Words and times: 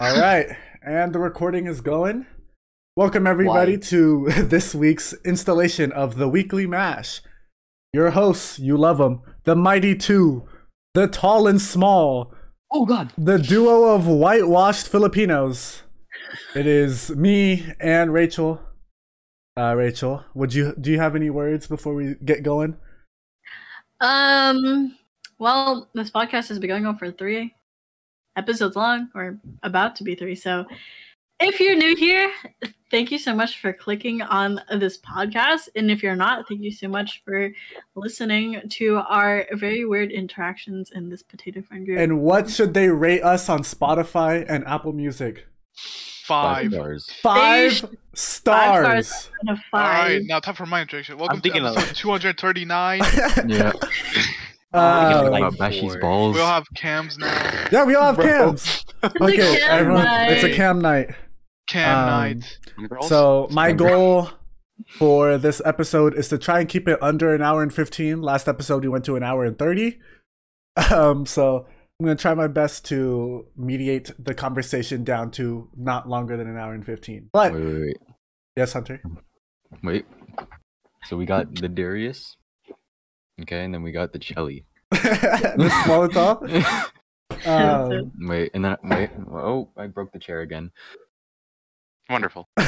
All 0.00 0.18
right, 0.18 0.56
and 0.82 1.12
the 1.12 1.18
recording 1.18 1.66
is 1.66 1.82
going. 1.82 2.24
Welcome 2.96 3.26
everybody 3.26 3.76
Why? 3.76 3.82
to 3.88 4.24
this 4.44 4.74
week's 4.74 5.12
installation 5.26 5.92
of 5.92 6.16
the 6.16 6.26
Weekly 6.26 6.66
Mash. 6.66 7.20
Your 7.92 8.10
hosts, 8.12 8.58
you 8.58 8.78
love 8.78 8.96
them, 8.98 9.20
the 9.44 9.54
mighty 9.54 9.94
two, 9.94 10.48
the 10.94 11.06
tall 11.06 11.46
and 11.46 11.60
small, 11.60 12.32
Oh 12.72 12.86
God. 12.86 13.12
the 13.18 13.38
duo 13.38 13.94
of 13.94 14.06
whitewashed 14.06 14.88
Filipinos. 14.88 15.82
It 16.54 16.66
is 16.66 17.10
me 17.10 17.66
and 17.78 18.12
Rachel. 18.12 18.62
Uh, 19.54 19.74
Rachel, 19.76 20.24
would 20.34 20.54
you 20.54 20.74
do 20.80 20.90
you 20.90 20.98
have 20.98 21.14
any 21.14 21.28
words 21.28 21.66
before 21.66 21.94
we 21.94 22.14
get 22.24 22.42
going? 22.42 22.78
Um, 24.00 24.96
well, 25.38 25.90
this 25.92 26.10
podcast 26.10 26.48
has 26.48 26.58
been 26.58 26.68
going 26.70 26.86
on 26.86 26.96
for 26.96 27.10
three 27.10 27.52
episodes 28.40 28.74
long, 28.76 29.08
or 29.14 29.38
about 29.62 29.94
to 29.96 30.04
be 30.04 30.14
three. 30.14 30.34
So, 30.34 30.64
if 31.42 31.60
you're 31.60 31.76
new 31.76 31.94
here, 31.96 32.30
thank 32.90 33.10
you 33.10 33.18
so 33.18 33.34
much 33.34 33.60
for 33.60 33.72
clicking 33.72 34.20
on 34.20 34.60
this 34.78 34.98
podcast. 34.98 35.68
And 35.74 35.90
if 35.90 36.02
you're 36.02 36.16
not, 36.16 36.46
thank 36.48 36.60
you 36.60 36.70
so 36.72 36.88
much 36.88 37.22
for 37.24 37.50
listening 37.94 38.60
to 38.78 38.98
our 39.08 39.46
very 39.52 39.84
weird 39.86 40.10
interactions 40.10 40.90
in 40.90 41.08
this 41.08 41.22
potato 41.22 41.62
friend 41.62 41.86
group. 41.86 41.98
And 41.98 42.20
what 42.20 42.50
should 42.50 42.74
they 42.74 42.88
rate 42.88 43.22
us 43.22 43.48
on 43.48 43.60
Spotify 43.60 44.44
and 44.48 44.66
Apple 44.66 44.92
Music? 44.92 45.46
Five. 46.30 46.72
stars. 46.72 47.10
Five 47.22 47.72
should- 47.72 47.98
stars. 48.14 49.08
stars. 49.08 49.30
out 49.48 49.52
of 49.54 49.58
five. 49.70 50.06
right, 50.06 50.22
now 50.24 50.40
time 50.40 50.54
for 50.54 50.66
my 50.66 50.82
introduction. 50.82 51.18
Welcome 51.18 51.40
thinking 51.40 51.62
to 51.62 51.70
episode 51.70 51.96
239. 51.96 53.00
Yeah. 53.48 53.72
Uh, 54.72 55.20
Thinking 55.20 55.36
about 55.36 55.58
Bashi's 55.58 55.96
balls. 55.96 56.36
We'll 56.36 56.46
have 56.46 56.64
cams 56.76 57.18
now. 57.18 57.66
yeah, 57.72 57.84
we 57.84 57.94
all 57.94 58.06
have 58.06 58.16
Bro. 58.16 58.24
cams. 58.26 58.84
It's 59.02 59.14
a 59.18 59.24
Okay, 59.24 59.58
cam 59.60 59.80
everyone, 59.80 60.06
it's 60.30 60.44
a 60.44 60.52
cam 60.52 60.80
night. 60.80 61.14
Cam 61.68 61.98
Um, 61.98 62.06
night. 62.06 62.58
So 63.08 63.48
my 63.50 63.72
goal 63.72 64.28
for 64.98 65.38
this 65.38 65.62
episode 65.64 66.14
is 66.14 66.28
to 66.28 66.36
try 66.38 66.60
and 66.60 66.68
keep 66.68 66.86
it 66.86 67.02
under 67.02 67.34
an 67.34 67.40
hour 67.40 67.62
and 67.62 67.72
15. 67.72 68.20
Last 68.20 68.46
episode 68.46 68.82
we 68.82 68.88
went 68.90 69.04
to 69.06 69.16
an 69.16 69.22
hour 69.22 69.44
and 69.44 69.58
30. 69.58 69.98
Um 70.94 71.26
so 71.26 71.66
I'm 71.98 72.06
going 72.06 72.16
to 72.16 72.20
try 72.22 72.32
my 72.32 72.46
best 72.46 72.86
to 72.86 73.46
mediate 73.56 74.10
the 74.18 74.32
conversation 74.32 75.04
down 75.04 75.30
to 75.32 75.68
not 75.76 76.08
longer 76.08 76.36
than 76.38 76.46
an 76.48 76.56
hour 76.56 76.72
and 76.72 76.84
15. 76.86 77.28
But 77.32 77.52
Wait, 77.52 77.62
wait, 77.62 77.80
wait, 77.80 77.96
yes, 78.56 78.72
Hunter. 78.72 79.02
wait. 79.82 80.06
So 81.04 81.16
we 81.18 81.26
got 81.26 81.54
the 81.54 81.68
Darius. 81.68 82.36
Okay, 83.42 83.64
and 83.64 83.72
then 83.74 83.82
we 83.82 83.92
got 83.92 84.12
the 84.12 84.18
jelly. 84.18 84.64
the 84.90 85.82
small 85.84 86.04
and. 87.46 87.92
Um, 87.92 88.12
Wait, 88.28 88.50
and 88.54 88.64
then 88.64 88.76
wait. 88.82 89.10
Oh, 89.32 89.70
I 89.76 89.86
broke 89.86 90.12
the 90.12 90.18
chair 90.18 90.40
again. 90.40 90.70
Wonderful. 92.08 92.48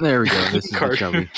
There 0.00 0.20
we 0.20 0.28
go. 0.28 0.44
This 0.52 0.64
is 0.64 0.70
the 0.70 0.76
Card. 0.78 0.96
Chelly. 0.96 1.28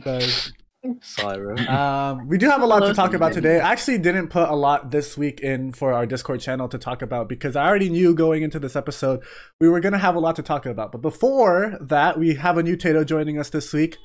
guys, 0.00 0.52
Sorry, 1.00 1.66
Um, 1.66 2.28
we 2.28 2.36
do 2.36 2.50
have 2.50 2.60
a 2.60 2.66
lot 2.66 2.80
to 2.80 2.92
talk 2.92 3.14
about 3.14 3.32
today. 3.32 3.58
I 3.58 3.72
actually 3.72 3.98
didn't 3.98 4.28
put 4.28 4.48
a 4.48 4.54
lot 4.54 4.90
this 4.90 5.16
week 5.16 5.40
in 5.40 5.72
for 5.72 5.94
our 5.94 6.04
Discord 6.04 6.40
channel 6.40 6.68
to 6.68 6.76
talk 6.76 7.00
about 7.00 7.26
because 7.28 7.56
I 7.56 7.66
already 7.66 7.88
knew 7.88 8.14
going 8.14 8.42
into 8.42 8.58
this 8.58 8.76
episode 8.76 9.22
we 9.60 9.68
were 9.68 9.80
gonna 9.80 9.98
have 9.98 10.14
a 10.14 10.20
lot 10.20 10.36
to 10.36 10.42
talk 10.42 10.66
about. 10.66 10.92
But 10.92 11.00
before 11.00 11.78
that, 11.80 12.18
we 12.18 12.34
have 12.34 12.58
a 12.58 12.62
new 12.62 12.76
Tato 12.76 13.02
joining 13.02 13.38
us 13.38 13.48
this 13.48 13.72
week. 13.72 13.96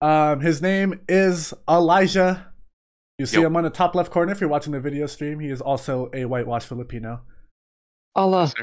Um, 0.00 0.40
his 0.40 0.62
name 0.62 1.00
is 1.08 1.52
Elijah. 1.68 2.53
You 3.18 3.26
see 3.26 3.40
Yo. 3.40 3.46
him 3.46 3.56
on 3.56 3.62
the 3.64 3.70
top 3.70 3.94
left 3.94 4.10
corner 4.10 4.32
if 4.32 4.40
you're 4.40 4.50
watching 4.50 4.72
the 4.72 4.80
video 4.80 5.06
stream. 5.06 5.38
He 5.40 5.48
is 5.48 5.60
also 5.60 6.10
a 6.12 6.24
whitewash 6.24 6.64
Filipino. 6.64 7.22
Allah. 8.14 8.52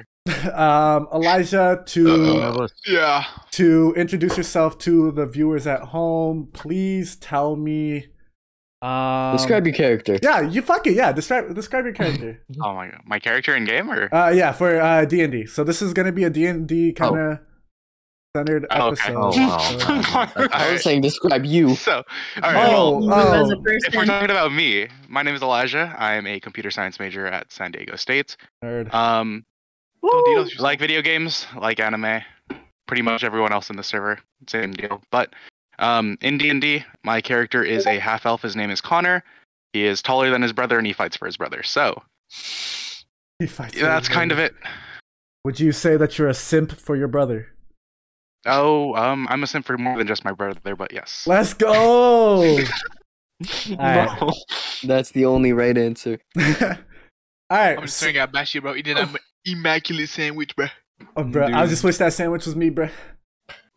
Um, 0.53 1.07
Elijah, 1.11 1.81
to 1.87 2.37
Uh, 2.41 2.67
Yeah. 2.85 3.23
to 3.51 3.91
introduce 3.97 4.37
yourself 4.37 4.77
to 4.79 5.11
the 5.11 5.25
viewers 5.25 5.65
at 5.65 5.81
home, 5.81 6.49
please 6.53 7.15
tell 7.15 7.55
me. 7.55 8.05
Um, 8.83 9.35
Describe 9.35 9.65
your 9.65 9.73
character. 9.75 10.19
Yeah, 10.21 10.41
you 10.41 10.61
fuck 10.61 10.85
it. 10.85 10.93
Yeah, 10.93 11.11
describe 11.11 11.53
describe 11.55 11.85
your 11.85 11.93
character. 11.95 12.39
Oh 12.63 12.75
my 12.75 12.89
god, 12.91 13.01
my 13.05 13.17
character 13.17 13.55
in 13.55 13.65
game 13.65 13.89
or? 13.91 14.13
uh, 14.13 14.29
yeah, 14.29 14.51
for 14.51 14.79
uh 14.79 15.05
D 15.05 15.21
and 15.23 15.31
D. 15.31 15.47
So 15.47 15.63
this 15.63 15.81
is 15.81 15.91
gonna 15.91 16.11
be 16.11 16.23
a 16.23 16.29
D 16.29 16.45
and 16.45 16.67
D 16.67 16.93
kind 16.93 17.17
of 17.17 17.39
centered 18.35 18.65
Oh, 18.71 18.89
okay. 18.91 19.13
episode. 19.13 19.15
Oh, 19.17 20.03
wow. 20.13 20.31
I 20.53 20.71
was 20.71 20.83
saying 20.83 21.01
describe 21.01 21.45
you. 21.45 21.75
So, 21.75 22.03
all 22.41 22.53
right. 22.53 22.73
Oh, 22.73 22.97
well, 23.05 23.51
oh. 23.51 23.63
if 23.65 23.93
we're 23.95 24.05
talking 24.05 24.29
about 24.29 24.53
me, 24.53 24.87
my 25.09 25.21
name 25.23 25.35
is 25.35 25.41
Elijah. 25.41 25.93
I 25.97 26.13
am 26.15 26.25
a 26.27 26.39
computer 26.39 26.71
science 26.71 26.99
major 26.99 27.27
at 27.27 27.51
San 27.51 27.71
Diego 27.71 27.95
State. 27.95 28.37
Nerd. 28.63 28.93
Um, 28.93 29.43
Don't 30.01 30.25
details 30.25 30.49
yourself. 30.51 30.63
like 30.63 30.79
video 30.79 31.01
games, 31.01 31.45
like 31.57 31.79
anime. 31.79 32.21
Pretty 32.87 33.01
much 33.01 33.23
everyone 33.23 33.53
else 33.53 33.69
in 33.69 33.77
the 33.77 33.83
server, 33.83 34.19
same 34.49 34.73
deal. 34.73 35.01
But 35.11 35.33
um, 35.79 36.17
in 36.21 36.37
D 36.37 36.49
and 36.49 36.61
D, 36.61 36.83
my 37.03 37.21
character 37.21 37.63
is 37.63 37.85
a 37.85 37.99
half 37.99 38.25
elf. 38.25 38.41
His 38.41 38.55
name 38.55 38.69
is 38.69 38.81
Connor. 38.81 39.23
He 39.73 39.85
is 39.85 40.01
taller 40.01 40.29
than 40.29 40.41
his 40.41 40.51
brother, 40.51 40.77
and 40.77 40.85
he 40.85 40.91
fights 40.91 41.15
for 41.15 41.25
his 41.25 41.37
brother. 41.37 41.63
So 41.63 42.01
He 43.39 43.47
fights 43.47 43.77
yeah, 43.77 43.83
that's 43.83 44.09
kind 44.09 44.31
his 44.31 44.39
of 44.39 44.43
it. 44.43 44.53
Would 45.45 45.59
you 45.61 45.71
say 45.71 45.95
that 45.95 46.17
you're 46.17 46.27
a 46.27 46.33
simp 46.33 46.73
for 46.73 46.97
your 46.97 47.07
brother? 47.07 47.47
Oh, 48.45 48.95
um, 48.95 49.27
I'm 49.29 49.43
a 49.43 49.47
simp 49.47 49.65
for 49.65 49.77
more 49.77 49.97
than 49.97 50.07
just 50.07 50.25
my 50.25 50.31
brother, 50.31 50.75
but 50.75 50.91
yes. 50.91 51.25
Let's 51.27 51.53
go. 51.53 52.41
Alright. 53.71 54.21
No. 54.21 54.31
That's 54.83 55.11
the 55.11 55.25
only 55.25 55.53
right 55.53 55.77
answer. 55.77 56.19
All 56.39 56.43
right. 57.49 57.77
I'm 57.77 57.83
just 57.83 57.97
so, 57.97 58.07
staring 58.07 58.17
at 58.17 58.53
you, 58.53 58.61
bro. 58.61 58.73
He 58.73 58.81
did 58.81 58.97
an 58.97 59.09
immaculate 59.45 60.09
sandwich, 60.09 60.55
bro. 60.55 60.67
oh, 61.15 61.23
bro, 61.23 61.47
I 61.47 61.67
just 61.67 61.83
wish 61.83 61.97
that 61.97 62.13
sandwich 62.13 62.45
was 62.45 62.55
me, 62.55 62.69
bro. 62.69 62.89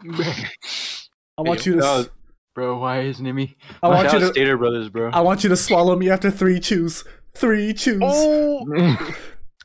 I 0.02 1.42
want 1.42 1.66
you 1.66 1.74
to. 1.74 1.78
No, 1.78 2.06
bro, 2.54 2.78
why 2.78 3.00
isn't 3.02 3.26
it 3.26 3.32
me? 3.32 3.56
I 3.82 3.88
want 3.88 4.12
you 4.12 4.18
to. 4.20 4.26
Stater 4.28 4.56
Brothers, 4.56 4.88
bro. 4.88 5.10
I 5.10 5.20
want 5.20 5.42
you 5.42 5.50
to 5.50 5.56
swallow 5.56 5.96
me 5.96 6.10
after 6.10 6.30
three 6.30 6.60
chews. 6.60 7.04
Three 7.34 7.72
chews. 7.74 8.00
Oh, 8.02 8.96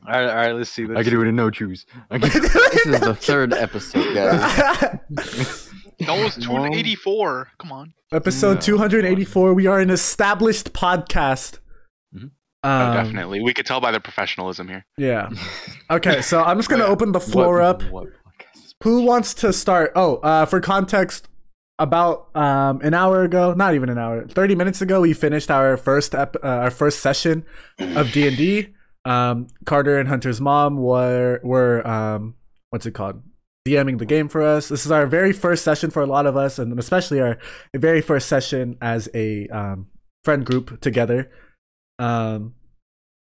all 0.07 0.13
right, 0.13 0.29
all 0.29 0.35
right. 0.35 0.51
Let's 0.55 0.69
see. 0.69 0.83
I 0.85 1.03
can 1.03 1.11
do 1.11 1.21
it 1.21 1.27
in 1.27 1.35
no 1.35 1.49
choose. 1.49 1.85
I 2.09 2.17
This 2.19 2.35
is 2.85 2.99
the 3.01 3.15
third 3.15 3.53
episode, 3.53 4.13
guys. 4.15 4.39
that 5.99 6.23
was 6.23 6.35
284. 6.35 7.49
Come 7.59 7.71
on. 7.71 7.93
Episode 8.11 8.55
Yeah. 8.55 8.59
284. 8.61 9.53
We 9.53 9.67
are 9.67 9.79
an 9.79 9.89
established 9.89 10.73
podcast. 10.73 11.59
Mhm. 12.15 12.31
Oh, 12.63 12.69
Um, 12.69 12.93
definitely. 12.95 13.41
We 13.41 13.53
could 13.53 13.65
tell 13.65 13.81
by 13.81 13.91
the 13.91 13.99
professionalism 13.99 14.67
here. 14.67 14.85
Yeah. 14.97 15.29
Okay, 15.91 16.21
so 16.21 16.43
I'm 16.43 16.57
just 16.57 16.69
gonna 16.69 16.83
open 16.85 17.13
the 17.13 17.19
floor 17.19 17.55
What- 17.55 17.63
up. 17.63 17.83
What 17.89 18.07
Who 18.83 19.01
wants 19.01 19.33
to 19.35 19.51
start? 19.51 19.91
Oh, 19.95 20.17
uh, 20.17 20.45
for 20.45 20.61
context, 20.61 21.27
about 21.79 22.27
um 22.35 22.79
an 22.81 22.93
hour 22.93 23.23
ago, 23.23 23.53
not 23.53 23.73
even 23.73 23.89
an 23.89 23.97
hour, 23.97 24.27
30 24.27 24.53
minutes 24.55 24.81
ago, 24.81 25.01
we 25.01 25.13
finished 25.13 25.49
our 25.49 25.77
first 25.77 26.13
ep- 26.13 26.35
uh, 26.43 26.47
our 26.47 26.69
first 26.71 26.99
session 26.99 27.43
of 27.79 28.11
D 28.11 28.27
and 28.27 28.37
D. 28.37 28.67
Um, 29.05 29.47
Carter 29.65 29.97
and 29.97 30.07
Hunter's 30.09 30.41
mom 30.41 30.77
were 30.77 31.39
were 31.43 31.85
um 31.87 32.35
what's 32.69 32.85
it 32.85 32.91
called? 32.91 33.21
DMing 33.67 33.99
the 33.99 34.05
game 34.05 34.27
for 34.27 34.41
us. 34.41 34.67
This 34.69 34.85
is 34.85 34.91
our 34.91 35.05
very 35.05 35.33
first 35.33 35.63
session 35.63 35.91
for 35.91 36.01
a 36.01 36.05
lot 36.07 36.25
of 36.25 36.35
us, 36.37 36.59
and 36.59 36.77
especially 36.79 37.19
our 37.19 37.37
very 37.75 38.01
first 38.01 38.27
session 38.27 38.77
as 38.81 39.09
a 39.13 39.47
um, 39.47 39.87
friend 40.23 40.45
group 40.45 40.79
together. 40.81 41.29
Um, 41.99 42.55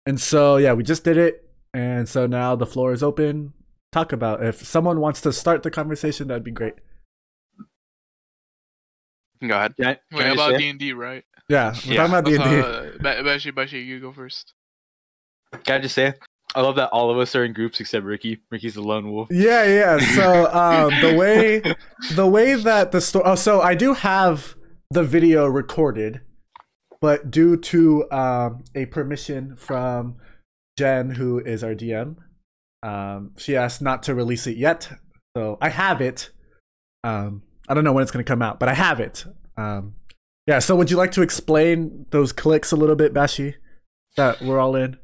and 0.06 0.20
so 0.20 0.56
yeah, 0.56 0.72
we 0.72 0.82
just 0.82 1.04
did 1.04 1.16
it, 1.18 1.44
and 1.74 2.08
so 2.08 2.26
now 2.26 2.56
the 2.56 2.66
floor 2.66 2.92
is 2.92 3.02
open. 3.02 3.52
Talk 3.92 4.12
about 4.12 4.42
if 4.42 4.64
someone 4.64 5.00
wants 5.00 5.20
to 5.22 5.32
start 5.32 5.62
the 5.62 5.70
conversation, 5.70 6.28
that'd 6.28 6.44
be 6.44 6.52
great. 6.52 6.74
Go 9.46 9.56
ahead. 9.56 9.74
Can 9.76 9.86
I, 9.86 9.94
can 9.94 10.18
Wait, 10.18 10.32
about? 10.32 10.58
D 10.58 10.68
and 10.68 10.78
D, 10.78 10.92
right? 10.92 11.24
Yeah, 11.48 11.74
we're 11.86 11.94
Yeah, 11.94 12.06
talking 12.06 12.14
about 12.14 12.24
D 12.24 12.34
and 12.36 12.44
D. 12.44 12.60
Uh, 12.60 12.98
Ba- 13.00 13.22
Bashi, 13.24 13.50
Bashi, 13.50 13.80
you 13.80 13.98
go 14.00 14.12
first. 14.12 14.54
Can 15.64 15.76
I 15.76 15.78
just 15.78 15.94
say? 15.94 16.14
I 16.54 16.62
love 16.62 16.76
that 16.76 16.88
all 16.90 17.10
of 17.10 17.18
us 17.18 17.36
are 17.36 17.44
in 17.44 17.52
groups 17.52 17.78
except 17.80 18.04
Ricky. 18.04 18.40
Ricky's 18.50 18.74
the 18.74 18.82
lone 18.82 19.12
wolf. 19.12 19.28
Yeah, 19.30 19.64
yeah. 19.64 19.98
So 19.98 20.46
um, 20.52 20.92
the 21.00 21.14
way 21.14 21.62
the 22.12 22.26
way 22.26 22.54
that 22.54 22.92
the 22.92 23.00
story. 23.00 23.24
Oh, 23.26 23.34
so 23.36 23.60
I 23.60 23.74
do 23.74 23.94
have 23.94 24.56
the 24.90 25.04
video 25.04 25.46
recorded, 25.46 26.22
but 27.00 27.30
due 27.30 27.56
to 27.56 28.10
um, 28.10 28.64
a 28.74 28.86
permission 28.86 29.54
from 29.54 30.16
Jen, 30.76 31.10
who 31.10 31.38
is 31.38 31.62
our 31.62 31.74
DM, 31.74 32.16
um, 32.82 33.32
she 33.36 33.56
asked 33.56 33.80
not 33.80 34.02
to 34.04 34.14
release 34.14 34.46
it 34.46 34.56
yet. 34.56 34.90
So 35.36 35.56
I 35.60 35.68
have 35.68 36.00
it. 36.00 36.30
Um, 37.04 37.42
I 37.68 37.74
don't 37.74 37.84
know 37.84 37.92
when 37.92 38.02
it's 38.02 38.10
going 38.10 38.24
to 38.24 38.28
come 38.28 38.42
out, 38.42 38.58
but 38.58 38.68
I 38.68 38.74
have 38.74 38.98
it. 38.98 39.24
Um, 39.56 39.94
yeah. 40.48 40.58
So 40.58 40.74
would 40.74 40.90
you 40.90 40.96
like 40.96 41.12
to 41.12 41.22
explain 41.22 42.06
those 42.10 42.32
clicks 42.32 42.72
a 42.72 42.76
little 42.76 42.96
bit, 42.96 43.14
Bashi? 43.14 43.54
That 44.16 44.42
we're 44.42 44.58
all 44.58 44.74
in. 44.74 44.98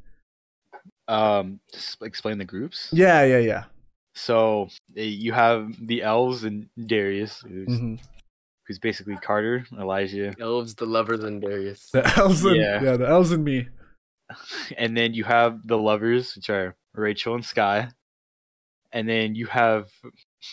Um, 1.09 1.61
just 1.73 2.03
explain 2.03 2.39
the 2.39 2.45
groups. 2.45 2.89
Yeah, 2.93 3.25
yeah, 3.25 3.39
yeah. 3.39 3.65
So 4.15 4.69
eh, 4.97 5.03
you 5.03 5.33
have 5.33 5.73
the 5.87 6.03
elves 6.03 6.45
and 6.45 6.69
Darius, 6.87 7.41
who's, 7.47 7.69
Mhm. 7.69 8.01
who's 8.67 8.79
basically 8.79 9.17
Carter, 9.17 9.67
Elijah, 9.79 10.35
Elves, 10.41 10.75
the 10.75 10.87
lovers, 10.87 11.23
and 11.23 11.41
Darius. 11.41 11.91
The 11.91 12.07
elves 12.19 12.45
and 12.45 12.57
Yeah. 12.57 12.83
yeah, 12.83 12.97
the 12.97 13.07
elves 13.09 13.31
and 13.33 13.45
me. 13.45 13.69
and 14.77 14.97
then 14.97 15.15
you 15.15 15.25
have 15.25 15.67
the 15.67 15.79
lovers, 15.79 16.35
which 16.35 16.51
are 16.51 16.75
Rachel 16.95 17.35
and 17.35 17.45
Sky. 17.45 17.89
and 18.93 19.07
then 19.09 19.35
you 19.35 19.47
have 19.47 19.91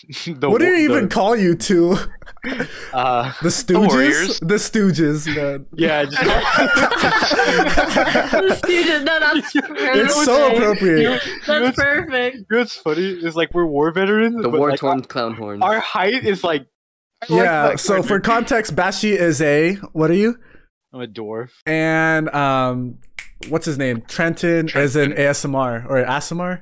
the 0.26 0.50
what 0.50 0.60
do 0.60 0.66
you 0.68 0.88
the- 0.88 0.94
even 0.96 1.10
call 1.10 1.36
you 1.36 1.56
two? 1.56 1.98
uh 2.94 3.32
The 3.42 3.50
Stooges. 3.50 3.88
Warriors. 3.88 4.40
The 4.40 4.56
Stooges. 4.56 5.28
man. 5.36 5.66
yeah 5.74 6.04
just 6.06 6.22
The 8.32 8.56
student, 8.64 9.06
no, 9.06 9.20
that's 9.20 9.54
perfect. 9.54 9.80
it's 9.98 10.26
so 10.26 10.54
appropriate. 10.54 11.22
That's 11.48 11.76
perfect. 11.78 12.36
You 12.36 12.46
know 12.52 12.58
what's 12.60 12.76
funny? 12.76 13.10
It's 13.12 13.36
like 13.36 13.54
we're 13.54 13.66
war 13.66 13.92
veterans. 13.92 14.42
The 14.42 14.50
but 14.50 14.60
war 14.60 14.72
like, 14.72 14.80
torn 14.80 15.02
clown 15.04 15.36
horn. 15.36 15.62
Our 15.64 15.80
height 15.80 16.26
is 16.26 16.44
like. 16.44 16.66
I 17.22 17.34
like 17.34 17.44
Yeah. 17.44 17.76
So 17.76 18.04
for 18.04 18.20
context, 18.20 18.76
Bashi 18.76 19.14
is 19.14 19.42
a 19.42 19.76
what 19.94 20.10
are 20.12 20.16
you? 20.16 20.38
I'm 20.92 21.02
a 21.02 21.08
dwarf. 21.08 21.50
And 21.66 22.30
um, 22.30 23.00
what's 23.50 23.66
his 23.66 23.78
name? 23.78 24.02
Trenton, 24.08 24.70
is 24.76 24.96
an 24.96 25.14
ASMR 25.14 25.86
or 25.90 26.04
ASMR. 26.04 26.62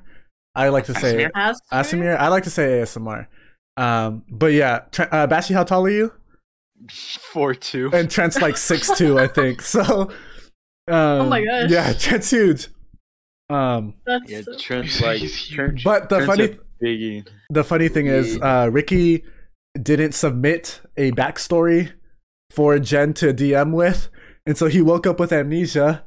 I 0.55 0.69
like 0.69 0.85
to 0.85 0.93
say 0.95 1.25
Aasimar? 1.25 1.31
Ask 1.35 1.63
ASMR. 1.71 2.17
I 2.17 2.27
like 2.27 2.43
to 2.43 2.49
say 2.49 2.79
ASMR. 2.81 3.27
Um, 3.77 4.23
but 4.29 4.47
yeah, 4.53 4.79
Trent, 4.91 5.13
uh, 5.13 5.27
Bashi, 5.27 5.53
how 5.53 5.63
tall 5.63 5.85
are 5.85 5.89
you? 5.89 6.11
Four 6.91 7.53
two. 7.55 7.89
And 7.93 8.09
Trent's 8.09 8.41
like 8.41 8.57
six 8.57 8.89
two, 8.97 9.17
I 9.19 9.27
think. 9.27 9.61
So. 9.71 10.09
Um, 10.87 11.21
Oh 11.21 11.25
my 11.29 11.43
gosh. 11.45 11.69
Yeah, 11.69 11.93
Trent's 11.93 12.29
huge. 12.31 12.67
Um, 13.49 13.93
That's 14.05 14.29
Yeah, 14.29 14.41
so- 14.41 14.57
Trent's 14.57 14.99
like. 15.01 15.19
he's 15.19 15.47
Trent, 15.47 15.81
but 15.83 16.09
the 16.09 16.17
Trent's 16.25 16.27
funny 16.35 16.59
biggie. 16.81 17.27
the 17.49 17.63
funny 17.63 17.87
thing 17.87 18.07
is, 18.07 18.37
uh, 18.41 18.69
Ricky 18.71 19.23
didn't 19.81 20.13
submit 20.13 20.81
a 20.97 21.11
backstory 21.11 21.93
for 22.49 22.77
Jen 22.79 23.13
to 23.15 23.33
DM 23.33 23.71
with, 23.73 24.09
and 24.45 24.57
so 24.57 24.67
he 24.67 24.81
woke 24.81 25.05
up 25.07 25.19
with 25.19 25.31
amnesia, 25.31 26.03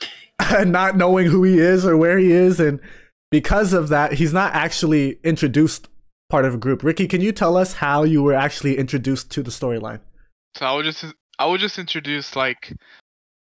not 0.64 0.96
knowing 0.96 1.26
who 1.26 1.44
he 1.44 1.58
is 1.58 1.84
or 1.86 1.96
where 1.96 2.18
he 2.18 2.32
is, 2.32 2.58
and 2.58 2.80
because 3.36 3.74
of 3.74 3.90
that, 3.90 4.14
he's 4.14 4.32
not 4.32 4.54
actually 4.54 5.18
introduced 5.22 5.88
part 6.30 6.46
of 6.46 6.54
a 6.54 6.56
group. 6.56 6.82
Ricky, 6.82 7.06
can 7.06 7.20
you 7.20 7.32
tell 7.32 7.54
us 7.54 7.74
how 7.74 8.02
you 8.02 8.22
were 8.22 8.32
actually 8.32 8.78
introduced 8.78 9.30
to 9.32 9.42
the 9.42 9.50
storyline? 9.50 10.00
So 10.54 10.64
I 10.64 10.74
would 10.74 10.86
just 10.86 11.04
I 11.38 11.44
would 11.44 11.60
just 11.60 11.78
introduce 11.78 12.34
like 12.34 12.72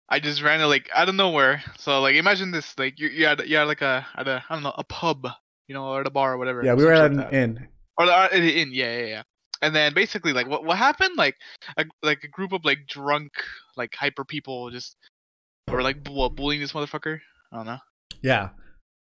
I 0.09 0.21
just 0.21 0.43
ran 0.43 0.61
it 0.61 0.67
like 0.67 0.89
out 0.95 1.09
of 1.09 1.17
nowhere. 1.17 1.65
So 1.77 2.01
like 2.01 2.15
imagine 2.15 2.53
this 2.53 2.79
like 2.79 3.01
you 3.01 3.09
you 3.09 3.27
had 3.27 3.41
you 3.49 3.57
had 3.57 3.65
like 3.65 3.83
a 3.83 4.07
at 4.17 4.29
a 4.29 4.45
I 4.49 4.55
don't 4.55 4.63
know 4.63 4.75
a 4.79 4.85
pub 4.85 5.27
you 5.67 5.75
know 5.75 5.87
or 5.87 6.03
at 6.03 6.07
a 6.07 6.11
bar 6.11 6.35
or 6.35 6.39
whatever. 6.39 6.65
Yeah, 6.65 6.75
we 6.75 6.85
were 6.85 6.93
at 6.93 7.11
an 7.11 7.29
inn. 7.35 7.67
or 7.99 8.07
the, 8.07 8.15
at 8.15 8.31
the 8.31 8.61
inn 8.61 8.71
yeah 8.73 8.97
yeah 8.97 9.07
yeah. 9.07 9.23
And 9.61 9.75
then 9.75 9.93
basically 9.93 10.33
like 10.33 10.47
what 10.47 10.65
what 10.65 10.79
happened 10.79 11.17
like 11.17 11.35
a, 11.77 11.85
like 12.05 12.23
a 12.23 12.29
group 12.29 12.53
of 12.53 12.65
like 12.65 12.87
drunk 12.87 13.33
like 13.77 13.93
hyper 13.93 14.25
people 14.25 14.71
just 14.71 14.95
were 15.67 15.83
like 15.83 16.05
bu- 16.05 16.31
bullying 16.31 16.61
this 16.61 16.75
motherfucker. 16.75 17.19
I 17.53 17.57
don't 17.57 17.67
know. 17.67 17.79
Yeah, 18.23 18.51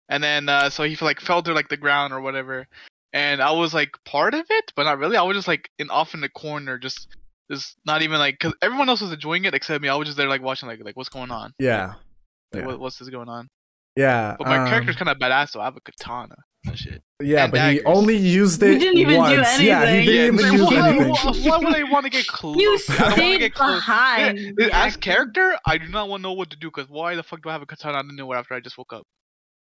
And 0.09 0.23
then 0.23 0.49
uh, 0.49 0.69
so 0.69 0.83
he 0.83 0.95
like 1.03 1.19
fell 1.21 1.41
to 1.43 1.53
like 1.53 1.69
the 1.69 1.77
ground 1.77 2.13
or 2.13 2.21
whatever, 2.21 2.67
and 3.13 3.41
I 3.41 3.51
was 3.51 3.73
like 3.73 3.91
part 4.05 4.33
of 4.33 4.45
it, 4.49 4.71
but 4.75 4.83
not 4.83 4.99
really. 4.99 5.17
I 5.17 5.23
was 5.23 5.35
just 5.37 5.47
like 5.47 5.69
in 5.79 5.89
off 5.89 6.13
in 6.13 6.21
the 6.21 6.29
corner, 6.29 6.77
just 6.77 7.07
just 7.51 7.75
not 7.85 8.01
even 8.01 8.19
like 8.19 8.35
because 8.39 8.53
everyone 8.61 8.89
else 8.89 9.01
was 9.01 9.11
enjoying 9.13 9.45
it 9.45 9.53
except 9.53 9.81
me. 9.81 9.89
I 9.89 9.95
was 9.95 10.07
just 10.07 10.17
there 10.17 10.27
like 10.27 10.41
watching 10.41 10.67
like 10.67 10.83
like 10.83 10.95
what's 10.97 11.09
going 11.09 11.31
on, 11.31 11.53
yeah, 11.57 11.87
like, 11.87 12.61
Yeah. 12.61 12.65
what, 12.67 12.79
what's 12.79 12.97
this 12.99 13.09
going 13.09 13.29
on. 13.29 13.47
yeah. 13.95 14.35
But 14.37 14.47
my 14.47 14.57
um, 14.59 14.67
character's 14.67 14.95
kind 14.97 15.09
of 15.09 15.17
badass, 15.17 15.49
so 15.51 15.61
I 15.61 15.65
have 15.65 15.77
a 15.77 15.81
katana. 15.81 16.35
Shit. 16.75 17.01
yeah, 17.21 17.43
and 17.43 17.51
but 17.51 17.73
he 17.73 17.83
only 17.83 18.15
used 18.15 18.61
You 18.61 18.69
it 18.71 18.79
didn't 18.79 18.97
even 18.97 19.15
do 19.15 19.19
once. 19.19 19.59
Yeah, 19.61 19.85
he 19.85 20.05
didn't 20.05 20.15
Yeah, 20.37 20.43
even 20.43 20.53
use 20.53 20.61
why, 20.71 20.89
anything. 20.89 21.09
why- 21.11 21.49
why 21.49 21.57
would 21.57 21.75
I 21.75 21.83
want 21.91 22.05
to 22.05 22.09
get 22.09 22.25
close? 22.39 22.55
You 22.57 22.69
I 22.71 22.77
don't 22.87 22.99
wanna 23.01 23.15
stayed 23.15 23.37
get 23.39 23.53
close. 23.53 23.79
behind. 23.79 24.39
Yeah, 24.57 24.85
as 24.85 24.95
character, 24.95 25.57
I 25.65 25.77
do 25.77 25.87
not 25.89 26.07
want 26.07 26.21
to 26.21 26.23
know 26.23 26.31
what 26.33 26.49
to 26.51 26.57
do 26.57 26.69
because 26.69 26.89
why 26.89 27.15
the 27.15 27.23
fuck 27.23 27.41
do 27.43 27.49
I 27.49 27.51
have 27.53 27.61
a 27.61 27.65
katana 27.65 27.97
out 27.97 28.05
of 28.05 28.13
nowhere 28.15 28.37
after 28.37 28.53
I 28.53 28.61
just 28.61 28.77
woke 28.77 28.93
up? 28.93 29.05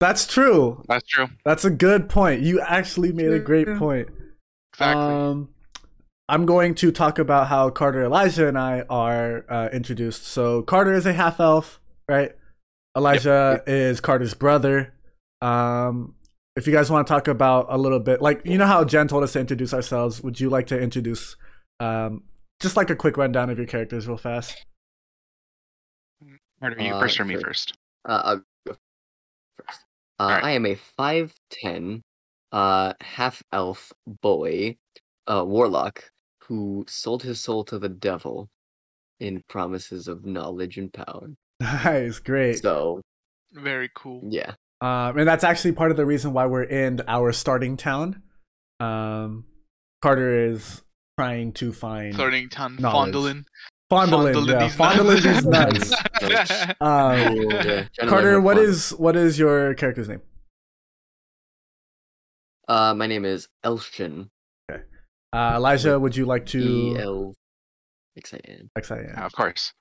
That's 0.04 0.26
true. 0.26 0.84
That's 0.86 1.06
true. 1.06 1.28
That's 1.46 1.64
a 1.64 1.70
good 1.70 2.10
point. 2.10 2.42
You 2.42 2.60
actually 2.60 3.10
made 3.10 3.32
a 3.32 3.38
great 3.38 3.66
point. 3.78 4.10
Exactly. 4.74 5.02
Um, 5.02 5.48
I'm 6.28 6.44
going 6.44 6.74
to 6.74 6.92
talk 6.92 7.18
about 7.18 7.46
how 7.46 7.70
Carter, 7.70 8.04
Elijah, 8.04 8.46
and 8.46 8.58
I 8.58 8.82
are 8.90 9.46
uh, 9.48 9.70
introduced. 9.72 10.26
So 10.26 10.60
Carter 10.60 10.92
is 10.92 11.06
a 11.06 11.14
half 11.14 11.40
elf, 11.40 11.80
right? 12.06 12.32
Elijah 12.94 13.62
is 13.66 14.02
Carter's 14.02 14.34
brother. 14.34 14.92
Um, 15.40 16.16
if 16.54 16.66
you 16.66 16.72
guys 16.74 16.90
want 16.90 17.06
to 17.06 17.10
talk 17.10 17.26
about 17.26 17.68
a 17.70 17.78
little 17.78 17.98
bit, 17.98 18.20
like 18.20 18.42
you 18.44 18.58
know 18.58 18.66
how 18.66 18.84
Jen 18.84 19.08
told 19.08 19.22
us 19.24 19.32
to 19.32 19.40
introduce 19.40 19.72
ourselves, 19.72 20.20
would 20.22 20.38
you 20.38 20.50
like 20.50 20.66
to 20.66 20.78
introduce, 20.78 21.36
um, 21.80 22.24
just 22.60 22.76
like 22.76 22.90
a 22.90 22.96
quick 22.96 23.16
rundown 23.16 23.48
of 23.48 23.56
your 23.56 23.66
characters, 23.66 24.06
real 24.06 24.18
fast? 24.18 24.66
Are 26.60 26.70
you 26.78 26.94
Uh, 26.94 27.00
first 27.00 27.18
or 27.18 27.24
me 27.24 27.34
sure. 27.34 27.42
first? 27.42 27.72
Uh, 28.04 28.20
I'll 28.24 28.42
go 28.66 28.76
first. 29.56 29.83
Uh, 30.18 30.22
Alright. 30.22 30.44
I 30.44 30.50
am 30.52 30.66
a 30.66 30.74
five 30.74 31.34
ten, 31.50 32.02
uh, 32.52 32.92
half 33.00 33.42
elf 33.52 33.92
boy, 34.22 34.76
uh, 35.26 35.44
warlock 35.46 36.10
who 36.44 36.84
sold 36.88 37.22
his 37.22 37.40
soul 37.40 37.64
to 37.64 37.78
the 37.78 37.88
devil 37.88 38.48
in 39.20 39.42
promises 39.48 40.08
of 40.08 40.24
knowledge 40.24 40.76
and 40.76 40.92
power. 40.92 41.30
Nice, 41.60 42.18
great. 42.18 42.60
So 42.60 43.00
Very 43.52 43.88
cool. 43.94 44.20
yeah, 44.28 44.54
Um, 44.80 45.16
and 45.18 45.26
that's 45.26 45.44
actually 45.44 45.72
part 45.72 45.90
of 45.90 45.96
the 45.96 46.04
reason 46.04 46.32
why 46.32 46.46
we're 46.46 46.64
in 46.64 47.00
our 47.08 47.32
starting 47.32 47.76
town. 47.76 48.22
Um, 48.80 49.44
Carter 50.02 50.50
is 50.50 50.82
trying 51.18 51.52
to 51.54 51.72
find 51.72 52.12
Starting 52.12 52.48
town 52.48 52.76
Knowledge. 52.78 53.44
Fondling. 53.90 54.34
fondling, 54.34 54.56
yeah, 54.56 54.64
these 54.64 54.74
fondling 54.74 55.22
these 55.22 55.44
nuts. 55.44 55.90
nuts. 55.90 56.50
Um, 56.80 57.50
yeah. 57.50 57.86
Carter, 58.06 58.32
learn 58.34 58.44
what 58.44 58.56
fun. 58.56 58.64
is 58.64 58.90
what 58.90 59.16
is 59.16 59.38
your 59.38 59.74
character's 59.74 60.08
name? 60.08 60.22
Uh, 62.68 62.94
my 62.94 63.06
name 63.06 63.24
is 63.24 63.48
Elshin. 63.64 64.28
Uh, 64.70 65.54
Elijah, 65.56 65.98
would 65.98 66.16
you 66.16 66.24
like 66.26 66.42
E 66.54 66.94
to? 66.94 66.96
L. 66.98 67.34
Excited. 68.16 68.70
Excited. 68.76 69.10
Yeah, 69.12 69.26
of 69.26 69.32
course. 69.32 69.72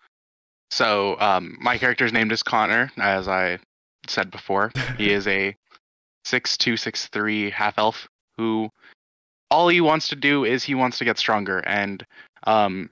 So, 0.71 1.19
um, 1.19 1.55
my 1.61 1.77
character's 1.77 2.11
name 2.11 2.31
is 2.31 2.41
Connor, 2.41 2.91
as 2.97 3.27
I 3.27 3.59
said 4.07 4.31
before. 4.31 4.71
He 4.97 5.11
is 5.11 5.27
a 5.27 5.55
six 6.25 6.57
two 6.57 6.75
six 6.75 7.07
three 7.09 7.51
half 7.51 7.77
elf 7.77 8.07
who 8.37 8.69
all 9.51 9.67
he 9.67 9.81
wants 9.81 10.07
to 10.07 10.15
do 10.15 10.45
is 10.45 10.63
he 10.63 10.73
wants 10.73 10.97
to 10.97 11.05
get 11.05 11.19
stronger, 11.19 11.59
and 11.59 12.03
um, 12.47 12.89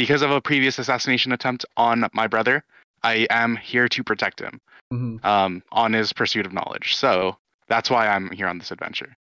because 0.00 0.22
of 0.22 0.30
a 0.30 0.40
previous 0.40 0.78
assassination 0.78 1.30
attempt 1.30 1.66
on 1.76 2.08
my 2.14 2.26
brother, 2.26 2.64
I 3.02 3.26
am 3.28 3.56
here 3.56 3.86
to 3.88 4.02
protect 4.02 4.40
him 4.40 4.58
Mhm. 4.90 5.22
um, 5.22 5.62
on 5.72 5.92
his 5.92 6.10
pursuit 6.14 6.46
of 6.46 6.54
knowledge. 6.54 6.96
So 6.96 7.36
that's 7.68 7.90
why 7.90 8.08
I'm 8.08 8.30
here 8.30 8.46
on 8.48 8.56
this 8.56 8.70
adventure. 8.70 9.14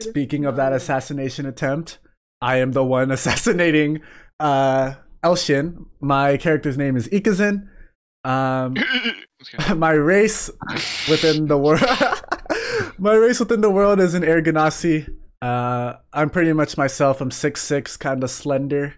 Speaking 0.00 0.44
of 0.44 0.56
that 0.56 0.72
assassination 0.72 1.46
attempt, 1.46 1.98
I 2.42 2.56
am 2.56 2.72
the 2.72 2.82
one 2.82 3.10
assassinating 3.18 4.00
uh, 4.40 4.94
Elshin. 5.22 5.86
My 6.00 6.36
character's 6.36 6.76
name 6.76 6.96
is 6.96 7.06
Ikazin. 7.08 7.68
Um, 8.24 8.74
my 9.76 9.92
race 9.92 10.50
within 11.08 11.46
the 11.46 11.56
world 11.56 11.80
my 12.98 13.14
race 13.14 13.38
within 13.38 13.60
the 13.60 13.70
world 13.70 14.00
is 14.00 14.14
an 14.14 14.24
air 14.24 14.42
genasi 14.42 15.08
uh 15.42 15.94
i'm 16.12 16.28
pretty 16.28 16.52
much 16.52 16.76
myself 16.76 17.20
i'm 17.20 17.30
six 17.30 17.62
six 17.62 17.96
kind 17.96 18.24
of 18.24 18.30
slender 18.32 18.94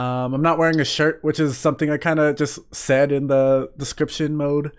um 0.00 0.34
i'm 0.34 0.42
not 0.42 0.58
wearing 0.58 0.80
a 0.80 0.84
shirt 0.84 1.18
which 1.22 1.38
is 1.38 1.58
something 1.58 1.90
i 1.90 1.96
kind 1.96 2.18
of 2.18 2.36
just 2.36 2.58
said 2.74 3.12
in 3.12 3.26
the 3.26 3.70
description 3.76 4.36
mode 4.36 4.70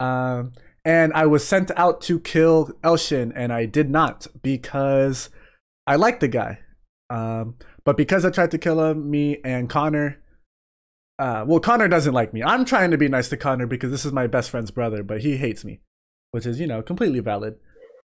um 0.00 0.52
and 0.84 1.12
i 1.14 1.24
was 1.26 1.46
sent 1.46 1.70
out 1.76 2.00
to 2.00 2.18
kill 2.20 2.70
elshin 2.82 3.32
and 3.34 3.52
i 3.52 3.64
did 3.64 3.88
not 3.88 4.26
because 4.42 5.30
i 5.86 5.96
like 5.96 6.20
the 6.20 6.28
guy 6.28 6.58
um 7.08 7.54
but 7.84 7.96
because 7.96 8.24
i 8.24 8.30
tried 8.30 8.50
to 8.50 8.58
kill 8.58 8.82
him 8.84 9.10
me 9.10 9.38
and 9.44 9.70
connor 9.70 10.18
uh, 11.20 11.44
well, 11.46 11.60
Connor 11.60 11.86
doesn't 11.86 12.14
like 12.14 12.32
me. 12.32 12.42
I'm 12.42 12.64
trying 12.64 12.90
to 12.92 12.96
be 12.96 13.06
nice 13.06 13.28
to 13.28 13.36
Connor 13.36 13.66
because 13.66 13.90
this 13.90 14.06
is 14.06 14.12
my 14.12 14.26
best 14.26 14.48
friend's 14.48 14.70
brother, 14.70 15.02
but 15.02 15.20
he 15.20 15.36
hates 15.36 15.66
me, 15.66 15.80
which 16.30 16.46
is 16.46 16.58
you 16.58 16.66
know 16.66 16.80
completely 16.80 17.20
valid. 17.20 17.56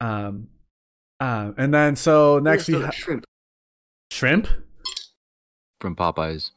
Um, 0.01 0.47
um, 1.19 1.53
and 1.55 1.71
then 1.71 1.95
so 1.95 2.39
next 2.39 2.67
we 2.67 2.73
Still 2.73 2.85
ha- 2.87 2.91
shrimp. 2.91 3.25
shrimp. 4.11 4.47
From 5.81 5.95
Popeyes. 5.95 6.51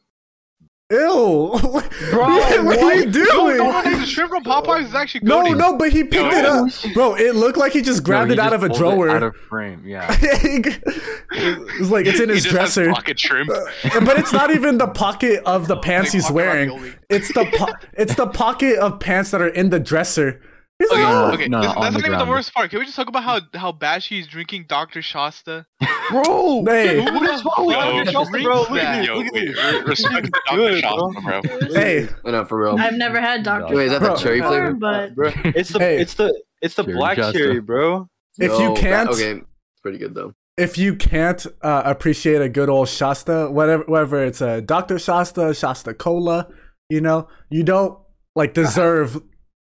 Ew, 0.91 0.97
Bro, 1.61 1.81
what 2.23 2.79
are 2.79 2.95
you 2.95 3.11
doing? 3.11 3.57
no, 3.57 3.79
no, 3.83 3.99
the 3.99 4.07
shrimp 4.07 4.31
from 4.31 4.43
Popeyes 4.43 4.85
is 4.85 4.95
actually 4.95 5.21
No, 5.23 5.43
goaty. 5.43 5.53
no, 5.53 5.77
but 5.77 5.91
he 5.91 6.03
picked 6.03 6.33
it 6.33 6.45
up, 6.45 6.67
bro. 6.95 7.13
It 7.13 7.35
looked 7.35 7.59
like 7.59 7.73
he 7.73 7.83
just 7.83 8.03
grabbed 8.03 8.29
No, 8.29 8.33
he 8.33 8.39
it 8.39 8.43
out 8.43 8.53
of 8.53 8.63
a 8.63 8.69
pulled 8.69 8.77
it 8.79 8.95
drawer. 8.95 9.09
Out 9.11 9.21
of 9.21 9.35
frame, 9.35 9.83
yeah. 9.85 10.07
it's 10.19 11.91
like 11.91 12.07
it's 12.07 12.19
in 12.19 12.29
He 12.29 12.35
his 12.35 12.45
has 12.45 12.51
dresser, 12.51 12.91
pocket 12.91 13.19
shrimp. 13.19 13.51
Uh, 13.51 13.99
but 14.03 14.17
it's 14.17 14.33
not 14.33 14.49
even 14.49 14.79
the 14.79 14.87
pocket 14.87 15.43
of 15.45 15.67
the 15.67 15.77
pants 15.77 16.07
Like 16.13 16.23
he's 16.23 16.31
wearing. 16.31 16.69
ravioli. 16.69 16.93
It's 17.09 17.27
the 17.33 17.45
po- 17.55 17.73
it's 17.93 18.15
the 18.15 18.25
pocket 18.27 18.77
of 18.79 18.99
pants 18.99 19.29
that 19.29 19.41
are 19.43 19.47
in 19.49 19.69
the 19.69 19.79
dresser. 19.79 20.41
He's 20.79 20.89
Okay, 20.91 21.03
like, 21.03 21.13
oh. 21.13 21.31
okay. 21.33 21.47
No, 21.49 21.61
this- 21.61 21.67
that's 21.73 21.95
the 21.95 21.99
not 22.01 22.05
even 22.07 22.19
the 22.19 22.25
worst 22.25 22.53
part. 22.53 22.69
Can 22.69 22.79
we 22.79 22.85
just 22.85 22.95
talk 22.95 23.09
about 23.09 23.23
how 23.23 23.41
how 23.53 23.71
Bashi 23.73 24.19
is 24.19 24.27
drinking 24.27 24.65
Dr. 24.69 25.01
Shasta? 25.11 25.65
Bro! 26.09 26.63
Hey. 26.65 27.03
Who 27.03 27.19
the 27.19 27.41
fuck 27.43 27.57
Yo, 27.59 28.03
drinks 28.03 28.43
bro, 28.43 28.61
look 28.61 28.71
at 28.71 28.75
that? 28.75 29.01
me. 29.01 29.05
Yo, 29.07 29.15
look 29.17 29.25
at 29.27 29.33
wait, 29.33 29.55
this. 29.55 29.73
re- 29.73 29.81
respect 29.81 30.29
Dr. 30.47 30.79
Shasta, 30.79 31.21
bro. 31.21 31.41
Hey, 31.73 32.07
No, 32.23 32.31
no, 32.31 32.45
for 32.45 32.61
real. 32.63 32.77
I've 32.79 32.93
never 32.95 33.19
had 33.19 33.43
Dr. 33.43 33.75
Wait, 33.75 33.87
is 33.87 33.91
that 33.91 34.01
the 34.01 34.15
cherry 34.15 34.39
flavor? 34.41 34.73
but 34.73 35.13
Bro, 35.15 35.31
it's 35.45 35.69
the 35.69 35.79
Hey. 35.79 35.99
it's 35.99 36.13
the 36.15 36.33
it's 36.61 36.75
the 36.75 36.83
Cherry 36.83 36.95
black 36.95 37.19
uh, 37.19 37.31
cherry, 37.33 37.59
bro. 37.61 38.07
if 38.39 38.51
No, 38.51 38.59
you 38.59 38.73
can't, 38.81 39.09
okay, 39.09 39.41
Pretty 39.81 39.97
good 39.97 40.13
though. 40.15 40.33
if 40.57 40.77
you 40.77 40.95
can't 40.95 41.45
uh, 41.61 41.83
appreciate 41.85 42.41
a 42.41 42.49
good 42.49 42.69
old 42.69 42.87
Shasta, 42.89 43.49
whatever, 43.51 43.83
whether 43.87 44.23
it's 44.23 44.41
a 44.41 44.61
Dr. 44.61 44.97
Shasta, 44.97 45.53
Shasta 45.53 45.93
Cola, 45.93 46.47
you 46.89 47.01
know, 47.01 47.27
you 47.49 47.63
don't 47.63 47.97
like 48.35 48.53
deserve, 48.63 49.21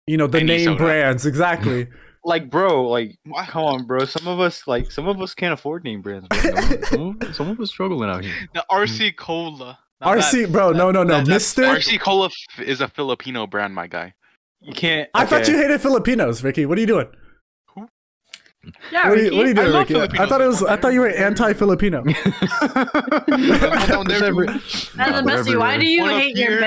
you 0.09 0.17
know, 0.17 0.27
the 0.27 0.39
Any 0.39 0.47
name 0.49 0.65
soda. 0.65 0.79
brands 0.79 1.27
exactly. 1.27 1.87
Like, 2.25 2.51
bro, 2.51 2.83
like, 2.91 3.17
come 3.47 3.63
on, 3.65 3.87
bro. 3.87 4.05
Some 4.05 4.27
of 4.27 4.39
us, 4.41 4.67
like, 4.67 4.91
some 4.91 5.09
of 5.09 5.23
us 5.23 5.33
can't 5.35 5.55
afford 5.55 5.85
name 5.85 6.03
brands. 6.03 6.27
Bro. 6.29 6.41
Some, 6.41 6.83
some, 6.83 7.17
of- 7.23 7.35
some 7.37 7.49
of 7.49 7.61
us 7.61 7.71
struggling 7.71 8.11
out 8.11 8.23
here. 8.25 8.35
The 8.53 8.65
RC 8.71 9.17
Cola. 9.17 9.79
Now 10.01 10.09
RC, 10.15 10.43
that- 10.43 10.53
bro, 10.53 10.73
no, 10.73 10.91
no, 10.91 11.05
no, 11.05 11.19
that- 11.19 11.27
Mister. 11.29 11.63
RC 11.63 11.99
Cola 12.01 12.27
f- 12.27 12.61
is 12.61 12.81
a 12.83 12.89
Filipino 12.89 13.47
brand, 13.47 13.73
my 13.75 13.87
guy. 13.87 14.13
You 14.61 14.75
can't. 14.75 15.09
I 15.15 15.25
thought 15.25 15.47
you 15.49 15.57
hated 15.57 15.81
Filipinos, 15.81 16.43
Ricky. 16.43 16.67
What 16.67 16.77
are 16.77 16.81
you 16.83 16.87
doing? 16.89 17.07
Yeah, 18.93 19.09
What 19.09 19.17
are 19.19 19.23
you, 19.23 19.23
Ricky. 19.25 19.37
what 19.37 19.47
are 19.47 19.49
you 19.49 19.51
I 19.51 19.55
doing, 19.55 19.73
love 19.73 19.89
Ricky? 20.11 20.19
I 20.19 20.27
thought 20.27 20.41
it 20.43 20.47
was. 20.49 20.63
I 20.65 20.77
thought 20.77 20.93
you 20.93 21.01
were 21.01 21.09
anti-Filipino. 21.09 22.03
One 22.03 22.15
there, 24.07 24.35
Whatever. 24.35 24.45
As 24.51 24.89
a 24.93 24.93
Yeah, 24.99 25.23
bestie, 25.23 25.59
why 25.59 25.79
do 25.79 25.87
you 25.87 26.03
One 26.03 26.15
up 26.15 26.21
hate 26.21 26.37
your 26.37 26.51
here, 26.51 26.61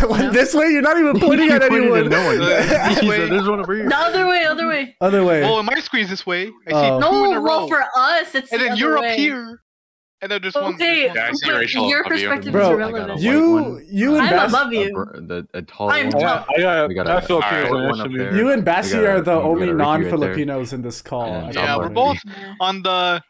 one 0.00 0.18
this 0.20 0.28
way. 0.28 0.30
this 0.32 0.54
way, 0.54 0.66
you're 0.70 0.82
not 0.82 0.98
even 0.98 1.18
pointing 1.20 1.50
at 1.50 1.62
Pointed 1.62 1.82
anyone. 1.82 2.08
no 2.08 2.24
one. 2.24 2.38
This 2.40 2.98
He 2.98 3.08
way. 3.08 3.16
said, 3.18 3.30
There's 3.30 3.48
one 3.48 3.60
over 3.60 3.74
here. 3.74 3.88
The 3.88 3.96
other 3.96 4.26
way, 4.28 4.44
other 4.44 4.68
way. 4.68 4.96
Other 5.00 5.24
way. 5.24 5.42
Well, 5.42 5.58
in 5.60 5.66
my 5.66 5.80
screen's 5.80 6.10
this 6.10 6.26
way. 6.26 6.48
I 6.66 6.70
see 6.70 6.76
Oh. 6.76 6.86
in 6.88 6.92
a 6.94 6.98
No, 7.00 7.34
row. 7.36 7.42
well, 7.42 7.68
for 7.68 7.84
us, 7.96 8.34
it's 8.34 8.52
and 8.52 8.60
the 8.60 8.68
then 8.68 8.76
you're 8.76 9.00
way. 9.00 9.12
up 9.12 9.18
here. 9.18 9.60
And 10.22 10.30
then 10.30 10.40
there's 10.40 10.54
one. 10.54 10.74
Okay, 10.74 11.06
Yeah, 11.12 11.30
I 11.30 11.32
see 11.32 11.50
but 11.50 11.58
Rachel 11.58 11.88
your 11.88 12.02
above 12.02 12.16
you. 12.16 12.28
perspective 12.28 12.52
Bro, 12.52 12.62
is 12.62 12.68
irrelevant. 12.74 13.08
got 13.08 13.18
a 13.18 13.20
you, 13.20 13.80
you 13.90 14.14
and 14.14 14.22
I'm 14.22 14.30
Bas- 14.30 14.50
above 14.52 14.72
you. 14.72 14.92
br- 14.94 15.16
the, 15.20 15.48
a 15.52 15.62
tall 15.62 15.90
I'm 15.90 16.10
one. 16.10 16.22
tall. 16.22 16.46
Yeah. 16.56 16.70
I 16.70 16.74
got, 16.76 16.88
We 16.88 16.94
got 16.94 17.06
I 17.08 17.10
a- 17.10 17.14
got 17.20 17.26
Filipino 17.26 17.62
right 17.62 17.70
One 17.72 17.86
next 17.88 17.98
up 17.98 18.04
to 18.06 18.12
me. 18.12 18.18
there. 18.18 18.36
you 18.36 18.50
and 18.52 18.64
Bassie 18.64 18.94
We 18.98 19.02
got 19.02 19.02
a- 19.02 19.08
are 19.08 19.20
the 19.20 19.20
we 19.20 19.24
got 19.24 19.34
a 19.34 19.42
only 19.42 19.60
Ricky 19.66 19.72
right 19.72 19.78
there. 19.78 19.86
non-Filipinos 20.10 20.72
in 20.72 20.82
this 20.82 21.02
call. 21.02 21.50
Yeah, 21.52 21.76
we're 21.76 21.88
both 21.88 22.18
on 22.60 22.82
the 22.82 23.20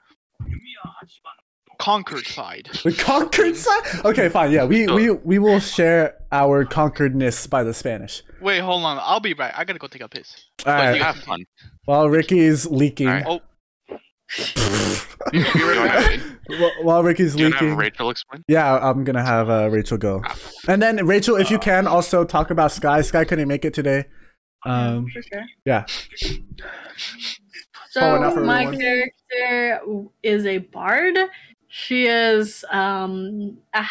Concord 1.82 2.24
side. 2.26 2.68
The 2.84 2.92
conquered 2.92 3.56
side. 3.56 4.04
Okay, 4.04 4.28
fine. 4.28 4.52
Yeah, 4.52 4.64
we 4.64 4.86
we 4.86 5.10
we 5.10 5.38
will 5.40 5.58
share 5.60 6.14
our 6.30 6.64
conqueredness 6.64 7.50
by 7.50 7.64
the 7.64 7.74
Spanish. 7.74 8.22
Wait, 8.40 8.60
hold 8.60 8.84
on. 8.84 8.98
I'll 9.02 9.18
be 9.20 9.34
right. 9.34 9.52
I 9.56 9.64
gotta 9.64 9.78
go 9.80 9.88
take 9.88 10.02
a 10.02 10.08
piss. 10.08 10.28
All 10.64 10.72
But 10.72 10.72
right. 10.78 10.96
you 10.96 11.02
have 11.02 11.16
fun. 11.16 11.44
While 11.84 12.08
Ricky's 12.08 12.66
leaking, 12.66 13.08
Alright. 13.08 13.26
Oh, 13.26 13.40
You 15.32 15.42
don't 15.44 15.88
have, 15.88 16.20
wh- 16.48 16.84
while 16.84 17.02
Ricky's 17.02 17.34
you 17.34 17.50
don't 17.50 17.60
leaking, 17.60 17.76
Rachel 17.76 18.10
explain? 18.10 18.44
yeah, 18.48 18.76
I'm 18.78 19.02
gonna 19.04 19.24
have 19.24 19.50
uh, 19.50 19.68
Rachel 19.70 19.98
go, 19.98 20.22
and 20.68 20.80
then 20.80 21.04
Rachel, 21.06 21.36
if 21.36 21.50
you 21.50 21.58
can, 21.58 21.86
also 21.86 22.24
talk 22.24 22.50
about 22.50 22.70
Sky. 22.72 23.02
Sky 23.02 23.24
couldn't 23.24 23.48
make 23.48 23.64
it 23.64 23.74
today. 23.74 24.04
Um, 24.64 25.06
for 25.12 25.20
sure. 25.22 25.44
yeah. 25.64 25.84
So 27.90 28.00
Following 28.00 28.24
up 28.24 28.34
for 28.34 28.40
my 28.44 28.62
everyone. 28.64 28.80
character 28.80 30.06
is 30.22 30.46
a 30.46 30.58
bard. 30.58 31.18
She 31.74 32.04
is 32.04 32.66
um 32.70 33.56
a, 33.72 33.82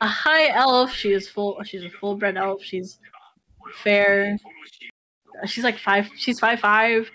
a 0.00 0.06
high 0.08 0.48
elf. 0.48 0.92
She 0.92 1.12
is 1.12 1.28
full. 1.28 1.62
She's 1.62 1.84
a 1.84 1.90
full 1.90 2.16
bred 2.16 2.36
elf. 2.36 2.60
She's 2.60 2.98
fair. 3.84 4.36
She's 5.46 5.62
like 5.62 5.78
five. 5.78 6.10
She's 6.16 6.40
five 6.40 6.58
five, 6.58 7.08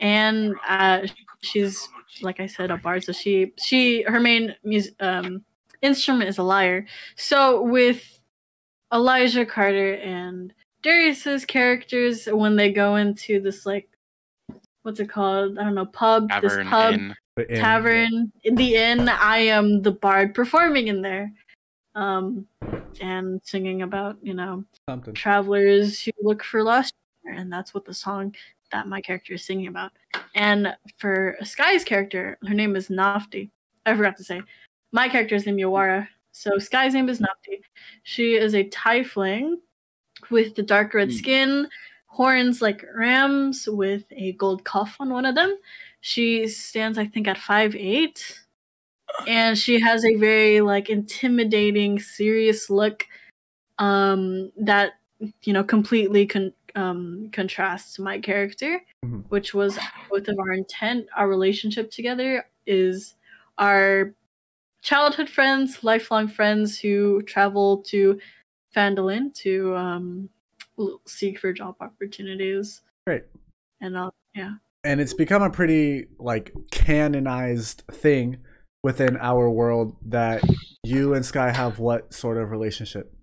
and 0.00 0.54
uh, 0.66 1.06
she's 1.42 1.86
like 2.22 2.40
I 2.40 2.46
said 2.46 2.70
a 2.70 2.78
bard. 2.78 3.04
So 3.04 3.12
she 3.12 3.52
she 3.58 4.04
her 4.04 4.20
main 4.20 4.54
mus- 4.64 4.92
um 5.00 5.44
instrument 5.82 6.30
is 6.30 6.38
a 6.38 6.42
lyre. 6.42 6.86
So 7.14 7.60
with 7.60 8.20
Elijah 8.90 9.44
Carter 9.44 9.96
and 9.96 10.50
Darius's 10.82 11.44
characters, 11.44 12.24
when 12.24 12.56
they 12.56 12.72
go 12.72 12.96
into 12.96 13.38
this 13.38 13.66
like 13.66 13.86
what's 14.80 14.98
it 14.98 15.10
called? 15.10 15.58
I 15.58 15.64
don't 15.64 15.74
know, 15.74 15.84
pub. 15.84 16.30
this 16.40 16.56
pub 16.70 16.94
in. 16.94 17.14
The 17.36 17.50
inn. 17.52 17.60
tavern 17.60 18.32
in 18.44 18.54
the 18.54 18.74
inn. 18.76 19.08
I 19.08 19.38
am 19.38 19.82
the 19.82 19.90
bard 19.92 20.34
performing 20.34 20.88
in 20.88 21.02
there, 21.02 21.32
um, 21.94 22.46
and 23.00 23.40
singing 23.44 23.82
about 23.82 24.16
you 24.22 24.34
know 24.34 24.64
something. 24.88 25.14
travelers 25.14 26.00
who 26.02 26.12
look 26.22 26.42
for 26.44 26.62
lost, 26.62 26.94
and 27.24 27.52
that's 27.52 27.74
what 27.74 27.84
the 27.84 27.94
song 27.94 28.34
that 28.72 28.88
my 28.88 29.00
character 29.00 29.34
is 29.34 29.44
singing 29.44 29.66
about. 29.68 29.92
And 30.34 30.74
for 30.98 31.36
Sky's 31.42 31.84
character, 31.84 32.38
her 32.46 32.54
name 32.54 32.76
is 32.76 32.88
Nafti. 32.88 33.50
I 33.86 33.94
forgot 33.96 34.16
to 34.16 34.24
say, 34.24 34.40
my 34.92 35.08
character's 35.08 35.46
name 35.46 35.56
Yawara. 35.56 36.08
So 36.32 36.58
Sky's 36.58 36.94
name 36.94 37.08
is 37.08 37.20
Nafti. 37.20 37.60
She 38.02 38.34
is 38.34 38.54
a 38.54 38.64
tiefling 38.70 39.56
with 40.30 40.54
the 40.56 40.62
dark 40.62 40.94
red 40.94 41.10
Hmm. 41.10 41.14
skin, 41.16 41.68
horns 42.06 42.60
like 42.62 42.84
rams, 42.94 43.68
with 43.68 44.04
a 44.10 44.32
gold 44.32 44.64
cuff 44.64 44.96
on 44.98 45.10
one 45.10 45.26
of 45.26 45.34
them. 45.36 45.56
She 46.04 46.48
stands, 46.48 46.98
I 46.98 47.06
think, 47.06 47.26
at 47.26 47.38
five 47.38 47.74
eight, 47.74 48.38
and 49.26 49.56
she 49.56 49.80
has 49.80 50.04
a 50.04 50.16
very 50.16 50.60
like 50.60 50.90
intimidating, 50.90 51.98
serious 51.98 52.68
look 52.68 53.06
um, 53.78 54.52
that 54.58 54.98
you 55.44 55.54
know 55.54 55.64
completely 55.64 56.26
con- 56.26 56.52
um, 56.74 57.30
contrasts 57.32 57.98
my 57.98 58.18
character, 58.20 58.82
Mhm. 59.02 59.24
which 59.30 59.54
was 59.54 59.78
both 60.10 60.28
of 60.28 60.38
our 60.38 60.52
intent. 60.52 61.06
Our 61.16 61.26
relationship 61.26 61.90
together 61.90 62.44
is 62.66 63.14
our 63.56 64.14
childhood 64.82 65.30
friends, 65.30 65.82
lifelong 65.82 66.28
friends 66.28 66.78
who 66.78 67.22
travel 67.22 67.78
to 67.84 68.20
Fandolin 68.76 69.32
to 69.36 69.74
um, 69.74 70.28
seek 71.06 71.38
for 71.38 71.50
job 71.54 71.76
opportunities. 71.80 72.82
Right. 73.06 73.24
And 73.80 73.96
uh, 73.96 74.10
yeah, 74.34 74.56
and 74.84 75.00
it's 75.00 75.14
become 75.14 75.42
a 75.42 75.50
pretty 75.50 76.06
like 76.18 76.52
canonized 76.70 77.82
thing 77.90 78.38
within 78.82 79.16
our 79.16 79.48
world 79.50 79.96
that 80.06 80.42
you 80.82 81.14
and 81.14 81.24
Sky 81.24 81.50
have 81.50 81.78
what 81.78 82.12
sort 82.12 82.36
of 82.36 82.50
relationship? 82.50 83.14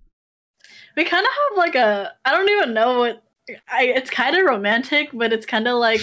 we 0.96 1.04
kind 1.04 1.26
of 1.26 1.32
have 1.32 1.58
like 1.58 1.76
a 1.76 2.12
I 2.26 2.32
don't 2.32 2.50
even 2.50 2.74
know 2.74 3.00
what 3.00 3.24
I 3.70 3.86
it's 3.86 4.10
kind 4.10 4.36
of 4.36 4.46
romantic, 4.46 5.10
but 5.14 5.34
it's 5.34 5.46
kind 5.46 5.68
of 5.68 5.78
like 5.78 6.02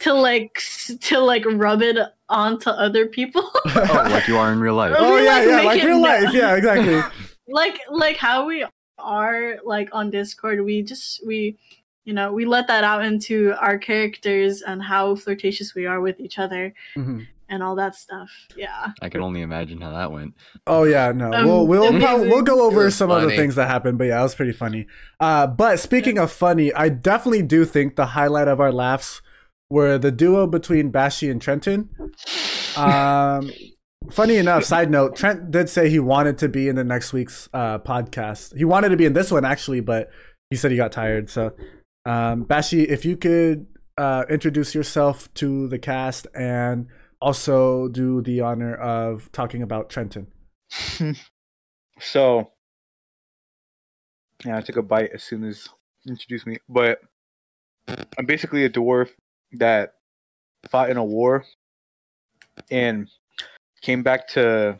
to 0.00 0.12
like 0.12 0.60
to 1.00 1.18
like 1.20 1.44
rub 1.46 1.82
it 1.82 1.96
onto 2.28 2.70
other 2.70 3.06
people. 3.06 3.50
Oh, 3.76 4.06
like 4.10 4.28
you 4.28 4.36
are 4.38 4.52
in 4.52 4.60
real 4.60 4.74
life. 4.74 4.94
oh 4.96 5.16
we, 5.16 5.24
yeah, 5.24 5.34
like, 5.34 5.48
yeah, 5.48 5.60
like 5.62 5.82
real 5.82 6.00
known. 6.00 6.24
life. 6.24 6.34
Yeah, 6.34 6.56
exactly. 6.56 7.00
like 7.48 7.80
like 7.90 8.16
how 8.16 8.46
we 8.46 8.64
are 8.98 9.56
like 9.64 9.88
on 9.92 10.10
Discord, 10.10 10.64
we 10.64 10.82
just 10.82 11.26
we 11.26 11.58
you 12.04 12.12
know 12.14 12.32
we 12.32 12.44
let 12.44 12.66
that 12.68 12.84
out 12.84 13.04
into 13.04 13.54
our 13.60 13.78
characters 13.78 14.62
and 14.62 14.82
how 14.82 15.14
flirtatious 15.14 15.74
we 15.74 15.86
are 15.86 16.00
with 16.00 16.20
each 16.20 16.38
other 16.38 16.74
Mhm. 16.96 17.26
and 17.48 17.62
all 17.62 17.74
that 17.76 17.94
stuff. 17.94 18.30
Yeah. 18.56 18.92
I 19.02 19.08
can 19.08 19.20
only 19.20 19.40
imagine 19.42 19.80
how 19.80 19.90
that 19.92 20.10
went. 20.12 20.34
Oh 20.66 20.84
yeah, 20.84 21.12
no. 21.12 21.32
Um, 21.32 21.46
we'll 21.46 21.66
we'll 21.66 21.88
amazing. 21.88 22.00
prob- 22.06 22.20
we'll 22.28 22.42
go 22.42 22.66
over 22.66 22.84
was 22.84 22.94
some 22.94 23.10
other 23.10 23.26
funny. 23.26 23.36
things 23.36 23.54
that 23.56 23.68
happened, 23.68 23.98
but 23.98 24.04
yeah, 24.04 24.20
it 24.20 24.22
was 24.22 24.34
pretty 24.34 24.52
funny. 24.52 24.86
Uh, 25.20 25.46
but 25.46 25.78
speaking 25.80 26.18
of 26.18 26.30
funny, 26.30 26.72
I 26.74 26.88
definitely 26.88 27.42
do 27.42 27.64
think 27.64 27.96
the 27.96 28.06
highlight 28.06 28.48
of 28.48 28.60
our 28.60 28.72
laughs 28.72 29.20
were 29.70 29.98
the 29.98 30.10
duo 30.12 30.46
between 30.46 30.90
Bashi 30.90 31.30
and 31.30 31.40
Trenton. 31.40 31.88
Um, 32.76 33.50
funny 34.10 34.36
enough, 34.36 34.64
side 34.64 34.90
note, 34.90 35.16
Trent 35.16 35.50
did 35.50 35.68
say 35.68 35.88
he 35.88 35.98
wanted 35.98 36.38
to 36.38 36.48
be 36.48 36.68
in 36.68 36.76
the 36.76 36.84
next 36.84 37.12
week's 37.12 37.48
uh, 37.52 37.78
podcast. 37.78 38.56
He 38.56 38.64
wanted 38.64 38.90
to 38.90 38.96
be 38.96 39.04
in 39.06 39.12
this 39.14 39.30
one 39.30 39.44
actually, 39.44 39.80
but 39.80 40.10
he 40.50 40.56
said 40.56 40.70
he 40.70 40.76
got 40.76 40.92
tired. 40.92 41.30
So, 41.30 41.52
um, 42.04 42.42
Bashi, 42.44 42.82
if 42.84 43.04
you 43.04 43.16
could 43.16 43.66
uh, 43.96 44.24
introduce 44.28 44.74
yourself 44.74 45.32
to 45.34 45.68
the 45.68 45.78
cast 45.78 46.26
and 46.34 46.88
also 47.20 47.88
do 47.88 48.20
the 48.20 48.40
honor 48.40 48.74
of 48.74 49.30
talking 49.32 49.62
about 49.62 49.90
Trenton. 49.90 50.28
So, 52.00 52.50
yeah, 54.44 54.56
I 54.56 54.60
took 54.60 54.76
a 54.76 54.82
bite 54.82 55.10
as 55.14 55.22
soon 55.22 55.44
as 55.44 55.68
you 56.02 56.12
introduced 56.12 56.46
me. 56.46 56.58
But 56.68 57.00
I'm 58.18 58.26
basically 58.26 58.64
a 58.64 58.70
dwarf 58.70 59.10
that 59.52 59.94
fought 60.68 60.90
in 60.90 60.96
a 60.96 61.04
war 61.04 61.44
and 62.70 63.08
came 63.80 64.02
back 64.02 64.28
to 64.28 64.78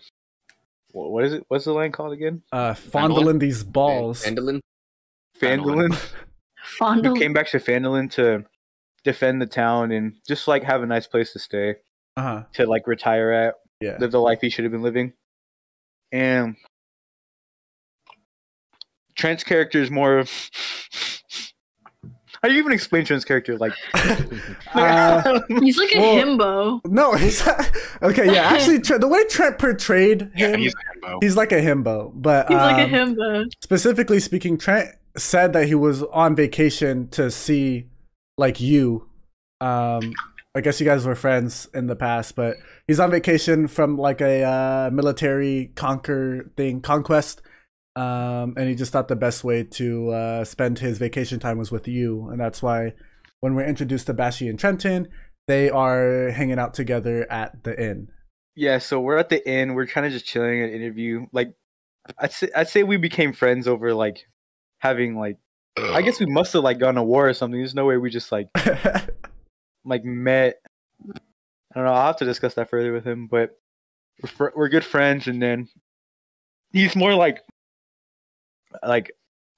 wh- 0.91 0.95
what 0.95 1.25
is 1.25 1.35
it? 1.35 1.45
What's 1.49 1.67
the 1.67 1.73
land 1.73 1.93
called 1.93 2.13
again? 2.13 2.43
Uh, 2.51 2.75
fondling 2.75 3.39
these 3.39 3.63
balls. 3.63 4.25
Mandolin. 4.25 4.61
Fandolin. 5.41 5.91
Fandolin. 5.91 6.13
Fondle. 6.65 7.13
we 7.15 7.21
came 7.21 7.33
back 7.33 7.49
to 7.51 7.59
Fandolin 7.59 8.11
to 8.13 8.45
defend 9.05 9.41
the 9.43 9.47
town 9.47 9.93
and 9.93 10.15
just 10.27 10.49
like 10.49 10.63
have 10.65 10.83
a 10.83 10.87
nice 10.87 11.07
place 11.07 11.33
to 11.35 11.39
stay 11.39 11.77
Uh 12.17 12.23
huh. 12.23 12.43
to 12.55 12.67
like 12.67 12.87
retire 12.87 13.31
at, 13.33 13.55
Yeah. 13.81 13.97
live 14.01 14.13
the 14.13 14.21
life 14.21 14.41
he 14.41 14.51
should 14.51 14.65
have 14.65 14.73
been 14.73 14.83
living. 14.83 15.13
And 16.13 16.57
Trent's 19.17 19.45
character 19.45 19.81
is 19.81 19.91
more 19.91 20.19
of 20.19 20.31
how 22.43 22.49
do 22.49 22.55
you 22.55 22.61
even 22.61 22.73
explain 22.73 23.05
Trent's 23.07 23.25
character? 23.25 23.57
Like, 23.57 23.73
Uh, 24.75 25.41
He's 25.61 25.79
like 25.79 25.95
a 25.95 25.99
Well, 25.99 26.17
himbo. 26.17 26.81
no, 26.87 27.15
he's 27.15 27.47
okay. 28.03 28.27
Yeah, 28.33 28.43
actually, 28.43 28.79
the 28.79 29.09
way 29.09 29.25
Trent 29.25 29.59
portrayed 29.59 30.31
Yeah, 30.37 30.49
him, 30.49 30.61
he's 30.61 30.75
he's, 31.23 31.35
a 31.35 31.35
himbo. 31.35 31.37
like 31.37 31.53
a 31.53 31.61
himbo. 31.63 32.13
But 32.15 32.49
He's 32.49 32.57
like 32.59 32.79
a 32.79 32.85
um, 33.03 33.15
himbo. 33.17 33.45
specifically 33.63 34.21
speaking, 34.21 34.59
Trent 34.59 34.91
said 35.17 35.53
that 35.53 35.67
he 35.67 35.75
was 35.75 36.03
on 36.03 36.35
vacation 36.35 37.09
to 37.11 37.31
see 37.31 37.89
like 38.37 38.61
you, 38.61 39.09
um, 39.61 40.13
I 40.55 40.61
guess 40.61 40.81
you 40.81 40.87
guys 40.87 41.07
were 41.07 41.15
friends 41.15 41.69
in 41.75 41.87
the 41.87 41.97
past, 41.97 42.37
but 42.37 42.57
he's 42.87 43.01
on 43.01 43.11
vacation 43.11 43.67
from 43.69 43.97
like 43.97 44.21
a 44.21 44.45
uh, 44.45 44.91
military 44.93 45.73
conquer 45.75 46.51
thing, 46.57 46.81
conquest. 46.81 47.43
Um, 47.97 48.55
and 48.57 48.69
he 48.69 48.75
just 48.75 48.93
thought 48.93 49.07
the 49.07 49.17
best 49.17 49.45
way 49.45 49.63
to 49.63 50.11
uh, 50.11 50.45
spend 50.45 50.81
his 50.81 50.99
vacation 50.99 51.39
time 51.39 51.59
was 51.59 51.71
with 51.71 51.87
you, 51.87 52.29
and 52.29 52.41
that's 52.41 52.61
why 52.61 52.95
when 53.41 53.55
we're 53.55 53.67
introduced 53.67 54.07
to 54.07 54.15
Bashi 54.15 54.49
and 54.49 54.59
Trenton, 54.59 55.07
they 55.47 55.71
are 55.71 56.31
hanging 56.31 56.59
out 56.59 56.75
together 56.75 57.31
at 57.31 57.63
the 57.63 57.81
inn. 57.81 58.09
Yeah, 58.57 58.79
so 58.79 59.01
we're 59.01 59.19
at 59.19 59.29
the 59.29 59.49
inn. 59.49 59.75
We're 59.75 59.87
kind 59.87 60.07
of 60.07 60.13
just 60.13 60.27
chilling 60.27 60.63
at 60.63 60.71
interview. 60.71 61.27
Like, 61.33 61.55
I'd 62.19 62.33
say 62.33 62.49
I'd 62.55 62.69
say 62.69 62.83
we 62.83 62.97
became 62.97 63.33
friends 63.33 63.69
over 63.69 63.95
like 63.95 64.27
having 64.85 65.17
like. 65.17 65.39
I 65.77 66.03
guess 66.03 66.21
we 66.21 66.27
must 66.27 66.53
have 66.53 66.63
like 66.63 66.79
gone 66.79 66.95
to 66.95 67.03
war 67.03 67.29
or 67.29 67.35
something. 67.35 67.59
There's 67.59 67.75
no 67.75 67.85
way 67.87 67.97
we 67.97 68.09
just 68.11 68.31
like 68.31 68.49
like 69.85 70.05
met. 70.05 70.61
I 71.03 71.19
don't 71.75 71.85
know. 71.85 71.93
I'll 71.93 72.07
have 72.07 72.19
to 72.19 72.25
discuss 72.25 72.55
that 72.55 72.71
further 72.71 72.93
with 72.93 73.05
him, 73.05 73.27
but 73.27 73.59
we're 74.23 74.29
fr- 74.29 74.55
we're 74.55 74.69
good 74.69 74.85
friends. 74.85 75.27
And 75.27 75.43
then 75.43 75.69
he's 76.73 76.95
more 76.95 77.15
like 77.15 77.41
like 78.87 79.11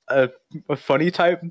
a, 0.09 0.31
a 0.71 0.77
funny 0.77 1.11
type. 1.11 1.43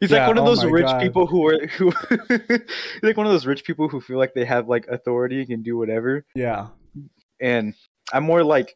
He's 0.00 0.10
Yeah, 0.10 0.20
like 0.20 0.28
one 0.28 0.38
of 0.38 0.44
oh 0.44 0.46
those 0.54 0.64
rich 0.64 0.86
God. 0.86 1.02
people 1.02 1.26
who 1.26 1.46
are 1.46 1.66
who 1.66 1.90
he's 2.28 3.02
like 3.02 3.18
one 3.18 3.26
of 3.26 3.32
those 3.32 3.44
rich 3.44 3.64
people 3.64 3.88
who 3.88 4.00
feel 4.00 4.16
like 4.18 4.32
they 4.32 4.46
have 4.46 4.68
like 4.68 4.86
authority 4.86 5.40
and 5.40 5.48
can 5.48 5.62
do 5.62 5.76
whatever. 5.76 6.24
yeah, 6.34 6.68
And 7.40 7.74
I'm 8.10 8.24
more 8.24 8.42
like 8.42 8.74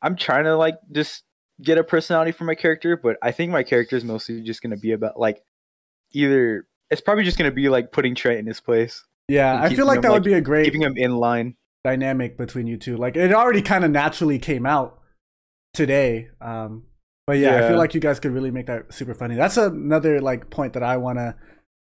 I'm 0.00 0.16
trying 0.16 0.44
to 0.44 0.56
like 0.56 0.78
just 0.90 1.22
get 1.62 1.78
a 1.78 1.84
personality 1.84 2.32
for 2.32 2.44
my 2.44 2.54
character, 2.54 2.96
but 2.96 3.16
I 3.22 3.32
think 3.32 3.52
my 3.52 3.62
character 3.62 3.96
is 3.96 4.04
mostly 4.04 4.42
just 4.42 4.62
gonna 4.62 4.76
be 4.76 4.92
about 4.92 5.18
like 5.18 5.42
either 6.12 6.66
it's 6.90 7.00
probably 7.00 7.24
just 7.24 7.38
gonna 7.38 7.50
be 7.50 7.68
like 7.68 7.92
putting 7.92 8.14
Trent 8.14 8.38
in 8.38 8.46
his 8.46 8.60
place, 8.60 9.04
yeah. 9.28 9.60
I 9.62 9.74
feel 9.74 9.86
like 9.86 9.96
him, 9.96 10.02
that 10.02 10.10
would 10.10 10.22
like, 10.22 10.24
be 10.24 10.34
a 10.34 10.40
great 10.40 10.64
keeping 10.64 10.82
him 10.82 10.96
in 10.96 11.16
line. 11.16 11.56
dynamic 11.84 12.36
between 12.36 12.66
you 12.66 12.76
two. 12.76 12.96
Like 12.96 13.16
it 13.16 13.32
already 13.32 13.62
kind 13.62 13.84
of 13.84 13.90
naturally 13.90 14.38
came 14.38 14.66
out 14.66 15.00
today. 15.74 16.28
Um, 16.40 16.84
but 17.26 17.38
yeah, 17.38 17.56
I 17.56 17.68
feel 17.68 17.78
like 17.78 17.94
you 17.94 18.00
guys 18.00 18.20
could 18.20 18.32
really 18.32 18.50
make 18.50 18.66
that 18.66 18.92
super 18.92 19.14
funny. 19.14 19.36
That's 19.36 19.56
another 19.56 20.20
like 20.20 20.50
point 20.50 20.72
that 20.74 20.82
I 20.82 20.96
want 20.96 21.18
to 21.18 21.36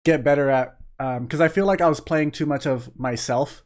get 0.04 0.24
better 0.24 0.50
at. 0.50 0.78
Um, 1.00 1.24
because 1.24 1.42
I 1.42 1.48
feel 1.48 1.66
like 1.66 1.80
I 1.80 1.88
was 1.88 2.00
playing 2.00 2.32
too 2.32 2.48
much 2.48 2.66
of 2.66 2.98
myself. 3.00 3.64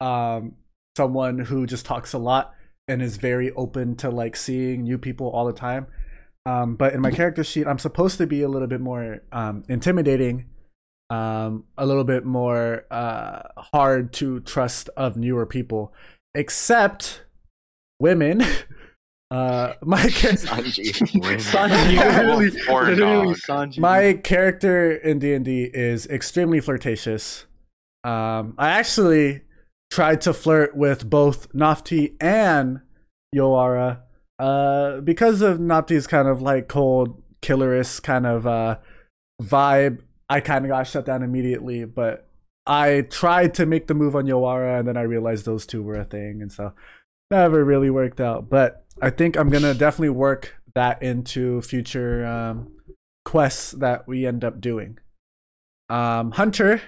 Um, 0.00 0.54
someone 0.96 1.38
who 1.38 1.66
just 1.66 1.86
talks 1.86 2.12
a 2.12 2.18
lot 2.18 2.54
and 2.88 3.02
is 3.02 3.16
very 3.16 3.50
open 3.52 3.96
to 3.96 4.10
like 4.10 4.36
seeing 4.36 4.82
new 4.82 4.98
people 4.98 5.28
all 5.28 5.46
the 5.46 5.52
time. 5.52 5.86
Um, 6.44 6.74
but 6.74 6.92
in 6.92 7.00
my 7.00 7.10
character 7.10 7.44
sheet, 7.44 7.66
I'm 7.66 7.78
supposed 7.78 8.18
to 8.18 8.26
be 8.26 8.42
a 8.42 8.48
little 8.48 8.68
bit 8.68 8.80
more 8.80 9.22
um 9.30 9.64
intimidating 9.68 10.46
um, 11.12 11.64
a 11.76 11.84
little 11.84 12.04
bit 12.04 12.24
more 12.24 12.86
uh, 12.90 13.42
hard 13.58 14.14
to 14.14 14.40
trust 14.40 14.88
of 14.96 15.16
newer 15.16 15.44
people, 15.44 15.92
except 16.34 17.24
women. 18.00 18.42
Uh, 19.30 19.72
my 19.80 20.02
cha- 20.10 20.28
Sanji. 20.36 20.92
Sanji, 21.40 21.96
literally, 21.96 22.50
literally. 22.50 23.34
Sanji. 23.34 23.78
my 23.78 24.12
character 24.12 24.92
in 24.92 25.20
D 25.20 25.32
and 25.32 25.42
D 25.42 25.70
is 25.72 26.06
extremely 26.08 26.60
flirtatious. 26.60 27.46
Um, 28.04 28.54
I 28.58 28.68
actually 28.72 29.40
tried 29.92 30.22
to 30.22 30.32
flirt 30.32 30.74
with 30.74 31.10
both 31.10 31.52
Nafti 31.52 32.14
and 32.18 32.80
Yoara, 33.36 34.00
uh, 34.38 35.02
because 35.02 35.42
of 35.42 35.58
Nafti's 35.58 36.06
kind 36.06 36.28
of 36.28 36.40
like 36.40 36.66
cold, 36.66 37.22
killerist 37.42 38.02
kind 38.02 38.26
of 38.26 38.46
uh 38.46 38.78
vibe. 39.42 40.00
I 40.30 40.40
kind 40.40 40.64
of 40.64 40.70
got 40.70 40.86
shut 40.86 41.04
down 41.04 41.22
immediately, 41.22 41.84
but 41.84 42.26
I 42.66 43.02
tried 43.10 43.52
to 43.54 43.66
make 43.66 43.86
the 43.86 43.94
move 43.94 44.16
on 44.16 44.24
Yoara, 44.26 44.78
and 44.78 44.88
then 44.88 44.96
I 44.96 45.02
realized 45.02 45.44
those 45.44 45.66
two 45.66 45.82
were 45.82 45.96
a 45.96 46.04
thing, 46.04 46.40
and 46.40 46.50
so 46.50 46.72
never 47.30 47.62
really 47.62 47.90
worked 47.90 48.20
out. 48.20 48.48
But 48.48 48.86
I 49.02 49.10
think 49.10 49.36
I'm 49.36 49.50
gonna 49.50 49.74
definitely 49.74 50.08
work 50.08 50.54
that 50.74 51.02
into 51.02 51.60
future 51.60 52.24
um, 52.24 52.72
quests 53.26 53.72
that 53.72 54.08
we 54.08 54.24
end 54.24 54.42
up 54.42 54.58
doing. 54.58 54.98
Um, 55.90 56.30
Hunter 56.30 56.80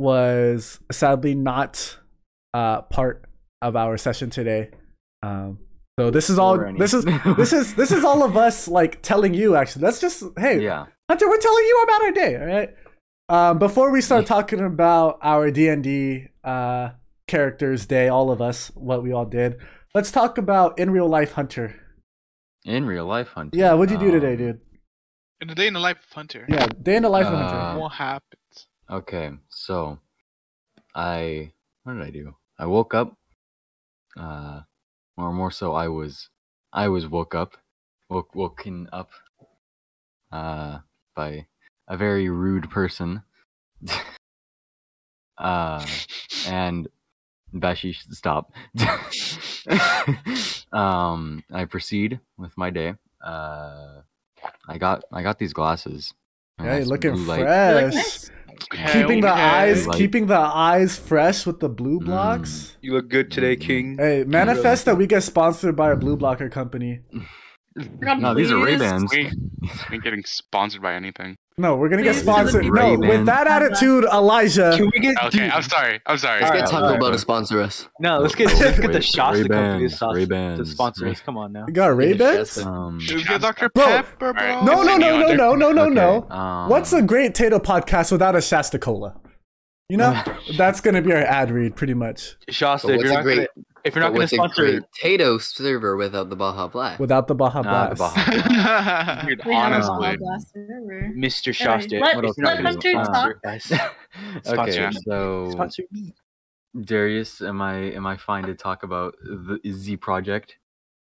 was 0.00 0.80
sadly 0.90 1.36
not 1.36 1.98
uh, 2.58 2.82
part 2.82 3.24
of 3.62 3.76
our 3.76 3.96
session 3.98 4.30
today. 4.30 4.70
Um, 5.22 5.58
so 5.98 6.10
this 6.10 6.30
is 6.30 6.38
all 6.38 6.56
this 6.84 6.94
is 6.94 7.04
this 7.36 7.52
is 7.52 7.74
this 7.74 7.90
is 7.92 8.04
all 8.04 8.22
of 8.28 8.36
us 8.46 8.68
like 8.68 9.02
telling 9.02 9.34
you 9.34 9.56
actually. 9.56 9.82
That's 9.82 10.00
just 10.00 10.22
hey 10.38 10.56
Yeah. 10.62 10.86
Hunter, 11.10 11.28
we're 11.28 11.38
telling 11.48 11.64
you 11.64 11.76
about 11.86 12.02
our 12.02 12.12
day, 12.22 12.32
all 12.40 12.46
right? 12.56 12.70
Um, 13.30 13.58
before 13.58 13.90
we 13.90 14.00
start 14.00 14.26
talking 14.26 14.60
about 14.60 15.18
our 15.22 15.50
D 15.50 15.68
and 15.68 15.82
D 15.82 16.26
uh, 16.44 16.90
characters 17.26 17.86
day, 17.86 18.08
all 18.08 18.30
of 18.30 18.40
us, 18.40 18.70
what 18.74 19.02
we 19.02 19.12
all 19.12 19.24
did, 19.26 19.56
let's 19.94 20.10
talk 20.10 20.38
about 20.38 20.78
in 20.78 20.90
real 20.90 21.08
life 21.08 21.32
Hunter. 21.32 21.74
In 22.64 22.84
real 22.86 23.06
life, 23.06 23.28
Hunter. 23.28 23.56
Yeah, 23.56 23.72
what'd 23.74 23.90
you 23.92 23.98
do 23.98 24.10
today, 24.10 24.32
um, 24.32 24.38
dude? 24.38 24.60
In 25.40 25.48
the 25.48 25.54
day 25.54 25.66
in 25.66 25.74
the 25.74 25.80
life 25.80 25.98
of 25.98 26.12
Hunter. 26.12 26.44
Yeah, 26.48 26.66
day 26.82 26.96
in 26.96 27.02
the 27.02 27.08
life 27.18 27.26
of 27.26 27.34
Uh, 27.34 27.48
Hunter. 27.48 27.80
What 27.80 27.92
happens? 27.92 28.56
Okay, 28.90 29.30
so 29.48 29.98
I 30.94 31.52
what 31.84 31.94
did 31.94 32.02
I 32.02 32.10
do? 32.10 32.34
I 32.58 32.66
woke 32.66 32.94
up. 32.94 33.14
Uh, 34.16 34.62
or 35.16 35.32
more 35.32 35.50
so, 35.50 35.72
I 35.74 35.88
was 35.88 36.28
I 36.72 36.88
was 36.88 37.06
woke 37.06 37.34
up, 37.34 37.56
woke 38.08 38.34
woken 38.34 38.88
up. 38.92 39.10
Uh, 40.30 40.80
by 41.16 41.46
a 41.88 41.96
very 41.96 42.28
rude 42.28 42.70
person. 42.70 43.22
uh, 45.38 45.86
and 46.46 46.88
Bashi 47.52 47.92
should 47.92 48.14
stop. 48.14 48.52
um, 50.72 51.42
I 51.52 51.64
proceed 51.64 52.20
with 52.36 52.56
my 52.58 52.70
day. 52.70 52.94
Uh, 53.24 54.02
I 54.68 54.78
got 54.78 55.04
I 55.12 55.22
got 55.22 55.38
these 55.38 55.52
glasses. 55.52 56.12
I 56.58 56.64
got 56.64 56.72
Hey, 56.72 56.84
looking 56.84 57.16
fresh. 57.16 57.28
light- 57.28 58.30
fresh. 58.70 58.80
nice. 58.84 58.92
Keeping 58.92 59.20
the 59.20 59.32
Okay. 59.32 59.40
eyes, 59.42 59.86
Like- 59.86 59.96
keeping 59.98 60.26
the 60.26 60.38
eyes 60.38 60.96
fresh 60.98 61.46
with 61.46 61.60
the 61.60 61.68
blue 61.68 62.00
Mm. 62.00 62.04
blocks. 62.06 62.76
you 62.80 62.92
look 62.92 63.08
good 63.08 63.30
today, 63.30 63.56
Mm. 63.56 63.60
King. 63.60 63.96
Hey, 63.98 64.24
manifest 64.26 64.84
that 64.86 64.96
we 64.96 65.06
get 65.06 65.22
sponsored 65.22 65.76
by 65.76 65.90
a 65.92 65.96
blue 65.96 66.16
blocker 66.16 66.48
company. 66.48 67.00
No, 68.02 68.34
these 68.34 68.50
are 68.50 68.56
Ray 68.64 68.76
please. 68.76 68.80
Bans. 68.80 69.10
We 69.12 69.30
ain't 69.92 70.02
getting 70.04 70.22
sponsored 70.26 70.82
by 70.82 70.94
anything. 70.94 71.36
No, 71.58 71.76
we're 71.76 71.88
gonna 71.88 72.04
get 72.04 72.14
Please, 72.14 72.22
sponsored. 72.22 72.64
Ray 72.66 72.94
No, 72.96 73.08
with 73.08 73.26
that 73.26 73.46
attitude, 73.48 74.04
Elijah. 74.04 74.72
Can 74.76 74.90
we 74.94 75.00
get 75.00 75.16
Okay, 75.24 75.38
dude, 75.38 75.50
I'm 75.50 75.62
sorry. 75.62 76.00
I'm 76.06 76.16
sorry. 76.16 76.40
Let's 76.40 76.50
Alright, 76.52 76.64
get 76.64 76.70
Taco 76.70 76.84
alright. 76.84 77.00
Bell 77.00 77.10
to 77.10 77.18
sponsor 77.18 77.60
us. 77.60 77.88
No, 77.98 78.18
let's 78.18 78.34
get 78.36 78.46
let's 78.54 78.78
get 78.78 78.92
the 78.92 79.00
Shasta 79.02 79.48
company 79.48 79.88
to, 79.88 79.88
Ray-Bans, 79.88 79.96
sponsor- 79.96 80.14
to 80.14 80.18
Ray-Bans, 80.20 80.70
sponsor 80.70 81.08
us. 81.08 81.20
Come 81.20 81.36
on 81.36 81.52
now. 81.52 81.64
You 81.66 81.72
got 81.74 81.96
Ray 81.96 82.12
Bans? 82.12 82.58
Um, 82.58 83.00
Should 83.00 83.16
we 83.16 83.24
get 83.24 83.40
Dr. 83.40 83.68
Bro. 83.70 83.84
Pepper, 83.84 84.16
bro? 84.18 84.28
Alright. 84.42 84.64
No, 84.64 84.82
no, 84.84 84.96
no, 84.96 85.18
no, 85.18 85.32
no, 85.34 85.54
no, 85.56 85.72
no, 85.72 85.82
okay, 85.86 85.94
no. 85.94 86.30
um, 86.30 86.68
What's 86.70 86.92
a 86.92 87.02
great 87.02 87.34
Tato 87.34 87.58
podcast 87.58 88.12
without 88.12 88.36
a 88.36 88.40
Shasta 88.40 88.78
Cola? 88.78 89.16
You 89.88 89.96
know, 89.96 90.22
that's 90.56 90.80
gonna 90.80 91.02
be 91.02 91.12
our 91.12 91.18
ad 91.18 91.50
read, 91.50 91.74
pretty 91.74 91.94
much. 91.94 92.36
Shasta, 92.48 92.88
what's 92.88 93.02
you're 93.02 93.12
not 93.14 93.22
great- 93.24 93.36
gonna, 93.36 93.48
if 93.88 93.94
you're 93.94 94.02
not 94.02 94.08
gonna 94.10 94.18
what's 94.20 94.32
a 94.32 94.36
sponsor, 94.36 94.62
great 94.62 94.82
Tato 95.00 95.38
server 95.38 95.96
without 95.96 96.30
the 96.30 96.36
Baja 96.36 96.68
Blast? 96.68 97.00
Without 97.00 97.26
the 97.26 97.34
Baja 97.34 97.62
Nah, 97.62 97.88
the 97.88 97.94
Blast. 97.96 98.16
Dude, 99.26 99.44
We 99.44 99.54
have 99.54 99.72
a 99.72 99.74
Honestly. 99.74 99.98
Baja 99.98 100.16
Blast. 100.18 100.54
Mr. 100.54 101.48
Anyway, 101.48 101.52
Shasta, 101.52 101.98
let, 101.98 102.16
What 102.16 102.24
let 102.38 102.56
can 102.58 102.66
I 102.66 102.74
do? 102.74 102.94
Hunter 102.96 103.40
talk. 103.42 103.54
us. 103.54 103.72
okay, 103.72 103.82
Sponsor 104.44 104.88
me. 104.90 104.96
so 105.04 105.50
Sponsor 105.52 105.82
me. 105.90 106.14
Darius, 106.84 107.40
am 107.40 107.60
I 107.62 107.74
am 107.92 108.06
I 108.06 108.16
fine 108.16 108.44
to 108.44 108.54
talk 108.54 108.82
about 108.82 109.14
the 109.22 109.58
Z 109.70 109.96
project? 109.96 110.58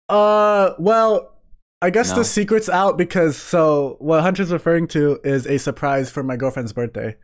Uh, 0.08 0.72
well, 0.80 1.32
I 1.82 1.90
guess 1.90 2.12
No. 2.12 2.18
the 2.18 2.26
secret's 2.26 2.70
out 2.70 2.98
because 2.98 3.36
so 3.38 3.98
what 4.00 4.22
Hunter's 4.22 4.52
referring 4.52 4.88
to 4.90 5.20
is 5.24 5.46
a 5.48 5.58
surprise 5.58 6.12
for 6.12 6.24
my 6.24 6.36
girlfriend's 6.38 6.72
birthday. 6.74 7.16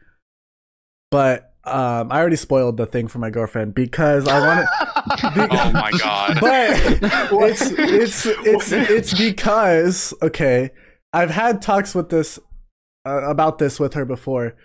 But 1.12 1.51
um, 1.64 2.12
I 2.12 2.20
already 2.20 2.38
spoiled 2.38 2.78
the 2.78 2.86
thing 2.88 3.08
for 3.08 3.20
my 3.20 3.30
girlfriend 3.30 3.76
because 3.76 4.28
I 4.28 4.40
want 4.40 4.68
wanted. 4.68 5.52
Oh 5.52 5.72
my 5.72 5.92
god. 5.92 6.38
but 6.40 6.70
it's 7.50 7.72
it's 7.72 8.26
it's 8.26 8.72
it's 8.72 9.14
because 9.14 10.14
okay, 10.22 10.72
I've 11.14 11.30
had 11.30 11.62
talks 11.62 11.94
with 11.94 12.10
this 12.10 12.40
uh, 13.06 13.24
about 13.24 13.60
this 13.60 13.80
with 13.80 13.94
her 13.94 14.06
before. 14.06 14.56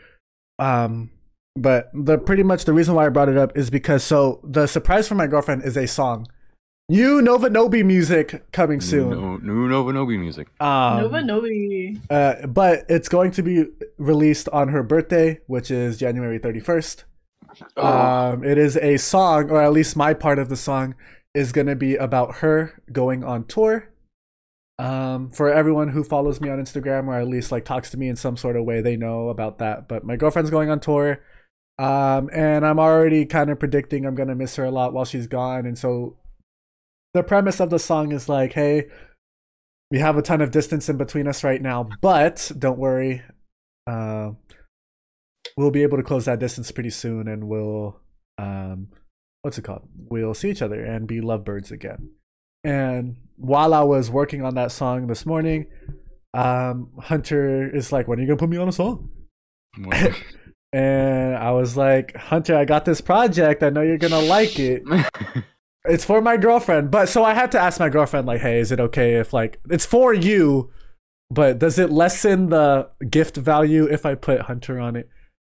Um, 0.58 1.10
but 1.54 1.90
the 1.94 2.18
pretty 2.18 2.42
much 2.42 2.64
the 2.64 2.72
reason 2.72 2.94
why 2.94 3.06
I 3.06 3.08
brought 3.08 3.28
it 3.28 3.36
up 3.36 3.56
is 3.56 3.70
because 3.70 4.02
so 4.04 4.40
the 4.44 4.66
surprise 4.66 5.08
for 5.08 5.14
my 5.14 5.26
girlfriend 5.26 5.64
is 5.64 5.76
a 5.76 5.86
song. 5.86 6.26
New 6.88 7.20
Nova 7.20 7.48
Nobi 7.50 7.84
music 7.84 8.50
coming 8.52 8.80
soon. 8.80 9.10
No, 9.10 9.36
new 9.38 9.68
Nova 9.68 9.92
Nobi 9.92 10.16
music. 10.18 10.46
Um, 10.60 11.00
Nova 11.00 11.20
Novi. 11.22 12.00
uh, 12.08 12.46
but 12.46 12.84
it's 12.88 13.08
going 13.08 13.32
to 13.32 13.42
be 13.42 13.64
released 13.98 14.48
on 14.50 14.68
her 14.68 14.84
birthday, 14.84 15.40
which 15.48 15.72
is 15.72 15.98
January 15.98 16.38
31st. 16.38 17.02
Um, 17.76 18.44
it 18.44 18.56
is 18.56 18.76
a 18.76 18.98
song, 18.98 19.50
or 19.50 19.62
at 19.62 19.72
least 19.72 19.96
my 19.96 20.14
part 20.14 20.38
of 20.38 20.48
the 20.48 20.56
song 20.56 20.94
is 21.34 21.50
going 21.50 21.66
to 21.66 21.74
be 21.74 21.96
about 21.96 22.36
her 22.36 22.80
going 22.92 23.24
on 23.24 23.46
tour. 23.46 23.90
Um, 24.78 25.30
for 25.30 25.50
everyone 25.52 25.88
who 25.88 26.04
follows 26.04 26.40
me 26.40 26.50
on 26.50 26.58
Instagram 26.58 27.08
or 27.08 27.14
at 27.18 27.26
least 27.26 27.50
like 27.50 27.64
talks 27.64 27.90
to 27.90 27.96
me 27.96 28.08
in 28.08 28.14
some 28.16 28.36
sort 28.36 28.56
of 28.56 28.64
way, 28.64 28.80
they 28.80 28.96
know 28.96 29.30
about 29.30 29.58
that. 29.58 29.88
But 29.88 30.04
my 30.04 30.14
girlfriend's 30.16 30.50
going 30.50 30.70
on 30.70 30.78
tour. 30.78 31.20
Um, 31.78 32.30
and 32.32 32.64
I'm 32.64 32.78
already 32.78 33.26
kind 33.26 33.50
of 33.50 33.58
predicting 33.58 34.06
I'm 34.06 34.14
gonna 34.14 34.34
miss 34.34 34.54
her 34.56 34.64
a 34.64 34.70
lot 34.70 34.92
while 34.92 35.04
she's 35.04 35.26
gone. 35.26 35.66
And 35.66 35.76
so 35.78 36.16
the 37.16 37.22
premise 37.22 37.60
of 37.60 37.70
the 37.70 37.78
song 37.78 38.12
is 38.12 38.28
like, 38.28 38.52
hey, 38.52 38.88
we 39.90 39.98
have 39.98 40.18
a 40.18 40.22
ton 40.22 40.42
of 40.42 40.50
distance 40.50 40.88
in 40.88 40.98
between 40.98 41.26
us 41.26 41.42
right 41.42 41.62
now, 41.62 41.88
but 42.02 42.52
don't 42.58 42.78
worry. 42.78 43.22
Uh, 43.86 44.32
we'll 45.56 45.70
be 45.70 45.82
able 45.82 45.96
to 45.96 46.02
close 46.02 46.26
that 46.26 46.38
distance 46.38 46.70
pretty 46.70 46.90
soon 46.90 47.26
and 47.26 47.48
we'll 47.48 48.00
um 48.36 48.88
what's 49.42 49.56
it 49.56 49.62
called? 49.62 49.88
We'll 50.10 50.34
see 50.34 50.50
each 50.50 50.60
other 50.60 50.84
and 50.84 51.06
be 51.06 51.20
lovebirds 51.20 51.70
again. 51.70 52.10
And 52.62 53.16
while 53.36 53.72
I 53.72 53.82
was 53.82 54.10
working 54.10 54.42
on 54.42 54.56
that 54.56 54.72
song 54.72 55.06
this 55.06 55.24
morning, 55.24 55.66
um, 56.34 56.90
Hunter 57.00 57.74
is 57.74 57.92
like, 57.92 58.08
When 58.08 58.18
are 58.18 58.22
you 58.22 58.28
gonna 58.28 58.38
put 58.38 58.50
me 58.50 58.58
on 58.58 58.68
a 58.68 58.72
song? 58.72 59.08
And 60.72 61.36
I 61.36 61.52
was 61.52 61.74
like, 61.74 62.14
Hunter, 62.16 62.54
I 62.54 62.66
got 62.66 62.84
this 62.84 63.00
project. 63.00 63.62
I 63.62 63.70
know 63.70 63.80
you're 63.80 63.96
gonna 63.96 64.20
like 64.20 64.58
it. 64.58 64.82
It's 65.88 66.04
for 66.04 66.20
my 66.20 66.36
girlfriend. 66.36 66.90
But 66.90 67.08
so 67.08 67.24
I 67.24 67.34
had 67.34 67.50
to 67.52 67.60
ask 67.60 67.78
my 67.80 67.88
girlfriend, 67.88 68.26
like, 68.26 68.40
hey, 68.40 68.58
is 68.60 68.72
it 68.72 68.80
okay 68.80 69.14
if 69.14 69.32
like 69.32 69.58
it's 69.70 69.86
for 69.86 70.12
you, 70.14 70.70
but 71.30 71.58
does 71.58 71.78
it 71.78 71.90
lessen 71.90 72.48
the 72.50 72.88
gift 73.10 73.36
value 73.36 73.84
if 73.86 74.04
I 74.06 74.14
put 74.14 74.42
Hunter 74.42 74.78
on 74.80 74.96
it? 74.96 75.08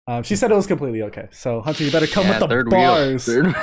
Um, 0.07 0.23
she 0.23 0.35
said 0.35 0.51
it 0.51 0.55
was 0.55 0.65
completely 0.67 1.03
okay. 1.03 1.27
So 1.31 1.61
Hunter, 1.61 1.83
you 1.83 1.91
better 1.91 2.07
come 2.07 2.25
Yeah, 2.25 2.31
with 2.31 2.39
the 2.39 2.47
third 2.47 2.69
bars. 2.69 3.27
wheel. 3.27 3.43
Third, 3.53 3.55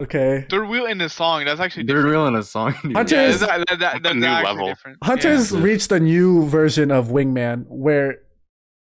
Okay. 0.00 0.46
Third 0.50 0.68
wheel 0.68 0.86
in 0.86 0.98
the 0.98 1.08
song. 1.08 1.44
That's 1.44 1.60
actually 1.60 1.86
third 1.86 2.06
wheel 2.06 2.26
in 2.26 2.34
a 2.34 2.42
song. 2.42 2.74
dude. 2.82 2.94
Hunter 2.96 3.14
Yeah, 3.28 3.36
that, 3.36 3.78
that, 3.78 4.02
that, 4.02 4.12
a 4.12 4.14
new 4.14 4.26
level. 4.26 4.66
different. 4.68 4.98
Hunter's 5.04 5.52
Yeah. 5.52 5.60
reached 5.60 5.92
a 5.92 6.00
new 6.00 6.46
version 6.48 6.90
of 6.90 7.08
Wingman 7.08 7.66
where 7.68 8.20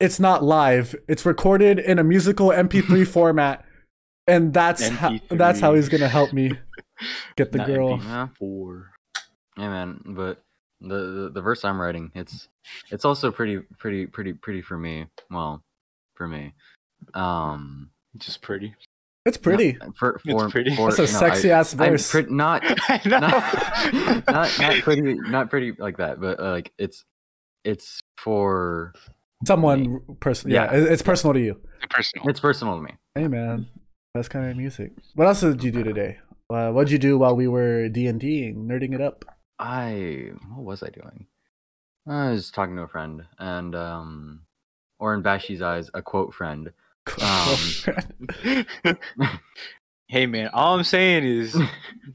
it's 0.00 0.20
not 0.20 0.42
live. 0.44 0.94
It's 1.08 1.26
recorded 1.26 1.78
in 1.80 1.98
a 1.98 2.04
musical 2.04 2.48
MP3 2.48 3.06
format, 3.06 3.64
and 4.28 4.54
that's 4.54 4.88
how 4.88 5.10
MP3. 5.10 5.38
that's 5.38 5.60
how 5.60 5.74
he's 5.74 5.88
gonna 5.88 6.08
help 6.08 6.32
me 6.32 6.52
get 7.36 7.52
the 7.52 7.58
Not 7.58 7.66
girl. 7.66 7.98
MP3. 7.98 8.04
Yeah. 8.04 8.28
Four. 8.38 8.90
Yeah, 9.58 9.68
man. 9.68 10.00
But 10.04 10.42
the, 10.80 10.96
the 10.96 11.30
the 11.34 11.40
verse 11.42 11.64
I'm 11.64 11.80
writing, 11.80 12.10
it's 12.14 12.48
it's 12.90 13.04
also 13.04 13.30
pretty 13.30 13.58
pretty 13.78 14.06
pretty 14.06 14.32
pretty 14.32 14.62
for 14.62 14.76
me. 14.78 15.06
Well, 15.30 15.62
for 16.14 16.26
me. 16.28 16.54
Um, 17.14 17.90
Just 18.16 18.42
pretty. 18.42 18.74
It's 19.24 19.36
pretty. 19.36 19.74
not- 19.74 19.96
for, 19.96 20.20
It's 20.24 20.32
for, 20.32 20.48
pretty. 20.50 20.74
For, 20.74 20.90
That's 20.90 20.98
a 20.98 21.12
no, 21.14 21.18
sexy 21.20 21.52
I, 21.52 21.60
ass 21.60 21.72
I'm 21.74 21.78
verse. 21.78 22.10
pre- 22.10 22.22
not 22.28 22.62
not, 23.06 24.24
not 24.26 24.58
not 24.58 24.82
pretty 24.82 25.14
not 25.14 25.48
pretty 25.50 25.72
like 25.78 25.98
that, 25.98 26.20
but 26.20 26.40
uh, 26.40 26.50
like 26.50 26.72
it's 26.78 27.04
it's 27.64 28.00
for 28.16 28.92
Someone 29.46 30.00
person. 30.20 30.50
Yeah, 30.50 30.72
Yeah. 30.74 30.84
it's 30.92 31.02
personal 31.02 31.34
to 31.34 31.40
you. 31.40 31.60
Personal. 31.90 32.28
it's 32.28 32.40
personal 32.40 32.76
to 32.76 32.82
me. 32.82 32.90
Hey 33.14 33.28
man, 33.28 33.68
that's 34.14 34.28
kind 34.28 34.48
of 34.50 34.56
music. 34.56 34.92
What 35.14 35.26
else 35.28 35.40
did 35.40 35.62
you 35.62 35.70
do 35.70 35.84
today? 35.84 36.18
Uh, 36.52 36.70
what'd 36.70 36.90
you 36.90 36.98
do 36.98 37.16
while 37.18 37.34
we 37.34 37.48
were 37.48 37.88
D 37.88 38.06
and 38.06 38.20
D 38.20 38.52
nerding 38.54 38.94
it 38.94 39.00
up? 39.00 39.24
I 39.58 40.32
what 40.54 40.64
was 40.64 40.82
I 40.82 40.88
doing? 40.90 41.26
I 42.06 42.30
was 42.32 42.50
talking 42.50 42.76
to 42.76 42.82
a 42.82 42.88
friend, 42.88 43.24
and 43.38 43.74
um, 43.74 44.42
or 44.98 45.14
in 45.14 45.22
Bashi's 45.22 45.62
eyes, 45.62 45.90
a 45.94 46.02
quote 46.02 46.34
friend. 46.34 46.72
Um, 47.20 48.96
hey 50.08 50.26
man, 50.26 50.50
all 50.52 50.76
I'm 50.76 50.84
saying 50.84 51.24
is, 51.24 51.56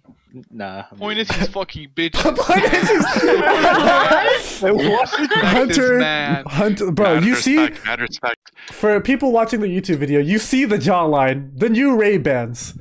nah. 0.51 0.83
I'm 0.91 0.97
Point 0.97 1.19
is 1.19 1.29
good. 1.29 1.37
he's 1.39 1.47
fucking 1.53 1.89
bitch. 1.95 2.13
Point 2.13 2.63
is 2.73 2.89
he's- 2.89 4.61
Hunter. 4.61 6.43
Hunter, 6.47 6.91
bro, 6.91 7.15
Mad 7.15 7.23
you 7.25 7.35
see, 7.35 7.57
respect, 7.59 7.85
mad 7.85 8.01
respect. 8.01 8.51
for 8.71 8.99
people 9.01 9.31
watching 9.31 9.61
the 9.61 9.67
YouTube 9.67 9.97
video, 9.97 10.19
you 10.19 10.37
see 10.39 10.65
the 10.65 10.77
jawline, 10.77 11.57
the 11.57 11.69
new 11.69 11.95
Ray 11.95 12.17
Bans, 12.17 12.73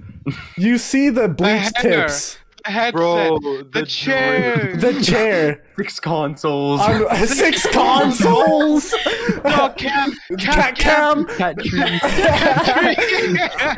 you 0.56 0.78
see 0.78 1.10
the 1.10 1.28
bleached 1.28 1.76
hair. 1.78 2.02
tips, 2.02 2.38
The 2.64 2.70
headset. 2.72 2.94
Bro, 2.94 3.38
the 3.72 3.84
chair. 3.86 4.76
the 4.76 5.00
chair, 5.02 5.64
Six 5.78 6.00
consoles. 6.00 6.80
on 6.80 7.16
six 7.26 7.66
consoles, 7.70 8.94
No, 9.44 9.68
cam. 9.76 10.12
cat 10.38 10.76
cam. 10.76 11.26
Cat 11.26 11.56
trees. 11.58 12.00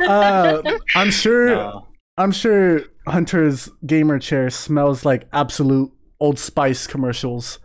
Uh, 0.07 0.61
I'm 0.95 1.11
sure. 1.11 1.55
Nah. 1.55 1.81
I'm 2.17 2.31
sure 2.31 2.81
Hunter's 3.07 3.69
gamer 3.85 4.19
chair 4.19 4.49
smells 4.49 5.05
like 5.05 5.27
absolute 5.31 5.91
Old 6.19 6.37
Spice 6.37 6.85
commercials. 6.85 7.59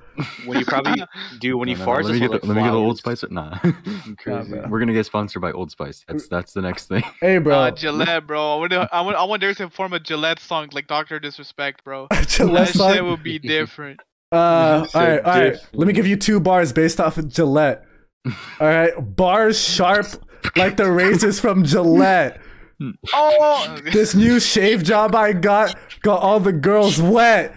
When 0.46 0.59
you 0.59 0.64
probably 0.64 1.03
do 1.40 1.57
when 1.59 1.68
you 1.68 1.74
No, 1.74 1.81
no, 1.81 1.85
fart, 1.85 2.05
let 2.05 2.14
me 2.14 2.20
get 2.20 2.31
like 2.31 2.40
the, 2.42 2.46
let 2.46 2.57
me 2.57 2.62
get 2.62 2.70
the 2.70 2.77
Old 2.77 3.00
flowers. 3.00 3.20
Spice. 3.20 3.31
Nah, 3.31 3.59
Crazy. 4.18 4.50
bro. 4.50 4.66
we're 4.68 4.79
gonna 4.79 4.92
get 4.92 5.07
sponsored 5.07 5.42
by 5.42 5.53
Old 5.53 5.70
Spice. 5.70 6.05
That's 6.07 6.29
that's 6.29 6.53
the 6.53 6.62
next 6.62 6.87
thing. 6.87 7.03
Hey, 7.20 7.38
bro. 7.38 7.57
Uh, 7.59 7.70
Gillette, 7.70 8.27
bro. 8.27 8.57
I 8.57 8.61
wonder, 8.61 8.88
I 8.92 9.00
want, 9.00 9.16
I 9.16 9.24
want 9.24 9.40
there 9.40 9.55
to 9.55 9.70
form 9.70 9.92
a 9.92 10.00
Gillette 10.00 10.38
song 10.40 10.68
like 10.72 10.87
Doctor 10.87 11.18
Disrespect, 11.18 11.83
bro. 11.85 12.09
Gillette 12.27 12.68
that 12.68 12.74
song? 12.74 12.92
shit 12.92 13.05
would 13.05 13.22
be 13.22 13.38
different. 13.38 14.00
Uh, 14.33 14.37
all 14.37 14.81
right, 14.81 14.90
said 14.90 15.20
all 15.24 15.40
right. 15.40 15.57
Let 15.72 15.87
me 15.87 15.92
give 15.94 16.07
you 16.07 16.16
two 16.16 16.40
bars 16.40 16.72
based 16.72 17.00
off 17.00 17.18
of 17.18 17.29
Gillette. 17.29 17.85
All 18.27 18.33
right, 18.66 18.92
bars 18.98 19.61
sharp 19.61 20.07
like 20.57 20.77
the 20.77 20.90
razors 20.90 21.38
from 21.40 21.64
Gillette. 21.64 22.40
Oh, 23.12 23.79
This 23.92 24.14
new 24.14 24.40
shave 24.40 24.83
job 24.83 25.14
I 25.14 25.33
got 25.33 25.77
got 26.03 26.20
all 26.20 26.40
the 26.40 26.53
girls 26.53 27.00
wet. 27.00 27.55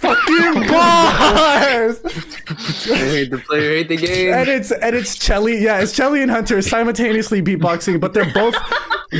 Fucking 0.00 0.66
bars. 0.66 1.98
Hate 2.84 3.30
the 3.30 3.42
player 3.46 3.76
hate 3.76 3.88
the 3.88 3.96
game. 3.96 4.32
and 4.32 4.48
it's 4.48 4.70
and 4.72 4.96
it's 4.96 5.16
Chelly. 5.16 5.62
Yeah, 5.62 5.80
it's 5.80 5.92
Chelly 5.92 6.22
and 6.22 6.30
Hunter 6.30 6.60
simultaneously 6.62 7.42
beatboxing, 7.42 8.00
but 8.00 8.14
they're 8.14 8.32
both 8.32 8.54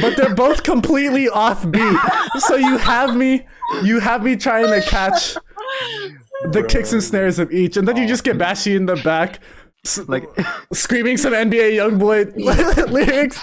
but 0.01 0.17
they're 0.17 0.35
both 0.35 0.63
completely 0.63 1.27
offbeat. 1.27 1.99
So 2.41 2.57
you 2.57 2.79
have 2.79 3.15
me 3.15 3.47
you 3.83 4.01
have 4.01 4.23
me 4.25 4.37
trying 4.37 4.67
to 4.69 4.81
catch 4.87 5.35
the 6.51 6.65
kicks 6.67 6.93
and 6.93 7.03
snares 7.03 7.39
of 7.39 7.53
each, 7.53 7.77
and 7.77 7.87
then 7.87 7.97
you 7.97 8.09
just 8.09 8.25
get 8.25 8.39
Bashi 8.39 8.75
in 8.75 8.87
the 8.87 8.97
back. 8.97 9.41
S- 9.87 10.07
Like 10.09 10.25
screaming 10.73 11.17
some 11.17 11.33
NBA 11.33 11.73
YoungBoy 11.79 12.37
lyrics. 12.91 13.41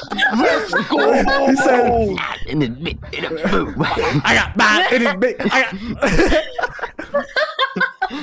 he 1.50 1.56
said, 1.56 2.16
in 2.48 2.60
the 2.60 2.70
mid, 2.70 3.00
in 3.12 3.26
a 3.26 3.30
boom. 3.30 3.76
"I 4.24 4.36
got 4.36 4.56
that 4.58 4.90
in 4.94 5.02
his 5.02 5.16
big. 5.16 5.36
I 5.40 5.62
got." 5.64 6.46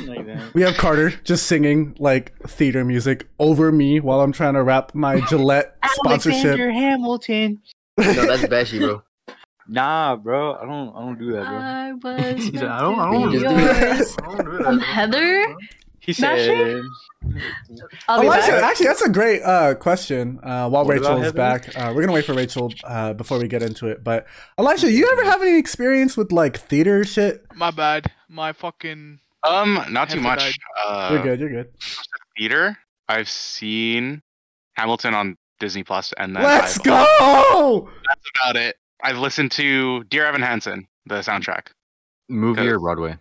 Like 0.06 0.54
we 0.54 0.62
have 0.62 0.76
Carter 0.76 1.10
just 1.24 1.46
singing 1.46 1.94
like 1.98 2.32
theater 2.46 2.84
music 2.84 3.28
over 3.38 3.70
me 3.72 4.00
while 4.00 4.20
I'm 4.20 4.32
trying 4.32 4.54
to 4.54 4.62
rap 4.62 4.94
my 4.94 5.20
Gillette 5.28 5.76
sponsorship. 5.84 6.56
Hamilton. 6.58 7.60
no, 7.98 8.12
that's 8.26 8.46
Bashi, 8.48 8.78
bro. 8.78 9.02
Nah, 9.68 10.16
bro. 10.16 10.54
I 10.54 10.64
don't. 10.66 10.94
I 10.96 11.00
don't 11.00 11.18
do 11.18 11.32
that, 11.32 11.46
bro. 11.46 11.58
I 11.58 11.92
was. 11.92 12.44
He 12.50 12.58
I 12.58 12.80
don't, 12.80 12.98
I 12.98 13.10
don't 13.12 13.30
be 13.32 13.38
do 13.38 13.44
that. 13.44 14.16
I 14.22 14.26
don't 14.26 14.44
do 14.44 14.58
that. 14.58 14.66
Um, 14.66 14.78
Heather? 14.80 15.56
He 16.04 16.12
said. 16.12 16.82
I'll 18.08 18.20
be 18.20 18.26
Elijah, 18.26 18.52
back. 18.52 18.62
actually, 18.62 18.86
that's 18.86 19.02
a 19.02 19.08
great 19.08 19.42
uh, 19.42 19.74
question. 19.74 20.38
Uh, 20.42 20.68
while 20.68 20.84
What 20.84 20.98
about 20.98 21.16
Rachel's 21.18 21.32
back, 21.32 21.68
uh, 21.76 21.92
we're 21.94 22.02
gonna 22.02 22.12
wait 22.12 22.26
for 22.26 22.34
Rachel 22.34 22.72
uh, 22.84 23.14
before 23.14 23.38
we 23.38 23.48
get 23.48 23.62
into 23.62 23.86
it. 23.86 24.04
But 24.04 24.26
Elijah, 24.58 24.90
you 24.90 25.08
ever 25.10 25.24
have 25.24 25.40
any 25.40 25.58
experience 25.58 26.16
with 26.16 26.30
like 26.32 26.58
theater 26.58 27.04
shit? 27.04 27.44
my 27.54 27.70
bad. 27.70 28.10
My 28.28 28.52
fucking. 28.52 29.20
Um, 29.46 29.84
not 29.90 30.10
too 30.10 30.20
much. 30.20 30.58
Uh, 30.86 31.10
You're 31.12 31.22
good. 31.22 31.40
You're 31.40 31.50
good. 31.50 31.68
Theater. 32.38 32.76
I've 33.08 33.28
seen 33.28 34.22
Hamilton 34.74 35.14
on 35.14 35.36
Disney 35.60 35.84
Plus, 35.84 36.12
and 36.18 36.34
then 36.34 36.42
Let's 36.42 36.78
I've, 36.78 36.84
go. 36.84 37.88
That's 38.08 38.30
about 38.42 38.56
it. 38.56 38.76
I've 39.02 39.18
listened 39.18 39.52
to 39.52 40.04
Dear 40.04 40.26
Evan 40.26 40.42
Hansen, 40.42 40.86
the 41.06 41.16
soundtrack, 41.16 41.68
Movie 42.28 42.66
or 42.66 42.78
Broadway? 42.78 43.18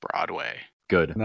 Broadway. 0.00 0.56
Good. 0.90 1.10
It 1.10 1.16
was, 1.16 1.24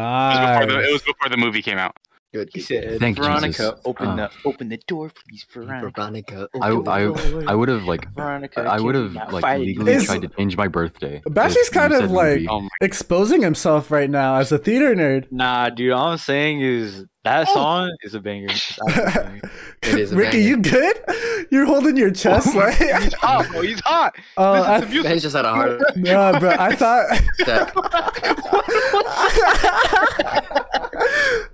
before 0.61 0.65
the, 0.67 0.75
Nice. 0.77 0.87
it 0.89 0.93
was 0.93 1.01
before 1.01 1.29
the 1.29 1.37
movie 1.37 1.61
came 1.61 1.77
out. 1.77 1.95
Good. 2.33 2.49
He 2.53 2.59
said, 2.59 2.99
Thank 2.99 3.15
Veronica, 3.17 3.47
Jesus. 3.47 3.73
open 3.85 4.07
Uh. 4.09 4.15
the 4.15 4.29
open 4.49 4.67
the 4.69 4.77
door, 4.87 5.09
please, 5.09 5.45
good. 5.51 5.65
Veronica. 5.67 5.91
Veronica. 5.95 6.49
I 6.61 6.69
open 6.71 6.83
the 6.83 6.91
I 6.91 7.03
door. 7.31 7.43
I 7.47 7.55
would 7.55 7.69
have 7.69 7.83
like 7.85 8.09
Veronica, 8.13 8.61
I 8.61 8.79
would 8.81 8.95
have 8.95 9.13
like 9.31 9.41
fight? 9.41 9.61
legally 9.61 9.93
Is- 9.93 10.05
tried 10.05 10.21
to 10.23 10.27
change 10.27 10.57
my 10.57 10.67
birthday. 10.67 11.21
Bashi's 11.29 11.67
if 11.67 11.71
kind 11.73 11.93
of 11.93 12.11
like- 12.11 12.41
movie. 12.41 12.47
Oh 12.49 12.67
Exposing 12.81 13.41
himself 13.41 13.89
right 13.89 14.09
now 14.09 14.35
as 14.35 14.51
a 14.51 14.57
theater 14.57 14.93
nerd. 14.95 15.31
Nah, 15.31 15.69
dude. 15.69 15.93
All 15.93 16.07
I'm 16.07 16.17
saying 16.17 16.59
is 16.61 17.05
that 17.25 17.47
song 17.49 17.93
is 18.03 18.15
a 18.15 18.19
banger. 18.21 18.47
It's 18.49 18.77
a 18.81 18.85
banger. 18.85 19.41
It 19.83 19.99
is 19.99 20.11
a 20.13 20.15
Ricky, 20.15 20.37
banger. 20.37 20.47
you 20.47 20.57
good? 20.57 21.47
You're 21.51 21.65
holding 21.65 21.95
your 21.97 22.09
chest, 22.09 22.55
right? 22.55 22.73
He's 23.03 23.13
hot, 23.13 23.47
bro. 23.51 23.61
He's 23.61 23.79
hot. 23.81 24.15
Oh, 24.37 24.53
Listen 24.53 24.71
I, 24.71 24.79
to 24.79 24.85
music. 24.87 25.21
Just 25.21 25.35
had 25.35 25.45
a 25.45 25.49
heart 25.53 25.71
attack. 25.81 25.95
no, 25.97 26.39
bro. 26.39 26.55
I 26.57 26.75
thought. 26.75 27.05
attack. 27.39 27.73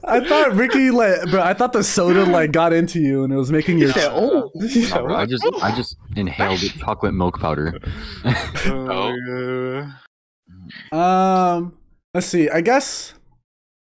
I 0.03 0.19
thought 0.27 0.53
Ricky 0.53 0.91
like, 0.91 1.29
bro. 1.29 1.41
I 1.41 1.53
thought 1.53 1.73
the 1.73 1.83
soda 1.83 2.25
like 2.25 2.51
got 2.51 2.73
into 2.73 2.99
you 2.99 3.23
and 3.23 3.31
it 3.33 3.37
was 3.37 3.51
making 3.51 3.77
your. 3.79 3.91
said, 3.91 4.11
"Oh." 4.13 4.51
No, 4.55 5.03
bro, 5.03 5.15
I 5.15 5.25
just 5.25 5.45
I 5.61 5.75
just 5.75 5.97
inhaled 6.15 6.59
chocolate 6.79 7.13
milk 7.13 7.39
powder. 7.39 7.79
Oh, 8.65 9.91
Um, 10.97 11.77
let's 12.13 12.27
see. 12.27 12.49
I 12.49 12.61
guess 12.61 13.13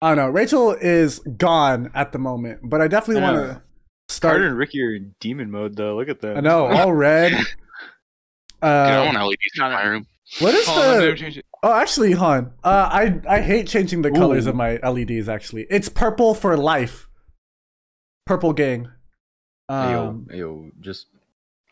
I 0.02 0.08
don't 0.08 0.16
know. 0.16 0.28
Rachel 0.30 0.72
is 0.72 1.20
gone 1.20 1.90
at 1.94 2.10
the 2.12 2.18
moment, 2.18 2.60
but 2.64 2.80
I 2.82 2.88
definitely 2.88 3.22
want 3.22 3.36
to 3.36 3.62
start. 4.08 4.32
Carter 4.34 4.48
and 4.48 4.58
Ricky 4.58 4.82
are 4.82 4.94
in 4.94 5.14
demon 5.20 5.50
mode 5.50 5.76
though. 5.76 5.96
Look 5.96 6.08
at 6.08 6.20
that. 6.22 6.36
I 6.38 6.40
know, 6.40 6.66
all 6.66 6.92
red. 7.06 7.30
Dude, 7.32 7.46
I 8.62 8.96
Uh, 9.00 9.04
want 9.04 9.16
LEDs 9.16 9.38
in 9.56 9.60
my 9.62 9.82
room. 9.84 10.06
what 10.40 10.54
is 10.54 10.66
Hold 10.66 10.78
on, 10.78 11.00
let 11.00 11.20
me 11.20 11.30
the? 11.30 11.42
Oh, 11.62 11.72
actually, 11.72 12.12
Han. 12.12 12.52
Uh, 12.64 12.88
I 12.92 13.20
I 13.28 13.40
hate 13.40 13.68
changing 13.68 14.02
the 14.02 14.10
colors 14.10 14.46
of 14.46 14.56
my 14.56 14.78
LEDs. 14.82 15.28
Actually, 15.28 15.66
it's 15.70 15.88
purple 15.88 16.34
for 16.34 16.56
life. 16.56 17.08
Purple 18.26 18.52
gang. 18.52 18.88
Hey, 19.68 19.92
yo, 19.92 20.08
Um, 20.08 20.26
hey, 20.30 20.38
yo, 20.38 20.70
just 20.80 21.06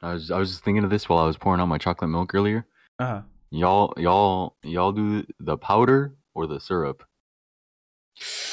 I 0.02 0.12
was 0.14 0.30
I 0.30 0.38
was 0.38 0.50
just 0.50 0.64
thinking 0.64 0.84
of 0.84 0.90
this 0.90 1.08
while 1.08 1.18
I 1.18 1.26
was 1.26 1.36
pouring 1.36 1.60
out 1.60 1.66
my 1.66 1.78
chocolate 1.78 2.10
milk 2.10 2.32
earlier. 2.34 2.64
uh 3.00 3.06
huh. 3.06 3.22
Y'all 3.50 3.92
y'all 3.96 4.56
y'all 4.62 4.92
do 4.92 5.24
the 5.40 5.56
powder 5.58 6.14
or 6.34 6.46
the 6.46 6.60
syrup? 6.60 7.02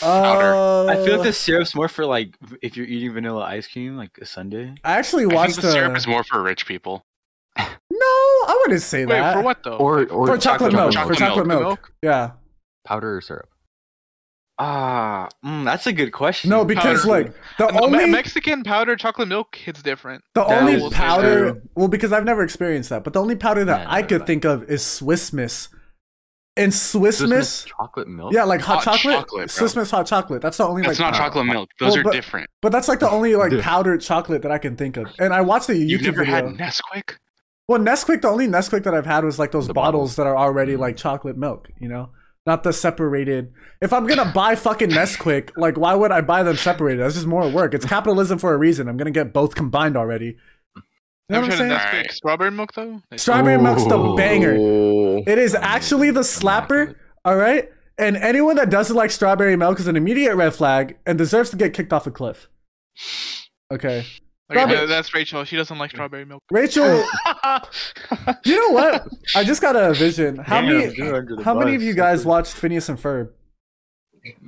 Uh, 0.02 0.86
I 0.88 0.96
feel 1.04 1.18
like 1.18 1.24
the 1.28 1.34
syrup's 1.34 1.76
more 1.76 1.88
for 1.88 2.06
like 2.06 2.36
if 2.62 2.78
you're 2.78 2.86
eating 2.86 3.14
vanilla 3.14 3.44
ice 3.44 3.68
cream 3.68 3.98
like 3.98 4.18
a 4.22 4.26
sundae. 4.26 4.76
I 4.84 4.98
actually 4.98 5.24
I 5.26 5.28
think 5.28 5.36
watched 5.36 5.62
the 5.62 5.72
syrup 5.72 5.94
uh, 5.94 5.96
is 5.96 6.08
more 6.08 6.24
for 6.24 6.42
rich 6.42 6.66
people. 6.66 7.04
No, 8.00 8.06
I 8.54 8.60
wouldn't 8.62 8.84
say 8.84 9.06
Wait, 9.06 9.16
that. 9.16 9.34
for 9.34 9.42
what 9.42 9.64
though? 9.64 9.78
Or 9.78 10.06
or 10.10 10.28
For 10.28 10.38
chocolate 10.38 10.72
milk. 10.72 10.92
chocolate 10.94 11.18
for 11.18 11.20
chocolate 11.26 11.48
milk. 11.48 11.62
milk. 11.64 11.92
Yeah. 12.04 12.32
powder 12.86 13.18
or 13.18 13.22
syrup? 13.22 13.50
Ah, 14.60 15.28
mm, 15.46 15.64
that's 15.66 15.86
a 15.88 15.94
good 15.94 16.12
question. 16.12 16.50
No, 16.50 16.64
because 16.66 17.02
Powder. 17.06 17.24
like 17.24 17.34
the 17.58 17.68
No, 17.72 17.80
only 17.86 18.06
Mexican 18.08 18.64
powdered 18.64 19.00
chocolate 19.00 19.28
milk 19.28 19.56
hits 19.56 19.82
different. 19.84 20.24
the 20.34 20.44
That 20.44 20.62
only 20.62 20.90
powder. 20.92 21.62
Well, 21.76 21.88
because 21.88 22.12
I've 22.14 22.26
never 22.26 22.44
experienced 22.44 22.90
that, 22.90 23.04
but 23.04 23.14
the 23.14 23.22
only 23.22 23.36
powder 23.36 23.64
that 23.66 23.82
Yeah, 23.82 23.90
I 23.90 23.96
neither 24.02 24.08
could 24.08 24.14
have 24.14 24.22
I. 24.24 24.26
think 24.26 24.46
of 24.46 24.64
is 24.70 24.84
Swiss 24.86 25.32
Miss. 25.34 25.70
And 26.58 26.74
Swiss, 26.74 27.20
Swiss 27.20 27.30
Miss, 27.30 27.64
chocolate 27.66 28.08
milk. 28.08 28.34
yeah, 28.34 28.44
like 28.44 28.62
hot, 28.62 28.84
Hot 28.84 28.98
chocolate. 28.98 29.16
chocolate. 29.28 29.52
Swiss 29.52 29.76
Miss 29.76 29.92
hot 29.92 30.08
chocolate. 30.08 30.42
That's 30.42 30.58
the 30.58 30.66
only 30.68 30.82
That's 30.82 31.00
like. 31.00 31.12
not 31.12 31.20
uh, 31.20 31.24
chocolate 31.24 31.46
milk. 31.46 31.70
Those 31.80 31.92
well, 31.92 32.00
are 32.00 32.04
but- 32.04 32.14
different. 32.14 32.50
But 32.62 32.72
that's 32.72 32.88
like 32.88 33.00
the 33.00 33.10
only 33.10 33.36
like 33.36 33.52
Dude. 33.52 33.62
powdered 33.64 34.02
chocolate 34.02 34.42
that 34.42 34.52
I 34.52 34.58
can 34.58 34.76
think 34.76 34.98
of. 34.98 35.08
And 35.20 35.34
I 35.34 35.42
watched 35.42 35.70
a 35.70 35.74
YouTube 35.74 35.88
You've 35.90 36.02
never 36.04 36.26
video. 36.26 36.36
had 36.36 36.46
Nesquik? 36.58 37.18
Well, 37.68 37.80
Nesquik, 37.80 38.22
the 38.22 38.30
only 38.30 38.48
Nesquik 38.48 38.84
that 38.84 38.94
I've 38.94 39.06
had 39.06 39.24
was 39.24 39.38
like 39.38 39.52
those 39.52 39.68
The 39.68 39.74
bottles 39.74 40.16
bottles. 40.16 40.16
that 40.18 40.26
are 40.28 40.38
already 40.38 40.74
Mhm. 40.76 40.80
like 40.80 40.98
chocolate 40.98 41.38
milk, 41.38 41.68
you 41.80 41.88
know? 41.90 42.10
Not 42.46 42.64
the 42.64 42.72
separated. 42.72 43.52
If 43.82 43.92
I'm 43.92 44.08
gonna 44.08 44.32
buy 44.34 44.56
fucking 44.56 44.90
Nesquik, 44.90 45.50
like 45.58 45.78
why 45.78 45.94
would 45.96 46.12
I 46.14 46.22
buy 46.22 46.44
them 46.44 46.56
separated? 46.56 47.04
That's 47.04 47.16
just 47.16 47.28
more 47.28 47.48
work. 47.50 47.74
It's 47.74 47.86
capitalism 47.86 48.40
for 48.40 48.54
a 48.54 48.58
reason. 48.58 48.88
I'm 48.88 48.96
gonna 48.98 49.12
get 49.12 49.34
both 49.34 49.54
combined 49.54 49.98
already. 49.98 50.38
You 51.30 51.36
know 51.36 51.42
what 51.42 51.52
I'm 51.52 51.58
saying? 51.58 51.70
the 52.08 52.14
strawberry 52.14 52.52
milk 52.52 52.74
though? 52.74 53.02
Like, 53.12 53.20
Strawberry 53.20 53.58
milk's 53.58 53.84
the 53.84 54.14
banger. 54.16 54.56
It 55.28 55.38
is 55.38 55.56
actually 55.56 56.12
the 56.12 56.22
slapper, 56.22 56.96
all 57.26 57.36
right? 57.36 57.70
And 57.98 58.16
anyone 58.16 58.56
that 58.56 58.70
doesn't 58.70 58.96
like 58.96 59.12
strawberry 59.12 59.58
milk 59.58 59.80
is 59.80 59.88
an 59.88 59.98
immediate 59.98 60.36
red 60.36 60.56
flag 60.56 60.98
and 61.06 61.18
deserves 61.18 61.50
to 61.50 61.58
get 61.58 61.74
kicked 61.74 61.92
off 61.92 62.08
a 62.08 62.12
cliff. 62.12 62.48
Okay. 63.72 64.06
Okay, 64.50 64.62
Strawberry- 64.62 64.88
that's 64.88 65.14
Rachel. 65.14 65.44
She 65.44 65.58
doesn't 65.58 65.78
like 65.78 65.92
strawberry 65.92 66.24
milk. 66.24 66.42
Rachel, 66.50 66.86
you 68.46 68.56
know 68.62 68.74
what? 68.74 69.06
I 69.36 69.44
just 69.44 69.62
got 69.62 69.76
a 69.76 69.94
vision. 69.94 70.38
How 70.38 70.62
Damn, 70.62 70.78
many 70.78 70.96
you're 70.96 71.44
how 71.44 71.54
many 71.54 71.76
of 71.76 71.84
you 71.84 71.94
guys 71.94 72.26
watched 72.26 72.54
Phineas 72.54 72.88
and 72.88 72.98
Ferb? 72.98 73.32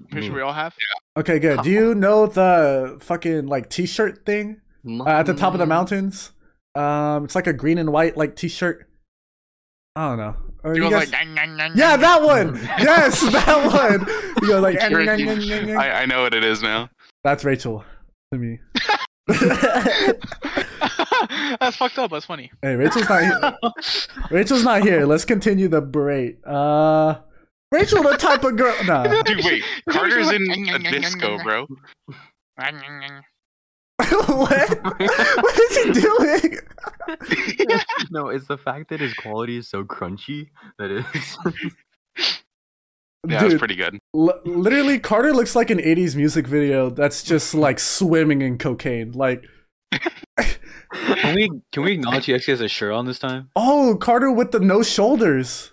Pretty 0.09 0.27
sure 0.27 0.35
we 0.37 0.41
all 0.41 0.53
have. 0.53 0.73
Okay, 1.17 1.39
good. 1.39 1.61
Do 1.63 1.69
you 1.69 1.93
know 1.93 2.27
the 2.27 2.97
fucking 3.01 3.47
like 3.47 3.69
t-shirt 3.69 4.25
thing 4.25 4.61
uh, 4.87 5.05
at 5.09 5.25
the 5.25 5.33
top 5.33 5.51
of 5.51 5.59
the 5.59 5.65
mountains? 5.65 6.31
Um, 6.75 7.25
it's 7.25 7.35
like 7.35 7.47
a 7.47 7.53
green 7.53 7.77
and 7.77 7.91
white 7.91 8.17
like 8.17 8.35
t-shirt. 8.35 8.87
I 9.95 10.09
don't 10.09 10.17
know. 10.17 10.35
Or 10.63 10.75
She 10.75 10.81
you 10.81 10.89
goes 10.89 10.99
guys- 10.99 11.11
like, 11.11 11.25
"Gang, 11.25 11.35
gang, 11.35 11.57
gang, 11.57 11.71
yeah, 11.75 11.97
that 11.97 12.21
one. 12.21 12.55
Yes, 12.79 13.21
that 13.21 13.65
one. 13.65 14.07
You 14.41 14.47
go 14.47 14.59
like. 14.59 14.81
I, 14.81 16.01
I 16.01 16.05
know 16.05 16.23
what 16.23 16.33
it 16.33 16.43
is 16.43 16.61
now. 16.61 16.89
that's 17.23 17.43
Rachel 17.43 17.83
to 18.33 18.39
me. 18.39 18.59
That's 21.59 21.75
fucked 21.75 21.97
up. 21.99 22.11
That's 22.11 22.25
funny. 22.25 22.51
hey, 22.61 22.75
Rachel's 22.75 23.09
not 23.09 23.21
here. 23.23 23.57
Rachel's 24.31 24.63
not 24.63 24.83
here. 24.83 25.05
Let's 25.05 25.25
continue 25.25 25.67
the 25.67 25.81
berate. 25.81 26.39
Uh, 26.45 27.15
Rachel, 27.71 28.03
the 28.03 28.15
type 28.17 28.43
of 28.43 28.55
girl. 28.55 28.75
Nah. 28.85 29.03
Dude, 29.23 29.43
wait. 29.43 29.63
She's 29.63 29.83
Carter's 29.89 30.31
in 30.31 30.43
a 30.49 30.55
gang, 30.55 30.81
gang, 30.81 31.01
disco, 31.01 31.37
bro. 31.43 31.67
what? 34.27 34.83
What 35.41 35.59
is 35.59 35.77
he 35.77 35.91
doing? 36.01 36.57
no, 38.11 38.27
it's 38.29 38.47
the 38.47 38.57
fact 38.57 38.89
that 38.89 38.99
his 38.99 39.13
quality 39.13 39.57
is 39.57 39.67
so 39.67 39.83
crunchy 39.83 40.49
that 40.77 40.91
it's 40.91 41.37
Yeah, 43.27 43.39
that's 43.41 43.49
Dude, 43.51 43.59
pretty 43.59 43.75
good. 43.75 43.99
L- 44.15 44.39
literally, 44.45 44.97
Carter 44.97 45.33
looks 45.33 45.53
like 45.55 45.69
an 45.69 45.77
80s 45.79 46.15
music 46.15 46.47
video 46.47 46.89
that's 46.89 47.21
just 47.21 47.53
like 47.53 47.77
swimming 47.79 48.41
in 48.41 48.57
cocaine. 48.57 49.11
Like, 49.11 49.43
Can 49.91 51.35
we 51.35 51.49
can 51.73 51.83
we 51.83 51.91
acknowledge 51.93 52.25
he 52.25 52.33
actually 52.33 52.53
has 52.53 52.61
a 52.61 52.67
shirt 52.69 52.93
on 52.93 53.05
this 53.05 53.19
time? 53.19 53.49
oh, 53.57 53.97
Carter 53.99 54.31
with 54.31 54.51
the 54.51 54.59
no 54.61 54.81
shoulders. 54.83 55.71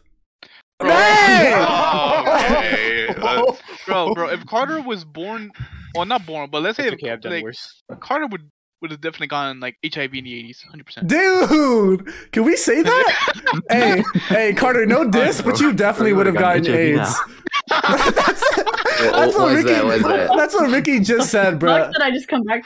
Bro, 0.80 0.90
Hey! 0.90 1.52
Oh, 1.56 2.20
okay. 2.26 3.06
That's- 3.14 3.58
bro, 3.86 4.12
bro, 4.12 4.28
if 4.28 4.44
Carter 4.46 4.82
was 4.82 5.04
born, 5.04 5.50
well, 5.96 6.06
not 6.06 6.26
born, 6.26 6.50
but 6.50 6.62
let's 6.62 6.76
say 6.76 6.84
It's 6.84 6.94
if, 6.94 6.98
okay, 7.00 7.12
I've 7.12 7.20
done 7.20 7.32
like, 7.32 7.44
worse. 7.44 7.82
Carter 8.00 8.26
would 8.26 8.50
would 8.82 8.90
have 8.90 9.00
definitely 9.00 9.26
gone 9.28 9.58
like 9.60 9.76
HIV 9.82 10.14
in 10.14 10.24
the 10.24 10.44
80s, 10.44 10.58
100%. 10.66 11.06
Dude, 11.06 12.12
can 12.32 12.44
we 12.44 12.56
say 12.56 12.82
that? 12.82 13.62
hey, 13.70 14.04
hey, 14.28 14.52
Carter, 14.52 14.84
no 14.84 15.08
diss, 15.08 15.40
but 15.40 15.60
you 15.60 15.72
definitely 15.72 16.12
would 16.12 16.26
have 16.26 16.36
gotten 16.36 16.66
AIDS. 16.66 17.14
that's, 17.68 18.14
that's 18.14 19.34
what 19.34 19.38
what 19.38 19.54
Ricky. 19.54 19.72
that? 19.72 20.02
That? 20.02 20.30
That's 20.36 20.54
what 20.54 20.70
Ricky 20.70 21.00
just 21.00 21.30
said, 21.30 21.58
bro. 21.58 21.84
Fuck 21.84 21.92
did 21.94 22.02
I 22.02 22.10
just 22.10 22.28
come 22.28 22.42
back? 22.44 22.64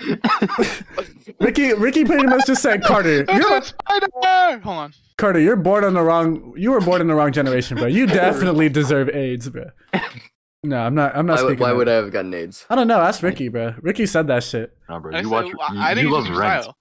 Ricky, 1.38 1.72
Ricky 1.74 2.04
pretty 2.04 2.26
much 2.26 2.46
just 2.46 2.60
said, 2.60 2.82
Carter, 2.82 3.24
you're 3.32 3.56
a 3.56 3.64
spider! 3.64 4.08
Hold 4.62 4.66
on. 4.66 4.92
Carter, 5.16 5.38
you're 5.38 5.56
born 5.56 5.84
on 5.84 5.94
the 5.94 6.02
wrong. 6.02 6.52
You 6.56 6.72
were 6.72 6.80
born 6.80 7.00
in 7.00 7.06
the 7.06 7.14
wrong 7.14 7.32
generation, 7.32 7.78
bro. 7.78 7.86
You 7.86 8.06
definitely 8.06 8.68
deserve 8.68 9.08
AIDS, 9.10 9.48
bro. 9.48 9.70
No, 10.62 10.78
I'm 10.78 10.94
not. 10.94 11.16
I'm 11.16 11.24
not 11.26 11.38
Why, 11.38 11.48
speaking. 11.48 11.60
why 11.62 11.72
would 11.72 11.88
I 11.88 11.94
have 11.94 12.12
gotten 12.12 12.34
AIDS? 12.34 12.66
I, 12.68 12.74
don't 12.74 12.86
know. 12.86 13.00
Ask 13.00 13.22
Ricky, 13.22 13.48
bro. 13.48 13.74
Ricky 13.80 14.04
said 14.06 14.26
that 14.26 14.44
shit. 14.44 14.76
Nah, 14.88 14.98
bro, 15.00 15.12
you 15.16 15.22
said- 15.24 15.30
watch. 15.30 15.46
I- 15.46 15.74
You, 15.74 15.80
I 15.80 15.94
didn't 15.94 16.08
you 16.08 16.14
love 16.14 16.26
your 16.26 16.38
Rent. 16.38 16.62
style. 16.64 16.76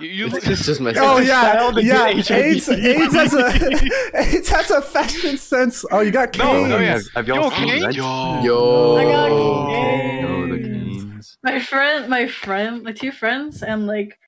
You, 0.00 0.08
you, 0.08 0.26
It's 0.26 0.44
just, 0.46 0.64
just 0.64 0.80
my 0.80 0.92
Oh 0.96 1.18
yeah, 1.20 1.70
yeah. 1.78 2.06
AIDS, 2.06 2.30
AIDS 2.30 3.14
has 3.14 3.32
a 3.34 3.46
AIDS 4.14 4.48
has 4.48 4.70
a 4.70 4.82
fashion 4.82 5.38
sense. 5.38 5.84
Oh, 5.90 6.00
you 6.00 6.10
got 6.10 6.36
No, 6.36 6.44
cane. 6.44 6.68
no, 6.68 6.78
yeah. 6.78 6.92
Have, 6.94 7.02
have 7.14 7.28
y'all 7.28 7.44
Yo, 7.44 7.50
seen 7.50 7.68
Kane? 7.68 7.82
Rent? 7.84 7.94
Yo. 7.96 8.42
Yo. 8.42 8.96
I 8.96 9.04
got 9.04 10.48
the 10.48 10.58
Canes. 10.58 11.04
canes. 11.04 11.38
My 11.42 11.60
friend, 11.60 12.08
my 12.08 12.26
friend, 12.26 12.82
my 12.82 12.92
two 12.92 13.12
friends, 13.12 13.62
and 13.62 13.86
like 13.86 14.18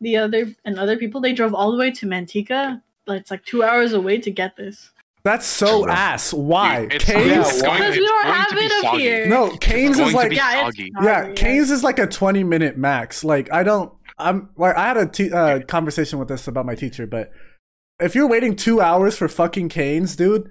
the 0.00 0.16
other 0.16 0.52
and 0.64 0.78
other 0.78 0.96
people, 0.96 1.20
they 1.20 1.32
drove 1.32 1.54
all 1.54 1.70
the 1.72 1.78
way 1.78 1.90
to 1.92 2.06
Manteca. 2.06 2.82
Like 3.06 3.20
it's 3.22 3.30
like 3.30 3.44
two 3.46 3.62
hours 3.62 3.92
away 3.92 4.18
to 4.18 4.30
get 4.30 4.56
this. 4.56 4.90
That's 5.28 5.46
so 5.46 5.84
Bro. 5.84 5.92
ass. 5.92 6.32
Why? 6.32 6.82
Dude, 6.82 6.92
it's, 6.94 7.04
Canes? 7.04 7.26
Yeah, 7.26 7.40
it's 7.40 7.62
going, 7.62 7.74
Because 7.78 7.88
it's 7.94 7.98
we 8.00 8.06
don't 8.06 8.22
going 8.24 8.34
have 8.34 8.48
it 8.52 8.84
up 8.84 8.94
here. 8.96 9.26
No, 9.28 9.56
Canes 9.58 9.98
is 9.98 10.12
like 10.14 10.32
Yeah, 10.32 10.62
soggy. 10.64 10.92
yeah, 11.02 11.32
Canes 11.34 11.70
is 11.70 11.84
like 11.84 11.98
a 11.98 12.06
20 12.06 12.44
minute 12.44 12.76
max. 12.78 13.22
Like 13.24 13.52
I 13.52 13.62
don't 13.62 13.92
I'm 14.18 14.48
like 14.56 14.76
I 14.76 14.86
had 14.88 14.96
a 14.96 15.06
te- 15.06 15.30
uh, 15.32 15.60
conversation 15.60 16.18
with 16.18 16.28
this 16.28 16.48
about 16.48 16.66
my 16.66 16.74
teacher, 16.74 17.06
but 17.06 17.30
if 18.00 18.14
you're 18.14 18.28
waiting 18.28 18.56
2 18.56 18.80
hours 18.80 19.16
for 19.16 19.28
fucking 19.28 19.68
Canes, 19.68 20.16
dude, 20.16 20.48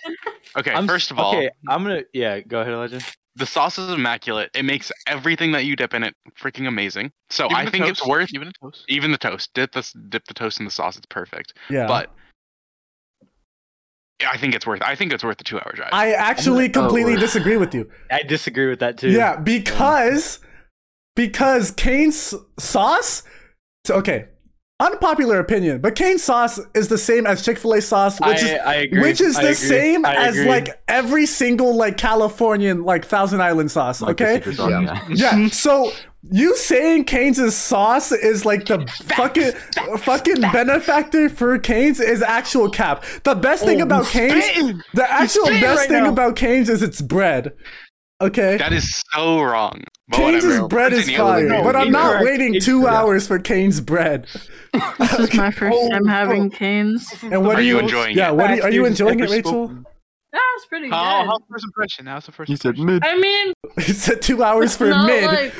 Okay, 0.56 0.70
I'm- 0.72 0.86
first 0.86 1.10
of 1.10 1.18
all, 1.18 1.34
okay, 1.36 1.50
I'm 1.68 1.82
gonna 1.82 2.02
yeah. 2.12 2.40
Go 2.40 2.60
ahead, 2.60 2.74
Legend. 2.74 3.04
the 3.36 3.46
sauce 3.46 3.78
is 3.78 3.90
immaculate. 3.90 4.50
It 4.54 4.64
makes 4.64 4.92
everything 5.06 5.52
that 5.52 5.64
you 5.64 5.76
dip 5.76 5.94
in 5.94 6.02
it 6.04 6.14
freaking 6.40 6.68
amazing. 6.68 7.10
So 7.30 7.46
Even 7.46 7.56
I 7.56 7.70
think 7.70 7.84
toast, 7.86 8.00
it's 8.00 8.06
worth 8.06 8.30
even 8.34 8.48
the 8.48 8.54
toast. 8.60 8.84
even 8.88 9.10
the 9.12 9.18
toast. 9.18 9.50
Dip 9.54 9.72
the 9.72 9.90
dip 10.10 10.24
the 10.26 10.34
toast 10.34 10.58
in 10.60 10.66
the 10.66 10.70
sauce. 10.70 10.96
It's 10.98 11.06
perfect. 11.06 11.54
yeah. 11.70 11.86
But 11.86 12.10
yeah, 12.10 12.12
I 14.30 14.36
think 14.36 14.54
it's 14.54 14.66
worth. 14.66 14.82
I 14.82 14.94
think 14.94 15.12
it's 15.12 15.24
worth 15.24 15.38
the 15.38 15.44
two 15.44 15.58
hour 15.58 15.72
drive. 15.74 15.90
I 15.92 16.12
actually 16.12 16.66
oh, 16.68 16.72
completely 16.72 17.14
Oh. 17.14 17.20
disagree 17.20 17.56
with 17.56 17.74
you. 17.74 17.90
I 18.10 18.22
disagree 18.22 18.68
with 18.68 18.80
that 18.80 18.98
too. 18.98 19.10
Yeah, 19.10 19.36
because 19.36 20.40
because 21.16 21.70
Cane's 21.72 22.34
sauce. 22.58 23.22
So, 23.84 23.94
okay, 23.96 24.28
unpopular 24.82 25.38
opinion, 25.38 25.80
but 25.80 25.94
Cane's 25.94 26.22
sauce 26.22 26.58
is 26.74 26.88
the 26.88 26.98
same 26.98 27.26
as 27.26 27.44
Chick 27.44 27.58
Fil 27.58 27.74
A 27.74 27.80
sauce, 27.80 28.18
which 28.20 28.42
I, 28.42 28.46
is 28.46 28.60
I 28.66 28.74
agree. 28.74 29.00
which 29.00 29.20
is 29.20 29.36
I 29.36 29.42
the 29.42 29.48
agree. 29.48 29.54
same 29.54 30.04
I 30.04 30.14
as 30.16 30.36
agree. 30.36 30.48
like 30.50 30.82
every 30.88 31.26
single 31.26 31.76
like 31.76 31.96
Californian 31.98 32.82
like 32.84 33.04
Thousand 33.04 33.40
Island 33.42 33.70
sauce. 33.70 34.00
Like 34.02 34.20
okay, 34.20 34.34
secret 34.36 34.56
sauce, 34.56 34.70
Yeah. 34.70 35.04
yeah. 35.10 35.36
yeah. 35.36 35.48
So 35.48 35.92
you 36.30 36.56
saying 36.56 37.04
Cane's 37.04 37.54
sauce 37.54 38.12
is 38.12 38.44
like 38.44 38.66
the 38.66 38.86
fucking 39.16 39.52
fucking 39.98 40.40
benefactor 40.40 41.28
for 41.28 41.58
Cane's 41.58 41.98
is 41.98 42.22
actual 42.22 42.70
cap. 42.70 43.04
The 43.24 43.34
best 43.34 43.64
thing 43.64 43.80
Oh, 43.80 43.84
about 43.84 44.06
Cane's, 44.06 44.44
the 44.94 45.06
actual 45.10 45.46
best 45.46 45.78
right 45.80 45.88
thing 45.88 46.04
now. 46.04 46.10
about 46.10 46.36
Cane's 46.36 46.68
is 46.68 46.82
its 46.82 47.00
bread. 47.00 47.52
Okay. 48.22 48.56
that 48.56 48.72
is 48.72 49.02
so 49.12 49.40
wrong. 49.42 49.82
But 50.08 50.16
Cane's 50.18 50.44
whatever. 50.44 50.68
bread 50.68 50.92
is 50.92 51.00
Continue. 51.06 51.18
fire, 51.18 51.48
No, 51.48 51.62
but 51.62 51.76
I'm 51.76 51.90
not 51.90 52.16
incorrect, 52.20 52.24
waiting 52.24 52.60
two 52.60 52.76
incorrect. 52.78 52.96
hours 52.96 53.26
for 53.26 53.38
Cane's 53.38 53.80
bread. 53.80 54.26
This 54.98 55.18
is 55.18 55.34
my 55.34 55.50
first 55.50 55.76
Oh, 55.78 55.88
time 55.90 56.06
having 56.06 56.44
oh. 56.46 56.50
canes. 56.50 57.12
And 57.22 57.44
what 57.44 57.56
Are 57.56 57.58
are 57.58 57.62
you 57.62 57.74
you 57.76 57.80
enjoying 57.80 58.16
Yeah, 58.16 58.30
it? 58.30 58.36
what 58.36 58.50
are 58.50 58.56
you, 58.56 58.62
are 58.62 58.70
you 58.70 58.84
enjoying 58.86 59.20
it, 59.20 59.28
Rachel? 59.30 59.66
spoken. 59.66 59.86
That 60.32 60.50
was 60.56 60.66
pretty 60.66 60.88
How, 60.88 61.22
good. 61.22 61.28
how's 61.28 61.40
first 61.50 61.64
impression? 61.64 62.06
How's 62.06 62.24
the 62.26 62.32
first 62.32 62.48
He 62.50 62.56
said 62.56 62.78
mid. 62.78 63.04
I 63.04 63.18
mean, 63.18 63.52
He 63.80 63.92
said 63.92 64.22
two 64.22 64.42
hours 64.42 64.74
for 64.76 64.88
not 64.88 65.06
mid. 65.06 65.24
like 65.26 65.54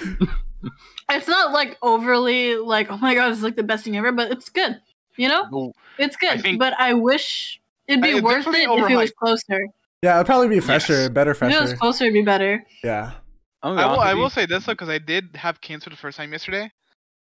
It's 1.11 1.29
not 1.29 1.53
like 1.53 1.77
overly 1.83 2.57
like, 2.57 2.90
oh 2.90 2.96
my 2.96 3.14
god, 3.14 3.29
this 3.31 3.38
is 3.38 3.44
like 3.44 3.57
the 3.57 3.62
best 3.62 3.85
thing 3.85 3.96
ever, 3.96 4.12
but 4.12 4.31
it's 4.33 4.48
good. 4.48 4.81
You 5.16 5.29
know, 5.29 5.44
Well, 5.51 5.72
it's 5.98 6.16
good. 6.16 6.40
think- 6.40 6.59
but 6.59 6.72
I 6.79 6.94
wish 6.94 7.61
it'd 7.87 8.01
be 8.03 8.12
I- 8.16 8.20
worth 8.20 8.46
it 8.46 8.55
if 8.55 8.62
it 8.90 8.96
was 8.96 9.11
overhyped. 9.11 9.14
closer. 9.16 9.66
Yeah, 10.03 10.17
it'd 10.17 10.27
probably 10.27 10.49
be 10.49 10.61
fresher, 10.61 10.93
Yes. 11.03 11.09
better 11.11 11.31
If 11.31 11.43
it 11.43 11.47
was 11.47 11.55
fresher. 11.57 11.77
closer, 11.77 12.05
it'd 12.05 12.15
be 12.15 12.23
better. 12.23 12.65
Yeah. 12.83 13.12
I'm 13.62 13.77
gonna 13.77 13.87
I 13.87 13.91
be 13.91 13.93
will. 13.93 14.01
I 14.01 14.15
will 14.15 14.31
say 14.31 14.47
this 14.47 14.67
though, 14.67 14.73
because 14.73 14.88
I 14.88 14.99
did 14.99 15.37
have 15.37 15.61
Cane's 15.61 15.85
for 15.85 15.91
the 15.91 15.97
first 15.97 16.17
time 16.19 16.33
yesterday, 16.33 16.69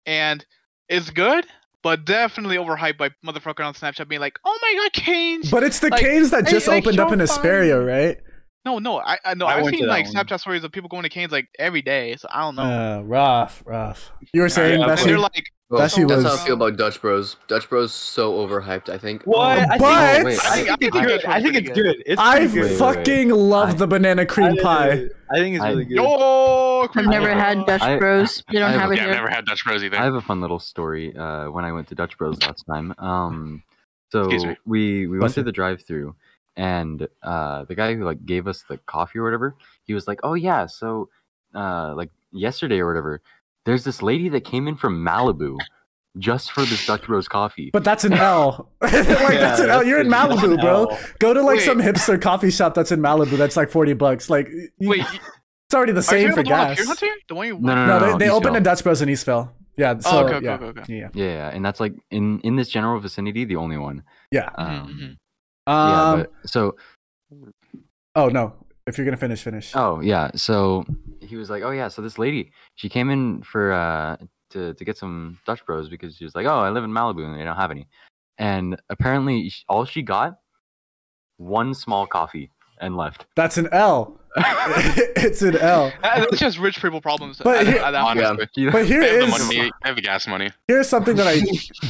and 0.05 0.45
it's 0.87 1.09
good, 1.09 1.45
but 1.81 2.05
definitely 2.05 2.57
overhyped 2.57 2.97
by 2.97 3.09
motherfucker 3.25 3.65
on 3.65 3.73
Snapchat 3.73 4.07
being 4.07 4.21
like, 4.21 4.37
"Oh 4.45 4.59
my 4.61 4.73
god, 4.83 4.93
Cane's!" 4.93 5.49
But 5.49 5.63
it's 5.63 5.79
the 5.79 5.89
Like, 5.89 6.01
Cane's 6.01 6.29
that 6.29 6.45
hey, 6.45 6.51
just 6.51 6.67
like, 6.67 6.83
opened 6.85 6.99
up 6.99 7.11
in 7.11 7.19
Hesperia, 7.19 7.75
fun. 7.77 7.85
right? 7.85 8.17
no, 8.65 8.77
no, 8.77 8.99
I, 8.99 9.17
I 9.25 9.33
no, 9.33 9.47
I 9.47 9.55
I've 9.59 9.65
seen 9.73 9.87
like 9.87 10.05
one. 10.05 10.13
Snapchat 10.13 10.39
stories 10.39 10.63
of 10.63 10.71
people 10.71 10.89
going 10.89 11.01
to 11.03 11.09
Cane's 11.09 11.31
like 11.31 11.47
every 11.57 11.81
day, 11.81 12.15
so 12.17 12.27
I 12.29 12.41
don't 12.41 12.55
know. 12.55 12.61
Uh, 12.61 13.01
rough, 13.01 13.63
rough. 13.65 14.11
You 14.33 14.41
were 14.41 14.49
saying, 14.49 14.79
yeah, 14.81 14.85
and 14.85 14.95
Bessie? 14.95 15.07
they're 15.09 15.17
like, 15.17 15.45
Well, 15.69 15.81
That 15.81 15.91
she 15.91 16.01
that's 16.03 16.23
was- 16.23 16.25
how 16.25 16.33
I 16.33 16.45
feel 16.47 16.55
about 16.55 16.77
Dutch 16.77 16.99
Bros. 16.99 17.35
Dutch 17.47 17.69
Bros 17.69 17.93
so 17.93 18.33
overhyped. 18.33 18.89
I 18.89 18.97
think. 18.97 19.21
What? 19.25 19.49
I 19.59 19.67
think, 19.67 19.79
But- 19.79 19.83
I 19.85 20.23
wait, 20.23 20.39
think, 20.39 20.45
I 20.45 20.55
think- 20.55 20.69
I 20.69 20.73
it's 20.73 20.79
think 20.79 20.93
good. 21.05 21.25
I 21.25 21.41
think 21.43 21.55
it's 21.55 21.69
good. 21.69 22.03
It's 22.07 22.19
I 22.21 22.37
pretty 22.39 22.53
good. 22.53 22.61
wait, 22.63 22.69
wait. 22.71 22.79
fucking 22.79 23.29
love 23.29 23.69
I- 23.69 23.73
the 23.73 23.87
banana 23.87 24.25
cream 24.25 24.55
I- 24.59 24.63
pie. 24.63 24.91
I 25.31 25.35
think 25.37 25.55
it's 25.57 25.63
I- 25.63 25.69
really 25.69 25.85
good. 25.85 25.97
yo, 25.97 26.87
I've 26.95 27.05
never 27.05 27.29
had 27.29 27.67
Dutch 27.67 27.83
I- 27.83 27.97
Bros. 27.99 28.43
They 28.51 28.57
don't 28.57 28.69
I 28.69 28.71
have 28.71 28.81
have 28.81 28.89
a- 28.89 28.93
it 28.93 28.95
yeah, 28.97 29.01
I've 29.03 29.07
here. 29.09 29.15
never 29.17 29.29
had 29.29 29.45
Dutch 29.45 29.63
Bros 29.63 29.83
either. 29.83 29.97
I 29.97 30.03
have 30.03 30.15
a 30.15 30.21
fun 30.21 30.41
little 30.41 30.57
story. 30.57 31.15
Uh, 31.15 31.51
when 31.51 31.65
I 31.65 31.71
went 31.71 31.87
to 31.89 31.95
Dutch 31.95 32.17
Bros 32.17 32.41
last 32.41 32.63
time. 32.63 32.95
Um, 32.97 33.61
so 34.11 34.27
we 34.65 35.05
we 35.05 35.19
went 35.19 35.33
through 35.35 35.43
the 35.43 35.51
drive-through, 35.51 36.15
and 36.57 37.07
uh, 37.21 37.65
the 37.65 37.75
guy 37.75 37.93
who 37.93 38.05
like 38.05 38.25
gave 38.25 38.47
us 38.47 38.63
the 38.67 38.77
coffee 38.87 39.19
or 39.19 39.23
whatever, 39.23 39.53
he 39.83 39.93
was 39.93 40.07
like, 40.07 40.19
"Oh 40.23 40.33
yeah, 40.33 40.65
so 40.65 41.09
uh, 41.53 41.93
like 41.95 42.09
yesterday 42.31 42.79
or 42.79 42.87
whatever, 42.87 43.21
there's 43.69 43.83
this 43.83 44.01
lady 44.01 44.27
that 44.29 44.41
came 44.41 44.67
in 44.67 44.75
from 44.75 45.05
Malibu." 45.05 45.57
Just 46.17 46.51
for 46.51 46.61
this 46.61 46.87
Dutch 46.87 47.03
Bros 47.03 47.27
coffee. 47.27 47.69
But 47.71 47.83
that's 47.83 48.03
an 48.03 48.13
L. 48.13 48.71
like 48.81 48.91
that's 48.91 49.59
an 49.59 49.69
L. 49.69 49.83
You're 49.85 50.01
in 50.01 50.07
Malibu, 50.07 50.59
bro. 50.59 50.97
Go 51.19 51.35
to 51.35 51.41
like 51.43 51.57
Wait. 51.57 51.65
some 51.65 51.77
hipster 51.79 52.19
coffee 52.19 52.49
shop 52.49 52.73
that's 52.73 52.91
in 52.91 52.99
Malibu. 52.99 53.37
That's 53.37 53.55
like 53.55 53.69
forty 53.69 53.93
bucks. 53.93 54.27
Like, 54.27 54.49
you- 54.79 54.89
Wait, 54.89 55.01
it's 55.01 55.75
already 55.75 55.91
the 55.91 55.99
are 55.99 56.17
you 56.17 56.27
same 56.27 56.33
for 56.33 56.41
the 56.43 56.49
one 56.49 56.59
on 56.59 56.67
gas. 56.69 56.75
Pure 56.77 56.87
Hunter? 56.87 57.07
The 57.29 57.35
one 57.35 57.47
you 57.47 57.59
No, 57.59 57.75
no, 57.75 57.85
No, 57.85 57.99
no, 57.99 58.11
they, 58.17 58.25
they 58.25 58.31
opened 58.31 58.57
a 58.57 58.59
Dutch 58.59 58.83
Bros 58.83 59.03
in 59.03 59.07
Eastville. 59.07 59.51
Yeah. 59.77 59.99
So 59.99 60.09
Oh, 60.11 60.25
okay, 60.25 60.33
okay, 60.37 60.45
yeah. 60.45 60.53
okay, 60.55 60.65
okay. 60.81 60.83
yeah, 60.93 61.09
Yeah, 61.13 61.25
yeah, 61.25 61.49
and 61.53 61.63
that's 61.63 61.79
like 61.79 61.93
in 62.09 62.39
in 62.41 62.55
this 62.55 62.69
general 62.69 62.99
vicinity, 62.99 63.45
the 63.45 63.57
only 63.57 63.77
one. 63.77 64.03
yeah. 64.31 64.49
Um, 64.57 65.17
mhm. 65.67 65.71
Um. 65.71 65.89
yeah, 66.19 66.25
but 66.41 66.49
so 66.49 66.75
oh 68.15 68.29
no. 68.29 68.55
If 68.89 68.97
you're 68.97 69.05
gonna 69.05 69.17
finish, 69.17 69.41
finish. 69.41 69.71
Oh 69.75 70.01
yeah, 70.01 70.31
so 70.35 70.85
he 71.21 71.35
was 71.37 71.49
like, 71.49 71.63
"Oh 71.63 71.71
yeah, 71.71 71.87
so 71.87 72.01
this 72.01 72.17
lady, 72.17 72.51
she 72.75 72.89
came 72.89 73.09
in 73.09 73.41
for 73.43 73.71
uh 73.71 74.17
to 74.49 74.73
to 74.73 74.83
get 74.85 74.97
some 74.97 75.39
Dutch 75.45 75.65
Bros 75.65 75.87
because 75.89 76.17
she 76.17 76.23
was 76.25 76.35
like, 76.35 76.45
"Oh, 76.45 76.59
I 76.59 76.69
live 76.71 76.83
in 76.83 76.91
Malibu 76.91 77.23
and 77.25 77.39
they 77.39 77.43
don't 77.43 77.55
have 77.55 77.71
any." 77.71 77.87
And 78.37 78.81
apparently 78.89 79.51
all 79.67 79.85
she 79.85 80.01
got 80.01 80.39
one 81.37 81.73
small 81.73 82.07
coffee 82.07 82.51
and 82.81 82.97
left. 82.97 83.25
That's 83.35 83.57
an 83.57 83.67
L. 83.71 84.19
it's 84.35 85.41
an 85.41 85.57
L. 85.57 85.91
Uh, 86.03 86.19
That's 86.19 86.37
just 86.39 86.59
rich 86.59 86.81
people 86.81 87.01
problems. 87.01 87.41
But 87.43 87.67
here- 87.67 87.77
at 87.77 87.91
that 87.91 88.03
point. 88.03 88.49
But 88.71 88.85
here 88.85 89.01
I 89.01 89.05
have 89.07 89.19
the 89.19 89.25
is 89.25 89.47
money. 89.47 89.71
I 89.83 89.87
have 89.87 89.95
the 89.95 90.01
gas 90.01 90.27
money. 90.27 90.51
here's 90.67 90.87
something 90.87 91.15
that 91.15 91.27
I 91.27 91.41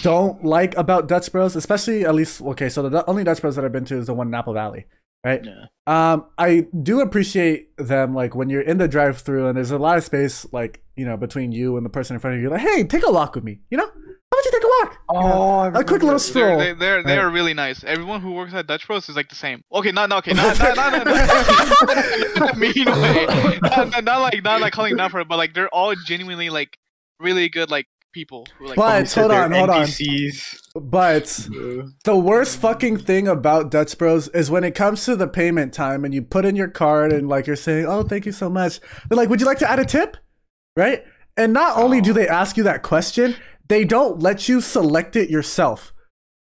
don't 0.01 0.43
like 0.43 0.75
about 0.77 1.07
Dutch 1.07 1.31
Bros, 1.31 1.55
especially 1.55 2.05
at 2.05 2.15
least 2.15 2.41
okay. 2.41 2.69
So 2.69 2.87
the 2.87 3.07
only 3.09 3.23
Dutch 3.23 3.41
Bros 3.41 3.55
that 3.55 3.65
I've 3.65 3.71
been 3.71 3.85
to 3.85 3.97
is 3.97 4.07
the 4.07 4.13
one 4.13 4.27
in 4.27 4.33
Apple 4.33 4.53
Valley, 4.53 4.85
right? 5.23 5.43
Yeah. 5.43 5.65
Um, 5.87 6.25
I 6.37 6.67
do 6.83 7.01
appreciate 7.01 7.75
them 7.77 8.13
like 8.13 8.35
when 8.35 8.49
you're 8.49 8.61
in 8.61 8.77
the 8.77 8.87
drive-through 8.87 9.47
and 9.47 9.57
there's 9.57 9.71
a 9.71 9.77
lot 9.79 9.97
of 9.97 10.03
space, 10.03 10.45
like 10.51 10.81
you 10.95 11.05
know, 11.05 11.17
between 11.17 11.51
you 11.51 11.77
and 11.77 11.85
the 11.85 11.89
person 11.89 12.15
in 12.15 12.19
front 12.19 12.35
of 12.37 12.41
you. 12.43 12.49
Like, 12.49 12.61
hey, 12.61 12.83
take 12.83 13.03
a 13.05 13.11
walk 13.11 13.33
with 13.35 13.43
me. 13.43 13.59
You 13.71 13.77
know, 13.77 13.85
how 13.85 13.91
about 13.91 14.45
you 14.45 14.51
take 14.51 14.63
a 14.63 14.67
walk? 14.85 14.99
Oh, 15.09 15.59
I 15.59 15.67
a 15.79 15.83
quick 15.83 16.03
little 16.03 16.19
stroll. 16.19 16.57
They're, 16.59 16.73
they 16.75 16.79
they're, 16.79 17.03
they 17.03 17.17
Right. 17.17 17.23
are 17.25 17.29
really 17.31 17.53
nice. 17.55 17.83
Everyone 17.83 18.21
who 18.21 18.33
works 18.33 18.53
at 18.53 18.67
Dutch 18.67 18.85
Bros 18.85 19.09
is 19.09 19.15
like 19.15 19.29
the 19.29 19.35
same. 19.35 19.61
Okay, 19.73 19.91
not, 19.91 20.09
not 20.09 20.19
okay, 20.27 20.33
not, 20.33 20.59
not, 20.59 20.75
not, 20.75 21.05
not, 21.05 21.05
not, 21.05 22.35
not 22.35 22.57
mean 22.57 22.73
way. 22.85 23.25
Not, 23.63 23.89
not, 23.89 24.03
not 24.03 24.21
like 24.21 24.43
not 24.43 24.61
like 24.61 24.73
calling 24.73 24.91
them 24.91 24.99
out 24.99 25.11
for 25.11 25.21
it, 25.21 25.27
but 25.27 25.37
like 25.37 25.53
they're 25.53 25.69
all 25.69 25.95
genuinely 26.05 26.49
like 26.49 26.77
really 27.19 27.49
good 27.49 27.71
like 27.71 27.87
people 28.11 28.47
who 28.57 28.67
like. 28.67 28.75
But- 28.75 29.11
hold 29.11 29.31
on, 29.31 29.51
hold 29.51 29.69
on. 29.69 29.85
NPCs. 29.85 30.59
But 30.75 31.25
the 32.03 32.15
worst 32.15 32.57
fucking 32.57 32.97
thing 32.99 33.27
about 33.27 33.71
Dutch 33.71 33.97
Bros 33.97 34.27
is 34.29 34.51
when 34.51 34.63
it 34.63 34.75
comes 34.75 35.05
to 35.05 35.15
the 35.15 35.27
payment 35.27 35.73
time 35.73 36.05
and 36.05 36.13
you 36.13 36.21
put 36.21 36.45
in 36.45 36.55
your 36.55 36.67
card 36.67 37.11
and 37.11 37.27
like 37.27 37.47
you're 37.47 37.55
saying, 37.55 37.85
"Oh, 37.85 38.03
thank 38.03 38.25
you 38.25 38.31
so 38.31 38.49
much." 38.49 38.79
They're 39.07 39.17
like, 39.17 39.29
"Would 39.29 39.41
you 39.41 39.47
like 39.47 39.59
to 39.59 39.69
add 39.69 39.79
a 39.79 39.85
tip?" 39.85 40.17
Right? 40.75 41.03
And 41.35 41.53
not 41.53 41.77
only 41.77 42.01
do 42.01 42.13
they 42.13 42.27
ask 42.27 42.57
you 42.57 42.63
that 42.63 42.83
question, 42.83 43.35
they 43.69 43.85
don't 43.85 44.19
let 44.19 44.49
you 44.49 44.59
select 44.61 45.15
it 45.15 45.29
yourself. 45.29 45.93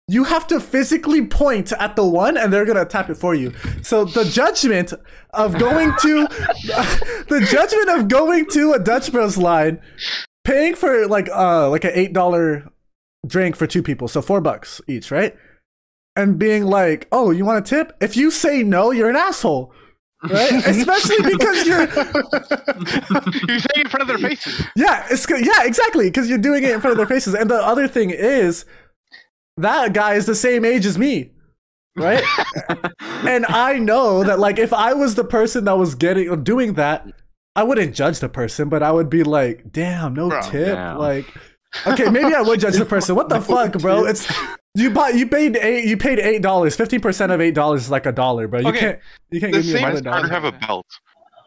You 0.09 0.25
have 0.25 0.47
to 0.47 0.61
physically 0.61 1.27
point 1.27 1.73
at 1.73 1.97
the 1.97 2.07
one 2.07 2.37
and 2.37 2.53
they're 2.53 2.65
going 2.65 2.79
to 2.79 2.85
tap 2.85 3.11
it 3.11 3.17
for 3.17 3.35
you. 3.35 3.53
So 3.83 4.05
the 4.05 4.25
judgment 4.25 4.93
of 5.31 5.59
going 5.59 5.93
to 6.01 6.27
the 7.29 7.47
judgment 7.51 7.91
of 7.91 8.09
going 8.09 8.47
to 8.51 8.73
a 8.73 8.79
Dutch 8.79 9.11
Bros 9.11 9.37
line 9.37 9.81
paying 10.47 10.75
for 10.75 11.07
like 11.09 11.29
uh 11.29 11.69
like 11.69 11.85
an 11.85 11.93
$8 11.93 12.69
drink 13.27 13.57
for 13.57 13.67
two 13.67 13.83
people, 13.83 14.09
so 14.09 14.23
4 14.23 14.41
bucks 14.41 14.81
each, 14.87 15.11
right? 15.11 15.37
And 16.15 16.39
being 16.39 16.65
like, 16.65 17.09
"Oh, 17.13 17.31
you 17.31 17.45
want 17.45 17.59
a 17.59 17.69
tip?" 17.69 17.95
If 18.01 18.17
you 18.17 18.31
say 18.31 18.63
no, 18.63 18.91
you're 18.91 19.11
an 19.11 19.17
asshole. 19.17 19.75
Right? 20.23 20.53
Especially 20.67 21.23
because 21.31 21.67
you're 21.67 21.83
You're 23.49 23.61
saying 23.61 23.85
in 23.85 23.89
front 23.89 24.01
of 24.03 24.09
their 24.09 24.19
faces. 24.19 24.65
Yeah, 24.75 25.07
it's 25.11 25.27
go- 25.27 25.37
yeah, 25.37 25.65
exactly, 25.65 26.07
because 26.09 26.29
you're 26.31 26.39
doing 26.39 26.65
it 26.65 26.71
in 26.71 26.81
front 26.81 26.93
of 26.93 26.97
their 26.97 27.07
faces. 27.07 27.35
And 27.35 27.51
the 27.51 27.57
other 27.57 27.87
thing 27.87 28.11
is, 28.11 28.65
that 29.59 29.93
guy 29.93 30.15
is 30.15 30.25
the 30.25 30.35
same 30.35 30.65
age 30.65 30.87
as 30.87 30.97
me, 30.97 31.33
right? 31.97 32.25
and 33.01 33.45
I 33.47 33.79
know 33.79 34.25
that, 34.25 34.39
like, 34.39 34.59
if 34.59 34.73
I 34.73 34.95
was 34.95 35.17
the 35.17 35.25
person 35.25 35.65
that 35.67 35.77
was 35.77 35.95
getting 35.95 36.43
doing 36.43 36.75
that, 36.75 37.07
I 37.57 37.65
wouldn't 37.65 37.95
judge 37.95 38.21
the 38.21 38.29
person, 38.29 38.69
but 38.69 38.83
I 38.83 38.93
would 38.93 39.11
be 39.11 39.25
like, 39.25 39.73
"Damn, 39.73 40.15
no 40.15 40.29
Bro, 40.29 40.43
tip." 40.43 40.75
damn. 40.77 40.99
Like, 40.99 41.27
okay, 41.87 42.09
maybe 42.11 42.35
I 42.35 42.43
would 42.43 42.61
judge 42.61 42.77
the 42.77 42.85
person. 42.87 43.17
What 43.17 43.29
the 43.29 43.41
fuck, 43.53 43.73
bro? 43.79 44.05
It's 44.05 44.31
you 44.75 44.91
bought 44.91 45.15
you 45.15 45.27
paid 45.27 45.57
eight 45.57 45.87
you 45.87 45.97
paid 45.97 46.19
eight 46.21 46.43
dollars. 46.43 46.77
Fifteen 46.77 47.01
percent 47.01 47.33
of 47.33 47.41
eight 47.41 47.55
dollars 47.55 47.83
is 47.85 47.91
like 47.91 48.07
a 48.07 48.13
dollar, 48.13 48.47
bro. 48.47 48.61
You 48.61 48.69
Okay, 48.69 48.79
can't 48.79 48.99
you 49.31 49.41
can't 49.41 49.53
the 49.53 49.59
give 49.63 49.67
me 49.67 49.73
same 49.73 49.83
a 49.83 49.83
Why 49.83 49.89
hundred 49.89 50.05
does 50.05 50.13
Carter 50.13 50.29
have 50.29 50.45
a 50.45 50.53
belt? 50.53 50.87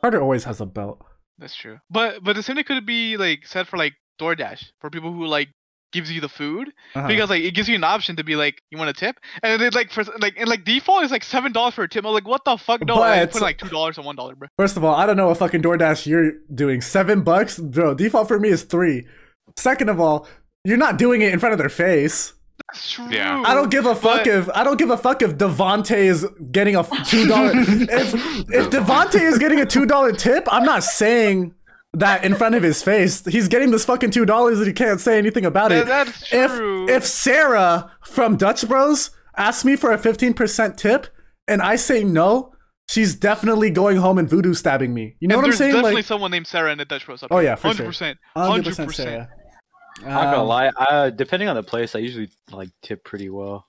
Carter 0.02 0.22
always 0.22 0.44
has 0.46 0.60
a 0.62 0.66
belt. 0.66 1.06
That's 1.38 1.56
true. 1.56 1.80
But 1.90 2.24
but 2.24 2.36
the 2.36 2.44
same 2.44 2.56
thing 2.56 2.66
could 2.66 2.86
be 2.86 3.18
like 3.18 3.46
said 3.46 3.68
for 3.68 3.78
like 3.78 3.94
DoorDash 4.20 4.72
for 4.82 4.90
people 4.90 5.12
who 5.14 5.26
like 5.26 5.50
gives 5.92 6.12
you 6.12 6.22
the 6.22 6.30
food 6.30 6.70
Uh-huh. 6.96 7.08
because 7.08 7.30
like 7.30 7.42
it 7.42 7.52
gives 7.56 7.68
you 7.68 7.76
an 7.76 7.84
option 7.84 8.16
to 8.16 8.24
be 8.24 8.36
like 8.36 8.62
you 8.70 8.78
want 8.78 8.90
a 8.90 8.94
tip 8.94 9.18
and 9.44 9.62
then 9.62 9.72
like 9.74 9.92
for 9.92 10.04
like 10.20 10.36
and 10.38 10.48
like 10.48 10.64
default 10.64 11.04
is 11.04 11.12
like 11.12 11.24
seven 11.24 11.52
dollars 11.52 11.74
for 11.74 11.84
a 11.84 11.90
tip. 11.90 12.06
I'm 12.06 12.14
like 12.14 12.28
what 12.28 12.46
the 12.46 12.58
fuck? 12.58 12.86
No, 12.86 13.02
I 13.02 13.26
put 13.26 13.42
like 13.42 13.58
two 13.58 13.70
dollars 13.70 13.98
and 13.98 14.06
one 14.06 14.16
dollar, 14.16 14.36
bro. 14.36 14.48
First 14.58 14.78
of 14.78 14.84
all, 14.84 14.96
I 14.96 15.06
don't 15.06 15.18
know 15.18 15.28
what 15.28 15.38
fucking 15.38 15.62
DoorDash 15.62 16.06
you're 16.06 16.34
doing. 16.54 16.82
Seven 16.82 17.24
bucks, 17.24 17.60
bro. 17.60 17.94
Default 17.94 18.28
for 18.28 18.40
me 18.40 18.50
is 18.50 18.64
three. 18.64 19.08
Second 19.58 19.90
of 19.90 20.00
all, 20.00 20.28
you're 20.64 20.78
not 20.78 20.98
doing 20.98 21.22
it 21.22 21.34
in 21.34 21.40
front 21.40 21.54
of 21.54 21.60
their 21.60 21.70
face. 21.70 22.34
That's 22.68 22.92
true. 22.92 23.08
Yeah. 23.10 23.42
I 23.46 23.54
don't 23.56 23.72
give 23.72 23.86
a 23.86 23.96
fuck 23.96 24.26
But- 24.26 24.28
if 24.28 24.50
I 24.54 24.64
don't 24.64 24.78
give 24.78 24.90
a 24.92 24.98
fuck 24.98 25.22
if 25.22 25.38
Devonte 25.38 25.96
is 25.98 26.28
getting 26.52 26.76
a 26.76 26.84
two 27.06 27.26
dollar. 27.26 27.52
if 27.56 28.14
if 28.14 28.70
Devonte 28.70 29.16
is 29.22 29.40
getting 29.40 29.60
a 29.60 29.66
two 29.66 29.86
dollar 29.86 30.12
tip, 30.12 30.48
I'm 30.52 30.66
not 30.66 30.84
saying 30.84 31.56
that 31.94 32.24
in 32.24 32.36
front 32.36 32.56
of 32.56 32.64
his 32.64 32.84
face. 32.84 33.26
He's 33.26 33.48
getting 33.48 33.72
this 33.72 33.86
fucking 33.86 34.12
two 34.12 34.26
dollars 34.26 34.60
and 34.60 34.68
he 34.68 34.74
can't 34.74 35.00
say 35.02 35.18
anything 35.18 35.46
about 35.46 35.72
Yeah, 35.72 35.82
it. 35.82 35.88
that's 35.88 36.34
if 36.34 36.52
true. 36.52 36.88
if 36.90 37.06
Sarah 37.06 37.92
from 38.04 38.38
Dutch 38.38 38.68
Bros 38.68 39.12
asks 39.38 39.66
me 39.66 39.76
for 39.76 39.92
a 39.92 39.98
fifteen 39.98 40.34
percent 40.34 40.78
tip 40.78 41.08
and 41.48 41.62
I 41.62 41.76
say 41.78 42.04
no, 42.04 42.54
she's 42.88 43.16
definitely 43.16 43.72
going 43.72 43.98
home 43.98 44.18
and 44.20 44.30
voodoo 44.30 44.54
stabbing 44.54 44.94
me. 44.94 45.16
You 45.20 45.28
know 45.28 45.34
And 45.36 45.38
what 45.42 45.46
I'm 45.46 45.50
there's 45.50 45.58
saying? 45.58 45.72
definitely 45.74 45.96
Like, 45.96 46.06
someone 46.06 46.32
named 46.32 46.48
Sarah 46.48 46.72
in 46.72 46.78
the 46.78 46.86
Dutch 46.86 47.06
Bros. 47.06 47.24
up 47.24 47.30
Oh, 47.32 47.40
yeah, 47.40 47.56
for 47.56 47.74
sure. 47.74 47.88
100%. 47.88 48.16
100% 48.38 48.64
100%. 48.64 48.94
Sarah. 48.94 49.30
I'm 50.02 50.10
not 50.10 50.24
gonna 50.26 50.42
Um, 50.44 50.48
lie. 50.48 50.68
Uh, 50.70 51.10
depending 51.10 51.50
on 51.50 51.56
the 51.56 51.64
place, 51.64 51.96
I 51.96 52.00
usually 52.00 52.30
like 52.52 52.70
tip 52.84 53.04
pretty 53.04 53.30
well. 53.30 53.66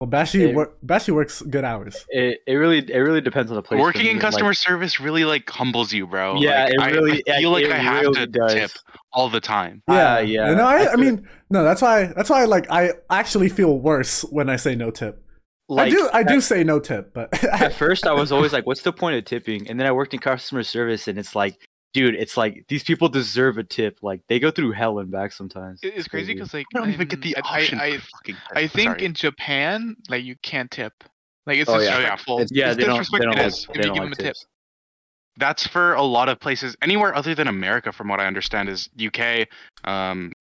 Well, 0.00 0.08
Bashi, 0.08 0.44
It- 0.44 0.54
wor- 0.54 0.72
Bashi 0.82 1.12
works 1.12 1.42
good 1.42 1.62
hours. 1.62 2.06
It 2.08 2.40
it 2.46 2.54
really 2.54 2.78
it 2.78 2.96
really 2.98 3.20
depends 3.20 3.50
on 3.50 3.56
the 3.56 3.62
place. 3.62 3.78
Working 3.82 4.06
in 4.06 4.18
customer 4.18 4.48
like- 4.50 4.56
service 4.56 4.98
really 4.98 5.24
like 5.26 5.48
humbles 5.50 5.92
you, 5.92 6.06
bro. 6.06 6.36
Yeah, 6.40 6.64
Like, 6.64 6.72
it 6.72 6.80
I- 6.80 6.88
really- 6.90 7.22
I, 7.28 7.40
feel 7.40 7.54
it 7.56 7.68
like 7.68 7.72
I 7.72 7.76
have 7.76 8.00
really 8.02 8.14
to 8.14 8.26
does. 8.26 8.54
tip 8.54 8.70
all 9.12 9.28
the 9.28 9.40
time. 9.42 9.82
Yeah, 9.88 9.94
Yeah, 9.94 10.20
yeah. 10.20 10.50
You 10.50 10.56
know, 10.56 10.64
I, 10.66 10.84
I 10.84 10.92
I, 10.92 10.96
mean, 10.96 11.28
no, 11.50 11.62
that's 11.62 11.82
why. 11.82 12.06
That's 12.16 12.30
why, 12.30 12.44
like, 12.46 12.66
I 12.70 12.92
actually 13.10 13.50
feel 13.50 13.78
worse 13.78 14.22
when 14.22 14.48
I 14.48 14.56
say 14.56 14.74
no 14.74 14.90
tip. 14.90 15.22
like, 15.68 15.88
I 15.88 15.90
do. 15.90 16.08
I 16.14 16.22
do 16.22 16.40
say 16.40 16.64
no 16.64 16.80
tip, 16.80 17.12
but 17.12 17.44
at 17.62 17.74
first 17.74 18.06
I 18.06 18.12
was 18.14 18.32
always 18.32 18.54
like, 18.54 18.66
"What's 18.66 18.82
the 18.82 18.92
point 18.94 19.16
of 19.18 19.24
tipping?" 19.26 19.68
And 19.68 19.78
then 19.78 19.86
I 19.86 19.92
worked 19.92 20.14
in 20.14 20.20
customer 20.20 20.62
service, 20.62 21.08
and 21.08 21.18
it's 21.18 21.36
like, 21.36 21.56
dude, 21.92 22.14
it's 22.14 22.36
like 22.36 22.64
these 22.68 22.82
people 22.84 23.08
deserve 23.08 23.58
a 23.58 23.64
tip. 23.64 23.98
Like 24.02 24.20
they 24.28 24.38
go 24.38 24.50
through 24.50 24.72
hell 24.72 24.98
and 24.98 25.10
back 25.10 25.32
sometimes. 25.32 25.80
It- 25.82 25.94
It's 25.96 26.08
crazy 26.08 26.34
because 26.34 26.52
like 26.54 26.66
I 26.74 26.78
don't 26.78 26.90
even 26.90 27.08
get 27.08 27.22
the 27.22 27.36
I- 27.36 27.40
option. 27.40 27.80
I, 27.80 27.98
for 27.98 28.06
fucking 28.18 28.36
I, 28.54 28.60
I 28.60 28.66
think 28.68 28.90
sorry. 28.90 29.04
in 29.04 29.14
Japan, 29.14 29.96
like 30.08 30.24
you 30.24 30.36
can't 30.42 30.70
tip. 30.70 30.92
Like 31.46 31.58
it's 31.58 31.70
Oh, 31.70 31.78
yeah. 31.78 31.90
disrespectful. 31.96 32.34
It's- 32.40 32.50
yeah, 32.52 32.68
it's 32.70 32.76
they 32.78 32.84
don't. 32.84 33.06
They 33.12 33.18
don't 33.18 33.38
if 33.38 33.68
like. 33.68 33.76
you 33.76 33.82
They 33.82 33.88
don't 33.88 33.94
give 33.94 34.02
like 34.04 34.16
them 34.16 34.26
a 34.26 34.28
tip. 34.28 34.36
that's 35.36 35.66
for 35.66 35.94
a 35.94 36.02
lot 36.02 36.28
of 36.28 36.38
places. 36.40 36.76
Anywhere 36.82 37.14
other 37.14 37.34
than 37.34 37.48
America, 37.48 37.92
from 37.92 38.08
what 38.08 38.20
I 38.20 38.26
understand, 38.26 38.68
is 38.68 38.88
UK, 39.04 39.48
um, 39.84 40.32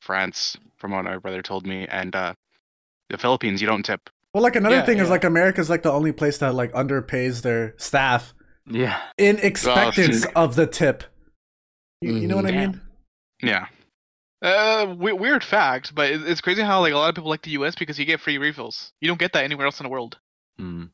France, 0.00 0.56
from 0.76 0.90
what 0.92 1.04
my 1.04 1.16
brother 1.18 1.42
told 1.42 1.66
me, 1.66 1.86
and 1.88 2.14
uh, 2.14 2.34
the 3.08 3.18
Philippines. 3.18 3.60
You 3.60 3.66
don't 3.66 3.82
tip. 3.84 4.10
Well, 4.34 4.42
like 4.42 4.56
another 4.56 4.76
Yeah, 4.76 4.84
thing 4.86 4.98
is 4.98 5.04
yeah. 5.06 5.10
like 5.10 5.24
America's 5.24 5.68
like 5.70 5.82
the 5.82 5.92
only 5.92 6.12
place 6.12 6.38
that 6.38 6.54
like 6.54 6.72
underpays 6.72 7.42
their 7.42 7.74
staff 7.78 8.34
Yeah. 8.66 9.00
in 9.18 9.38
expectance 9.38 10.22
see- 10.22 10.28
of 10.36 10.54
the 10.56 10.66
tip. 10.66 11.04
You, 12.00 12.14
you 12.16 12.26
know 12.28 12.36
what 12.36 12.46
I 12.46 12.50
Mhm. 12.52 12.56
mean? 12.72 12.80
Yeah. 13.42 13.66
Uh, 14.42 14.94
we- 14.98 15.12
weird 15.12 15.44
fact, 15.44 15.94
but 15.94 16.10
it's 16.10 16.40
crazy 16.40 16.62
how 16.62 16.80
like 16.80 16.92
a 16.92 16.96
lot 16.96 17.08
of 17.08 17.14
people 17.14 17.30
like 17.30 17.42
the 17.42 17.50
U.S. 17.52 17.74
because 17.76 17.98
you 17.98 18.04
get 18.04 18.20
free 18.20 18.38
refills. 18.38 18.92
You 19.00 19.08
don't 19.08 19.18
get 19.20 19.32
that 19.34 19.44
anywhere 19.44 19.66
else 19.66 19.78
in 19.80 19.84
the 19.84 19.90
world. 19.90 20.18
Mm. 20.60 20.90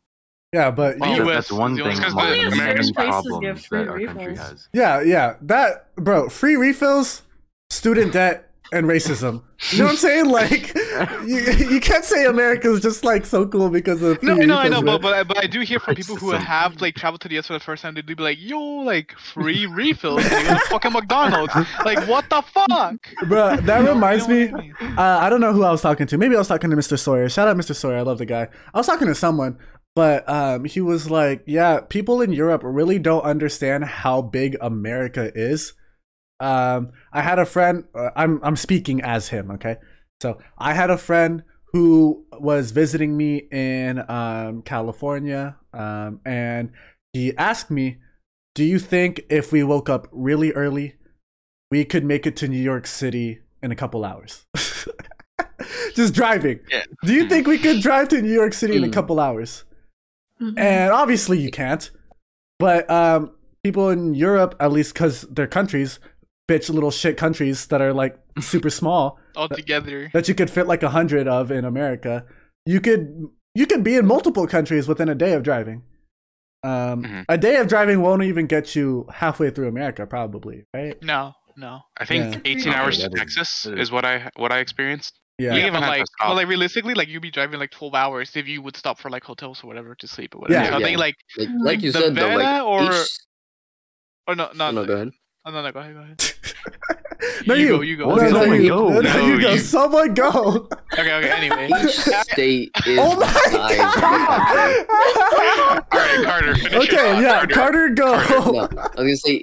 Yeah, 0.52 0.70
but 0.70 0.98
Well, 0.98 1.10
you- 1.10 1.16
That- 1.24 1.26
US 1.30 1.34
that's 1.48 1.52
one 1.52 1.74
the 1.74 1.82
thing. 1.84 1.96
because 1.96 2.14
One 2.14 2.26
the- 2.26 2.32
of 2.32 2.38
the 2.38 2.44
Only 2.46 2.58
many 2.58 2.70
certain 2.82 2.94
places 2.94 3.10
problems 3.10 3.40
give 3.40 3.66
free 3.66 3.78
that 3.80 3.88
our 3.88 4.00
country 4.00 4.26
refills. 4.28 4.68
yeah, 4.72 5.00
yeah. 5.00 5.34
That 5.42 5.94
bro, 5.96 6.28
free 6.28 6.56
refills, 6.56 7.22
student 7.70 8.12
debt, 8.12 8.47
and 8.72 8.86
racism. 8.86 9.42
You 9.72 9.78
know 9.78 9.84
what 9.86 9.90
I'm 9.92 9.96
saying? 9.96 10.26
Like, 10.30 10.74
you, 11.26 11.38
you 11.74 11.80
can't 11.80 12.04
say 12.04 12.26
America's 12.26 12.80
just 12.80 13.04
like 13.04 13.26
so 13.26 13.46
cool 13.46 13.70
because 13.70 14.02
of 14.02 14.18
free 14.20 14.28
No, 14.28 14.34
no, 14.36 14.56
I 14.56 14.68
know, 14.68 14.82
but 14.82 15.00
but 15.02 15.14
I- 15.14 15.24
but 15.24 15.38
I 15.38 15.46
do 15.46 15.60
hear 15.60 15.80
from 15.80 15.94
people 15.94 16.16
who 16.16 16.30
have 16.30 16.80
like 16.80 16.94
traveled 16.94 17.20
to 17.22 17.28
the 17.28 17.38
US 17.38 17.46
for 17.48 17.54
the 17.54 17.60
first 17.60 17.82
time. 17.82 17.94
They'd 17.94 18.06
be 18.06 18.14
like, 18.14 18.38
"Yo, 18.40 18.58
like 18.58 19.12
free 19.18 19.66
refills, 19.66 20.24
and 20.24 20.32
you 20.42 20.48
go 20.48 20.54
to 20.54 20.60
fucking 20.66 20.92
McDonald's. 20.92 21.54
Like, 21.84 22.06
what 22.08 22.28
the 22.30 22.42
fuck?" 22.42 22.96
Bro, 23.28 23.56
that 23.56 23.60
You 23.60 23.66
know- 23.66 23.80
you 23.82 23.88
reminds 23.94 24.28
know 24.28 24.34
me. 24.34 24.48
I 24.48 24.52
mean? 24.60 24.74
Uh, 24.98 25.18
I 25.22 25.28
don't 25.30 25.40
know 25.40 25.52
who 25.52 25.64
I 25.64 25.70
was 25.70 25.82
talking 25.82 26.06
to. 26.06 26.18
Maybe 26.18 26.34
I 26.34 26.38
was 26.38 26.48
talking 26.48 26.70
to 26.70 26.76
Mr. 26.76 26.98
Sawyer. 26.98 27.28
Shout 27.28 27.48
out 27.48 27.56
Mr. 27.56 27.74
Sawyer. 27.74 27.96
I 27.98 28.02
love 28.02 28.18
the 28.18 28.26
guy. 28.26 28.48
I 28.74 28.78
was 28.78 28.86
talking 28.86 29.08
to 29.08 29.14
someone, 29.14 29.58
but 29.94 30.28
um, 30.28 30.64
he 30.64 30.80
was 30.80 31.10
like, 31.10 31.42
"Yeah, 31.46 31.80
people 31.80 32.20
in 32.22 32.32
Europe 32.32 32.62
really 32.64 32.98
don't 32.98 33.22
understand 33.22 33.84
how 33.84 34.22
big 34.22 34.56
America 34.60 35.32
is." 35.34 35.72
Um, 36.40 36.92
I 37.12 37.22
had 37.22 37.38
a 37.38 37.46
friend. 37.46 37.84
Uh, 37.94 38.10
I'm 38.16 38.40
I'm 38.42 38.56
speaking 38.56 39.00
as 39.02 39.28
him. 39.28 39.50
Okay, 39.52 39.76
so 40.22 40.38
I 40.58 40.74
had 40.74 40.90
a 40.90 40.98
friend 40.98 41.42
who 41.72 42.24
was 42.40 42.70
visiting 42.70 43.16
me 43.16 43.48
in 43.52 44.02
um, 44.10 44.62
California, 44.62 45.56
um, 45.72 46.20
and 46.24 46.70
he 47.12 47.36
asked 47.36 47.70
me, 47.70 47.98
"Do 48.54 48.64
you 48.64 48.78
think 48.78 49.22
if 49.30 49.52
we 49.52 49.62
woke 49.64 49.88
up 49.88 50.06
really 50.12 50.52
early, 50.52 50.94
we 51.70 51.84
could 51.84 52.04
make 52.04 52.26
it 52.26 52.36
to 52.36 52.48
New 52.48 52.62
York 52.62 52.86
City 52.86 53.40
in 53.62 53.72
a 53.72 53.76
couple 53.76 54.04
hours?" 54.04 54.46
Just 55.94 56.14
driving. 56.14 56.60
Yeah. 56.70 56.84
Do 57.04 57.12
you 57.12 57.28
think 57.28 57.46
we 57.46 57.58
could 57.58 57.80
drive 57.82 58.08
to 58.10 58.22
New 58.22 58.32
York 58.32 58.52
City 58.52 58.76
in 58.76 58.84
a 58.84 58.88
Mm. 58.88 58.92
couple 58.92 59.18
hours? 59.18 59.64
Mhm. 60.40 60.56
And 60.58 60.92
obviously 60.92 61.38
you 61.40 61.50
can't. 61.50 61.90
But 62.60 62.88
um, 62.90 63.32
people 63.64 63.90
in 63.90 64.14
Europe, 64.14 64.54
at 64.60 64.70
least 64.70 64.94
because 64.94 65.22
they're 65.22 65.48
countries, 65.48 65.98
bitch 66.48 66.70
little 66.70 66.90
shit 66.90 67.16
countries 67.16 67.66
that 67.66 67.80
are 67.82 67.92
like 67.92 68.18
super 68.40 68.70
small, 68.70 69.18
all 69.36 69.48
together. 69.48 70.10
that 70.14 70.28
you 70.28 70.34
could 70.34 70.50
fit 70.50 70.66
like 70.66 70.82
a 70.82 70.88
hundred 70.90 71.28
of 71.28 71.50
in 71.50 71.64
America. 71.64 72.24
You 72.66 72.80
could 72.80 73.28
you 73.54 73.66
could 73.66 73.84
be 73.84 73.96
in 73.96 74.06
multiple 74.06 74.46
countries 74.46 74.88
within 74.88 75.08
a 75.08 75.14
day 75.14 75.32
of 75.34 75.42
driving. 75.42 75.82
Um, 76.64 77.04
Mhm. 77.04 77.24
A 77.28 77.38
day 77.38 77.56
of 77.56 77.68
driving 77.68 78.00
won't 78.02 78.22
even 78.22 78.46
get 78.46 78.74
you 78.74 79.06
halfway 79.12 79.50
through 79.50 79.68
America, 79.68 80.06
probably, 80.06 80.64
right? 80.74 81.00
No, 81.02 81.32
no. 81.56 81.80
I 81.96 82.04
think 82.04 82.34
Yeah. 82.34 82.40
18 82.52 82.68
Okay, 82.68 82.78
hours 82.78 82.98
to 82.98 83.08
Texas 83.10 83.62
that 83.62 83.74
is, 83.74 83.88
is- 83.88 83.92
what 83.92 84.04
I 84.04 84.30
what 84.36 84.50
I 84.52 84.58
experienced. 84.58 85.18
Yeah. 85.38 85.52
You 85.54 85.60
Yeah, 85.60 85.66
even 85.68 85.74
but 85.74 85.82
have 85.84 85.92
to 85.94 85.98
like, 86.00 86.06
stop. 86.16 86.28
but 86.30 86.34
like 86.34 86.48
realistically, 86.48 86.94
like 86.94 87.06
you'd 87.08 87.22
be 87.22 87.30
driving 87.30 87.60
like 87.60 87.70
12 87.70 87.94
hours 87.94 88.34
if 88.34 88.48
you 88.48 88.60
would 88.60 88.76
stop 88.76 88.98
for 88.98 89.08
like 89.08 89.22
hotels 89.22 89.62
or 89.62 89.68
whatever 89.68 89.94
to 89.94 90.08
sleep 90.08 90.34
or 90.34 90.38
whatever. 90.40 90.64
Yeah. 90.64 90.70
So 90.70 90.74
I 90.76 90.78
Yeah. 90.80 90.86
think 90.86 90.98
like, 90.98 91.14
Like, 91.36 91.48
like 91.60 91.82
you 91.82 91.92
the 91.92 92.00
said 92.00 92.14
though, 92.16 92.28
like 92.34 92.38
Vanna 92.38 92.64
or- 92.64 92.82
each... 92.90 93.08
oh 94.26 94.34
no, 94.34 94.50
no, 94.56 94.66
oh, 94.68 94.70
no, 94.72 94.84
go 94.84 94.94
ahead. 94.94 95.10
Oh, 95.44 95.50
no, 95.50 95.62
no, 95.62 95.72
go 95.72 95.80
ahead, 95.80 95.94
go 95.94 96.00
ahead. 96.00 96.24
no, 97.46 97.54
You 97.54 97.62
you, 97.64 97.68
go, 97.76 97.80
you 97.82 97.96
go. 97.96 98.14
No, 98.14 98.16
no, 98.16 98.28
Someone 98.30 98.62
you, 98.62 98.68
go. 98.68 98.88
no, 98.88 99.00
no, 99.00 99.26
you 99.26 99.40
go. 99.40 99.50
you- 99.52 99.58
Someone 99.58 100.14
go. 100.14 100.68
Okay, 100.94 101.12
okay. 101.14 101.30
Anyway, 101.30 101.70
Each 101.84 101.98
state 102.30 102.70
is 102.86 102.98
oh 103.00 103.18
the 103.18 103.26
size 103.26 103.78
of 103.78 103.78
the 103.78 104.00
country. 104.00 104.84
my 104.88 105.82
All 105.90 105.98
right, 105.98 106.24
Carter. 106.24 106.50
Okay, 106.52 106.96
thought, 106.96 107.22
yeah, 107.22 107.46
Carter, 107.46 107.88
go. 107.90 108.12
no, 108.12 108.58
I 108.60 108.66
was 108.66 108.94
gonna 108.96 109.16
say 109.16 109.40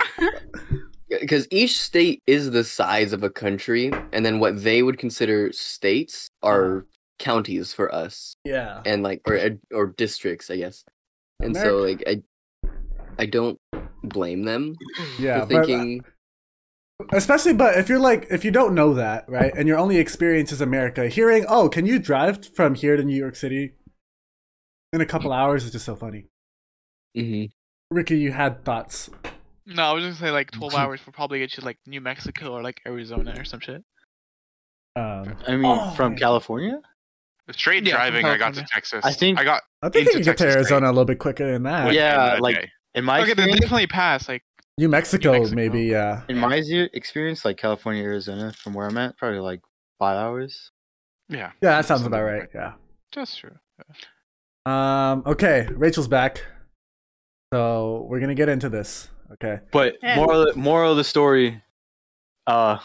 because 1.21 1.47
each 1.51 1.79
state 1.79 2.21
is 2.27 2.51
the 2.51 2.63
size 2.63 3.13
of 3.13 3.23
a 3.23 3.29
country, 3.29 3.91
and 4.11 4.25
then 4.25 4.39
what 4.39 4.61
they 4.63 4.83
would 4.83 4.97
consider 4.97 5.51
states 5.53 6.29
are 6.43 6.85
counties 7.19 7.73
for 7.73 7.93
us, 7.93 8.35
Yeah. 8.43 8.81
and 8.85 9.01
like 9.03 9.21
or 9.27 9.39
or 9.73 9.87
districts, 9.87 10.49
I 10.51 10.57
guess. 10.57 10.83
And 11.41 11.55
so 11.55 11.77
like 11.77 12.03
I, 12.07 12.21
I 13.19 13.25
don't 13.25 13.59
blame 14.03 14.43
them 14.43 14.75
Yeah, 15.19 15.41
for 15.41 15.47
but 15.47 15.55
uh, 15.55 15.65
thinking. 15.65 16.01
especially 17.11 17.53
but 17.53 17.77
if 17.77 17.89
you're 17.89 17.99
like 17.99 18.27
if 18.29 18.43
you 18.45 18.51
don't 18.51 18.73
know 18.75 18.93
that, 18.93 19.27
right? 19.29 19.51
And 19.55 19.67
your 19.67 19.77
only 19.77 19.97
experience 19.97 20.51
is 20.51 20.61
America, 20.61 21.07
hearing, 21.07 21.45
"Oh, 21.47 21.69
can 21.69 21.85
you 21.85 21.99
drive 21.99 22.45
from 22.55 22.75
here 22.75 22.95
to 22.97 23.03
New 23.03 23.15
York 23.17 23.35
City 23.35 23.73
in 24.93 25.01
a 25.01 25.05
couple 25.05 25.31
hours?" 25.31 25.63
is 25.65 25.71
just 25.71 25.85
so 25.85 25.95
funny. 25.95 26.25
Mhm. 27.17 27.49
Ricky, 27.91 28.17
you 28.19 28.31
had 28.31 28.63
thoughts. 28.65 29.09
no, 29.65 29.83
I 29.83 29.93
was 29.93 30.03
just 30.03 30.19
say 30.19 30.31
like 30.31 30.51
12 30.51 30.75
hours 30.75 31.05
will 31.05 31.13
probably 31.13 31.39
get 31.39 31.55
you 31.57 31.63
like 31.63 31.77
New 31.87 32.01
Mexico 32.01 32.51
or 32.53 32.61
like 32.61 32.81
Arizona 32.85 33.33
or 33.37 33.45
some 33.45 33.59
shit. 33.59 33.83
Um, 34.97 35.35
I 35.47 35.55
mean, 35.55 35.65
Oh, 35.65 35.91
from 35.95 36.11
man. 36.13 36.19
California. 36.19 36.79
Straight 37.51 37.85
Yeah, 37.85 37.95
driving, 37.95 38.25
I 38.25 38.37
got 38.37 38.53
to 38.55 38.63
Texas. 38.63 39.03
I 39.05 39.11
think- 39.11 39.37
I 39.39 39.43
got 39.43 39.61
I 39.83 39.89
think 39.89 40.05
you 40.05 40.11
Into 40.13 40.13
can 40.13 40.23
get 40.23 40.37
to 40.37 40.43
Texas, 40.45 40.55
Arizona 40.55 40.87
a 40.87 40.93
little 40.93 41.05
bit 41.05 41.19
quicker 41.19 41.51
than 41.51 41.63
that. 41.63 41.85
within 41.85 41.99
Yeah, 42.01 42.37
like- 42.39 42.55
day. 42.55 42.71
In 42.95 43.03
my 43.05 43.17
okay, 43.19 43.27
they 43.27 43.31
experience, 43.33 43.59
definitely 43.59 43.87
pass. 43.87 44.27
Like, 44.29 44.43
New 44.77 44.89
Mexico, 44.89 45.33
Mexico. 45.33 45.55
maybe, 45.55 45.83
yeah. 45.83 46.23
in 46.27 46.37
my 46.37 46.55
experience, 46.55 47.45
like 47.45 47.57
California, 47.57 48.03
Arizona, 48.03 48.51
from 48.53 48.73
where 48.73 48.87
I'm 48.87 48.97
at, 48.97 49.17
probably 49.17 49.39
like 49.39 49.61
five 49.99 50.17
hours. 50.17 50.71
yeah. 51.29 51.51
Yeah, 51.61 51.75
that 51.77 51.85
sounds 51.85 52.01
Something 52.01 52.07
about 52.19 52.25
like 52.31 52.41
right. 52.41 52.49
Yeah. 52.53 52.73
that's 53.13 53.35
true. 53.35 53.55
Um. 54.65 55.23
Okay, 55.25 55.67
Rachel's 55.75 56.07
back, 56.07 56.43
so 57.53 58.07
we're 58.09 58.19
gonna 58.19 58.33
get 58.35 58.49
into 58.49 58.69
this. 58.69 59.09
Okay. 59.33 59.59
But 59.71 59.97
Yeah. 60.01 60.15
moral 60.15 60.45
moral 60.55 60.91
of 60.91 60.97
the 60.97 61.03
story, 61.03 61.61
uh, 62.47 62.79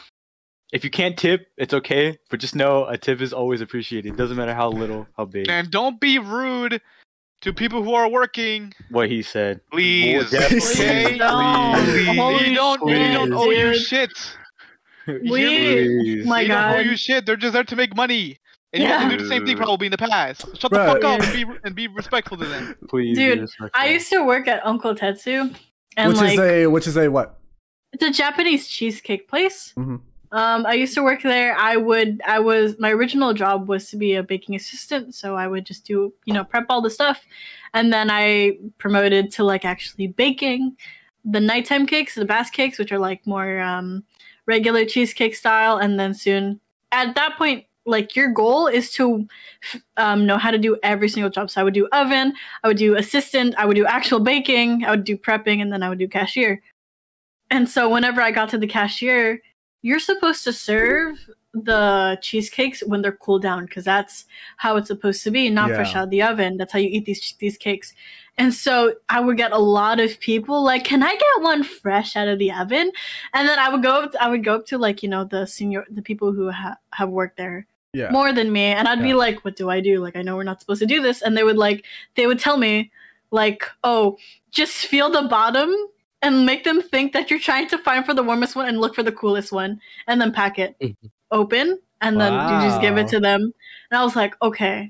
if 0.72 0.84
you 0.84 0.90
can't 0.90 1.16
tip, 1.16 1.46
it's 1.56 1.72
okay. 1.74 2.18
But 2.28 2.40
just 2.40 2.54
know 2.54 2.86
a 2.86 2.98
tip 2.98 3.20
is 3.20 3.32
always 3.32 3.60
appreciated. 3.60 4.16
Doesn't 4.16 4.36
matter 4.36 4.54
how 4.54 4.68
little, 4.68 5.06
how 5.16 5.24
big. 5.24 5.48
And 5.48 5.70
don't 5.70 6.00
be 6.00 6.18
rude 6.18 6.80
to 7.42 7.52
people 7.52 7.82
who 7.82 7.94
are 7.94 8.08
working. 8.08 8.72
What 8.90 9.08
he 9.10 9.22
said. 9.22 9.60
Please. 9.72 10.30
Well, 10.32 10.44
Okay? 10.44 11.18
don't. 11.18 11.84
Please. 11.84 12.16
Holy 12.18 12.48
You 12.48 12.54
don't, 12.54 12.86
they 12.86 13.12
don't 13.12 13.32
owe 13.32 13.50
you 13.50 13.74
shit. 13.78 14.10
We- 15.06 15.28
Please. 15.28 16.26
My 16.26 16.42
they 16.42 16.48
don't 16.48 16.56
owe 16.72 16.76
God. 16.76 16.86
you 16.86 16.96
shit. 16.96 17.26
They're 17.26 17.36
just 17.36 17.52
there 17.54 17.64
to 17.64 17.76
make 17.76 17.96
money. 17.96 18.38
And 18.72 18.82
you 18.84 18.88
have 18.88 19.10
to 19.10 19.16
do 19.16 19.22
the 19.24 19.28
same 19.28 19.44
thing 19.44 19.56
Yeah. 19.56 19.64
probably 19.64 19.86
in 19.88 19.90
the 19.90 19.98
past. 19.98 20.42
Shut 20.56 20.70
Bruh. 20.70 20.86
the 20.94 21.00
fuck 21.00 21.04
up 21.04 21.20
and 21.22 21.32
be, 21.32 21.58
and 21.64 21.74
be 21.74 21.88
respectful 21.88 22.36
to 22.36 22.46
them. 22.46 22.76
Please. 22.88 23.16
Dude. 23.18 23.48
I 23.74 23.88
used 23.88 24.08
to 24.10 24.24
work 24.24 24.46
at 24.46 24.64
Uncle 24.64 24.94
Tetsu, 24.94 25.52
and 25.96 26.08
which 26.12 26.18
like 26.20 26.34
is 26.34 26.38
a 26.38 26.66
which 26.68 26.86
is 26.86 26.96
a 26.96 27.08
what? 27.10 27.38
it's 27.92 28.04
a 28.04 28.12
Japanese 28.12 28.68
cheesecake 28.68 29.26
place. 29.28 29.72
Mhm. 29.76 30.00
Um, 30.32 30.64
I 30.64 30.74
used 30.74 30.94
to 30.94 31.02
work 31.02 31.22
there. 31.22 31.56
I 31.56 31.76
would, 31.76 32.20
I 32.24 32.38
was, 32.38 32.78
my 32.78 32.92
original 32.92 33.34
job 33.34 33.68
was 33.68 33.90
to 33.90 33.96
be 33.96 34.14
a 34.14 34.22
baking 34.22 34.54
assistant, 34.54 35.14
so 35.14 35.34
I 35.34 35.48
would 35.48 35.66
just 35.66 35.84
do, 35.84 36.12
you 36.24 36.32
know, 36.32 36.44
prep 36.44 36.66
all 36.68 36.80
the 36.80 36.90
stuff, 36.90 37.26
and 37.74 37.92
then 37.92 38.10
I 38.10 38.58
promoted 38.78 39.32
to 39.32 39.44
like 39.44 39.64
actually 39.64 40.06
baking 40.06 40.76
the 41.24 41.40
nighttime 41.40 41.86
cakes, 41.86 42.14
the 42.14 42.24
bass 42.24 42.48
cakes, 42.48 42.78
which 42.78 42.92
are 42.92 42.98
like 42.98 43.26
more 43.26 43.60
um, 43.60 44.04
regular 44.46 44.84
cheesecake 44.84 45.34
style, 45.34 45.78
and 45.78 45.98
then 45.98 46.14
soon, 46.14 46.60
at 46.92 47.14
that 47.16 47.36
point, 47.36 47.64
like 47.86 48.14
your 48.14 48.32
goal 48.32 48.68
is 48.68 48.92
to 48.92 49.26
um, 49.96 50.26
know 50.26 50.38
how 50.38 50.50
to 50.50 50.58
do 50.58 50.78
every 50.82 51.08
single 51.08 51.30
job. 51.30 51.50
So 51.50 51.60
I 51.60 51.64
would 51.64 51.74
do 51.74 51.88
oven, 51.92 52.34
I 52.62 52.68
would 52.68 52.76
do 52.76 52.94
assistant, 52.94 53.54
I 53.58 53.66
would 53.66 53.74
do 53.74 53.86
actual 53.86 54.20
baking, 54.20 54.84
I 54.84 54.90
would 54.90 55.04
do 55.04 55.16
prepping, 55.16 55.60
and 55.60 55.72
then 55.72 55.82
I 55.82 55.88
would 55.88 55.98
do 55.98 56.06
cashier. 56.06 56.62
And 57.50 57.68
so 57.68 57.88
whenever 57.88 58.20
I 58.20 58.30
got 58.30 58.48
to 58.50 58.58
the 58.58 58.66
cashier, 58.68 59.42
you're 59.82 59.98
supposed 59.98 60.44
to 60.44 60.52
serve 60.52 61.28
the 61.52 62.16
cheesecakes 62.22 62.80
when 62.86 63.02
they're 63.02 63.10
cooled 63.10 63.42
down 63.42 63.64
because 63.66 63.84
that's 63.84 64.24
how 64.58 64.76
it's 64.76 64.86
supposed 64.86 65.24
to 65.24 65.30
be, 65.32 65.50
not 65.50 65.68
Yeah. 65.70 65.76
fresh 65.76 65.96
out 65.96 66.04
of 66.04 66.10
the 66.10 66.22
oven. 66.22 66.56
That's 66.56 66.72
how 66.72 66.78
you 66.78 66.88
eat 66.90 67.06
these 67.06 67.34
these 67.40 67.56
cakes. 67.58 67.92
And 68.38 68.54
so 68.54 68.94
I 69.08 69.20
would 69.20 69.36
get 69.36 69.52
a 69.52 69.58
lot 69.58 69.98
of 70.00 70.18
people 70.20 70.62
like, 70.62 70.84
"Can 70.84 71.02
I 71.02 71.10
get 71.12 71.42
one 71.42 71.62
fresh 71.64 72.14
out 72.16 72.28
of 72.28 72.38
the 72.38 72.52
oven?" 72.52 72.92
And 73.34 73.48
then 73.48 73.58
I 73.58 73.68
would 73.68 73.82
go 73.82 73.90
up, 74.02 74.14
I 74.20 74.28
would 74.30 74.44
go 74.44 74.54
up 74.54 74.66
to 74.66 74.78
like 74.78 75.02
you 75.02 75.08
know 75.08 75.24
the 75.24 75.44
senior 75.46 75.84
the 75.90 76.02
people 76.02 76.32
who 76.32 76.50
ha- 76.50 76.76
have 76.92 77.10
worked 77.10 77.36
there 77.36 77.66
Yeah. 77.92 78.10
more 78.12 78.32
than 78.32 78.52
me 78.52 78.66
and 78.78 78.86
i'd 78.86 79.02
be 79.02 79.14
like 79.14 79.44
what 79.44 79.56
do 79.56 79.68
i 79.68 79.80
do 79.80 79.98
like 79.98 80.14
i 80.14 80.22
know 80.22 80.36
we're 80.36 80.44
not 80.52 80.60
supposed 80.60 80.78
to 80.80 80.86
do 80.86 81.02
this 81.02 81.22
and 81.22 81.36
they 81.36 81.42
would 81.42 81.56
like 81.58 81.84
they 82.14 82.26
would 82.28 82.38
tell 82.38 82.56
me 82.56 82.92
like 83.32 83.64
oh 83.82 84.16
just 84.52 84.76
feel 84.86 85.10
the 85.10 85.22
bottom 85.22 85.74
and 86.22 86.44
make 86.46 86.64
them 86.64 86.82
think 86.82 87.12
that 87.12 87.30
you're 87.30 87.40
trying 87.40 87.68
to 87.68 87.78
find 87.78 88.04
for 88.04 88.14
the 88.14 88.22
warmest 88.22 88.54
one 88.56 88.68
and 88.68 88.80
look 88.80 88.94
for 88.94 89.02
the 89.02 89.12
coolest 89.12 89.52
one 89.52 89.80
and 90.06 90.20
then 90.20 90.32
pack 90.32 90.58
it 90.58 90.76
Mhm. 90.80 90.96
open 91.30 91.78
and 92.00 92.20
then 92.20 92.32
you 92.32 92.60
just 92.68 92.80
give 92.80 92.96
it 92.98 93.08
to 93.08 93.20
them 93.20 93.40
and 93.90 93.98
i 94.00 94.02
was 94.04 94.16
like 94.16 94.34
okay 94.42 94.88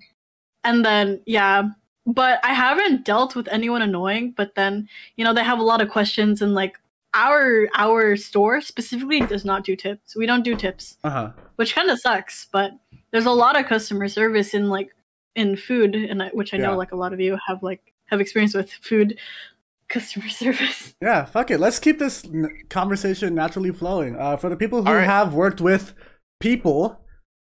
and 0.64 0.84
then 0.84 1.20
yeah 1.26 1.68
but 2.06 2.40
I 2.42 2.54
haven't 2.54 3.04
dealt 3.04 3.36
with 3.36 3.46
anyone 3.48 3.82
annoying. 3.82 4.32
But 4.36 4.54
then, 4.54 4.88
you 5.16 5.24
know, 5.24 5.34
they 5.34 5.44
have 5.44 5.60
a 5.60 5.62
lot 5.62 5.82
of 5.82 5.90
questions, 5.90 6.40
and 6.42 6.54
like 6.54 6.76
our 7.14 7.68
our 7.74 8.16
store 8.16 8.60
specifically 8.62 9.20
does 9.20 9.44
not 9.44 9.64
do 9.64 9.76
tips. 9.76 10.16
We 10.16 10.26
don't 10.26 10.42
do 10.42 10.56
tips, 10.56 10.96
Uh 11.04 11.10
huh. 11.10 11.30
which 11.56 11.74
kind 11.74 11.90
of 11.90 11.98
sucks. 12.00 12.46
But 12.50 12.72
there's 13.12 13.26
a 13.26 13.30
lot 13.30 13.56
of 13.60 13.66
customer 13.66 14.08
service 14.08 14.54
in 14.54 14.70
like 14.70 14.90
in 15.36 15.56
food, 15.56 15.94
and 15.94 16.22
I, 16.22 16.28
which 16.30 16.54
I 16.54 16.56
know 16.56 16.76
like 16.76 16.90
a 16.92 16.96
lot 16.96 17.12
of 17.12 17.20
you 17.20 17.38
have 17.46 17.62
like 17.62 17.92
have 18.06 18.20
experience 18.20 18.54
with 18.54 18.72
food 18.72 19.18
customer 19.90 20.28
service. 20.42 20.94
Yeah, 21.02 21.26
fuck 21.26 21.50
it. 21.50 21.60
Let's 21.60 21.78
keep 21.78 21.98
this 21.98 22.24
n- 22.24 22.48
conversation 22.70 23.34
naturally 23.34 23.70
flowing. 23.72 24.16
Uh, 24.16 24.36
for 24.38 24.48
the 24.48 24.56
people 24.56 24.82
who 24.82 24.88
All 24.88 24.94
right. 24.94 25.04
have 25.04 25.34
worked 25.34 25.60
with 25.60 25.92
people, 26.40 26.98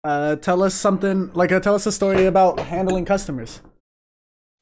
uh, 0.05 0.37
tell 0.37 0.63
us 0.63 0.75
something 0.75 1.33
like 1.35 1.51
uh, 1.51 1.59
tell 1.61 1.75
us 1.75 1.87
a 1.87 1.93
story 1.93 2.27
about 2.27 2.61
handling 2.61 3.05
customers. 3.05 3.61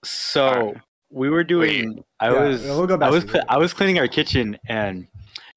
So 0.04 0.74
we 1.10 1.30
were 1.30 1.44
doing. 1.44 2.02
I 2.20 2.32
Yeah, 2.32 2.44
was. 2.48 2.62
we'll 2.64 2.86
go 2.86 2.94
I 2.94 2.98
back 2.98 3.12
was. 3.12 3.24
Cl- 3.24 3.44
I 3.48 3.58
was 3.58 3.74
cleaning 3.74 3.98
our 3.98 4.08
kitchen, 4.08 4.58
and 4.66 5.06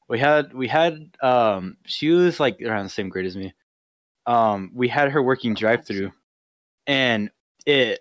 we 0.09 0.19
had. 0.19 0.53
We 0.53 0.67
had. 0.67 1.15
Um. 1.21 1.77
She 1.85 2.09
was 2.09 2.39
like 2.39 2.61
around 2.61 2.83
the 2.85 2.89
same 2.89 3.09
grade 3.09 3.25
as 3.25 3.35
me. 3.37 3.53
Um. 4.25 4.71
We 4.73 4.87
had 4.87 5.11
her 5.11 5.21
working 5.23 5.53
drive-through, 5.53 6.11
and 6.87 7.29
it. 7.65 7.99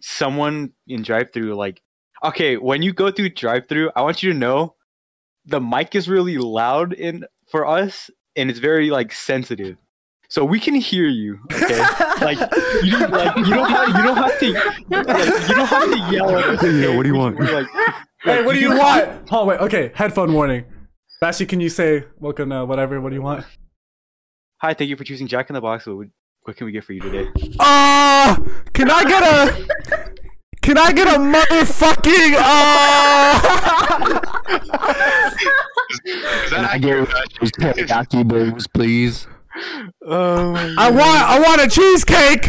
Someone 0.00 0.72
in 0.86 1.02
drive-through 1.02 1.54
like. 1.54 1.82
Okay, 2.24 2.56
when 2.56 2.82
you 2.82 2.92
go 2.92 3.10
through 3.10 3.30
drive-through, 3.30 3.90
I 3.94 4.02
want 4.02 4.22
you 4.22 4.32
to 4.32 4.38
know, 4.38 4.74
the 5.44 5.60
mic 5.60 5.94
is 5.94 6.08
really 6.08 6.38
loud 6.38 6.92
in 6.92 7.24
for 7.50 7.66
us, 7.66 8.10
and 8.34 8.50
it's 8.50 8.58
very 8.58 8.90
like 8.90 9.12
sensitive. 9.12 9.76
So 10.28 10.44
we 10.44 10.58
can 10.58 10.74
hear 10.74 11.06
you. 11.06 11.38
Okay. 11.52 11.78
like 12.20 12.38
you 12.82 12.98
don't 12.98 13.12
like 13.12 13.36
you 13.36 13.54
don't 13.54 13.70
have 13.70 13.88
you 13.88 14.02
don't 14.02 14.16
have 14.16 14.38
to 14.40 14.52
like, 14.52 15.48
you 15.48 15.54
don't 15.54 15.66
have 15.66 15.90
to 15.90 16.14
yell 16.14 16.36
at 16.36 16.44
us. 16.44 16.62
Yeah, 16.74 16.96
what 16.96 17.04
do 17.04 17.08
you 17.08 17.14
want? 17.14 17.38
We're 17.38 17.52
like, 17.52 17.68
hey, 18.24 18.44
what 18.44 18.54
do 18.54 18.58
you 18.58 18.76
want? 18.76 19.28
Oh 19.30 19.44
wait, 19.44 19.60
okay. 19.60 19.92
Headphone 19.94 20.32
warning. 20.32 20.64
Bashi, 21.20 21.46
can 21.46 21.60
you 21.60 21.68
say 21.68 22.04
welcome? 22.18 22.50
Uh, 22.50 22.64
whatever. 22.64 23.00
What 23.00 23.10
do 23.10 23.14
you 23.14 23.22
want? 23.22 23.46
Hi, 24.58 24.74
thank 24.74 24.90
you 24.90 24.96
for 24.96 25.04
choosing 25.04 25.26
Jack 25.26 25.48
in 25.48 25.54
the 25.54 25.60
Box. 25.60 25.86
What, 25.86 26.08
what 26.42 26.56
can 26.56 26.66
we 26.66 26.72
get 26.72 26.84
for 26.84 26.92
you 26.92 27.00
today? 27.00 27.28
Uh, 27.60 28.36
can 28.72 28.90
I 28.90 29.04
get 29.04 29.22
a? 29.22 30.15
Can 30.66 30.78
I 30.78 30.90
get 30.90 31.06
a 31.06 31.16
motherfucking 31.20 32.34
uh? 32.36 33.38
Is 36.04 36.50
that 36.50 36.70
accurate? 36.74 37.08
those 37.38 37.52
teriyaki 37.52 38.26
bowls, 38.26 38.66
please? 38.66 39.28
Oh 40.04 40.54
I 40.76 40.90
want 40.90 41.22
I 41.22 41.38
want 41.38 41.60
a 41.60 41.68
cheesecake, 41.68 42.46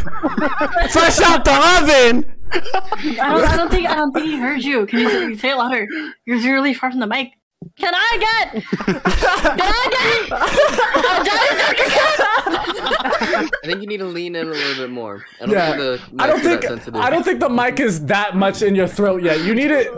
fresh 0.89 1.21
out 1.21 1.45
the 1.45 1.53
oven. 1.53 2.25
I 2.51 3.29
don't, 3.29 3.45
I 3.45 3.55
don't 3.55 3.69
think 3.69 3.87
I 3.87 3.93
don't 3.93 4.11
think 4.11 4.25
he 4.25 4.39
heard 4.39 4.63
you. 4.63 4.87
Can 4.87 4.97
you 4.97 5.11
say, 5.11 5.35
say 5.35 5.49
it 5.51 5.57
louder? 5.57 5.87
You're 6.25 6.39
really 6.55 6.73
far 6.73 6.89
from 6.89 6.99
the 6.99 7.05
mic. 7.05 7.33
Can 7.75 7.93
I 7.95 8.17
get? 8.19 8.63
Can 8.85 9.01
I 9.59 9.87
get? 9.91 10.31
I 13.53 13.65
think 13.65 13.81
you 13.81 13.87
need 13.87 13.97
to 13.97 14.05
lean 14.05 14.35
in 14.35 14.47
a 14.47 14.51
little 14.51 14.75
bit 14.83 14.89
more. 14.91 15.25
I 15.41 15.45
don't 15.45 15.53
Yeah, 15.55 15.65
think 15.75 15.77
the 15.79 15.99
I 16.23 16.27
don't 16.27 16.39
mics 16.39 16.45
are 16.45 16.75
that 16.75 16.83
think. 16.83 16.95
I 16.97 17.09
don't 17.09 17.23
think 17.23 17.39
the 17.39 17.49
mic 17.49 17.79
is 17.79 18.05
that 18.05 18.35
much 18.35 18.61
in 18.61 18.75
your 18.75 18.87
throat 18.87 19.23
yet. 19.23 19.41
You 19.43 19.55
need 19.55 19.71
it. 19.71 19.89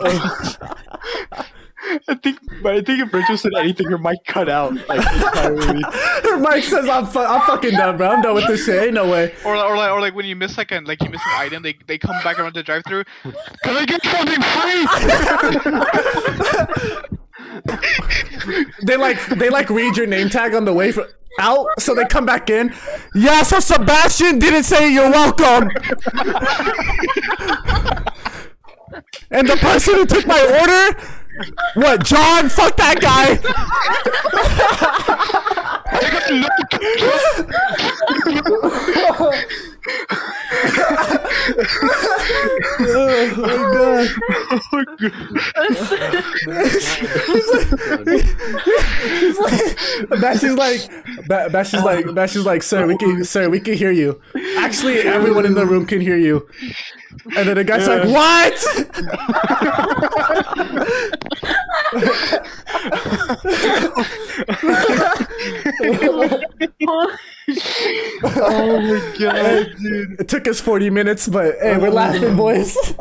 I 2.07 2.14
think, 2.16 2.39
but 2.62 2.76
I 2.76 2.82
think 2.82 3.01
if 3.01 3.14
Rachel 3.14 3.38
said 3.38 3.53
anything, 3.57 3.88
her 3.89 3.97
mic 3.97 4.20
cut 4.26 4.49
out. 4.49 4.74
Like. 4.88 5.01
Her 5.01 6.38
mic 6.38 6.64
says 6.64 6.88
I'm 6.89 7.05
fu- 7.05 7.20
I'm 7.20 7.41
fucking 7.41 7.72
done, 7.72 7.97
bro. 7.97 8.10
I'm 8.10 8.22
done 8.22 8.36
with 8.36 8.47
this 8.47 8.66
shit. 8.66 8.84
Ain't 8.84 8.93
no 8.93 9.10
way. 9.10 9.34
Or, 9.45 9.55
or 9.55 9.76
like, 9.78 9.91
or 9.91 9.99
like 10.01 10.14
when 10.16 10.26
you 10.26 10.36
miss 10.36 10.57
like 10.57 10.72
an 10.72 10.84
like 10.86 11.01
you 11.03 11.10
miss 11.10 11.22
an 11.26 11.32
item, 11.36 11.64
they 11.64 11.76
they 11.88 11.97
come 11.97 12.16
back 12.24 12.38
around 12.39 12.53
the 12.55 12.64
drive-through. 12.64 13.03
Can 13.64 13.76
I 13.78 13.86
get 13.86 14.01
something 14.05 14.41
free? 16.99 17.10
They 18.83 18.97
like 18.97 19.25
they 19.27 19.49
like 19.49 19.69
read 19.69 19.97
your 19.97 20.07
name 20.07 20.29
tag 20.29 20.53
on 20.53 20.65
the 20.65 20.73
way 20.73 20.91
for, 20.91 21.07
out, 21.39 21.67
so 21.79 21.95
they 21.95 22.05
come 22.05 22.25
back 22.25 22.49
in. 22.49 22.73
Yeah, 23.15 23.43
so 23.43 23.59
Sebastian 23.59 24.39
didn't 24.39 24.63
say 24.63 24.91
you're 24.91 25.09
welcome. 25.09 25.69
and 29.31 29.47
the 29.47 29.57
person 29.59 29.95
who 29.95 30.05
took 30.05 30.25
my 30.27 30.41
order, 30.61 30.99
what? 31.75 32.03
John? 32.03 32.49
Fuck 32.49 32.75
that 32.77 32.99
guy. 33.01 33.39
Oh 42.81 43.07
my 43.07 43.27
god. 43.73 44.07
Oh 44.51 44.59
my 44.71 44.83
god. 44.97 45.38
Bashi's 50.22 50.53
like, 50.55 50.89
ba- 51.28 51.49
Bashi's 51.51 51.84
like, 51.84 52.13
Bashi's 52.13 52.45
like, 52.45 52.63
sir, 52.63 52.86
we 52.88 52.97
can, 52.97 53.24
sir, 53.24 53.49
we 53.49 53.59
can 53.59 53.74
hear 53.74 53.91
you. 53.91 54.20
Actually, 54.57 54.99
everyone 54.99 55.45
in 55.45 55.53
the 55.53 55.65
room 55.65 55.86
can 55.86 56.01
hear 56.01 56.17
you. 56.17 56.47
And 57.36 57.47
then 57.47 57.55
the 57.55 57.63
guy's 57.63 57.88
like, 57.88 58.03
what? 58.05 58.55
oh 68.23 68.80
my 68.82 69.17
god, 69.19 69.75
dude. 69.77 70.19
It 70.19 70.27
took 70.27 70.47
us 70.47 70.59
40 70.59 70.89
minutes, 70.89 71.27
but 71.27 71.55
hey, 71.61 71.77
we're 71.77 71.89
laughing, 71.89 72.36
boys. 72.36 72.75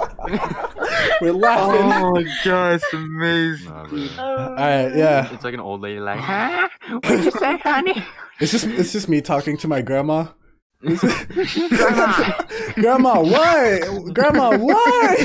we're 1.20 1.32
laughing. 1.32 1.82
Oh 1.82 2.12
my 2.12 2.24
god, 2.44 2.74
it's 2.74 2.92
amazing. 2.92 3.70
Nah, 3.70 3.86
bro. 3.86 4.06
All 4.18 4.54
right, 4.54 4.96
yeah. 4.96 5.32
It's 5.32 5.44
like 5.44 5.54
an 5.54 5.60
old 5.60 5.80
lady 5.80 6.00
like, 6.00 6.20
huh? 6.20 6.68
What'd 6.90 7.24
you 7.24 7.30
say, 7.30 7.58
honey? 7.58 8.04
It's 8.40 8.52
just 8.52 8.66
it's 8.66 8.92
just 8.92 9.08
me 9.08 9.20
talking 9.20 9.56
to 9.58 9.68
my 9.68 9.82
grandma. 9.82 10.28
grandma, 12.74 13.20
what? 13.20 14.14
Grandma, 14.14 14.56
what? 14.56 15.18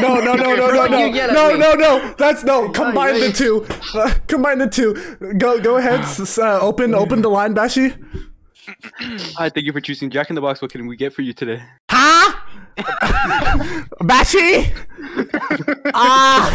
No, 0.00 0.20
no, 0.20 0.34
no, 0.34 0.54
no, 0.54 0.70
no, 0.70 0.86
no, 0.86 0.98
You 0.98 1.14
yell 1.14 1.30
at 1.30 1.34
no, 1.34 1.56
no, 1.56 1.72
no. 1.74 2.14
That's 2.18 2.44
no. 2.44 2.68
Combine 2.70 3.20
the 3.20 3.32
two. 3.32 3.66
Uh, 3.94 4.12
combine 4.26 4.58
the 4.58 4.68
two. 4.68 4.94
Go, 5.38 5.60
go 5.60 5.76
ahead. 5.76 6.00
s- 6.00 6.20
s- 6.20 6.38
Uh, 6.38 6.58
open, 6.60 6.94
open 6.94 7.22
the 7.22 7.30
line, 7.30 7.54
Bashi. 7.54 7.94
Hi, 9.36 9.48
thank 9.48 9.64
you 9.66 9.72
for 9.72 9.80
choosing 9.80 10.10
Jack 10.10 10.28
in 10.30 10.34
the 10.34 10.40
Box. 10.40 10.60
What 10.60 10.70
can 10.72 10.86
we 10.86 10.96
get 10.96 11.12
for 11.14 11.22
you 11.22 11.32
today? 11.32 11.62
Huh? 11.90 12.32
Bashi? 14.00 14.72
Ah. 15.94 16.50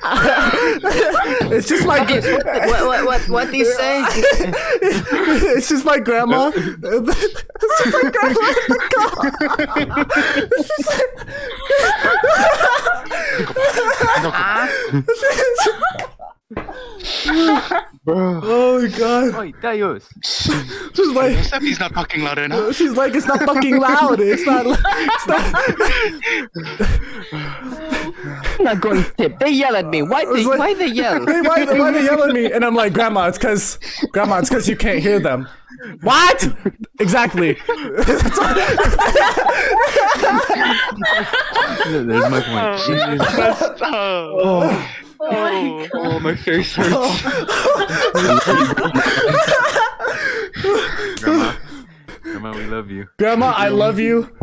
it's 1.52 1.68
just 1.68 1.86
my. 1.86 2.02
Okay, 2.02 2.20
what, 2.32 2.86
what, 2.86 3.04
what, 3.04 3.28
what 3.28 3.50
do 3.50 3.56
you 3.58 3.66
say? 3.66 4.02
it's 4.06 5.68
just 5.68 5.84
my 5.84 5.98
grandma. 5.98 6.50
it's 6.54 7.34
just 7.84 7.92
my 7.92 8.10
grandma 8.10 8.40
in 8.56 8.68
the 8.68 8.80
car. 15.92 16.16
Bro. 18.04 18.40
oh 18.42 18.82
my 18.82 18.88
god. 18.98 19.34
Oi, 19.36 19.52
Dayos. 19.62 20.04
She's 20.94 21.08
like, 21.14 21.36
Except 21.38 21.62
he's 21.62 21.78
not 21.78 21.92
fucking 21.94 22.22
loud 22.22 22.38
enough. 22.38 22.74
she's 22.78 22.92
like, 22.96 23.14
it's 23.14 23.26
not 23.26 23.40
fucking 23.42 23.78
loud. 23.78 24.18
It's 24.20 24.44
not. 24.44 24.66
It's 24.66 25.26
not. 25.28 25.54
I'm 28.58 28.64
not 28.64 28.80
going 28.80 29.04
to 29.04 29.10
tip. 29.12 29.38
They 29.38 29.50
yell 29.50 29.76
at 29.76 29.86
me. 29.86 30.02
Why 30.02 30.24
they, 30.24 30.44
like- 30.44 30.58
why 30.58 30.74
they 30.74 30.86
yell? 30.88 31.24
Hey, 31.24 31.40
why, 31.42 31.64
why 31.66 31.90
they 31.92 32.04
yell 32.04 32.22
at 32.24 32.32
me? 32.34 32.50
And 32.50 32.64
I'm 32.64 32.74
like, 32.74 32.92
Grandma, 32.94 33.28
it's 33.28 33.38
because, 33.38 33.78
Grandma, 34.10 34.38
it's 34.38 34.48
because 34.48 34.68
you 34.68 34.76
can't 34.76 34.98
hear 35.00 35.20
them. 35.20 35.46
What? 36.02 36.46
Exactly. 36.98 37.56
There's 41.86 42.28
my 42.30 42.40
point. 42.42 43.18
That's, 43.18 43.80
Oh, 43.82 44.86
Oh 45.22 45.30
my 45.30 45.88
oh, 45.92 45.94
oh, 45.94 46.18
my 46.20 46.34
face 46.34 46.74
hurts. 46.74 46.88
Oh. 46.94 47.12
Grandma. 51.20 51.52
Grandma, 52.22 52.56
we 52.56 52.64
love 52.64 52.90
you. 52.90 53.06
Grandma, 53.18 53.52
I 53.54 53.68
love 53.68 53.98
you, 53.98 54.34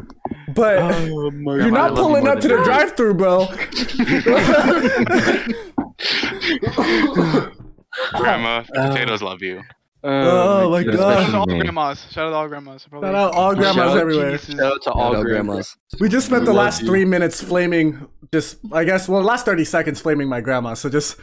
but 0.54 0.78
Oh 0.78 1.06
you're 1.10 1.32
Grandma, 1.32 1.70
not 1.70 1.94
love 1.94 1.98
you 1.98 2.04
pulling 2.04 2.28
up 2.28 2.40
to 2.42 2.48
the 2.48 2.64
drive-through, 2.64 3.16
bro. 3.16 3.48
Grandma, 8.22 8.64
um, 8.76 8.92
potatoes 8.92 9.24
love 9.24 9.42
you. 9.42 9.64
Oh 10.10 10.70
my 10.70 10.84
God. 10.84 10.94
shout 10.96 11.02
out 11.02 11.30
to 11.32 11.38
all 11.38 11.46
grandmas. 11.46 12.06
Shout 12.12 12.28
out 12.28 12.30
to 12.30 12.36
all 12.36 12.48
grandmas. 12.48 12.88
Shout 12.90 13.04
out 13.04 13.34
all 13.34 13.56
grandmas 13.56 13.76
Shout 13.76 13.98
everywhere. 13.98 14.38
Shout 14.38 14.60
out 14.62 14.82
to 14.84 14.92
all 14.92 15.16
All 15.16 15.24
grandmas. 15.24 15.76
grandmas. 15.92 16.00
We 16.00 16.08
just 16.10 16.28
spent 16.28 16.42
We 16.44 16.46
the 16.48 16.54
last 16.54 16.82
you. 16.82 16.88
three 16.88 17.04
minutes 17.06 17.44
flaming, 17.44 18.08
just 18.32 18.58
I 18.72 18.84
guess, 18.86 19.10
well, 19.10 19.22
last 19.22 19.46
thirty 19.46 19.66
seconds 19.66 20.00
flaming 20.00 20.30
my 20.30 20.40
grandma. 20.40 20.76
So 20.76 20.90
just, 20.90 21.18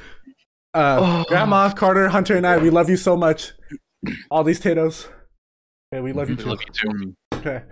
uh, 0.74 0.99
Oh. 1.01 1.24
grandma, 1.28 1.70
Carter, 1.72 2.09
Hunter, 2.09 2.37
and 2.37 2.47
I, 2.47 2.59
we 2.59 2.68
love 2.70 2.91
you 2.91 2.97
so 2.97 3.16
much. 3.16 3.53
All 4.30 4.45
these 4.45 4.59
potatoes. 4.59 5.09
Okay, 5.93 6.03
we 6.03 6.12
love 6.12 6.28
you 6.28 6.37
We 6.37 6.43
too. 6.43 6.49
love 6.51 6.59
you 6.66 6.72
too. 6.72 7.14
Okay. 7.39 7.62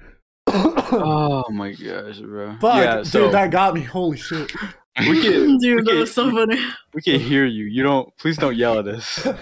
oh 0.48 1.44
my 1.50 1.72
gosh, 1.72 2.18
bro. 2.20 2.56
Fuck, 2.60 2.74
yeah, 2.76 3.02
so 3.02 3.24
dude, 3.24 3.34
that 3.34 3.50
got 3.50 3.74
me. 3.74 3.82
Holy 3.82 4.16
shit. 4.16 4.50
we 4.98 5.22
can 5.22 5.56
Dude, 5.58 5.76
we 5.76 5.82
that 5.82 5.90
can- 5.90 5.98
was 6.00 6.14
so 6.14 6.30
funny. 6.30 6.58
we 6.94 7.02
can 7.02 7.20
hear 7.20 7.44
you. 7.44 7.64
You 7.64 7.82
don't. 7.82 8.16
Please 8.18 8.36
don't 8.38 8.56
yell 8.56 8.78
at 8.78 8.88
us. 8.88 9.26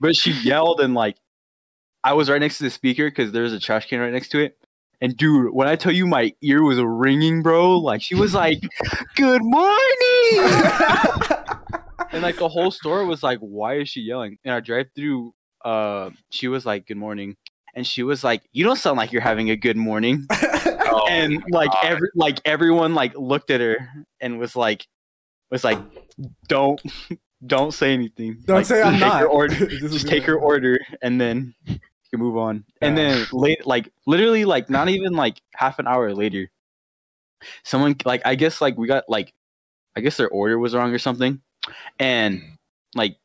But 0.00 0.16
she 0.16 0.32
yelled 0.32 0.80
and 0.80 0.94
like, 0.94 1.16
I 2.04 2.12
was 2.12 2.30
right 2.30 2.40
next 2.40 2.58
to 2.58 2.64
the 2.64 2.70
speaker 2.70 3.10
because 3.10 3.32
there's 3.32 3.52
a 3.52 3.60
trash 3.60 3.88
can 3.88 4.00
right 4.00 4.12
next 4.12 4.28
to 4.30 4.38
it. 4.38 4.56
And 5.00 5.16
dude, 5.16 5.52
when 5.52 5.68
I 5.68 5.76
tell 5.76 5.92
you 5.92 6.06
my 6.06 6.32
ear 6.42 6.62
was 6.62 6.78
ringing, 6.80 7.42
bro, 7.42 7.78
like 7.78 8.00
she 8.00 8.14
was 8.14 8.32
like, 8.32 8.58
"Good 9.14 9.42
morning," 9.42 9.80
and 12.12 12.22
like 12.22 12.36
the 12.36 12.48
whole 12.48 12.70
store 12.70 13.04
was 13.04 13.22
like, 13.22 13.38
"Why 13.40 13.78
is 13.78 13.90
she 13.90 14.00
yelling?" 14.00 14.38
In 14.44 14.52
our 14.52 14.62
drive-through, 14.62 15.34
uh, 15.64 16.10
she 16.30 16.48
was 16.48 16.64
like, 16.64 16.86
"Good 16.86 16.96
morning," 16.96 17.36
and 17.74 17.86
she 17.86 18.02
was 18.04 18.24
like, 18.24 18.42
"You 18.52 18.64
don't 18.64 18.76
sound 18.76 18.96
like 18.96 19.12
you're 19.12 19.20
having 19.20 19.50
a 19.50 19.56
good 19.56 19.76
morning." 19.76 20.26
Oh, 20.88 21.06
and 21.08 21.42
like 21.50 21.72
God. 21.72 21.84
every 21.84 22.08
like 22.14 22.40
everyone 22.44 22.94
like 22.94 23.14
looked 23.16 23.50
at 23.50 23.60
her 23.60 23.76
and 24.20 24.38
was 24.38 24.56
like, 24.56 24.86
was 25.50 25.62
like, 25.62 25.78
"Don't." 26.48 26.80
Don't 27.44 27.72
say 27.72 27.92
anything. 27.92 28.38
Don't 28.44 28.58
Like, 28.58 28.66
say 28.66 28.82
I'm 28.82 28.98
not. 28.98 29.24
Order, 29.24 29.66
just 29.66 30.08
take 30.08 30.24
her 30.24 30.36
order 30.38 30.78
and 31.02 31.20
then 31.20 31.54
you 31.66 31.78
can 32.10 32.20
move 32.20 32.36
on. 32.36 32.64
And 32.80 32.96
then 32.96 33.26
late, 33.32 33.66
like 33.66 33.92
literally, 34.06 34.44
like 34.44 34.70
not 34.70 34.88
even 34.88 35.12
like 35.12 35.40
half 35.54 35.78
an 35.78 35.86
hour 35.86 36.14
later, 36.14 36.48
someone 37.62 37.96
like 38.04 38.22
I 38.24 38.34
guess 38.36 38.60
like 38.60 38.78
we 38.78 38.86
got 38.86 39.04
like 39.08 39.34
I 39.96 40.00
guess 40.00 40.16
their 40.16 40.28
order 40.28 40.58
was 40.58 40.74
wrong 40.74 40.92
or 40.94 40.98
something, 40.98 41.40
and 41.98 42.42
like 42.94 43.16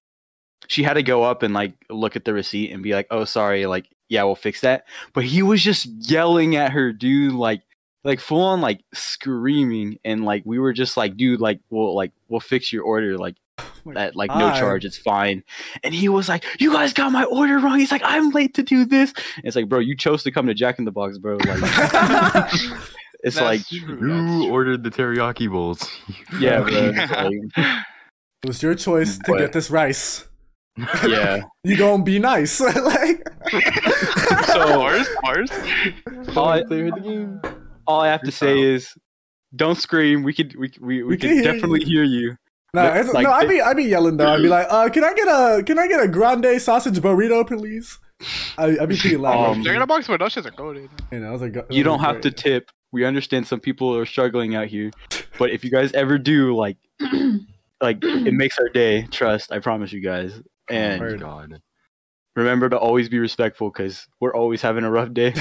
she 0.68 0.84
had 0.84 0.94
to 0.96 1.04
go 1.04 1.24
up 1.24 1.44
and 1.44 1.54
like 1.54 1.74
look 1.90 2.16
at 2.16 2.26
the 2.26 2.34
receipt 2.34 2.72
and 2.72 2.84
be 2.84 2.94
like, 2.94 3.08
"Oh, 3.12 3.24
sorry, 3.24 3.66
like 3.66 3.88
yeah, 4.10 4.24
we'll 4.24 4.36
fix 4.36 4.62
that." 4.62 4.86
But 5.14 5.24
he 5.24 5.42
was 5.42 5.64
just 5.64 5.86
yelling 5.86 6.58
at 6.58 6.72
her, 6.72 6.92
dude, 6.92 7.34
like 7.34 7.62
like 8.04 8.20
full 8.20 8.42
on 8.44 8.60
like 8.60 8.82
screaming, 8.94 10.00
and 10.04 10.26
like 10.26 10.44
we 10.46 10.60
were 10.60 10.74
just 10.74 10.98
like, 10.98 11.16
"Dude, 11.16 11.40
like 11.40 11.62
we'll 11.70 11.96
like 11.96 12.12
we'll 12.28 12.42
fix 12.42 12.74
your 12.74 12.84
order, 12.84 13.18
like." 13.18 13.36
At 13.96 14.16
like 14.16 14.30
no 14.30 14.52
charge, 14.52 14.86
it's 14.86 14.98
fine. 14.98 15.44
And 15.84 15.94
he 15.94 16.08
was 16.10 16.30
like, 16.30 16.46
"You 16.60 16.72
guys 16.74 16.94
got 16.94 17.12
my 17.12 17.24
order 17.26 17.58
wrong." 17.60 17.80
He's 17.80 17.92
like, 17.92 18.02
"I'm 18.04 18.30
late 18.32 18.54
to 18.56 18.64
do 18.64 18.86
this." 18.86 19.12
And 19.38 19.46
it's 19.46 19.56
like, 19.56 19.68
bro, 19.70 19.80
you 19.80 19.96
chose 19.96 20.24
to 20.24 20.32
come 20.32 20.48
to 20.48 20.54
Jack 20.54 20.80
in 20.80 20.86
the 20.86 20.92
Box, 20.92 21.18
bro. 21.18 21.38
Like, 21.38 21.48
it's 23.24 23.36
That's 23.36 23.42
like, 23.42 23.66
true, 23.68 23.80
You 24.00 24.40
that's 24.42 24.52
ordered 24.52 24.84
the 24.84 24.92
teriyaki 24.92 25.50
bowls. 25.52 25.88
yeah, 26.40 26.62
bro. 26.62 26.92
like, 26.92 27.34
It 28.44 28.48
was 28.48 28.62
your 28.64 28.76
choice 28.76 29.18
to 29.18 29.24
But- 29.28 29.38
get 29.40 29.54
this 29.54 29.70
rice. 29.70 30.28
yeah. 31.06 31.42
You 31.64 31.76
gonna 31.78 32.02
be 32.04 32.18
nice. 32.18 32.60
like 32.62 33.28
so 34.48 34.80
Mars, 34.80 35.08
Mars. 35.24 35.52
All 36.36 36.48
I, 36.50 36.64
Clear 36.64 36.92
the 36.92 37.02
game. 37.02 37.42
all 37.86 38.00
I 38.02 38.08
have 38.08 38.22
to 38.24 38.32
say 38.32 38.60
is, 38.60 38.94
don't 39.56 39.76
scream. 39.78 40.24
We 40.24 40.34
could, 40.34 40.56
we, 40.56 40.72
we, 40.80 41.04
we, 41.04 41.04
We 41.04 41.18
could 41.18 41.28
can 41.30 41.34
hear 41.34 41.44
definitely 41.44 41.84
hear 41.84 42.04
you. 42.04 42.38
No, 42.74 42.84
No, 42.84 42.94
it's, 42.94 43.14
like, 43.14 43.24
no, 43.26 43.32
I'd 43.32 43.50
be 43.50 43.60
I'd 43.62 43.76
be 43.76 43.84
yelling 43.84 44.16
though. 44.18 44.30
I'd 44.30 44.42
be 44.42 44.48
like, 44.48 44.68
uh, 44.70 44.90
can 44.90 45.04
I 45.04 45.14
get 45.14 45.28
a 45.28 45.64
can 45.64 45.78
I 45.78 45.88
get 45.88 46.02
a 46.02 46.08
grande 46.08 46.62
sausage 46.62 47.00
burrito, 47.00 47.46
please? 47.46 48.00
I, 48.58 48.78
I'd 48.80 48.90
be 48.90 48.98
pretty 48.98 49.18
loud. 49.18 49.52
Um, 49.52 49.64
They're 49.64 49.74
in 49.76 49.82
a 49.82 49.88
box, 49.88 50.08
but 50.08 50.20
those 50.20 50.36
shits 50.36 50.46
are 50.46 50.52
goaded. 50.52 50.90
you 51.12 51.20
know, 51.20 51.28
I 51.28 51.32
was 51.32 51.42
like, 51.42 51.56
You 51.70 51.84
don't 51.84 52.00
have 52.00 52.22
to 52.22 52.32
tip. 52.32 52.72
We 52.92 53.04
understand 53.04 53.48
some 53.48 53.60
people 53.60 53.96
are 53.98 54.06
struggling 54.06 54.56
out 54.56 54.68
here, 54.68 54.92
but 55.40 55.50
if 55.50 55.64
you 55.64 55.72
guys 55.72 55.92
ever 55.94 56.18
do, 56.18 56.56
like, 56.56 56.78
like 57.82 58.00
it 58.04 58.34
makes 58.34 58.58
our 58.60 58.70
day. 58.70 59.04
Trust, 59.04 59.52
I 59.52 59.60
promise 59.60 59.92
you 59.92 60.02
guys. 60.02 60.42
And 60.70 61.02
oh 61.02 61.06
Word. 61.06 61.20
god. 61.20 61.62
Remember 62.36 62.70
to 62.70 62.78
always 62.78 63.10
be 63.10 63.20
respectful 63.20 63.70
because 63.70 64.08
we're 64.20 64.34
always 64.34 64.62
having 64.62 64.84
a 64.84 64.92
rough 64.92 65.14
day. 65.14 65.34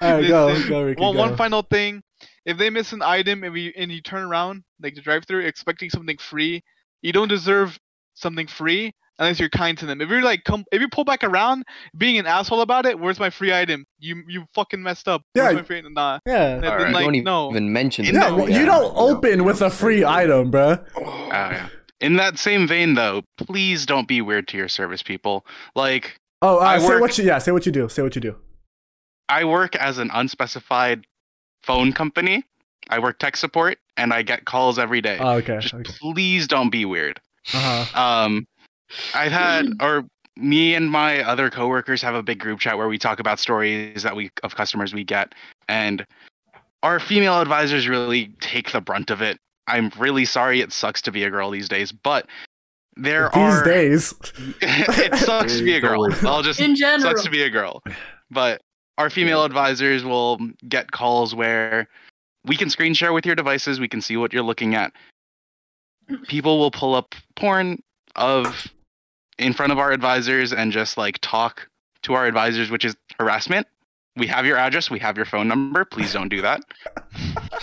All 0.00 0.12
right, 0.12 0.20
This 0.20 0.28
go 0.30 0.48
is- 0.48 0.68
go 0.68 0.82
Ricky. 0.82 1.00
One, 1.02 1.14
go. 1.14 1.18
one 1.20 1.36
final 1.36 1.62
thing: 1.62 2.02
if 2.48 2.56
they 2.58 2.70
miss 2.70 2.92
an 2.92 3.02
item 3.02 3.44
and 3.44 3.52
we 3.52 3.72
and 3.76 3.92
you 3.92 4.00
turn 4.00 4.24
around 4.24 4.64
like 4.82 4.94
the 4.94 5.00
drive-through 5.02 5.44
expecting 5.44 5.90
something 5.90 6.16
free, 6.18 6.62
you 7.02 7.12
don't 7.12 7.28
deserve 7.28 7.78
something 8.14 8.46
free 8.48 8.92
unless 9.20 9.38
you're 9.40 9.48
kind 9.50 9.76
to 9.78 9.84
them. 9.86 10.00
If 10.00 10.08
you're 10.08 10.22
like, 10.22 10.44
come, 10.44 10.64
if 10.72 10.80
you 10.80 10.88
pull 10.88 11.04
back 11.04 11.24
around, 11.24 11.64
being 11.96 12.18
an 12.18 12.26
asshole 12.26 12.60
about 12.60 12.86
it, 12.86 12.98
where's 12.98 13.18
my 13.18 13.30
free 13.30 13.52
item? 13.52 13.84
You 13.98 14.22
you 14.28 14.44
fucking 14.54 14.82
messed 14.82 15.08
up. 15.08 15.22
Where's 15.34 15.52
Yeah. 15.52 15.56
my 15.60 15.62
free? 15.64 15.82
Nah. 15.82 16.20
yeah. 16.26 16.58
Then, 16.60 16.64
Alright. 16.64 16.92
like 16.94 17.04
don't 17.04 17.14
even, 17.16 17.24
no. 17.24 17.50
even 17.50 17.72
mention 17.72 18.06
In 18.06 18.16
it. 18.16 18.18
Yeah, 18.18 18.30
the- 18.30 18.36
well, 18.36 18.48
yeah, 18.50 18.60
you 18.60 18.66
don't 18.66 18.94
yeah, 18.94 19.00
open 19.12 19.38
yeah. 19.40 19.44
with 19.44 19.60
a 19.62 19.70
free 19.70 20.04
item, 20.04 20.50
bruh. 20.50 20.84
Oh, 20.96 21.26
yeah. 21.30 21.68
In 22.00 22.14
that 22.16 22.38
same 22.38 22.66
vein, 22.68 22.94
though, 22.94 23.22
please 23.36 23.84
don't 23.84 24.06
be 24.08 24.20
weird 24.22 24.46
to 24.48 24.56
your 24.56 24.68
service 24.68 25.02
people. 25.02 25.44
Like, 25.74 26.18
Oh, 26.40 26.58
uh, 26.58 26.60
I 26.60 26.78
say 26.78 26.86
work- 26.86 27.00
what 27.00 27.18
you 27.18 27.24
yeah, 27.24 27.38
say 27.38 27.50
what 27.52 27.66
you 27.66 27.72
do. 27.72 27.88
Say 27.88 28.02
what 28.02 28.14
you 28.14 28.20
do. 28.22 28.36
I 29.28 29.44
work 29.44 29.74
as 29.76 29.98
an 29.98 30.10
unspecified 30.14 31.04
phone 31.62 31.92
company. 31.92 32.44
I 32.90 32.98
work 32.98 33.18
tech 33.18 33.36
support, 33.36 33.78
and 33.96 34.12
I 34.12 34.22
get 34.22 34.44
calls 34.46 34.78
every 34.78 35.00
day. 35.00 35.18
Oh, 35.20 35.32
okay. 35.34 35.58
Just 35.60 35.74
okay. 35.74 35.92
please 36.00 36.46
don't 36.48 36.70
be 36.70 36.84
weird. 36.84 37.20
Uh-huh. 37.52 38.00
Um, 38.00 38.46
I've 39.14 39.32
had, 39.32 39.66
or 39.80 40.04
me 40.36 40.74
and 40.74 40.90
my 40.90 41.22
other 41.22 41.50
coworkers 41.50 42.00
have 42.02 42.14
a 42.14 42.22
big 42.22 42.38
group 42.38 42.60
chat 42.60 42.78
where 42.78 42.88
we 42.88 42.98
talk 42.98 43.20
about 43.20 43.38
stories 43.38 44.02
that 44.02 44.16
we 44.16 44.30
of 44.42 44.54
customers 44.54 44.94
we 44.94 45.04
get, 45.04 45.34
and 45.68 46.06
our 46.82 47.00
female 47.00 47.40
advisors 47.40 47.88
really 47.88 48.28
take 48.40 48.72
the 48.72 48.80
brunt 48.80 49.10
of 49.10 49.20
it. 49.20 49.38
I'm 49.66 49.90
really 49.98 50.24
sorry. 50.24 50.60
It 50.60 50.72
sucks 50.72 51.02
to 51.02 51.12
be 51.12 51.24
a 51.24 51.30
girl 51.30 51.50
these 51.50 51.68
days, 51.68 51.92
but 51.92 52.26
there 52.96 53.30
These 53.34 53.42
are 53.42 53.64
days. 53.64 54.14
it 54.62 55.14
sucks 55.18 55.58
to 55.58 55.64
be 55.64 55.76
a 55.76 55.80
girl. 55.80 56.08
I'll 56.26 56.42
just 56.42 56.60
In 56.60 56.74
general. 56.74 57.10
sucks 57.10 57.22
to 57.24 57.30
be 57.30 57.42
a 57.42 57.50
girl. 57.50 57.82
But 58.30 58.60
our 58.98 59.08
female 59.08 59.44
advisors 59.44 60.04
will 60.04 60.38
get 60.68 60.90
calls 60.90 61.34
where 61.34 61.88
we 62.44 62.56
can 62.56 62.68
screen 62.68 62.94
share 62.94 63.12
with 63.12 63.24
your 63.24 63.36
devices. 63.36 63.78
We 63.80 63.88
can 63.88 64.02
see 64.02 64.16
what 64.16 64.32
you're 64.32 64.42
looking 64.42 64.74
at. 64.74 64.92
People 66.26 66.58
will 66.58 66.72
pull 66.72 66.94
up 66.94 67.14
porn 67.36 67.80
of 68.16 68.66
in 69.38 69.52
front 69.52 69.70
of 69.70 69.78
our 69.78 69.92
advisors 69.92 70.52
and 70.52 70.72
just 70.72 70.98
like 70.98 71.18
talk 71.22 71.68
to 72.02 72.14
our 72.14 72.26
advisors, 72.26 72.70
which 72.70 72.84
is 72.84 72.96
harassment. 73.20 73.66
We 74.16 74.26
have 74.26 74.44
your 74.44 74.56
address. 74.56 74.90
We 74.90 74.98
have 74.98 75.16
your 75.16 75.26
phone 75.26 75.46
number. 75.46 75.84
Please 75.84 76.12
don't 76.12 76.28
do 76.28 76.42
that. 76.42 76.60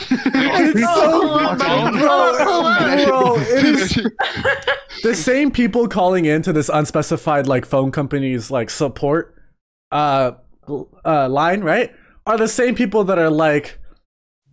It's 0.07 0.81
so 0.81 1.55
bro, 1.57 3.05
bro, 3.05 3.35
it 3.39 3.65
is 3.65 3.93
the 5.03 5.15
same 5.15 5.49
people 5.51 5.87
calling 5.87 6.25
into 6.25 6.51
this 6.51 6.69
unspecified 6.69 7.47
like 7.47 7.65
phone 7.65 7.91
company's 7.91 8.51
like 8.51 8.69
support 8.69 9.35
uh 9.91 10.31
uh 11.05 11.29
line, 11.29 11.61
right? 11.61 11.93
Are 12.25 12.37
the 12.37 12.47
same 12.47 12.75
people 12.75 13.03
that 13.05 13.19
are 13.19 13.29
like 13.29 13.79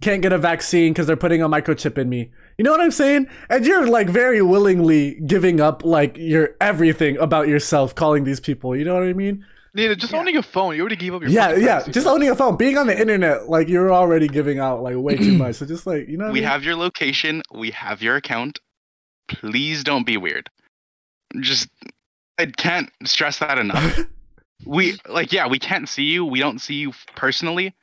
can't 0.03 0.21
get 0.21 0.33
a 0.33 0.39
vaccine 0.39 0.93
because 0.93 1.07
they're 1.07 1.17
putting 1.17 1.43
a 1.43 1.49
microchip 1.49 1.97
in 1.97 2.09
me. 2.09 2.31
You 2.59 2.65
know 2.65 2.73
what 2.73 2.81
I'm 2.81 2.91
saying? 2.91 3.29
And 3.49 3.65
you're 3.65 3.87
like 3.87 4.09
very 4.09 4.43
willingly 4.43 5.21
giving 5.27 5.61
up 5.61 5.85
like 5.85 6.17
your 6.19 6.51
everything 6.61 7.17
about 7.19 7.49
yourself 7.49 7.95
calling 7.95 8.25
these 8.25 8.41
people. 8.41 8.77
You 8.77 8.85
know 8.85 8.95
what 8.95 9.05
I 9.05 9.15
mean? 9.15 9.47
Nina, 9.75 9.97
just 9.97 10.13
owning 10.13 10.37
a 10.37 10.43
phone, 10.43 10.75
you 10.77 10.83
already 10.83 10.97
gave 10.97 11.15
up 11.15 11.23
your. 11.23 11.31
Yeah, 11.31 11.55
yeah. 11.55 11.67
privacy, 11.77 11.93
Just 11.93 12.07
owning 12.07 12.29
a 12.29 12.35
phone, 12.35 12.57
being 12.57 12.77
on 12.77 12.87
the 12.87 13.01
internet, 13.01 13.49
like 13.49 13.69
you're 13.69 13.91
already 13.91 14.29
giving 14.29 14.59
out 14.59 14.83
like 14.83 14.97
way 14.97 15.17
too 15.17 15.39
much. 15.39 15.55
So 15.57 15.67
just 15.67 15.87
like 15.87 16.09
you 16.09 16.19
know, 16.19 16.25
what 16.25 16.31
I 16.31 16.33
we 16.33 16.41
mean? 16.41 16.49
have 16.49 16.63
your 16.63 16.77
location. 16.77 17.41
We 17.55 17.71
have 17.71 18.03
your 18.03 18.17
account. 18.17 18.59
Please 19.29 19.83
don't 19.83 20.05
be 20.05 20.19
weird. 20.19 20.51
Just, 21.41 21.69
I 22.39 22.47
can't 22.47 22.91
stress 23.05 23.39
that 23.39 23.59
enough. 23.59 24.01
we 24.65 24.99
like, 25.09 25.33
yeah, 25.33 25.47
we 25.49 25.59
can't 25.59 25.89
see 25.89 26.05
you. 26.05 26.25
We 26.25 26.41
don't 26.41 26.61
see 26.61 26.75
you 26.75 26.93
personally. 27.17 27.75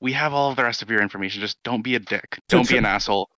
We 0.00 0.12
have 0.12 0.32
all 0.32 0.50
of 0.50 0.56
the 0.56 0.64
rest 0.64 0.82
of 0.82 0.90
your 0.90 1.00
information. 1.02 1.40
Just 1.40 1.62
don't 1.62 1.82
be 1.82 1.94
a 1.94 2.00
dick. 2.00 2.38
Don't 2.48 2.68
be 2.68 2.76
an 2.76 2.84
asshole. 2.84 3.30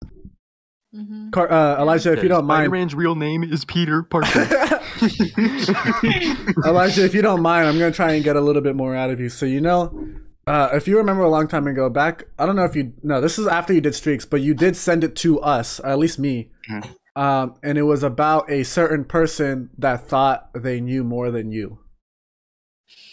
Mhm. 0.95 1.31
Car- 1.31 1.51
uh, 1.51 1.81
Elijah, 1.81 2.13
if 2.13 2.21
you 2.21 2.29
don't 2.29 2.45
mind, 2.45 2.67
Spider-Man's 2.67 2.93
real 2.95 3.15
name 3.15 3.43
is 3.43 3.65
Peter 3.65 4.03
Parker. 4.03 4.47
Elijah, 6.65 7.03
if 7.03 7.13
you 7.15 7.21
don't 7.21 7.41
mind, 7.41 7.67
I'm 7.67 7.79
gonna 7.79 7.91
try 7.91 8.13
and 8.13 8.23
get 8.23 8.35
a 8.35 8.41
little 8.41 8.61
bit 8.61 8.75
more 8.75 8.95
out 8.95 9.09
of 9.09 9.19
you. 9.19 9.29
So 9.29 9.45
you 9.45 9.59
know, 9.59 10.07
uh, 10.45 10.69
if 10.73 10.87
you 10.87 10.97
remember 10.97 11.23
a 11.23 11.29
long 11.29 11.47
time 11.47 11.67
ago, 11.67 11.89
back 11.89 12.25
I 12.37 12.45
don't 12.45 12.55
know 12.55 12.65
if 12.65 12.75
you 12.75 12.93
no, 13.01 13.19
this 13.21 13.39
is 13.39 13.47
after 13.47 13.73
you 13.73 13.81
did 13.81 13.95
streaks, 13.95 14.25
but 14.25 14.41
you 14.41 14.53
did 14.53 14.75
send 14.75 15.03
it 15.03 15.15
to 15.17 15.39
us, 15.41 15.79
or 15.79 15.87
at 15.87 15.99
least 15.99 16.19
me. 16.19 16.51
Mhm. 16.69 16.95
Um, 17.15 17.55
and 17.63 17.77
it 17.77 17.83
was 17.83 18.01
about 18.03 18.49
a 18.49 18.63
certain 18.63 19.03
person 19.05 19.69
that 19.77 20.07
thought 20.07 20.49
they 20.55 20.81
knew 20.81 21.03
more 21.03 21.29
than 21.31 21.51
you. 21.51 21.79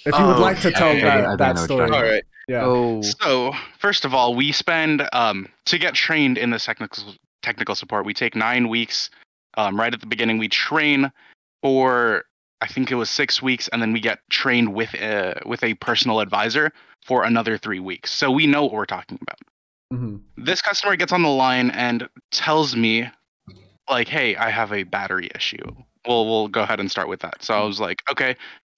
If 0.06 0.18
you 0.18 0.26
would 0.26 0.36
Oh, 0.38 0.40
like 0.40 0.60
to 0.60 0.70
tell 0.70 0.90
okay. 0.90 1.02
that, 1.02 1.24
I 1.24 1.36
that 1.36 1.58
story, 1.58 1.90
All 1.90 2.02
right. 2.02 2.24
yeah. 2.48 2.64
Oh, 2.64 3.02
So 3.02 3.52
first 3.78 4.04
of 4.04 4.14
all, 4.14 4.34
we 4.34 4.50
spend 4.52 5.06
um, 5.12 5.46
to 5.66 5.78
get 5.78 5.94
trained 5.94 6.38
in 6.38 6.50
this 6.50 6.64
technical 6.64 7.14
technical 7.42 7.74
support. 7.74 8.04
We 8.04 8.14
take 8.14 8.34
nine 8.34 8.68
weeks. 8.68 9.10
Um, 9.56 9.78
right 9.78 9.92
at 9.92 10.00
the 10.00 10.06
beginning, 10.06 10.38
we 10.38 10.48
train 10.48 11.12
for 11.62 12.24
I 12.60 12.66
think 12.66 12.90
it 12.90 12.94
was 12.94 13.10
six 13.10 13.42
weeks, 13.42 13.68
and 13.68 13.80
then 13.80 13.92
we 13.92 14.00
get 14.00 14.18
trained 14.30 14.74
with 14.74 14.94
a 14.94 15.40
with 15.44 15.62
a 15.62 15.74
personal 15.74 16.20
advisor 16.20 16.72
for 17.04 17.24
another 17.24 17.58
three 17.58 17.80
weeks. 17.80 18.10
So 18.10 18.30
we 18.30 18.46
know 18.46 18.64
what 18.64 18.72
we're 18.72 18.86
talking 18.86 19.18
about. 19.20 19.38
hmm 19.90 20.16
This 20.36 20.62
customer 20.62 20.96
gets 20.96 21.12
on 21.12 21.22
the 21.22 21.28
line 21.28 21.70
and 21.70 22.08
tells 22.30 22.74
me, 22.74 23.08
like, 23.88 24.08
"Hey, 24.08 24.36
I 24.36 24.50
have 24.50 24.72
a 24.72 24.82
battery 24.84 25.30
issue." 25.34 25.64
Well, 26.06 26.24
we'll 26.24 26.48
go 26.48 26.62
ahead 26.62 26.80
and 26.80 26.90
start 26.90 27.08
with 27.08 27.20
that. 27.20 27.42
So 27.42 27.54
I 27.54 27.64
was 27.64 27.78
like, 27.80 28.02
"Okay, 28.10 28.36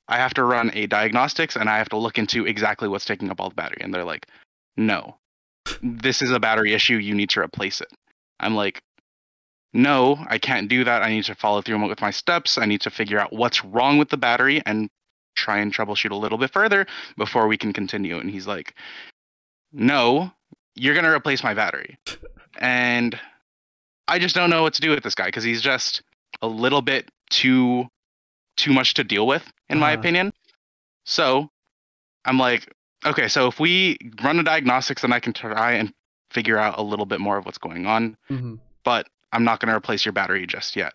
I 0.09 0.17
have 0.17 0.35
to 0.35 0.45
run 0.45 0.71
a 0.75 0.87
diagnostics 0.87 1.57
and 1.57 1.69
I 1.69 1.79
have 1.79 1.89
to 1.91 1.97
look 1.97 2.19
into 2.19 2.47
exactly 2.47 2.89
what's 2.89 3.05
taking 3.05 3.31
up 3.31 3.41
all 3.41 3.49
the 3.49 3.55
battery." 3.55 3.79
And 3.81 3.93
they're 3.93 4.05
like, 4.05 4.27
"No, 4.77 5.19
this 5.83 6.23
is 6.23 6.31
a 6.31 6.41
battery 6.41 6.75
issue. 6.75 6.97
You 6.97 7.15
need 7.15 7.31
to 7.31 7.41
replace 7.41 7.81
it." 7.81 7.89
I'm 8.41 8.55
like, 8.55 8.83
no, 9.73 10.19
I 10.29 10.39
can't 10.39 10.69
do 10.69 10.85
that. 10.85 11.03
I 11.03 11.11
need 11.11 11.25
to 11.25 11.35
follow 11.35 11.63
through 11.63 11.89
with 11.89 12.01
my 12.01 12.11
steps. 12.11 12.59
I 12.59 12.67
need 12.67 12.83
to 12.83 12.91
figure 12.91 13.19
out 13.19 13.33
what's 13.33 13.65
wrong 13.65 13.99
with 13.99 14.11
the 14.11 14.17
battery 14.17 14.61
and 14.67 14.91
try 15.35 15.59
and 15.59 15.73
troubleshoot 15.73 16.11
a 16.11 16.17
little 16.17 16.37
bit 16.37 16.53
further 16.53 16.87
before 17.17 17.49
we 17.49 17.57
can 17.57 17.73
continue. 17.73 18.19
And 18.19 18.31
he's 18.31 18.47
like, 18.47 18.75
no, 19.73 20.31
you're 20.75 20.95
going 20.95 21.07
to 21.07 21.11
replace 21.11 21.43
my 21.43 21.55
battery. 21.55 21.97
And 22.59 23.19
I 24.09 24.19
just 24.19 24.35
don't 24.35 24.51
know 24.51 24.63
what 24.63 24.75
to 24.75 24.83
do 24.83 24.91
with 24.91 25.03
this 25.03 25.15
guy 25.15 25.27
because 25.27 25.45
he's 25.45 25.63
just 25.63 26.03
a 26.43 26.47
little 26.47 26.83
bit 26.83 27.11
too 27.31 27.87
too 28.63 28.73
much 28.73 28.95
to 28.95 29.05
deal 29.05 29.27
with 29.27 29.45
in 29.69 29.79
my 29.79 29.91
Uh-huh. 29.93 30.01
opinion. 30.01 30.33
So, 31.05 31.49
I'm 32.25 32.39
like, 32.39 32.73
okay, 33.05 33.27
so 33.29 33.49
if 33.49 33.59
we 33.59 33.99
run 34.23 34.39
a 34.39 34.43
diagnostics 34.45 35.03
then 35.03 35.13
I 35.13 35.19
can 35.21 35.33
try 35.33 35.73
and 35.73 35.93
figure 36.31 36.57
out 36.59 36.79
a 36.79 36.83
little 36.83 37.07
bit 37.07 37.21
more 37.21 37.37
of 37.37 37.45
what's 37.45 37.59
going 37.59 37.85
on 37.87 38.17
hmm 38.29 38.55
but 38.85 39.07
I'm 39.33 39.45
not 39.45 39.61
going 39.61 39.69
to 39.71 39.77
replace 39.77 40.05
your 40.05 40.13
battery 40.13 40.45
just 40.47 40.75
yet. 40.77 40.93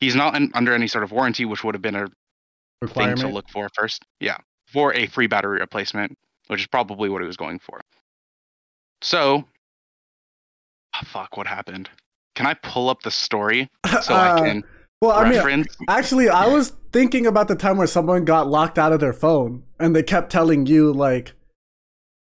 He's 0.00 0.14
not 0.14 0.34
in, 0.36 0.50
under 0.54 0.74
any 0.74 0.86
sort 0.88 1.04
of 1.04 1.10
warranty, 1.10 1.44
which 1.46 1.64
would 1.64 1.74
have 1.74 1.80
been 1.82 1.96
a 1.96 2.06
thing 2.06 2.12
Requirement. 2.82 3.20
to 3.20 3.28
look 3.28 3.48
for 3.50 3.68
first. 3.74 4.04
Yeah, 4.20 4.36
for 4.66 4.94
a 4.94 5.06
free 5.06 5.26
battery 5.26 5.58
replacement, 5.60 6.16
which 6.48 6.60
is 6.60 6.66
probably 6.66 7.08
what 7.08 7.20
he 7.22 7.26
was 7.26 7.36
going 7.38 7.58
for. 7.58 7.80
So, 9.02 9.44
ah, 10.94 11.02
fuck, 11.06 11.36
what 11.36 11.46
happened? 11.46 11.88
Can 12.34 12.46
I 12.46 12.54
pull 12.54 12.88
up 12.90 13.02
the 13.02 13.10
story 13.10 13.68
so 14.02 14.14
Uh, 14.14 14.18
I 14.18 14.30
can 14.42 14.62
Well, 15.00 15.12
I 15.12 15.30
mean, 15.30 15.64
actually, 15.88 16.28
I 16.28 16.46
was 16.46 16.74
thinking 16.92 17.26
about 17.26 17.48
the 17.48 17.54
time 17.56 17.78
where 17.78 17.86
someone 17.86 18.24
got 18.26 18.48
locked 18.48 18.78
out 18.78 18.92
of 18.92 19.00
their 19.00 19.14
phone 19.14 19.62
and 19.78 19.96
they 19.96 20.02
kept 20.02 20.30
telling 20.30 20.66
you 20.66 20.92
like, 20.92 21.32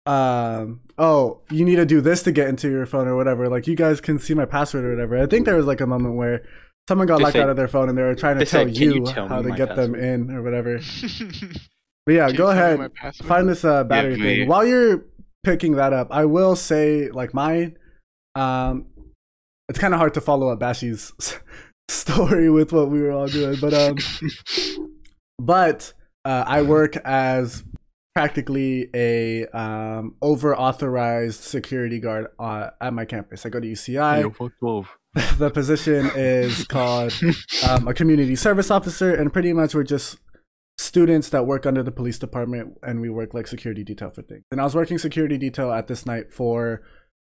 um, 0.05 0.81
oh, 0.99 1.41
you 1.51 1.65
need 1.65 1.77
to 1.77 1.87
do 1.87 2.01
this 2.01 2.23
to 2.25 2.33
get 2.33 2.49
into 2.49 2.69
your 2.69 2.87
phone 2.87 3.07
or 3.07 3.15
whatever. 3.17 3.49
Like, 3.49 3.67
you 3.67 3.77
guys 3.77 4.01
can 4.01 4.19
see 4.19 4.35
my 4.35 4.47
password 4.47 4.85
or 4.85 4.91
whatever. 4.91 5.17
I 5.17 5.27
think 5.27 5.47
there 5.47 5.57
was 5.57 5.67
like 5.67 5.81
a 5.81 5.87
moment 5.87 6.17
where 6.17 6.43
someone 6.89 7.07
got 7.07 7.19
They 7.19 7.25
locked 7.25 7.33
said- 7.35 7.43
out 7.43 7.51
of 7.51 7.57
their 7.57 7.69
phone 7.69 7.89
and 7.89 7.97
they 7.97 8.03
were 8.03 8.15
trying 8.15 8.39
to 8.39 8.47
tell 8.47 8.65
"Can 8.65 8.75
you 8.75 8.95
you 8.95 9.05
tell 9.07 9.29
how 9.29 9.43
to 9.43 9.51
get 9.53 9.77
them 9.77 9.95
in 9.95 10.31
or 10.31 10.43
whatever. 10.43 10.81
But 12.07 12.13
yeah, 12.15 12.29
Can 12.29 12.37
go 12.37 12.51
you 12.51 12.55
tell 12.57 12.79
me 12.79 12.85
ahead. 12.85 13.17
Find 13.17 13.49
this 13.49 13.65
uh, 13.65 13.83
battery 13.83 14.15
Give 14.15 14.23
thing. 14.23 14.49
While 14.49 14.65
you're 14.65 15.05
picking 15.43 15.73
that 15.73 15.93
up, 15.93 16.07
I 16.13 16.25
will 16.25 16.55
say, 16.55 17.11
like 17.11 17.35
mine, 17.35 17.77
um, 18.37 18.87
it's 19.69 19.81
kind 19.81 19.93
of 19.93 19.99
hard 19.99 20.15
to 20.15 20.21
follow 20.21 20.49
up 20.51 20.61
Bashi's 20.61 21.13
story 21.89 22.51
with 22.51 22.73
what 22.73 22.91
we 22.91 23.01
were 23.01 23.13
all 23.13 23.27
doing, 23.27 23.57
but 23.61 23.75
um, 23.75 23.97
but 25.39 25.93
uh, 26.25 26.45
I 26.47 26.63
work 26.63 26.97
as 26.97 27.65
practically 28.15 28.89
a 28.95 29.47
um 29.49 30.15
over 30.23 30.57
authorized 30.57 31.43
security 31.43 32.01
guard 32.01 32.29
uh, 32.39 32.71
at 32.81 32.93
my 32.93 33.05
campus. 33.05 33.45
I 33.45 33.51
go 33.51 33.61
to 33.61 33.67
UCI. 33.67 34.23
Yo, 34.23 34.51
12. 34.61 34.89
the 35.39 35.51
position 35.51 36.11
is 36.15 36.65
called 36.67 37.13
um, 37.67 37.89
a 37.89 37.95
community 37.95 38.37
service 38.37 38.71
officer, 38.71 39.15
and 39.15 39.33
pretty 39.33 39.53
much 39.53 39.75
we're 39.75 39.83
just 39.83 40.19
students 40.79 41.31
that 41.31 41.47
work 41.47 41.65
under 41.65 41.83
the 41.83 41.93
police 41.93 42.19
department, 42.19 42.77
and 42.83 43.01
we 43.01 43.09
work 43.09 43.33
like 43.33 43.47
security 43.47 43.83
detail 43.83 44.11
for 44.11 44.23
things. 44.23 44.45
And 44.51 44.61
I 44.61 44.65
was 44.65 44.75
working 44.75 44.99
security 44.99 45.39
detail 45.39 45.73
at 45.73 45.87
this 45.87 46.05
night 46.05 46.31
for 46.31 46.83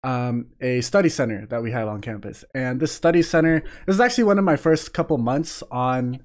um, 0.05 0.47
a 0.61 0.81
study 0.81 1.09
center 1.09 1.47
that 1.47 1.63
we 1.63 1.73
have 1.73 1.89
on 1.89 2.01
campus, 2.01 2.45
and 2.55 2.81
this 2.81 2.93
study 2.93 3.23
center 3.23 3.63
this 3.87 3.95
is 3.95 4.01
actually 4.01 4.25
one 4.25 4.39
of 4.39 4.45
my 4.45 4.57
first 4.57 4.93
couple 4.93 5.19
months 5.19 5.63
on 5.71 6.21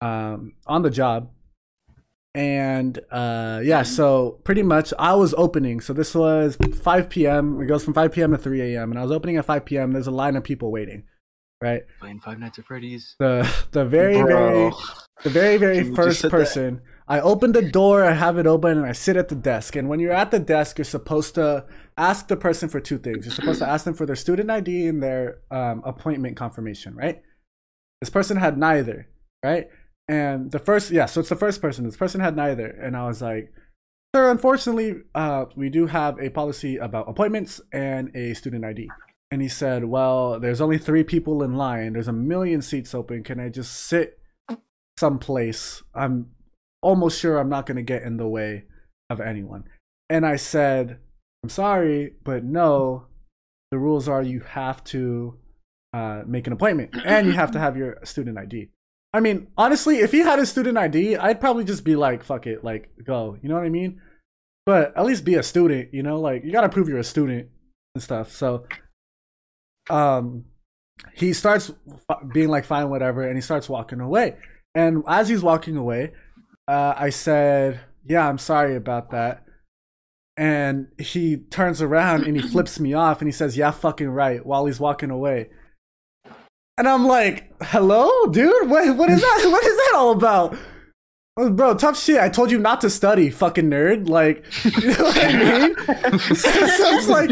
um, 0.00 0.54
on 0.66 0.82
the 0.82 0.90
job. 0.90 1.30
And 2.36 2.98
uh, 3.12 3.60
yeah, 3.62 3.84
so 3.84 4.40
pretty 4.42 4.64
much 4.64 4.92
I 4.98 5.14
was 5.14 5.34
opening. 5.34 5.80
So 5.80 5.92
this 5.92 6.16
was 6.16 6.56
5 6.82 7.08
p.m. 7.08 7.60
It 7.60 7.66
goes 7.66 7.84
from 7.84 7.94
5 7.94 8.10
p.m. 8.10 8.32
to 8.32 8.38
3 8.38 8.74
a.m. 8.74 8.90
And 8.90 8.98
I 8.98 9.02
was 9.02 9.12
opening 9.12 9.36
at 9.36 9.44
5 9.44 9.64
p.m. 9.64 9.92
There's 9.92 10.08
a 10.08 10.12
line 10.12 10.34
of 10.34 10.42
people 10.42 10.72
waiting, 10.72 11.04
right? 11.62 11.82
Playing 12.00 12.18
Five 12.18 12.40
Nights 12.40 12.58
at 12.58 12.64
Freddy's. 12.64 13.14
The 13.20 13.48
the 13.70 13.84
very 13.84 14.20
very 14.22 14.72
the 15.22 15.30
very 15.30 15.58
very 15.58 15.94
first 15.94 16.28
person. 16.28 16.82
I 17.06 17.20
open 17.20 17.52
the 17.52 17.62
door, 17.62 18.02
I 18.02 18.12
have 18.12 18.38
it 18.38 18.46
open, 18.46 18.78
and 18.78 18.86
I 18.86 18.92
sit 18.92 19.16
at 19.16 19.28
the 19.28 19.34
desk. 19.34 19.76
And 19.76 19.88
when 19.88 20.00
you're 20.00 20.12
at 20.12 20.30
the 20.30 20.38
desk, 20.38 20.78
you're 20.78 20.86
supposed 20.86 21.34
to 21.34 21.66
ask 21.98 22.28
the 22.28 22.36
person 22.36 22.68
for 22.70 22.80
two 22.80 22.98
things. 22.98 23.26
You're 23.26 23.34
supposed 23.34 23.58
to 23.58 23.68
ask 23.68 23.84
them 23.84 23.94
for 23.94 24.06
their 24.06 24.16
student 24.16 24.50
ID 24.50 24.86
and 24.86 25.02
their 25.02 25.40
um, 25.50 25.82
appointment 25.84 26.36
confirmation, 26.36 26.94
right? 26.94 27.20
This 28.00 28.08
person 28.08 28.38
had 28.38 28.56
neither, 28.56 29.08
right? 29.44 29.68
And 30.08 30.50
the 30.50 30.58
first, 30.58 30.90
yeah, 30.90 31.06
so 31.06 31.20
it's 31.20 31.28
the 31.28 31.36
first 31.36 31.60
person. 31.60 31.84
This 31.84 31.96
person 31.96 32.20
had 32.20 32.36
neither, 32.36 32.66
and 32.66 32.96
I 32.96 33.06
was 33.06 33.22
like, 33.22 33.52
"Sir, 34.14 34.30
unfortunately, 34.30 35.02
uh, 35.14 35.46
we 35.56 35.70
do 35.70 35.86
have 35.86 36.18
a 36.20 36.30
policy 36.30 36.76
about 36.76 37.08
appointments 37.08 37.60
and 37.72 38.14
a 38.14 38.34
student 38.34 38.64
ID." 38.64 38.88
And 39.30 39.40
he 39.40 39.48
said, 39.48 39.86
"Well, 39.86 40.38
there's 40.38 40.60
only 40.60 40.76
three 40.76 41.04
people 41.04 41.42
in 41.42 41.54
line. 41.54 41.94
There's 41.94 42.08
a 42.08 42.12
million 42.12 42.60
seats 42.60 42.94
open. 42.94 43.24
Can 43.24 43.40
I 43.40 43.48
just 43.48 43.72
sit 43.72 44.18
someplace? 44.98 45.82
I'm 45.94 46.30
almost 46.84 47.18
sure 47.18 47.38
I'm 47.38 47.48
not 47.48 47.66
going 47.66 47.76
to 47.76 47.82
get 47.82 48.02
in 48.02 48.16
the 48.16 48.28
way 48.28 48.64
of 49.10 49.20
anyone." 49.20 49.64
And 50.08 50.26
I 50.26 50.36
said, 50.36 50.98
"I'm 51.42 51.48
sorry, 51.48 52.12
but 52.22 52.44
no. 52.44 53.06
The 53.70 53.78
rules 53.78 54.08
are 54.08 54.22
you 54.22 54.40
have 54.40 54.84
to 54.84 55.38
uh, 55.92 56.22
make 56.26 56.46
an 56.46 56.52
appointment 56.52 56.94
and 57.04 57.26
you 57.26 57.32
have 57.32 57.50
to 57.52 57.58
have 57.58 57.76
your 57.76 57.98
student 58.04 58.38
ID." 58.38 58.68
I 59.14 59.20
mean, 59.20 59.46
honestly, 59.56 59.98
if 60.00 60.10
he 60.10 60.18
had 60.18 60.40
a 60.40 60.46
student 60.46 60.76
ID, 60.76 61.16
I'd 61.16 61.40
probably 61.40 61.64
just 61.64 61.84
be 61.84 61.94
like, 61.94 62.24
"Fuck 62.24 62.46
it, 62.48 62.64
like 62.64 62.90
go." 63.06 63.38
You 63.40 63.48
know 63.48 63.54
what 63.54 63.64
I 63.64 63.68
mean? 63.70 64.00
But 64.66 64.96
at 64.96 65.04
least 65.04 65.24
be 65.24 65.36
a 65.36 65.42
student. 65.42 65.94
You 65.94 66.02
know, 66.02 66.20
like 66.20 66.44
you 66.44 66.50
gotta 66.50 66.68
prove 66.68 66.88
you're 66.88 66.98
a 66.98 67.04
student 67.04 67.48
and 67.94 68.02
stuff. 68.02 68.32
So, 68.32 68.66
um, 69.88 70.46
he 71.14 71.32
starts 71.32 71.72
being 72.32 72.48
like, 72.48 72.64
"Fine, 72.64 72.90
whatever," 72.90 73.22
and 73.22 73.36
he 73.36 73.40
starts 73.40 73.68
walking 73.68 74.00
away. 74.00 74.36
And 74.74 75.04
as 75.06 75.28
he's 75.28 75.42
walking 75.42 75.76
away, 75.76 76.12
uh, 76.68 76.94
I 76.96 77.10
said, 77.10 77.80
"Yeah, 78.04 78.28
I'm 78.28 78.38
sorry 78.38 78.76
about 78.76 79.10
that." 79.10 79.44
And 80.36 80.88
he 80.98 81.36
turns 81.36 81.80
around 81.80 82.24
and 82.24 82.36
he 82.36 82.42
flips 82.48 82.80
me 82.80 82.94
off 82.94 83.20
and 83.20 83.28
he 83.28 83.32
says, 83.32 83.56
"Yeah, 83.56 83.70
fucking 83.70 84.10
right," 84.10 84.44
while 84.44 84.66
he's 84.66 84.80
walking 84.80 85.10
away. 85.10 85.48
And 86.76 86.88
I'm 86.88 87.06
like, 87.06 87.52
hello, 87.62 88.10
dude? 88.26 88.68
What, 88.68 88.96
what 88.96 89.08
is 89.08 89.20
that? 89.20 89.48
What 89.48 89.64
is 89.64 89.76
that 89.76 89.92
all 89.94 90.10
about? 90.10 90.56
Oh, 91.36 91.50
Bro, 91.50 91.76
tough 91.76 91.98
shit. 91.98 92.18
I 92.18 92.28
told 92.28 92.50
you 92.50 92.58
not 92.58 92.80
to 92.80 92.90
study, 92.90 93.30
fucking 93.30 93.70
nerd. 93.70 94.08
Like, 94.08 94.44
you 94.64 94.88
know 94.88 95.04
what 95.04 95.24
I 95.24 95.32
mean? 95.32 96.18
so, 96.18 96.34
so 96.34 96.96
it's 96.96 97.08
like, 97.08 97.30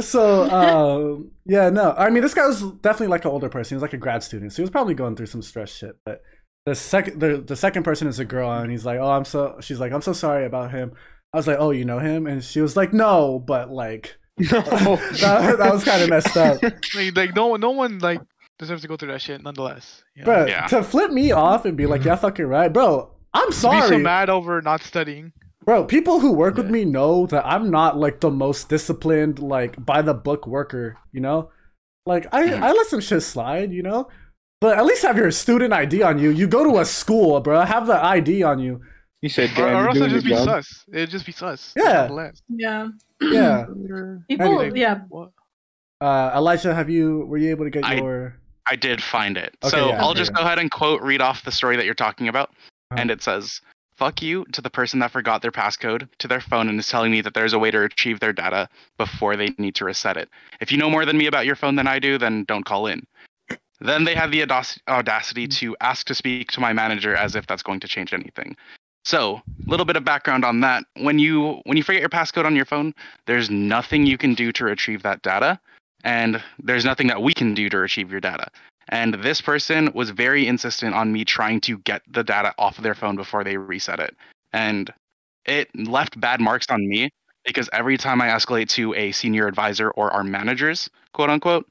so, 0.00 0.50
um, 0.50 1.30
yeah, 1.44 1.70
no. 1.70 1.94
I 1.96 2.10
mean, 2.10 2.22
this 2.22 2.34
guy 2.34 2.46
was 2.46 2.62
definitely 2.62 3.08
like 3.08 3.24
an 3.24 3.30
older 3.30 3.48
person. 3.48 3.70
He 3.70 3.74
was 3.76 3.82
like 3.82 3.92
a 3.92 3.98
grad 3.98 4.24
student, 4.24 4.52
so 4.52 4.56
he 4.56 4.62
was 4.62 4.70
probably 4.70 4.94
going 4.94 5.14
through 5.14 5.26
some 5.26 5.42
stress 5.42 5.70
shit. 5.70 5.96
But 6.04 6.20
the 6.66 6.74
second, 6.74 7.20
the, 7.20 7.38
the 7.38 7.56
second 7.56 7.84
person 7.84 8.06
is 8.08 8.18
a 8.18 8.24
girl, 8.24 8.50
and 8.50 8.70
he's 8.70 8.84
like, 8.84 8.98
oh, 8.98 9.10
I'm 9.10 9.24
so. 9.24 9.56
She's 9.60 9.80
like, 9.80 9.92
I'm 9.92 10.02
so 10.02 10.12
sorry 10.12 10.44
about 10.44 10.72
him. 10.72 10.92
I 11.32 11.38
was 11.38 11.46
like, 11.46 11.58
oh, 11.58 11.70
you 11.70 11.84
know 11.84 11.98
him? 11.98 12.26
And 12.26 12.42
she 12.44 12.60
was 12.60 12.76
like, 12.76 12.92
no, 12.92 13.38
but 13.38 13.70
like, 13.70 14.16
that, 14.38 15.56
that 15.58 15.72
was 15.72 15.84
kind 15.84 16.02
of 16.02 16.10
messed 16.10 16.36
up. 16.36 16.62
like, 16.94 17.16
like 17.16 17.34
no 17.34 17.46
one, 17.48 17.60
no 17.60 17.70
one 17.70 17.98
like 18.00 18.20
deserves 18.58 18.82
to 18.82 18.88
go 18.88 18.96
through 18.96 19.12
that 19.12 19.22
shit. 19.22 19.42
Nonetheless, 19.42 20.02
you 20.14 20.22
know? 20.22 20.26
Bro, 20.26 20.46
Yeah. 20.46 20.66
to 20.68 20.82
flip 20.82 21.10
me 21.10 21.32
off 21.32 21.64
and 21.64 21.76
be 21.76 21.86
like, 21.86 22.04
yeah, 22.04 22.16
fucking 22.16 22.46
right, 22.46 22.72
bro. 22.72 23.10
I'm 23.34 23.44
To 23.46 23.50
Be 23.50 23.54
sorry, 23.56 23.88
so 23.88 23.98
mad 23.98 24.30
over 24.30 24.62
not 24.62 24.82
studying. 24.82 25.32
bro. 25.64 25.84
People 25.84 26.20
who 26.20 26.32
work 26.32 26.56
with 26.56 26.70
me 26.70 26.84
know 26.86 27.26
that 27.26 27.44
I'm 27.46 27.70
not 27.70 27.98
like 27.98 28.20
the 28.20 28.30
most 28.30 28.68
disciplined, 28.70 29.38
like 29.40 29.84
by 29.84 30.00
the 30.02 30.14
book 30.14 30.46
worker. 30.46 30.96
You 31.12 31.20
know, 31.20 31.50
like 32.06 32.26
I 32.32 32.44
Mhm. 32.48 32.62
I 32.62 32.72
let 32.72 32.86
some 32.86 33.00
shit 33.00 33.22
slide. 33.22 33.72
You 33.72 33.82
know, 33.82 34.08
but 34.60 34.78
at 34.78 34.84
least 34.86 35.02
have 35.02 35.16
your 35.16 35.30
student 35.30 35.72
ID 35.72 36.02
on 36.02 36.18
you. 36.18 36.30
You 36.30 36.46
go 36.46 36.64
to 36.64 36.78
a 36.80 36.84
school, 36.84 37.40
bro. 37.40 37.60
Have 37.62 37.86
the 37.86 38.02
ID 38.02 38.42
on 38.42 38.58
you. 38.58 38.80
You 39.22 39.28
said, 39.28 39.50
Or, 39.50 39.54
"Damn, 39.54 39.64
or 39.64 39.80
you're 39.80 39.88
else 39.88 39.96
it'd 39.96 40.10
just 40.10 40.24
be 40.24 40.30
your 40.30 40.44
job." 40.44 40.64
sus. 40.64 40.84
It'd 40.92 41.10
just 41.10 41.26
be 41.26 41.32
sus. 41.32 41.72
Yeah. 41.76 42.08
Yeah. 42.48 42.88
Yeah. 43.20 43.64
People, 44.28 44.60
Anyway. 44.60 44.72
yeah. 44.74 45.00
Uh, 46.00 46.32
Elijah, 46.36 46.74
have 46.74 46.90
you 46.90 47.24
were 47.26 47.38
you 47.38 47.50
able 47.50 47.64
to 47.64 47.70
get 47.70 47.84
I- 47.84 47.94
your? 47.96 48.36
I 48.68 48.74
did 48.74 49.00
find 49.00 49.36
it. 49.36 49.56
Okay, 49.62 49.76
so 49.76 49.88
yeah, 49.90 50.02
I'll 50.02 50.10
okay, 50.10 50.18
just 50.18 50.32
yeah. 50.32 50.38
go 50.38 50.44
ahead 50.44 50.58
and 50.58 50.68
quote 50.72 51.00
read 51.00 51.20
off 51.22 51.44
the 51.44 51.52
story 51.52 51.76
that 51.76 51.84
you're 51.84 51.94
talking 51.94 52.26
about. 52.26 52.48
Uh-huh. 52.50 52.96
And 53.00 53.10
it 53.12 53.22
says, 53.22 53.60
Fuck 53.96 54.20
you 54.20 54.44
to 54.52 54.60
the 54.60 54.68
person 54.68 54.98
that 54.98 55.12
forgot 55.12 55.40
their 55.40 55.52
passcode 55.52 56.08
to 56.18 56.28
their 56.28 56.40
phone 56.40 56.68
and 56.68 56.78
is 56.78 56.88
telling 56.88 57.10
me 57.12 57.20
that 57.22 57.32
there's 57.32 57.52
a 57.54 57.58
way 57.58 57.70
to 57.70 57.78
retrieve 57.78 58.18
their 58.20 58.32
data 58.32 58.68
before 58.98 59.36
they 59.36 59.54
need 59.56 59.74
to 59.76 59.84
reset 59.84 60.16
it. 60.16 60.28
If 60.60 60.70
you 60.72 60.78
know 60.78 60.90
more 60.90 61.06
than 61.06 61.16
me 61.16 61.26
about 61.26 61.46
your 61.46 61.54
phone 61.56 61.76
than 61.76 61.86
I 61.86 61.98
do, 62.00 62.18
then 62.18 62.44
don't 62.44 62.64
call 62.64 62.88
in. 62.88 63.06
Then 63.80 64.04
they 64.04 64.14
have 64.14 64.30
the 64.30 64.42
audacity 64.88 65.48
mm. 65.48 65.56
to 65.58 65.76
ask 65.80 66.06
to 66.06 66.14
speak 66.14 66.50
to 66.52 66.60
my 66.60 66.72
manager 66.72 67.14
as 67.14 67.36
if 67.36 67.46
that's 67.46 67.62
going 67.62 67.80
to 67.80 67.88
change 67.88 68.12
anything. 68.12 68.56
So, 69.04 69.36
a 69.36 69.70
little 69.70 69.86
bit 69.86 69.96
of 69.96 70.04
background 70.04 70.44
on 70.44 70.60
that. 70.60 70.84
When 70.96 71.18
you 71.18 71.60
when 71.64 71.76
you 71.76 71.84
forget 71.84 72.00
your 72.00 72.08
passcode 72.08 72.44
on 72.44 72.56
your 72.56 72.64
phone, 72.64 72.92
there's 73.26 73.48
nothing 73.48 74.04
you 74.04 74.18
can 74.18 74.34
do 74.34 74.50
to 74.52 74.64
retrieve 74.64 75.02
that 75.04 75.22
data, 75.22 75.60
and 76.02 76.42
there's 76.60 76.84
nothing 76.84 77.06
that 77.06 77.22
we 77.22 77.32
can 77.32 77.54
do 77.54 77.68
to 77.68 77.78
retrieve 77.78 78.10
your 78.10 78.20
data. 78.20 78.48
And 78.88 79.14
this 79.14 79.40
person 79.40 79.90
was 79.94 80.10
very 80.10 80.46
insistent 80.46 80.94
on 80.94 81.12
me 81.12 81.24
trying 81.24 81.60
to 81.62 81.78
get 81.78 82.02
the 82.08 82.24
data 82.24 82.54
off 82.58 82.78
of 82.78 82.84
their 82.84 82.94
phone 82.94 83.16
before 83.16 83.44
they 83.44 83.56
reset 83.56 84.00
it. 84.00 84.16
And 84.52 84.92
it 85.44 85.68
left 85.74 86.20
bad 86.20 86.40
marks 86.40 86.66
on 86.70 86.88
me 86.88 87.10
because 87.44 87.68
every 87.72 87.96
time 87.96 88.20
I 88.20 88.28
escalate 88.28 88.68
to 88.70 88.94
a 88.94 89.12
senior 89.12 89.46
advisor 89.46 89.90
or 89.90 90.12
our 90.12 90.24
managers, 90.24 90.90
quote 91.12 91.30
unquote, 91.30 91.68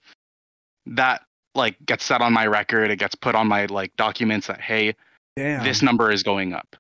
that 0.86 1.25
like 1.56 1.84
gets 1.86 2.06
set 2.06 2.22
on 2.22 2.34
my 2.34 2.46
record. 2.48 2.92
It 2.92 2.98
gets 2.98 3.16
put 3.16 3.36
on 3.36 3.48
my 3.48 3.66
like 3.66 3.96
documents 3.96 4.48
that 4.48 4.62
hey, 4.62 4.96
Damn. 5.36 5.64
this 5.64 5.82
number 5.82 6.12
is 6.12 6.24
going 6.24 6.54
up. 6.54 6.76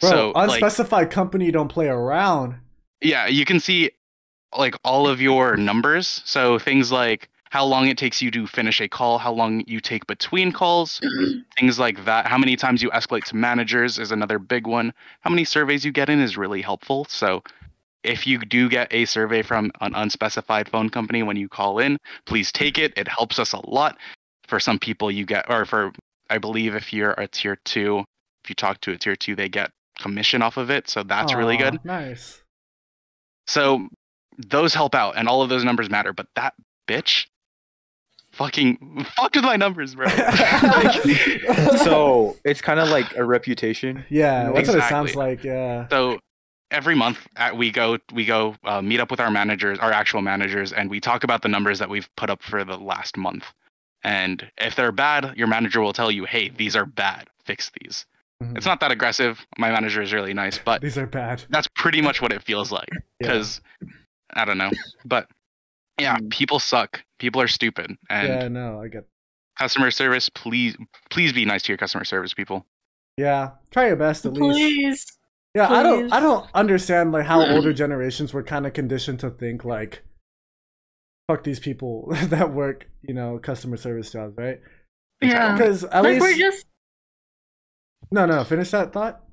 Bro, 0.00 0.10
so 0.10 0.30
like 0.30 0.62
unspecified 0.62 1.10
company 1.10 1.50
don't 1.50 1.68
play 1.68 1.88
around. 1.88 2.56
yeah, 3.00 3.26
you 3.26 3.44
can 3.44 3.60
see 3.60 3.90
like 4.56 4.74
all 4.84 5.06
of 5.06 5.20
your 5.20 5.56
numbers. 5.56 6.22
So 6.24 6.58
things 6.58 6.90
like 6.90 7.28
how 7.50 7.64
long 7.64 7.88
it 7.88 7.98
takes 7.98 8.22
you 8.22 8.30
to 8.30 8.46
finish 8.46 8.80
a 8.80 8.88
call, 8.88 9.18
how 9.18 9.32
long 9.32 9.64
you 9.66 9.80
take 9.80 10.06
between 10.06 10.52
calls, 10.52 11.00
things 11.58 11.78
like 11.78 12.04
that. 12.04 12.26
How 12.26 12.38
many 12.38 12.56
times 12.56 12.80
you 12.82 12.90
escalate 12.90 13.24
to 13.24 13.36
managers 13.36 13.98
is 13.98 14.12
another 14.12 14.38
big 14.38 14.66
one. 14.66 14.92
How 15.20 15.30
many 15.30 15.44
surveys 15.44 15.84
you 15.84 15.92
get 15.92 16.08
in 16.08 16.20
is 16.20 16.36
really 16.36 16.62
helpful. 16.62 17.06
So 17.08 17.42
if 18.02 18.26
you 18.26 18.38
do 18.38 18.68
get 18.68 18.92
a 18.92 19.04
survey 19.04 19.42
from 19.42 19.70
an 19.80 19.94
unspecified 19.94 20.68
phone 20.68 20.90
company 20.90 21.22
when 21.22 21.36
you 21.36 21.48
call 21.48 21.78
in, 21.78 21.98
please 22.26 22.50
take 22.50 22.78
it. 22.78 22.92
It 22.96 23.08
helps 23.08 23.38
us 23.38 23.52
a 23.52 23.60
lot. 23.68 23.98
For 24.46 24.58
some 24.58 24.78
people, 24.78 25.10
you 25.10 25.26
get, 25.26 25.46
or 25.48 25.64
for, 25.64 25.92
I 26.28 26.38
believe 26.38 26.74
if 26.74 26.92
you're 26.92 27.12
a 27.12 27.28
tier 27.28 27.56
two, 27.64 28.04
if 28.44 28.50
you 28.50 28.54
talk 28.54 28.80
to 28.82 28.92
a 28.92 28.98
tier 28.98 29.16
two, 29.16 29.36
they 29.36 29.48
get 29.48 29.70
commission 29.98 30.42
off 30.42 30.56
of 30.56 30.70
it. 30.70 30.88
So 30.88 31.02
that's 31.02 31.34
really 31.34 31.56
good. 31.56 31.78
Nice. 31.84 32.42
So 33.46 33.88
those 34.38 34.74
help 34.74 34.94
out, 34.94 35.16
and 35.16 35.28
all 35.28 35.42
of 35.42 35.48
those 35.48 35.64
numbers 35.64 35.90
matter. 35.90 36.12
But 36.12 36.26
that 36.36 36.54
bitch, 36.88 37.26
fucking 38.32 39.06
fucked 39.16 39.36
with 39.36 39.44
my 39.44 39.56
numbers, 39.56 39.94
bro. 39.94 40.08
so 41.84 42.36
it's 42.44 42.60
kind 42.60 42.80
of 42.80 42.88
like 42.88 43.16
a 43.16 43.24
reputation. 43.24 44.04
yeah, 44.08 44.50
that's 44.52 44.68
what 44.68 44.78
it 44.78 44.84
sounds 44.84 45.14
like. 45.14 45.44
Yeah. 45.44 45.86
so 45.88 46.18
every 46.70 46.94
month 46.94 47.26
at, 47.36 47.56
we 47.56 47.70
go 47.70 47.98
we 48.12 48.24
go 48.24 48.56
uh, 48.64 48.80
meet 48.82 49.00
up 49.00 49.10
with 49.10 49.20
our 49.20 49.30
managers, 49.30 49.78
our 49.78 49.92
actual 49.92 50.22
managers, 50.22 50.72
and 50.72 50.88
we 50.90 51.00
talk 51.00 51.24
about 51.24 51.42
the 51.42 51.48
numbers 51.48 51.78
that 51.78 51.88
we've 51.88 52.08
put 52.16 52.30
up 52.30 52.42
for 52.42 52.64
the 52.64 52.76
last 52.76 53.16
month. 53.16 53.44
And 54.02 54.50
if 54.58 54.76
they're 54.76 54.92
bad, 54.92 55.36
your 55.36 55.46
manager 55.46 55.80
will 55.80 55.92
tell 55.92 56.10
you, 56.10 56.24
"Hey, 56.24 56.48
these 56.48 56.74
are 56.76 56.86
bad. 56.86 57.28
Fix 57.44 57.70
these." 57.80 58.06
Mhm. 58.42 58.56
It's 58.56 58.64
not 58.66 58.80
that 58.80 58.90
aggressive. 58.90 59.44
My 59.58 59.70
manager 59.70 60.00
is 60.00 60.12
really 60.14 60.32
nice, 60.32 60.56
but 60.58 60.80
These 60.80 60.96
are 60.96 61.06
bad. 61.06 61.44
that's 61.50 61.66
pretty 61.74 62.00
much 62.00 62.22
what 62.22 62.32
it 62.32 62.42
feels 62.42 62.72
like. 62.72 62.88
Yeah. 62.90 62.98
Because 63.18 63.60
I 64.32 64.44
don't 64.46 64.56
know, 64.58 64.70
but 65.04 65.28
yeah, 66.00 66.16
people 66.30 66.58
suck. 66.58 67.02
People 67.18 67.42
are 67.42 67.48
stupid, 67.48 67.94
and 68.08 68.28
yeah, 68.28 68.48
no, 68.48 68.80
I 68.80 68.88
get. 68.88 69.04
customer 69.58 69.90
service 69.90 70.30
please 70.30 70.74
please 71.10 71.34
be 71.34 71.44
nice 71.44 71.62
to 71.64 71.68
your 71.72 71.76
customer 71.76 72.04
service 72.04 72.32
people 72.32 72.64
Yeah, 73.18 73.50
try 73.70 73.88
your 73.88 73.96
best 73.96 74.24
at 74.24 74.32
least. 74.32 74.56
Please. 74.56 75.06
Yeah, 75.54 75.70
I 75.70 75.82
don't. 75.82 76.12
I 76.12 76.20
don't 76.20 76.48
understand 76.54 77.12
like 77.12 77.26
how 77.26 77.44
hmm. 77.44 77.52
older 77.52 77.72
generations 77.72 78.32
were 78.32 78.42
kind 78.42 78.66
of 78.66 78.72
conditioned 78.72 79.20
to 79.20 79.30
think 79.30 79.64
like, 79.64 80.02
fuck 81.28 81.44
these 81.44 81.60
people 81.60 82.08
that 82.24 82.52
work, 82.52 82.88
you 83.02 83.14
know, 83.14 83.38
customer 83.38 83.76
service 83.76 84.12
jobs, 84.12 84.36
right? 84.36 84.60
Yeah. 85.20 85.52
Because 85.52 85.84
at 85.84 86.02
Like 86.02 86.20
we're 86.20 86.28
least 86.28 86.38
just 86.38 86.66
no, 88.10 88.26
no. 88.26 88.44
Finish 88.44 88.70
that 88.70 88.92
thought. 88.92 89.24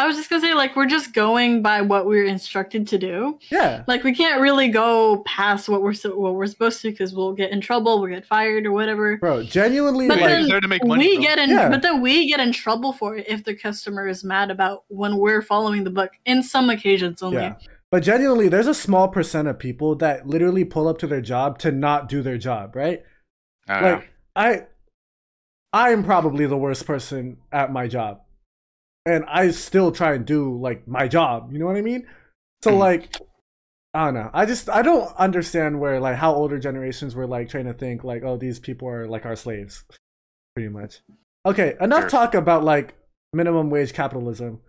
I 0.00 0.06
was 0.06 0.16
just 0.16 0.30
gonna 0.30 0.42
say, 0.42 0.54
like, 0.54 0.74
we're 0.76 0.86
just 0.86 1.12
going 1.12 1.62
by 1.62 1.82
what 1.82 2.06
we're 2.06 2.24
instructed 2.24 2.88
to 2.88 2.98
do. 2.98 3.38
Yeah, 3.50 3.84
Like, 3.86 4.02
we 4.04 4.14
can't 4.14 4.40
really 4.40 4.68
go 4.68 5.18
past 5.26 5.68
what 5.68 5.82
we're 5.82 5.92
so, 5.92 6.16
what 6.16 6.34
we're 6.34 6.46
supposed 6.46 6.80
to 6.82 6.90
because 6.90 7.14
we'll 7.14 7.32
get 7.34 7.50
in 7.52 7.60
trouble, 7.60 8.00
we'll 8.00 8.10
get 8.10 8.24
fired 8.26 8.66
or 8.66 8.72
whatever. 8.72 9.16
bro. 9.18 9.42
Genuinely, 9.42 10.08
But 10.08 10.18
Yeah, 10.18 10.24
like, 10.24 10.32
then 10.32 10.48
there 10.48 10.60
to 10.60 10.68
make 10.68 10.84
money. 10.84 11.06
we 11.08 11.14
bro. 11.16 11.22
get 11.24 11.38
in, 11.38 11.50
Yeah. 11.50 11.68
but 11.68 11.82
then 11.82 12.00
we 12.00 12.28
get 12.28 12.40
in 12.40 12.52
trouble 12.52 12.92
for 12.92 13.16
it 13.16 13.26
if 13.28 13.44
the 13.44 13.54
customer 13.54 14.06
is 14.08 14.24
mad 14.24 14.50
about 14.50 14.84
when 14.88 15.18
we're 15.18 15.42
following 15.42 15.84
the 15.84 15.90
book. 15.90 16.12
In 16.24 16.42
some 16.42 16.70
occasions 16.70 17.22
only. 17.22 17.38
yeah. 17.38 17.54
But 17.90 18.02
genuinely, 18.04 18.48
there's 18.48 18.68
a 18.68 18.74
small 18.74 19.08
percent 19.08 19.48
of 19.48 19.58
people 19.58 19.96
that 19.96 20.26
literally 20.26 20.64
pull 20.64 20.86
up 20.88 20.98
to 20.98 21.06
their 21.08 21.20
job 21.20 21.58
to 21.58 21.72
not 21.72 22.08
do 22.08 22.22
their 22.22 22.38
job, 22.38 22.74
right? 22.76 23.02
uh, 23.68 23.80
like 23.82 24.10
I 24.36 24.62
I'm 25.72 26.02
probably 26.04 26.46
the 26.46 26.56
worst 26.56 26.86
person 26.86 27.36
at 27.52 27.72
my 27.72 27.86
job. 27.86 28.22
And 29.06 29.24
I 29.26 29.50
still 29.50 29.92
try 29.92 30.14
and 30.14 30.26
do 30.26 30.58
like 30.58 30.86
my 30.86 31.08
job, 31.08 31.52
you 31.52 31.58
know 31.58 31.66
what 31.66 31.76
I 31.76 31.82
mean? 31.82 32.06
So 32.62 32.72
Mhm. 32.72 32.78
like 32.78 33.16
I 33.94 34.04
don't 34.04 34.14
know. 34.14 34.30
I 34.32 34.46
just 34.46 34.68
I 34.70 34.82
don't 34.82 35.12
understand 35.16 35.80
where 35.80 35.98
like 35.98 36.16
how 36.16 36.32
older 36.34 36.58
generations 36.58 37.14
were 37.16 37.26
like 37.26 37.48
trying 37.48 37.64
to 37.64 37.72
think 37.72 38.04
like 38.04 38.22
oh 38.22 38.36
these 38.36 38.60
people 38.60 38.88
are 38.88 39.08
like 39.08 39.24
our 39.26 39.34
slaves 39.36 39.84
pretty 40.54 40.68
much. 40.68 41.00
Okay, 41.46 41.74
enough 41.80 42.02
Sure. 42.02 42.10
talk 42.10 42.34
about 42.34 42.62
like 42.62 42.94
minimum 43.32 43.70
wage 43.70 43.92
capitalism. 43.92 44.60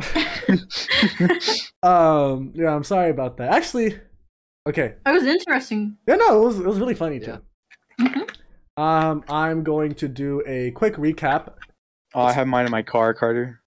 um 1.82 2.52
yeah, 2.54 2.74
I'm 2.74 2.84
sorry 2.84 3.10
about 3.10 3.36
that. 3.38 3.52
Actually, 3.52 3.98
okay. 4.68 4.94
It 5.06 5.10
was 5.12 5.24
interesting. 5.24 5.96
Yeah, 6.06 6.16
no, 6.16 6.42
it 6.42 6.44
was 6.46 6.60
it 6.60 6.66
was 6.66 6.78
really 6.78 6.94
funny 6.94 7.18
Yeah. 7.18 7.36
too. 7.36 7.42
Mhm. 8.04 8.30
Um, 8.76 9.24
I'm 9.28 9.62
going 9.62 9.94
to 9.96 10.08
do 10.08 10.42
a 10.46 10.70
quick 10.70 10.94
recap. 10.94 11.52
Oh, 12.14 12.22
I 12.22 12.32
have 12.32 12.46
mine 12.46 12.64
in 12.64 12.70
my 12.70 12.82
car, 12.82 13.12
Carter. 13.12 13.59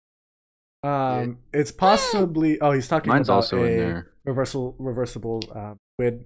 Um, 0.83 1.37
it's 1.53 1.71
possibly 1.71 2.59
oh 2.61 2.71
he's 2.71 2.87
talking 2.87 3.09
Mine's 3.09 3.29
about 3.29 3.35
also 3.35 3.63
a 3.63 3.65
in 3.65 3.77
there. 3.77 4.11
reversal 4.25 4.75
reversible 4.79 5.41
um 5.55 5.77
squid 5.95 6.25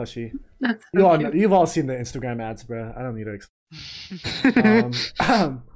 plushie. 0.00 0.32
That's 0.60 0.84
you 0.94 1.00
so 1.00 1.06
all 1.06 1.18
know, 1.18 1.32
you've 1.32 1.52
all 1.52 1.66
seen 1.66 1.86
the 1.86 1.94
Instagram 1.94 2.40
ads, 2.42 2.62
bro. 2.64 2.92
I 2.96 3.02
don't 3.02 3.16
need 3.16 3.24
to. 3.24 3.32
Explain. 3.32 4.92
Um, 5.18 5.62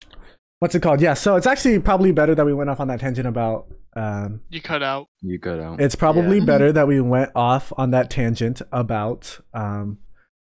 what's 0.58 0.74
it 0.74 0.80
called? 0.80 1.00
Yeah, 1.00 1.14
so 1.14 1.36
it's 1.36 1.46
actually 1.46 1.78
probably 1.78 2.12
better 2.12 2.34
that 2.34 2.44
we 2.44 2.52
went 2.52 2.70
off 2.70 2.80
on 2.80 2.88
that 2.88 3.00
tangent 3.00 3.26
about. 3.26 3.66
Um, 3.96 4.42
you 4.50 4.60
cut 4.60 4.82
out. 4.82 5.08
You 5.22 5.38
cut 5.40 5.58
out. 5.58 5.80
it's 5.80 5.94
probably 5.94 6.38
Yeah. 6.38 6.44
better 6.44 6.72
that 6.72 6.86
we 6.86 7.00
went 7.00 7.30
off 7.34 7.72
on 7.76 7.90
that 7.92 8.10
tangent 8.10 8.62
about 8.70 9.40
um, 9.54 9.98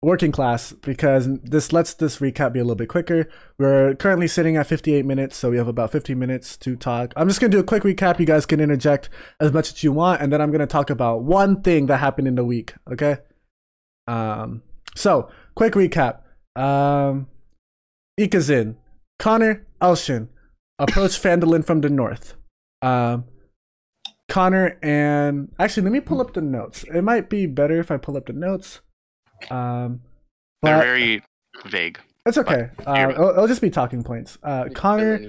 working 0.05 0.33
class 0.33 0.73
because 0.73 1.29
this 1.41 1.73
lets 1.73 1.95
this 1.95 2.19
recap 2.19 2.53
be 2.53 2.61
a 2.61 2.63
little 2.63 2.77
bit 2.77 2.89
quicker. 2.89 3.29
We're 3.59 3.95
currently 3.95 4.29
sitting 4.29 4.57
at 4.57 4.67
58 4.67 5.05
minutes, 5.05 5.37
so 5.37 5.51
we 5.51 5.57
have 5.57 5.69
about 5.69 5.91
50 5.91 6.15
minutes 6.15 6.57
to 6.59 6.77
talk. 6.77 7.13
I'm 7.17 7.29
just 7.29 7.41
going 7.41 7.51
to 7.51 7.57
do 7.57 7.61
a 7.61 7.65
quick 7.65 7.83
recap. 7.83 8.21
You 8.21 8.27
guys 8.27 8.47
can 8.47 8.61
interject 8.61 9.09
as 9.41 9.53
much 9.53 9.73
as 9.73 9.83
you 9.83 9.93
want, 9.93 10.21
and 10.23 10.33
then 10.33 10.41
I'm 10.41 10.51
going 10.51 10.61
to 10.61 10.67
talk 10.67 10.91
about 10.91 11.23
one 11.23 11.63
thing 11.63 11.87
that 11.87 11.99
happened 11.99 12.29
in 12.29 12.35
the 12.35 12.45
week, 12.45 12.75
okay? 12.93 13.19
Um, 14.07 14.63
so, 14.95 15.31
quick 15.55 15.73
recap. 15.73 16.21
Um, 16.55 17.29
Ikazin, 18.21 18.77
Connor 19.19 19.67
Elshin 19.81 20.29
approached 20.79 21.23
Fandolin 21.23 21.65
from 21.65 21.81
the 21.81 21.89
north. 21.89 22.35
Um, 22.83 23.25
Connor 24.29 24.79
and 24.83 25.53
actually, 25.59 25.85
let 25.85 25.93
me 25.93 26.01
pull 26.01 26.21
up 26.21 26.35
the 26.35 26.41
notes. 26.41 26.85
It 26.85 27.03
might 27.03 27.29
be 27.29 27.47
better 27.47 27.79
if 27.79 27.91
I 27.91 27.97
pull 27.97 28.17
up 28.17 28.27
the 28.27 28.33
notes. 28.33 28.81
Um, 29.51 30.01
they're 30.63 30.79
very 30.79 31.23
vague 31.67 31.99
That's 32.25 32.39
okay. 32.39 32.71
Uh, 32.87 33.11
it'll, 33.11 33.31
it'll 33.31 33.47
just 33.47 33.61
be 33.61 33.71
talking 33.71 34.03
points. 34.03 34.39
Uh, 34.43 34.67
Connor. 34.75 35.21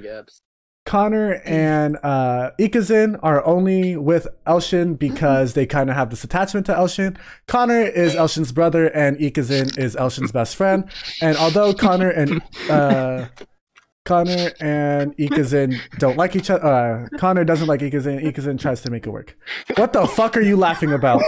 Connor 0.86 1.34
and 1.46 1.98
uh, 2.04 2.52
Ikazin 2.60 3.20
are 3.24 3.46
only 3.46 3.98
with 3.98 4.28
Elshin 4.46 4.98
because 4.98 5.54
they 5.54 5.66
kind 5.66 5.90
of 5.90 5.96
have 5.96 6.10
this 6.10 6.24
attachment 6.24 6.66
to 6.68 6.74
Elshin. 6.74 7.18
Connor 7.48 7.82
is 7.82 8.16
Elshin's 8.16 8.52
brother, 8.52 8.88
and 8.88 9.18
Ikazin 9.18 9.78
is 9.78 9.96
Elshin's 9.96 10.32
best 10.32 10.56
friend. 10.56 10.90
And 11.22 11.38
although 11.38 11.74
Connor 11.74 12.10
and 12.10 12.42
uh, 12.70 13.28
Connor 14.06 14.52
and 14.60 15.18
Ikazin 15.18 15.80
don't 15.98 16.18
like 16.18 16.36
each 16.36 16.50
other, 16.52 16.66
uh, 16.66 17.18
Connor 17.18 17.44
doesn't 17.44 17.68
like 17.68 17.82
Ikazin. 17.82 18.24
Ikazin 18.24 18.60
tries 18.60 18.82
to 18.82 18.92
make 18.92 19.08
it 19.08 19.10
work. 19.10 19.36
What 19.76 19.94
the 19.94 20.06
fuck 20.08 20.38
are 20.38 20.42
you 20.42 20.56
laughing 20.56 20.94
about? 20.94 21.24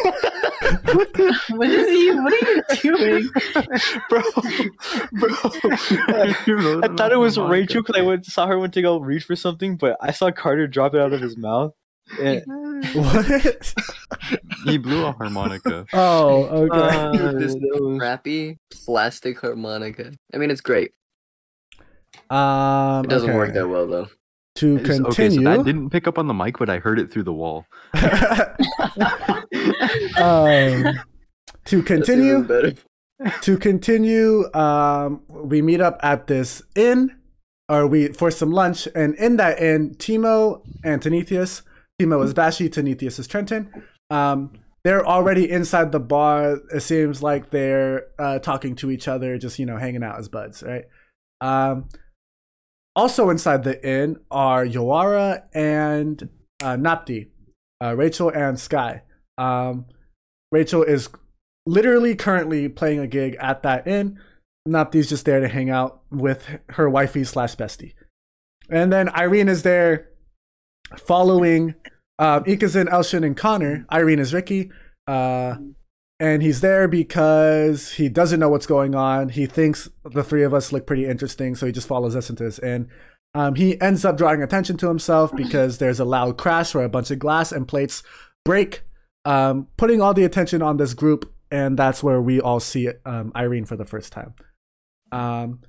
What 0.93 1.69
is 1.69 1.87
he? 1.87 2.11
What 2.11 2.33
are 2.33 2.45
you 2.45 2.97
doing? 2.97 3.29
bro, 4.09 4.21
bro. 5.13 5.29
I 6.83 6.89
thought 6.95 7.11
it 7.11 7.17
was 7.17 7.37
Rachel 7.37 7.81
because 7.81 7.99
I 7.99 8.03
went 8.03 8.25
saw 8.25 8.47
her 8.47 8.59
went 8.59 8.73
to 8.73 8.81
go 8.81 8.99
reach 8.99 9.23
for 9.23 9.35
something, 9.35 9.77
but 9.77 9.97
I 10.01 10.11
saw 10.11 10.31
Carter 10.31 10.67
drop 10.67 10.93
it 10.93 11.01
out 11.01 11.13
of 11.13 11.21
his 11.21 11.37
mouth. 11.37 11.73
And, 12.21 12.43
What? 12.93 13.73
he 14.65 14.77
blew 14.77 15.05
a 15.05 15.11
harmonica. 15.11 15.85
Oh, 15.93 16.43
okay. 16.45 16.97
uh, 16.97 17.31
this 17.33 17.53
that 17.53 17.95
crappy 17.99 18.57
plastic 18.71 19.39
harmonica. 19.39 20.13
I 20.33 20.37
mean, 20.37 20.51
it's 20.51 20.61
great. 20.61 20.91
Um, 22.29 23.05
It 23.05 23.09
doesn't 23.09 23.33
work 23.35 23.53
that 23.53 23.67
well 23.67 23.87
though. 23.87 24.07
To 24.57 24.77
continue. 24.79 25.07
Okay, 25.09 25.29
so 25.29 25.41
that 25.41 25.65
didn't 25.65 25.91
pick 25.91 26.07
up 26.07 26.17
on 26.17 26.25
the 26.25 26.33
mic, 26.33 26.57
but 26.57 26.67
I 26.67 26.79
heard 26.79 26.99
it 26.99 27.11
through 27.11 27.23
the 27.23 27.33
wall. 27.33 27.67
um, 30.17 30.99
to 31.65 31.83
continue, 31.83 32.47
to 33.41 33.57
continue, 33.57 34.51
um, 34.55 35.21
we 35.29 35.61
meet 35.61 35.79
up 35.79 35.99
at 36.01 36.25
this 36.25 36.63
inn, 36.75 37.15
or 37.69 37.85
we 37.85 38.07
for 38.07 38.31
some 38.31 38.51
lunch, 38.51 38.87
and 38.95 39.13
in 39.15 39.37
that 39.37 39.61
inn, 39.61 39.93
Timo 39.95 40.63
and 40.83 41.03
Tanethius. 41.03 41.61
Timo 42.01 42.23
is 42.23 42.33
Bashi, 42.33 42.67
Tanethius 42.67 43.19
is 43.19 43.27
Trenton. 43.27 43.71
Um, 44.09 44.53
they're 44.83 45.05
already 45.05 45.51
inside 45.51 45.91
the 45.91 45.99
bar. 45.99 46.61
It 46.73 46.79
seems 46.79 47.21
like 47.21 47.51
they're 47.51 48.07
uh, 48.17 48.39
talking 48.39 48.75
to 48.77 48.89
each 48.89 49.07
other, 49.07 49.37
just 49.37 49.59
you 49.59 49.67
know, 49.67 49.77
hanging 49.77 50.03
out 50.03 50.17
as 50.17 50.29
buds, 50.29 50.63
right? 50.63 50.85
Um, 51.41 51.89
also 52.97 53.29
inside 53.29 53.63
the 53.63 53.87
inn 53.87 54.17
are 54.31 54.65
Yoara 54.65 55.43
and 55.53 56.27
uh, 56.61 56.75
Napti, 56.75 57.29
uh, 57.81 57.95
Rachel 57.95 58.29
and 58.29 58.59
Sky. 58.59 59.03
Um, 59.37 59.85
Rachel 60.51 60.81
is 60.81 61.07
literally 61.67 62.15
currently 62.15 62.67
playing 62.67 62.99
a 62.99 63.07
gig 63.07 63.37
at 63.39 63.61
that 63.61 63.87
inn. 63.87 64.19
Napti's 64.67 65.07
just 65.07 65.25
there 65.25 65.39
to 65.39 65.47
hang 65.47 65.69
out 65.69 66.01
with 66.09 66.49
her 66.69 66.89
wifey 66.89 67.23
slash 67.23 67.55
bestie. 67.55 67.93
And 68.69 68.91
then 68.91 69.09
Irene 69.09 69.47
is 69.47 69.61
there 69.61 70.09
following 70.97 71.75
um, 72.17 72.43
Ikazin, 72.45 72.89
Elshin, 72.89 73.23
and 73.23 73.37
Connor. 73.37 73.85
Irene 73.91 74.19
is 74.19 74.33
Ricky. 74.33 74.71
Uh, 75.05 75.55
and 76.19 76.41
he's 76.41 76.61
there 76.61 76.87
because 76.87 77.93
he 77.93 78.09
doesn't 78.09 78.39
know 78.39 78.49
what's 78.49 78.65
going 78.65 78.95
on. 78.95 79.29
He 79.29 79.45
thinks 79.45 79.89
the 80.03 80.23
three 80.23 80.43
of 80.43 80.53
us 80.53 80.71
look 80.71 80.87
pretty 80.87 81.05
interesting, 81.05 81.55
so 81.55 81.65
he 81.65 81.71
just 81.71 81.87
follows 81.87 82.15
us 82.15 82.29
into 82.29 82.43
this 82.43 82.59
inn. 82.59 82.89
Um, 83.33 83.55
he 83.55 83.79
ends 83.81 84.03
up 84.03 84.17
drawing 84.17 84.41
attention 84.41 84.77
to 84.77 84.87
himself 84.87 85.35
because 85.35 85.77
there's 85.77 85.99
a 85.99 86.05
loud 86.05 86.37
crash 86.37 86.73
where 86.73 86.85
a 86.85 86.89
bunch 86.89 87.11
of 87.11 87.19
glass 87.19 87.51
and 87.51 87.67
plates 87.67 88.01
break, 88.43 88.81
um, 89.25 89.67
putting 89.77 90.01
all 90.01 90.13
the 90.13 90.23
attention 90.23 90.61
on 90.61 90.77
this 90.77 90.95
group, 90.95 91.31
and 91.51 91.77
that's 91.77 92.01
where 92.01 92.21
we 92.21 92.41
all 92.41 92.59
see 92.59 92.89
um, 93.05 93.31
Irene 93.35 93.65
for 93.65 93.75
the 93.75 93.85
first 93.85 94.11
time. 94.11 94.33
Um, 95.11 95.59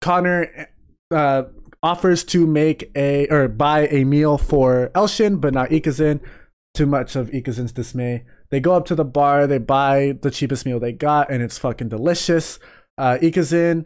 Connor 0.00 0.68
uh, 1.12 1.44
offers 1.82 2.24
to 2.24 2.46
make 2.46 2.90
a 2.96 3.28
or 3.28 3.46
buy 3.46 3.86
a 3.88 4.04
meal 4.04 4.36
for 4.36 4.90
Elshin, 4.94 5.40
but 5.40 5.54
not 5.54 5.70
Ikazin. 5.70 6.20
Too 6.74 6.86
much 6.86 7.14
of 7.14 7.30
Ikazin's 7.30 7.72
dismay. 7.72 8.24
They 8.50 8.60
go 8.60 8.74
up 8.74 8.84
to 8.86 8.94
the 8.94 9.04
bar, 9.04 9.46
they 9.46 9.58
buy 9.58 10.18
the 10.20 10.30
cheapest 10.30 10.66
meal 10.66 10.80
they 10.80 10.92
got, 10.92 11.30
and 11.30 11.42
it's 11.42 11.58
fucking 11.58 11.88
delicious. 11.88 12.58
Uh, 12.98 13.18
Ikazin 13.22 13.84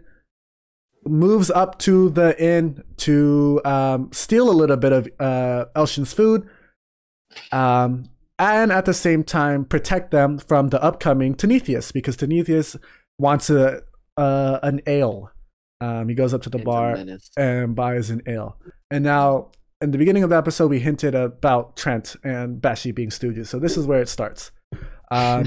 moves 1.07 1.51
up 1.51 1.79
to 1.81 2.09
the 2.11 2.41
inn 2.43 2.83
to 2.97 3.61
um, 3.65 4.11
steal 4.13 4.51
a 4.51 4.53
little 4.53 4.77
bit 4.77 4.93
of 4.93 5.09
uh, 5.21 5.67
Elshin's 5.77 6.13
food, 6.13 6.49
um, 7.53 8.09
and 8.39 8.73
at 8.73 8.87
the 8.87 8.95
same 8.95 9.23
time 9.23 9.65
protect 9.65 10.11
them 10.11 10.39
from 10.39 10.71
the 10.71 10.83
upcoming 10.83 11.35
Tanethius 11.35 11.93
because 11.93 12.17
Tanethius 12.17 12.77
wants 13.19 13.51
a 13.51 13.83
uh, 14.17 14.59
an 14.63 14.81
ale. 14.87 15.31
Um, 15.81 16.09
he 16.09 16.15
goes 16.15 16.33
up 16.33 16.43
to 16.43 16.51
the 16.51 16.59
It's 16.59 16.65
bar 16.65 16.97
and 17.37 17.75
buys 17.75 18.11
an 18.11 18.23
ale. 18.27 18.57
And 18.91 19.05
now, 19.05 19.51
in 19.85 19.91
the 19.91 19.99
beginning 19.99 20.25
of 20.25 20.31
the 20.31 20.37
episode, 20.37 20.71
we 20.71 20.81
hinted 20.81 21.15
about 21.15 21.77
Trent 21.77 22.17
and 22.25 22.61
Bashi 22.61 22.91
being 22.91 23.11
stooges. 23.11 23.47
So 23.49 23.59
this 23.59 23.77
is 23.77 23.87
where 23.87 24.03
it 24.03 24.09
starts. 24.09 24.51
Um, 25.11 25.45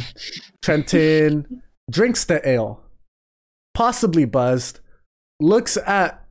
Trenton 0.62 1.62
drinks 1.90 2.24
the 2.24 2.48
ale, 2.48 2.84
possibly 3.74 4.24
buzzed, 4.24 4.80
looks 5.42 5.78
at 5.78 6.24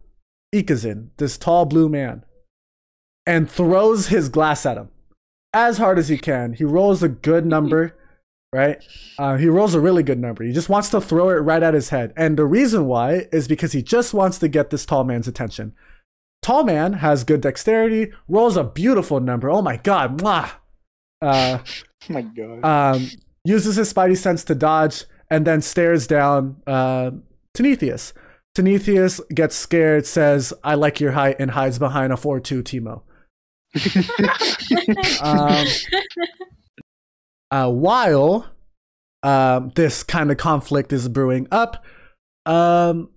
Ikazin, 0.55 1.09
this 1.19 1.37
tall 1.37 1.67
blue 1.67 1.89
man, 1.91 2.25
and 3.27 3.51
throws 3.51 4.07
his 4.07 4.31
glass 4.31 4.65
at 4.65 4.79
him 4.79 4.89
as 5.53 5.79
hard 5.79 5.99
as 5.99 6.09
he 6.09 6.17
can. 6.17 6.53
He 6.53 6.65
rolls 6.65 7.03
a 7.03 7.09
good 7.09 7.45
number, 7.45 7.97
right? 8.55 8.83
Uh, 9.19 9.37
he 9.37 9.49
rolls 9.49 9.75
a 9.75 9.81
really 9.81 10.03
good 10.03 10.21
number. 10.21 10.45
He 10.45 10.53
just 10.53 10.69
wants 10.69 10.89
to 10.91 11.01
throw 11.01 11.29
it 11.31 11.35
right 11.35 11.63
at 11.63 11.75
his 11.75 11.91
head. 11.91 12.13
And 12.17 12.39
the 12.39 12.47
reason 12.47 12.87
why 12.87 13.27
is 13.33 13.49
because 13.49 13.73
he 13.73 13.83
just 13.83 14.15
wants 14.15 14.39
to 14.39 14.49
get 14.49 14.71
this 14.71 14.87
tall 14.87 15.05
man's 15.05 15.29
attention. 15.29 15.75
Tall 16.43 16.65
man 16.65 16.95
has 16.95 17.25
good 17.25 17.41
dexterity, 17.41 18.13
rolls 18.29 18.57
a 18.57 18.65
beautiful 18.65 19.21
number. 19.21 19.51
Oh 19.51 19.63
my 19.63 19.77
god, 19.77 20.21
mwah! 20.21 20.51
Uh, 21.21 21.59
Oh 22.09 22.13
my 22.13 22.23
god. 22.23 22.65
um, 22.65 23.11
uses 23.45 23.77
his 23.77 23.93
spidey 23.93 24.17
sense 24.17 24.45
to 24.45 24.55
dodge, 24.55 25.05
and 25.31 25.45
then 25.47 25.61
stares 25.61 26.07
down 26.07 26.63
uh, 26.67 27.11
Tanethius. 27.57 28.13
Tanethius 28.57 29.21
gets 29.35 29.57
scared, 29.57 30.07
says, 30.07 30.55
I 30.65 30.75
like 30.77 31.01
your 31.01 31.13
height, 31.13 31.37
and 31.39 31.51
hides 31.51 31.79
behind 31.79 32.13
a 32.13 32.17
4 32.17 32.41
2 32.41 32.63
Timo. 32.63 33.03
Um, 35.23 35.67
uh, 37.51 37.71
while 37.71 38.47
um, 39.23 39.71
this 39.75 40.03
kind 40.03 40.31
of 40.31 40.37
conflict 40.37 40.93
is 40.93 41.09
brewing 41.09 41.47
up, 41.51 41.85
um, 42.45 43.11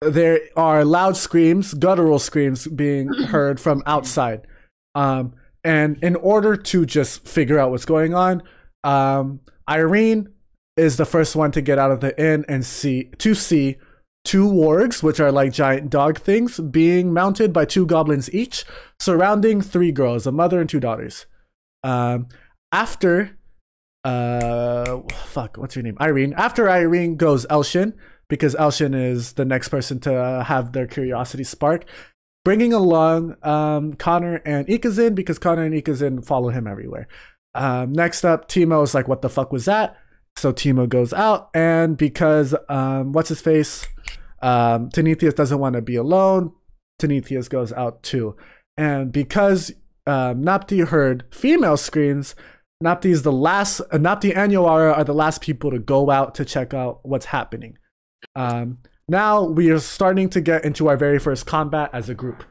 there 0.00 0.40
are 0.56 0.84
loud 0.84 1.16
screams, 1.16 1.74
guttural 1.74 2.18
screams 2.18 2.66
being 2.66 3.12
heard 3.12 3.60
from 3.60 3.82
outside. 3.86 4.46
Um, 4.94 5.34
and 5.62 6.02
in 6.02 6.16
order 6.16 6.56
to 6.56 6.86
just 6.86 7.28
figure 7.28 7.58
out 7.58 7.70
what's 7.70 7.84
going 7.84 8.14
on, 8.14 8.42
um, 8.82 9.40
Irene 9.68 10.28
is 10.76 10.96
the 10.96 11.04
first 11.04 11.36
one 11.36 11.52
to 11.52 11.60
get 11.60 11.78
out 11.78 11.90
of 11.90 12.00
the 12.00 12.18
inn 12.20 12.44
and 12.48 12.64
see 12.64 13.10
to 13.18 13.34
see 13.34 13.76
two 14.24 14.46
wargs, 14.46 15.02
which 15.02 15.20
are 15.20 15.30
like 15.30 15.52
giant 15.52 15.90
dog 15.90 16.18
things, 16.18 16.58
being 16.58 17.12
mounted 17.12 17.52
by 17.52 17.64
two 17.66 17.84
goblins 17.84 18.32
each, 18.32 18.64
surrounding 18.98 19.60
three 19.60 19.92
girls, 19.92 20.26
a 20.26 20.32
mother 20.32 20.60
and 20.60 20.70
two 20.70 20.80
daughters. 20.80 21.26
Um, 21.84 22.28
after, 22.72 23.38
uh, 24.04 25.00
fuck, 25.26 25.56
what's 25.58 25.74
her 25.74 25.82
name? 25.82 25.96
Irene. 26.00 26.32
After 26.34 26.70
Irene 26.70 27.16
goes 27.16 27.46
Elshin, 27.46 27.94
because 28.30 28.54
Elshin 28.54 28.94
is 28.94 29.34
the 29.34 29.44
next 29.44 29.68
person 29.68 30.00
to 30.00 30.44
have 30.46 30.72
their 30.72 30.86
curiosity 30.86 31.44
spark, 31.44 31.84
bringing 32.44 32.72
along 32.72 33.36
um, 33.42 33.92
Connor 33.94 34.36
and 34.46 34.66
Ikazin 34.68 35.14
because 35.14 35.38
Connor 35.38 35.64
and 35.64 35.74
Ikazin 35.74 36.24
follow 36.24 36.48
him 36.48 36.66
everywhere. 36.66 37.06
Um, 37.54 37.92
next 37.92 38.24
up, 38.24 38.48
Timo 38.48 38.82
is 38.82 38.94
like, 38.94 39.08
"What 39.08 39.20
the 39.20 39.28
fuck 39.28 39.52
was 39.52 39.66
that?" 39.66 39.96
So 40.36 40.52
Timo 40.52 40.88
goes 40.88 41.12
out, 41.12 41.50
and 41.52 41.98
because 41.98 42.54
um, 42.68 43.12
what's 43.12 43.28
his 43.28 43.42
face, 43.42 43.86
um, 44.40 44.88
doesn't 44.88 45.58
want 45.58 45.74
to 45.74 45.82
be 45.82 45.96
alone, 45.96 46.52
Tanethius 47.02 47.50
goes 47.50 47.72
out 47.72 48.02
too, 48.02 48.36
and 48.76 49.12
because 49.12 49.72
um, 50.06 50.42
Napti 50.42 50.86
heard 50.86 51.24
female 51.32 51.76
screams, 51.76 52.36
Napti 52.82 53.06
is 53.06 53.22
the 53.22 53.32
last. 53.32 53.80
Uh, 53.80 53.98
Napti 53.98 54.34
and 54.34 54.52
Yoara 54.52 54.96
are 54.96 55.04
the 55.04 55.14
last 55.14 55.40
people 55.42 55.70
to 55.70 55.78
go 55.78 56.10
out 56.10 56.34
to 56.36 56.44
check 56.44 56.72
out 56.72 57.00
what's 57.02 57.26
happening. 57.26 57.76
Um, 58.34 58.78
now 59.08 59.42
we 59.42 59.70
are 59.70 59.80
starting 59.80 60.28
to 60.30 60.40
get 60.40 60.64
into 60.64 60.88
our 60.88 60.96
very 60.96 61.18
first 61.18 61.46
combat 61.46 61.90
as 61.92 62.08
a 62.08 62.14
group. 62.14 62.44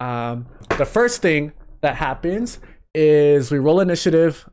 Um, 0.00 0.46
the 0.78 0.84
first 0.84 1.22
thing 1.22 1.52
that 1.80 1.96
happens 1.96 2.58
is 2.94 3.50
we 3.50 3.58
roll 3.58 3.80
initiative. 3.80 4.48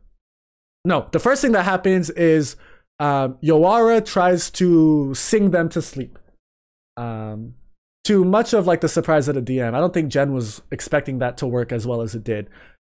No, 0.86 1.08
the 1.12 1.20
first 1.20 1.42
thing 1.42 1.52
that 1.52 1.64
happens 1.64 2.10
is 2.12 2.56
um, 3.00 3.38
Yoara 3.44 4.06
tries 4.06 4.50
to 4.52 5.14
sing 5.14 5.52
them 5.52 5.70
to 5.70 5.82
sleep. 5.82 6.18
Um, 6.98 7.56
to 8.06 8.26
much 8.26 8.54
of 8.54 8.66
like 8.66 8.82
the 8.82 8.90
surprise 8.90 9.28
of 9.28 9.36
the 9.36 9.42
DM. 9.42 9.74
I 9.74 9.80
don't 9.80 9.94
think 9.94 10.12
Jen 10.12 10.34
was 10.34 10.62
expecting 10.72 11.20
that 11.20 11.38
to 11.38 11.48
work 11.48 11.72
as 11.72 11.86
well 11.86 12.02
as 12.02 12.16
it 12.16 12.24
did, 12.24 12.50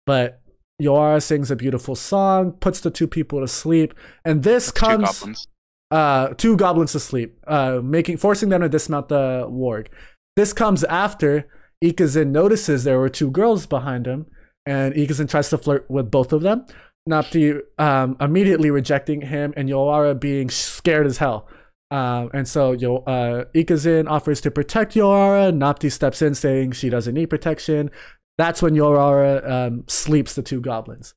but 0.06 0.42
Yoara 0.82 1.22
sings 1.22 1.52
a 1.52 1.56
beautiful 1.56 1.96
song, 1.96 2.54
puts 2.54 2.80
the 2.80 2.92
two 2.92 3.08
people 3.08 3.42
to 3.42 3.48
sleep, 3.48 3.94
and 4.24 4.44
this 4.44 4.72
comes. 4.72 5.48
Uh, 5.92 6.30
two 6.36 6.56
goblins 6.56 6.94
to 6.94 7.00
sleep, 7.00 7.38
uh, 7.48 7.82
making 7.84 8.18
forcing 8.18 8.50
them 8.50 8.62
to 8.62 8.70
dismount 8.70 9.10
the 9.10 9.46
warg. 9.50 9.88
This 10.36 10.54
comes 10.54 10.84
after 10.86 11.48
Ikazin 11.84 12.32
notices 12.32 12.84
there 12.84 13.00
were 13.00 13.10
two 13.10 13.30
girls 13.30 13.66
behind 13.66 14.08
him, 14.08 14.28
and 14.66 14.94
Ikazin 14.94 15.30
tries 15.30 15.50
to 15.50 15.58
flirt 15.58 15.90
with 15.90 16.10
both 16.10 16.32
of 16.32 16.42
them. 16.42 16.66
Napti 17.10 17.60
um, 17.78 18.16
immediately 18.22 18.72
rejecting 18.72 19.22
him, 19.22 19.54
and 19.58 19.68
Yoara 19.68 20.18
being 20.20 20.50
scared 20.50 21.08
as 21.08 21.18
hell. 21.18 21.48
Um, 21.90 22.30
and 22.34 22.48
so 22.48 22.72
Yo, 22.72 22.98
uh, 22.98 23.46
Ikazin 23.54 24.10
offers 24.10 24.40
to 24.42 24.52
protect 24.52 24.94
Yoara. 24.94 25.52
Napti 25.52 25.92
steps 25.92 26.22
in, 26.22 26.36
saying 26.36 26.72
she 26.72 26.90
doesn't 26.90 27.14
need 27.14 27.26
protection. 27.26 27.92
That's 28.38 28.62
when 28.62 28.76
Yoara 28.76 29.50
um, 29.50 29.84
sleeps 29.88 30.36
the 30.36 30.42
two 30.42 30.62
goblins. 30.62 31.14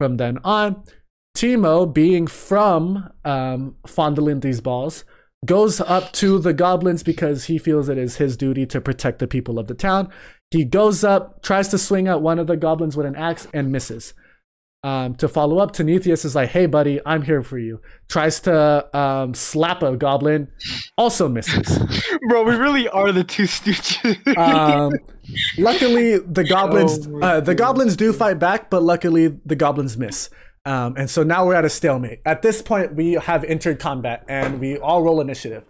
From 0.00 0.16
then 0.16 0.38
on, 0.42 0.82
Timo, 1.36 1.92
being 1.92 2.26
from 2.26 3.10
um, 3.24 3.76
fondling 3.86 4.40
these 4.40 4.60
balls, 4.60 5.04
goes 5.44 5.80
up 5.80 6.12
to 6.12 6.38
the 6.38 6.54
goblins 6.54 7.02
because 7.02 7.44
he 7.44 7.58
feels 7.58 7.88
it 7.88 7.98
is 7.98 8.16
his 8.16 8.36
duty 8.36 8.64
to 8.66 8.80
protect 8.80 9.18
the 9.18 9.28
people 9.28 9.58
of 9.58 9.66
the 9.68 9.74
town. 9.74 10.10
He 10.50 10.64
goes 10.64 11.04
up, 11.04 11.42
tries 11.42 11.68
to 11.68 11.78
swing 11.78 12.08
at 12.08 12.22
one 12.22 12.38
of 12.38 12.46
the 12.46 12.56
goblins 12.56 12.96
with 12.96 13.06
an 13.06 13.16
axe, 13.16 13.46
and 13.52 13.70
misses. 13.70 14.14
Um, 14.82 15.16
to 15.16 15.26
follow 15.28 15.58
up, 15.58 15.72
Tanethius 15.72 16.24
is 16.24 16.34
like, 16.36 16.50
"Hey, 16.50 16.66
buddy, 16.66 17.00
I'm 17.04 17.22
here 17.22 17.42
for 17.42 17.58
you." 17.58 17.80
Tries 18.08 18.38
to 18.40 18.96
um, 18.96 19.34
slap 19.34 19.82
a 19.82 19.96
goblin, 19.96 20.48
also 20.96 21.28
misses. 21.28 21.78
Bro, 22.28 22.44
we 22.44 22.54
really 22.54 22.88
are 22.88 23.10
the 23.10 23.24
two 23.24 23.44
stooges. 23.44 24.36
Um, 24.38 24.92
luckily, 25.58 26.18
the 26.18 26.44
goblins 26.48 27.06
Oh 27.08 27.20
uh, 27.20 27.40
the 27.40 27.46
goodness. 27.46 27.58
goblins 27.58 27.96
do 27.96 28.12
fight 28.12 28.38
back, 28.38 28.70
but 28.70 28.82
luckily 28.82 29.28
the 29.44 29.56
goblins 29.56 29.96
miss. 29.96 30.30
Um, 30.66 30.96
and 30.96 31.08
so 31.08 31.22
now 31.22 31.46
we're 31.46 31.54
at 31.54 31.64
a 31.64 31.70
stalemate. 31.70 32.20
At 32.26 32.42
this 32.42 32.60
point, 32.60 32.94
we 32.94 33.12
have 33.12 33.44
entered 33.44 33.78
combat 33.78 34.24
and 34.28 34.60
we 34.60 34.76
all 34.76 35.02
roll 35.02 35.20
initiative. 35.20 35.64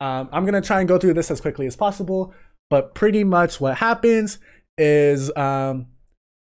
Um, 0.00 0.28
I'm 0.32 0.44
gonna 0.44 0.60
try 0.60 0.78
and 0.78 0.88
go 0.88 0.98
through 0.98 1.14
this 1.14 1.30
as 1.30 1.40
quickly 1.40 1.66
as 1.66 1.74
possible, 1.74 2.32
but 2.70 2.94
pretty 2.94 3.24
much 3.24 3.60
what 3.60 3.78
happens 3.78 4.38
is 4.78 5.34
um, 5.36 5.86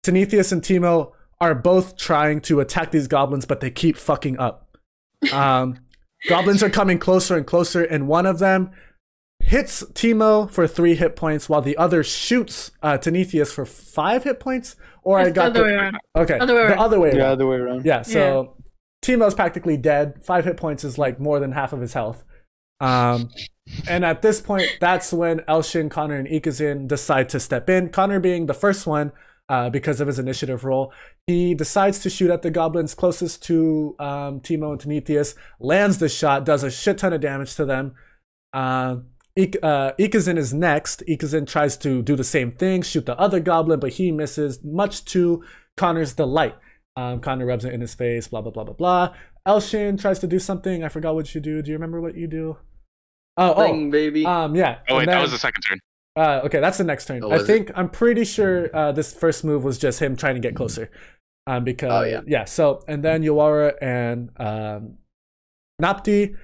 and 0.07 0.15
Timo 0.15 1.11
are 1.41 1.55
both 1.55 1.97
trying 1.97 2.41
to 2.41 2.59
attack 2.59 2.91
these 2.91 3.07
goblins, 3.07 3.45
but 3.45 3.59
they 3.59 3.71
keep 3.71 3.97
fucking 3.97 4.39
up. 4.39 4.77
Um, 5.33 5.79
goblins 6.29 6.61
are 6.61 6.69
coming 6.69 6.99
closer 6.99 7.35
and 7.35 7.45
closer, 7.45 7.83
and 7.83 8.07
one 8.07 8.25
of 8.25 8.39
them 8.39 8.71
hits 9.39 9.83
Timo 9.93 10.49
for 10.49 10.67
three 10.67 10.95
hit 10.95 11.15
points, 11.15 11.49
while 11.49 11.61
the 11.61 11.77
other 11.77 12.03
shoots 12.03 12.71
uh, 12.81 12.97
for 13.51 13.65
five 13.65 14.23
hit 14.23 14.39
points. 14.39 14.75
Or 15.05 15.19
I 15.19 15.29
got 15.29 15.33
the 15.33 15.41
other 15.43 15.59
the 15.59 15.63
way 15.65 15.71
around. 15.71 15.97
okay, 16.17 16.39
Other 16.39 16.55
way 16.55 16.61
the 16.63 16.67
around. 16.69 16.79
other 16.79 16.99
way 16.99 17.09
Yeah, 17.13 17.17
around. 17.19 17.31
other 17.31 17.47
way 17.47 17.55
around. 17.57 17.85
Yeah, 17.85 18.01
so 18.01 18.57
Timo's 19.03 19.35
practically 19.35 19.77
dead. 19.77 20.21
Five 20.23 20.45
hit 20.45 20.57
points 20.57 20.83
is 20.83 20.97
like 20.97 21.19
more 21.19 21.39
than 21.39 21.51
half 21.53 21.71
of 21.73 21.79
his 21.79 21.93
health. 21.93 22.23
Um, 22.81 23.29
and 23.87 24.03
at 24.03 24.21
this 24.21 24.41
point, 24.41 24.77
that's 24.81 25.13
when 25.13 25.39
Elshin, 25.41 25.89
Connor, 25.89 26.15
and 26.15 26.27
Ikazin 26.27 26.87
decide 26.87 27.29
to 27.29 27.39
step 27.39 27.69
in. 27.69 27.89
Connor 27.89 28.19
being 28.19 28.47
the 28.47 28.53
first 28.53 28.85
one 28.87 29.11
uh, 29.47 29.69
because 29.69 30.01
of 30.01 30.07
his 30.07 30.17
initiative 30.19 30.63
role. 30.65 30.91
He 31.27 31.53
decides 31.53 31.99
to 31.99 32.09
shoot 32.09 32.31
at 32.31 32.41
the 32.41 32.51
goblins 32.51 32.93
closest 32.95 33.43
to 33.43 33.95
um, 33.99 34.39
Timo 34.41 34.71
and 34.71 34.81
Tanetheus, 34.81 35.35
lands 35.59 35.99
the 35.99 36.09
shot, 36.09 36.43
does 36.45 36.63
a 36.63 36.71
shit 36.71 36.97
ton 36.97 37.13
of 37.13 37.21
damage 37.21 37.55
to 37.55 37.65
them. 37.65 37.93
Uh, 38.53 38.97
Ik- 39.35 39.57
uh, 39.63 39.91
Ikazin 39.99 40.37
is 40.37 40.53
next. 40.53 41.03
Ikazin 41.07 41.45
tries 41.47 41.75
to 41.77 42.01
do 42.01 42.15
the 42.15 42.23
same 42.23 42.51
thing, 42.51 42.81
shoot 42.81 43.05
the 43.05 43.17
other 43.19 43.39
goblin, 43.39 43.79
but 43.79 43.93
he 43.93 44.11
misses, 44.11 44.63
much 44.63 45.03
to 45.05 45.43
Connor's 45.77 46.13
delight. 46.13 46.55
Um, 46.95 47.19
Connor 47.19 47.45
rubs 47.45 47.65
it 47.65 47.73
in 47.73 47.81
his 47.81 47.93
face, 47.93 48.29
blah, 48.29 48.41
blah, 48.41 48.51
blah, 48.51 48.63
blah, 48.63 48.73
blah. 48.73 49.13
Elshin 49.45 49.99
tries 49.99 50.19
to 50.19 50.27
do 50.27 50.39
something. 50.39 50.83
I 50.83 50.87
forgot 50.89 51.15
what 51.15 51.35
you 51.35 51.41
do. 51.41 51.61
Do 51.61 51.69
you 51.69 51.75
remember 51.75 51.99
what 51.99 52.15
you 52.15 52.27
do? 52.27 52.57
Oh, 53.37 53.61
Thing, 53.65 53.91
baby. 53.91 54.25
oh, 54.25 54.29
um, 54.31 54.55
yeah. 54.55 54.77
Oh 54.89 54.95
wait, 54.95 55.01
and 55.03 55.09
that 55.11 55.21
was 55.21 55.31
the 55.31 55.37
second 55.37 55.61
turn. 55.63 55.79
uh, 56.15 56.39
okay, 56.45 56.61
that's 56.61 56.77
the 56.77 56.85
next 56.85 57.05
turn. 57.05 57.21
Oh, 57.21 57.31
I 57.31 57.37
was 57.37 57.45
think 57.45 57.69
I'm 57.75 57.89
pretty 57.89 58.23
sure 58.23 58.73
uh, 58.73 58.93
this 58.93 59.13
first 59.13 59.43
move 59.43 59.65
was 59.65 59.77
just 59.77 59.99
him 60.01 60.15
trying 60.15 60.35
to 60.35 60.39
get 60.39 60.55
closer. 60.55 60.89
Um, 61.45 61.65
because 61.65 61.91
Oh, 61.91 62.21
yeah. 62.25 62.45
So 62.45 62.85
and 62.87 63.03
then 63.03 63.21
Yawara 63.23 63.73
and 63.81 64.29
um, 64.37 64.97
Napti, 65.81 66.35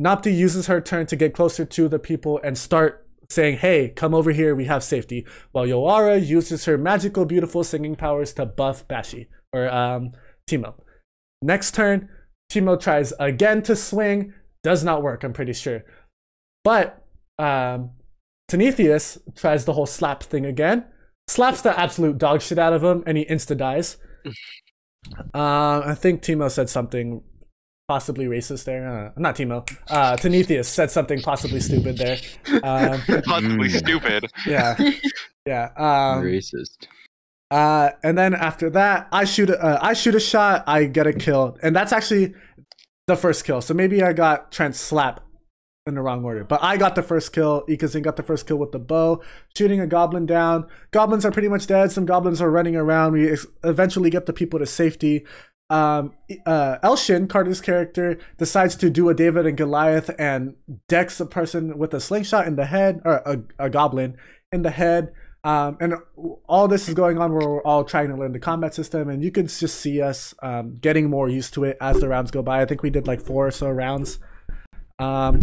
Napti 0.00 0.34
uses 0.34 0.66
her 0.66 0.80
turn 0.80 1.06
to 1.06 1.16
get 1.16 1.34
closer 1.34 1.64
to 1.64 1.88
the 1.88 1.98
people 1.98 2.40
and 2.42 2.56
start 2.56 3.06
saying, 3.28 3.58
"Hey, 3.58 3.90
come 3.90 4.14
over 4.14 4.32
here. 4.32 4.54
We 4.54 4.64
have 4.64 4.82
safety." 4.82 5.26
While 5.52 5.66
Yoara 5.66 6.24
uses 6.24 6.64
her 6.64 6.78
magical, 6.78 7.26
beautiful 7.26 7.62
singing 7.62 7.96
powers 7.96 8.32
to 8.34 8.46
buff 8.46 8.88
Bashi 8.88 9.28
or 9.52 9.68
um, 9.68 10.12
Timo. 10.48 10.74
Next 11.42 11.74
turn, 11.74 12.08
Timo 12.50 12.80
tries 12.80 13.12
again 13.20 13.62
to 13.62 13.76
swing. 13.76 14.32
Does 14.62 14.82
not 14.84 15.02
work. 15.02 15.22
I'm 15.22 15.32
pretty 15.32 15.52
sure. 15.52 15.84
But 16.64 17.02
um, 17.38 17.90
tries 18.48 19.64
the 19.64 19.72
whole 19.72 19.86
slap 19.86 20.22
thing 20.22 20.44
again, 20.44 20.84
slaps 21.28 21.62
the 21.62 21.78
absolute 21.78 22.18
dog 22.18 22.42
shit 22.42 22.58
out 22.58 22.72
of 22.72 22.82
him, 22.82 23.02
and 23.06 23.16
he 23.16 23.24
insta 23.24 23.56
dies. 23.56 23.96
uh, 25.34 25.82
I 25.84 25.94
think 25.94 26.22
Timo 26.22 26.50
said 26.50 26.68
something 26.68 27.22
possibly 27.90 28.26
racist 28.26 28.62
there. 28.66 28.86
Uh, 28.88 29.10
not 29.16 29.34
Timo. 29.34 29.68
Uh, 29.90 30.16
Tanetheus 30.16 30.66
said 30.66 30.92
something 30.92 31.20
possibly 31.22 31.58
stupid 31.58 31.98
there. 31.98 32.18
Um, 32.62 33.00
Possibly 33.24 33.68
Mm. 33.68 33.78
stupid. 33.78 34.22
yeah, 34.46 34.76
yeah. 35.44 35.64
Um, 35.76 36.22
Racist. 36.22 36.86
uh, 37.50 37.90
and 38.04 38.16
then 38.16 38.32
after 38.32 38.70
that, 38.70 39.08
I 39.10 39.24
shoot. 39.24 39.50
A, 39.50 39.58
uh, 39.60 39.78
I 39.82 39.94
shoot 39.94 40.14
a 40.14 40.20
shot. 40.20 40.62
I 40.68 40.84
get 40.84 41.08
a 41.08 41.12
kill, 41.12 41.58
and 41.64 41.74
that's 41.74 41.92
actually 41.92 42.34
the 43.08 43.16
first 43.16 43.44
kill. 43.44 43.60
So 43.60 43.74
maybe 43.74 44.04
I 44.04 44.12
got 44.12 44.52
Trent 44.52 44.76
slap 44.76 45.20
in 45.84 45.94
the 45.96 46.02
wrong 46.02 46.24
order, 46.24 46.44
but 46.44 46.60
I 46.62 46.76
got 46.76 46.94
the 46.94 47.02
first 47.02 47.32
kill. 47.32 47.64
Ikazin 47.68 48.02
got 48.02 48.14
the 48.16 48.22
first 48.22 48.46
kill 48.46 48.58
with 48.58 48.70
the 48.70 48.78
bow, 48.78 49.20
shooting 49.56 49.80
a 49.80 49.86
goblin 49.88 50.26
down. 50.26 50.68
Goblins 50.92 51.24
are 51.24 51.32
pretty 51.32 51.48
much 51.48 51.66
dead. 51.66 51.90
Some 51.90 52.06
goblins 52.06 52.40
are 52.40 52.50
running 52.52 52.76
around. 52.76 53.14
We 53.14 53.32
ex- 53.32 53.46
eventually 53.64 54.10
get 54.10 54.26
the 54.26 54.32
people 54.32 54.60
to 54.60 54.66
safety. 54.66 55.26
Um, 55.70 56.12
uh, 56.44 56.78
Elshin, 56.82 57.28
Carter's 57.28 57.60
character, 57.60 58.18
decides 58.36 58.74
to 58.76 58.90
do 58.90 59.08
a 59.08 59.14
David 59.14 59.46
and 59.46 59.56
Goliath 59.56 60.10
and 60.18 60.56
decks 60.88 61.20
a 61.20 61.26
person 61.26 61.78
with 61.78 61.94
a 61.94 62.00
slingshot 62.00 62.46
in 62.46 62.56
the 62.56 62.66
head, 62.66 63.00
or 63.04 63.22
a, 63.24 63.38
a 63.58 63.70
goblin 63.70 64.16
in 64.52 64.62
the 64.62 64.70
head. 64.70 65.12
Um, 65.42 65.78
and 65.80 65.94
all 66.46 66.68
this 66.68 66.86
is 66.86 66.94
going 66.94 67.16
on 67.16 67.32
where 67.32 67.48
we're 67.48 67.62
all 67.62 67.84
trying 67.84 68.08
to 68.08 68.14
learn 68.16 68.32
the 68.32 68.38
combat 68.38 68.74
system, 68.74 69.08
and 69.08 69.22
you 69.22 69.30
can 69.30 69.46
just 69.46 69.80
see 69.80 70.02
us 70.02 70.34
um, 70.42 70.76
getting 70.80 71.08
more 71.08 71.30
used 71.30 71.54
to 71.54 71.64
it 71.64 71.78
as 71.80 72.00
the 72.00 72.08
rounds 72.08 72.30
go 72.30 72.42
by. 72.42 72.60
I 72.60 72.66
think 72.66 72.82
we 72.82 72.90
did 72.90 73.06
like 73.06 73.22
four 73.22 73.46
or 73.46 73.50
so 73.50 73.70
rounds. 73.70 74.18
Um, 74.98 75.40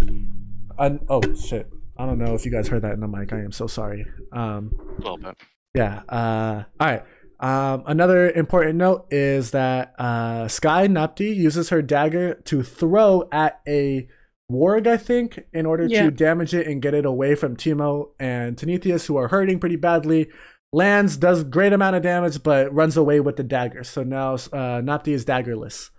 and, 0.78 1.00
oh 1.10 1.22
shit! 1.34 1.72
I 1.98 2.06
don't 2.06 2.20
know 2.20 2.36
if 2.36 2.46
you 2.46 2.52
guys 2.52 2.68
heard 2.68 2.84
that 2.84 2.92
in 2.92 3.00
the 3.00 3.08
mic. 3.08 3.34
I 3.34 3.40
am 3.40 3.52
so 3.52 3.66
sorry. 3.66 4.06
Um, 4.32 4.72
A 5.00 5.02
little 5.02 5.18
bit. 5.18 5.36
yeah. 5.74 6.04
Uh, 6.08 6.64
all 6.80 6.88
right. 6.88 7.04
Um, 7.40 7.84
another 7.86 8.32
important 8.32 8.76
note 8.78 9.08
is 9.12 9.52
that 9.52 9.94
uh, 10.00 10.48
Sky 10.48 10.88
Napti 10.88 11.36
uses 11.36 11.70
her 11.70 11.82
dagger 11.82 12.36
to 12.46 12.64
throw 12.64 13.28
at 13.32 13.62
a 13.68 14.08
warg, 14.52 14.88
I 14.88 14.98
think, 14.98 15.44
in 15.54 15.66
order 15.66 15.86
Yeah. 15.86 16.04
to 16.06 16.12
damage 16.12 16.54
it 16.54 16.68
and 16.68 16.82
get 16.82 16.94
it 16.94 17.06
away 17.06 17.36
from 17.36 17.56
Timo 17.56 18.10
and 18.20 18.58
Tanetheus, 18.58 19.06
who 19.08 19.18
are 19.18 19.28
hurting 19.28 19.60
pretty 19.60 19.76
badly. 19.76 20.30
Lands, 20.74 21.16
does 21.18 21.44
great 21.44 21.74
amount 21.74 21.96
of 21.96 22.02
damage, 22.02 22.44
but 22.44 22.74
runs 22.74 22.98
away 22.98 23.20
with 23.20 23.36
the 23.38 23.44
dagger. 23.44 23.84
So 23.84 24.04
now 24.04 24.34
uh, 24.34 24.82
Napti 24.82 25.10
is 25.10 25.24
daggerless. 25.26 25.92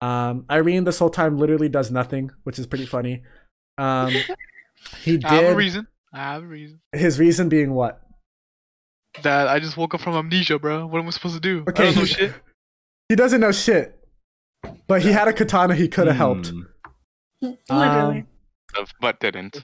Um, 0.00 0.44
Irene 0.50 0.84
this 0.84 0.98
whole 0.98 1.10
time 1.10 1.38
literally 1.38 1.68
does 1.68 1.90
nothing, 1.90 2.30
which 2.42 2.58
is 2.58 2.66
pretty 2.66 2.86
funny. 2.86 3.22
Um, 3.78 4.12
he 5.02 5.20
I 5.24 5.34
have 5.34 5.52
a 5.52 5.56
reason. 5.56 5.86
I 6.12 6.18
have 6.18 6.42
a 6.42 6.46
reason. 6.46 6.80
his 6.92 7.18
reason 7.18 7.48
being 7.48 7.72
what? 7.72 8.01
That 9.22 9.48
I 9.48 9.58
just 9.60 9.76
woke 9.76 9.94
up 9.94 10.00
from 10.00 10.14
amnesia, 10.14 10.58
bro. 10.58 10.86
What 10.86 11.00
am 11.00 11.06
I 11.06 11.10
supposed 11.10 11.34
to 11.34 11.40
do? 11.40 11.64
Okay, 11.68 11.82
I 11.82 11.86
don't 11.86 11.96
know 11.96 12.00
he- 12.02 12.06
shit. 12.06 12.34
He 13.08 13.14
doesn't 13.16 13.40
know 13.40 13.52
shit. 13.52 13.98
But 14.86 15.02
he 15.02 15.12
had 15.12 15.28
a 15.28 15.32
katana 15.32 15.74
he 15.74 15.88
could 15.88 16.06
have 16.06 16.16
helped. 16.16 16.48
Hmm. 17.42 17.50
Literally. 17.68 18.24
Um, 18.78 18.86
But 19.00 19.20
didn't. 19.20 19.62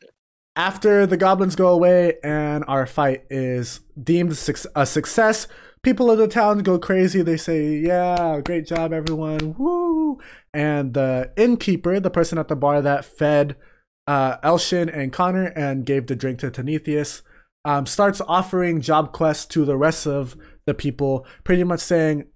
after 0.56 1.06
the 1.06 1.16
goblins 1.16 1.54
go 1.56 1.68
away 1.68 2.14
and 2.22 2.64
our 2.68 2.84
fight 2.84 3.24
is 3.30 3.80
deemed 4.02 4.32
a 4.74 4.84
success, 4.86 5.46
people 5.82 6.10
of 6.10 6.18
the 6.18 6.28
town 6.28 6.58
go 6.58 6.78
crazy. 6.78 7.22
They 7.22 7.36
say, 7.38 7.76
"Yeah, 7.78 8.40
great 8.44 8.66
job, 8.66 8.92
everyone! 8.92 9.54
Woo!" 9.56 10.18
And 10.52 10.92
the 10.92 11.32
innkeeper, 11.38 12.00
the 12.00 12.10
person 12.10 12.36
at 12.38 12.48
the 12.48 12.56
bar 12.56 12.82
that 12.82 13.04
fed 13.04 13.56
uh, 14.06 14.36
Elshin 14.38 14.90
and 14.94 15.12
Connor 15.12 15.46
and 15.56 15.86
gave 15.86 16.06
the 16.06 16.16
drink 16.16 16.38
to 16.40 16.50
Tanetheus, 16.50 17.22
um, 17.64 17.86
starts 17.86 18.20
offering 18.26 18.80
job 18.80 19.12
quests 19.12 19.46
to 19.46 19.64
the 19.64 19.76
rest 19.76 20.06
of 20.06 20.36
the 20.66 20.74
people, 20.74 21.26
pretty 21.44 21.64
much 21.64 21.80
saying 21.80 22.26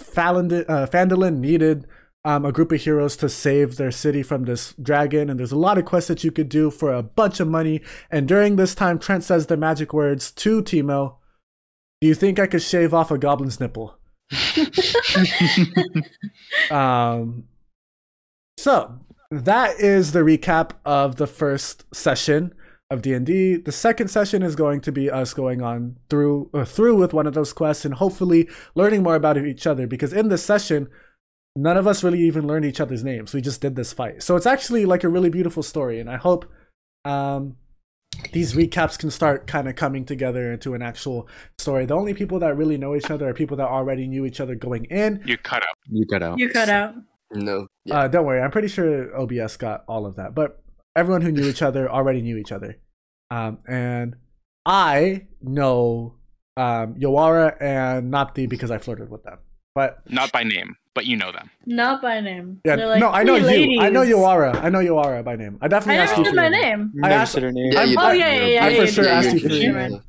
uh, 0.00 0.86
Phandalin 0.86 1.38
needed 1.38 1.86
um, 2.24 2.44
a 2.44 2.52
group 2.52 2.72
of 2.72 2.80
heroes 2.80 3.16
to 3.18 3.28
save 3.28 3.76
their 3.76 3.92
city 3.92 4.22
from 4.22 4.44
this 4.44 4.74
dragon, 4.82 5.30
and 5.30 5.38
there's 5.38 5.52
a 5.52 5.58
lot 5.58 5.78
of 5.78 5.84
quests 5.84 6.08
that 6.08 6.24
you 6.24 6.32
could 6.32 6.48
do 6.48 6.70
for 6.70 6.92
a 6.92 7.02
bunch 7.02 7.38
of 7.38 7.48
money. 7.48 7.80
And 8.10 8.26
during 8.26 8.56
this 8.56 8.74
time, 8.74 8.98
Trent 8.98 9.22
says 9.22 9.46
the 9.46 9.56
magic 9.56 9.92
words 9.92 10.32
to 10.32 10.62
Timo 10.62 11.16
Do 12.00 12.08
you 12.08 12.14
think 12.14 12.38
I 12.38 12.48
could 12.48 12.62
shave 12.62 12.92
off 12.92 13.12
a 13.12 13.18
goblin's 13.18 13.60
nipple? 13.60 13.96
um, 16.70 17.44
so 18.58 18.98
that 19.30 19.78
is 19.78 20.10
the 20.10 20.20
recap 20.20 20.72
of 20.84 21.16
the 21.16 21.28
first 21.28 21.84
session 21.94 22.52
of 22.90 23.02
D&D. 23.02 23.56
The 23.56 23.72
second 23.72 24.08
session 24.08 24.42
is 24.42 24.54
going 24.54 24.80
to 24.82 24.92
be 24.92 25.10
us 25.10 25.34
going 25.34 25.60
on 25.60 25.96
through 26.08 26.50
uh, 26.54 26.64
through 26.64 26.96
with 26.96 27.12
one 27.12 27.26
of 27.26 27.34
those 27.34 27.52
quests 27.52 27.84
and 27.84 27.94
hopefully 27.94 28.48
learning 28.74 29.02
more 29.02 29.16
about 29.16 29.36
each 29.38 29.66
other 29.66 29.86
because 29.86 30.12
in 30.12 30.28
this 30.28 30.44
session 30.44 30.88
none 31.56 31.76
of 31.76 31.86
us 31.86 32.04
really 32.04 32.20
even 32.20 32.46
learned 32.46 32.66
each 32.66 32.80
other's 32.80 33.02
names. 33.02 33.32
We 33.32 33.40
just 33.40 33.60
did 33.60 33.76
this 33.76 33.92
fight. 33.92 34.22
So 34.22 34.36
it's 34.36 34.46
actually 34.46 34.84
like 34.84 35.04
a 35.04 35.08
really 35.08 35.30
beautiful 35.30 35.62
story 35.62 35.98
and 35.98 36.08
I 36.08 36.16
hope 36.16 36.46
um 37.04 37.56
these 38.32 38.54
recaps 38.54 38.98
can 38.98 39.10
start 39.10 39.46
kind 39.46 39.68
of 39.68 39.74
coming 39.74 40.04
together 40.04 40.52
into 40.52 40.74
an 40.74 40.80
actual 40.80 41.28
story. 41.58 41.86
The 41.86 41.94
only 41.94 42.14
people 42.14 42.38
that 42.38 42.56
really 42.56 42.78
know 42.78 42.94
each 42.94 43.10
other 43.10 43.28
are 43.28 43.34
people 43.34 43.56
that 43.58 43.68
already 43.68 44.06
knew 44.06 44.24
each 44.24 44.40
other 44.40 44.54
going 44.54 44.84
in. 44.86 45.22
You 45.26 45.36
cut 45.36 45.62
out. 45.62 45.76
You 45.90 46.06
cut 46.06 46.22
out. 46.22 46.38
You 46.38 46.48
cut 46.48 46.68
out. 46.68 46.94
No. 47.32 47.66
Yeah. 47.84 48.00
Uh, 48.00 48.08
don't 48.08 48.24
worry, 48.24 48.40
I'm 48.40 48.50
pretty 48.50 48.68
sure 48.68 49.14
OBS 49.18 49.56
got 49.56 49.84
all 49.88 50.06
of 50.06 50.16
that. 50.16 50.34
But 50.34 50.62
everyone 50.96 51.22
who 51.22 51.30
knew 51.30 51.46
each 51.48 51.62
other 51.62 51.90
already 51.90 52.22
knew 52.22 52.36
each 52.36 52.50
other. 52.52 52.78
Um, 53.30 53.58
and 53.68 54.16
I 54.64 55.26
know 55.42 56.14
um, 56.56 56.94
Yawara 56.94 57.56
and 57.60 58.12
Napti 58.12 58.48
because 58.48 58.70
I 58.70 58.78
flirted 58.78 59.10
with 59.10 59.22
them. 59.24 59.38
But 59.74 59.98
Not 60.10 60.32
by 60.32 60.42
name, 60.42 60.74
but 60.94 61.04
you 61.04 61.16
know 61.18 61.32
them. 61.32 61.50
Not 61.66 62.00
by 62.00 62.20
name. 62.20 62.60
yeah, 62.64 62.76
like, 62.76 62.98
no, 62.98 63.10
I 63.10 63.24
know 63.24 63.34
"Hey, 63.36 63.66
you. 63.66 63.80
I 63.80 63.90
know 63.90 64.00
ladies." 64.00 64.16
Yawara. 64.16 64.64
I 64.64 64.70
know 64.70 64.78
Yawara 64.78 65.22
by 65.22 65.36
name. 65.36 65.58
I 65.60 65.66
I 65.66 65.68
definitely 65.68 66.02
asked 66.02 66.16
you 66.16 66.24
for 66.24 66.32
my 66.34 66.48
name. 66.48 66.92
name. 66.94 67.04
I 67.04 67.10
asked- 67.12 67.36
her 67.36 67.52
name. 67.52 67.72
Yeah, 67.72 67.82
you 67.84 67.96
Oh 68.00 68.10
yeah, 68.10 68.32
yeah, 68.34 68.46
yeah. 68.46 68.64
I 68.64 68.68
yeah, 68.70 68.76
for 68.76 68.82
you 68.82 68.86
sure 68.88 69.04
did. 69.04 69.12
asked 69.12 69.32
you 69.34 69.40
for 69.40 69.48
your 69.54 69.72
name. 69.74 70.02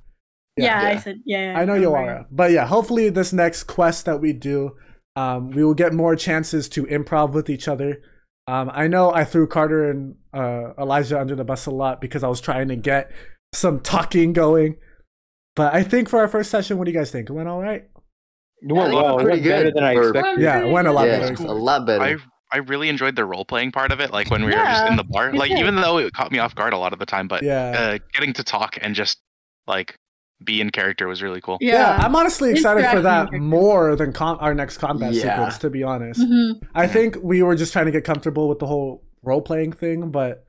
Yeah, 0.55 0.81
Yeah. 0.81 0.87
I 0.87 0.97
said 0.97 1.17
yeah. 1.25 1.51
yeah 1.51 1.59
I 1.59 1.65
know 1.65 1.73
remember. 1.73 1.97
Yawara. 1.97 2.25
But 2.31 2.51
yeah, 2.51 2.65
hopefully 2.65 3.09
this 3.09 3.33
next 3.33 3.63
quest 3.65 4.05
that 4.05 4.21
we 4.21 4.31
do 4.33 4.77
Um, 5.17 5.49
we 5.49 5.63
will 5.65 5.73
get 5.73 5.93
more 5.93 6.15
chances 6.15 6.69
to 6.69 6.85
improv 6.85 7.33
with 7.33 7.49
each 7.49 7.67
other. 7.67 8.01
Um, 8.47 8.71
I 8.73 8.87
know 8.87 9.13
I 9.13 9.25
threw 9.25 9.45
Carter 9.47 9.89
and 9.89 10.15
uh, 10.33 10.73
Elijah 10.79 11.19
under 11.19 11.35
the 11.35 11.43
bus 11.43 11.65
a 11.65 11.71
lot 11.71 11.99
because 11.99 12.23
I 12.23 12.27
was 12.27 12.39
trying 12.39 12.69
to 12.69 12.75
get 12.75 13.11
some 13.53 13.79
talking 13.81 14.33
going. 14.33 14.77
But 15.55 15.73
I 15.73 15.83
think 15.83 16.07
for 16.07 16.19
our 16.19 16.27
first 16.27 16.49
session, 16.51 16.77
what 16.77 16.85
do 16.85 16.91
you 16.91 16.97
guys 16.97 17.11
think? 17.11 17.29
It 17.29 17.33
went 17.33 17.49
all 17.49 17.61
right. 17.61 17.87
It 18.61 18.73
went 18.73 18.91
I 18.91 18.95
well. 18.95 19.19
It 19.19 19.23
pretty 19.23 19.41
went 19.41 19.43
better 19.43 19.63
good 19.65 19.73
than 19.75 19.83
I 19.83 19.91
expected. 19.95 20.41
Yeah, 20.41 20.65
it 20.65 20.71
went 20.71 20.87
a 20.87 20.91
lot 20.91 21.07
yeah, 21.07 21.19
better. 21.19 21.33
it's 21.33 21.41
a 21.41 21.47
lot 21.47 21.85
better. 21.85 22.03
I 22.03 22.15
I 22.51 22.57
really 22.59 22.87
enjoyed 22.87 23.15
the 23.17 23.25
role 23.25 23.43
playing 23.43 23.71
part 23.73 23.91
of 23.91 23.99
it, 23.99 24.11
like 24.11 24.29
when 24.31 24.41
we 24.45 24.47
were 24.51 24.63
just 24.63 24.85
in 24.89 24.95
the 24.95 25.03
bar. 25.03 25.33
Like 25.33 25.51
even 25.51 25.75
though 25.75 25.97
it 25.97 26.13
caught 26.13 26.31
me 26.31 26.39
off 26.39 26.55
guard 26.55 26.71
a 26.73 26.77
lot 26.77 26.93
of 26.93 26.99
the 26.99 27.05
time, 27.05 27.27
but 27.27 27.43
Yeah. 27.43 27.71
uh, 27.71 27.97
getting 28.13 28.31
to 28.33 28.43
talk 28.43 28.77
and 28.79 28.95
just 28.95 29.17
like 29.67 29.95
be 30.43 30.61
in 30.61 30.69
character 30.69 31.07
was 31.07 31.21
really 31.23 31.41
cool. 31.41 31.57
Yeah, 31.61 31.73
Yeah. 31.97 31.97
I'm 32.05 32.15
honestly 32.15 32.51
excited 32.51 32.85
for 32.91 33.01
that 33.01 33.29
characters. 33.29 33.41
more 33.41 33.95
than 33.95 34.13
com- 34.13 34.37
our 34.39 34.53
next 34.53 34.77
combat 34.77 35.13
Yeah. 35.13 35.21
sequence, 35.33 35.57
to 35.59 35.69
be 35.69 35.83
honest. 35.83 36.21
Mhm. 36.21 36.61
I 36.75 36.87
think 36.87 37.17
we 37.23 37.41
were 37.41 37.55
just 37.55 37.73
trying 37.73 37.85
to 37.85 37.91
get 37.91 38.03
comfortable 38.03 38.47
with 38.47 38.59
the 38.59 38.67
whole 38.67 39.03
role 39.23 39.41
playing 39.41 39.73
thing, 39.73 40.11
but 40.11 40.43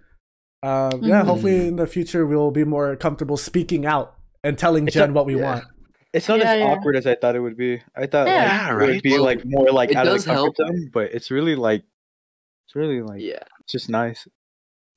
um, 0.62 1.02
yeah, 1.02 1.23
Mhm. 1.23 1.27
hopefully 1.27 1.69
in 1.69 1.77
the 1.77 1.86
future 1.86 2.27
we'll 2.27 2.51
be 2.51 2.65
more 2.65 2.97
comfortable 2.97 3.36
speaking 3.36 3.86
out 3.86 4.15
and 4.43 4.59
telling 4.59 4.86
It's 4.89 4.94
Jen 4.94 5.10
a- 5.10 5.12
what 5.12 5.24
we 5.24 5.36
yeah. 5.39 5.44
want. 5.52 5.65
It's 6.12 6.28
not 6.28 6.39
Yeah, 6.40 6.52
as 6.52 6.59
yeah. 6.59 6.65
awkward 6.66 6.97
as 6.97 7.06
I 7.06 7.15
thought 7.15 7.36
it 7.36 7.40
would 7.40 7.56
be. 7.56 7.81
I 7.97 8.06
thought 8.06 8.27
Yeah. 8.27 8.35
like, 8.35 8.47
Yeah, 8.47 8.73
it 8.73 8.94
would 8.94 9.02
be 9.02 9.12
Well, 9.12 9.23
like 9.24 9.43
more 9.44 9.70
like 9.70 9.90
it 9.93 9.97
out 9.97 10.06
of 10.06 10.15
does 10.15 10.24
the 10.24 10.32
comfort 10.32 10.43
help. 10.43 10.56
zone, 10.56 10.90
but 10.93 11.12
it's 11.12 11.31
really 11.31 11.55
like 11.55 11.85
it's 12.66 12.74
really 12.74 13.01
like 13.02 13.20
yeah. 13.23 13.43
it's 13.60 13.73
just 13.73 13.89
nice. 13.89 14.27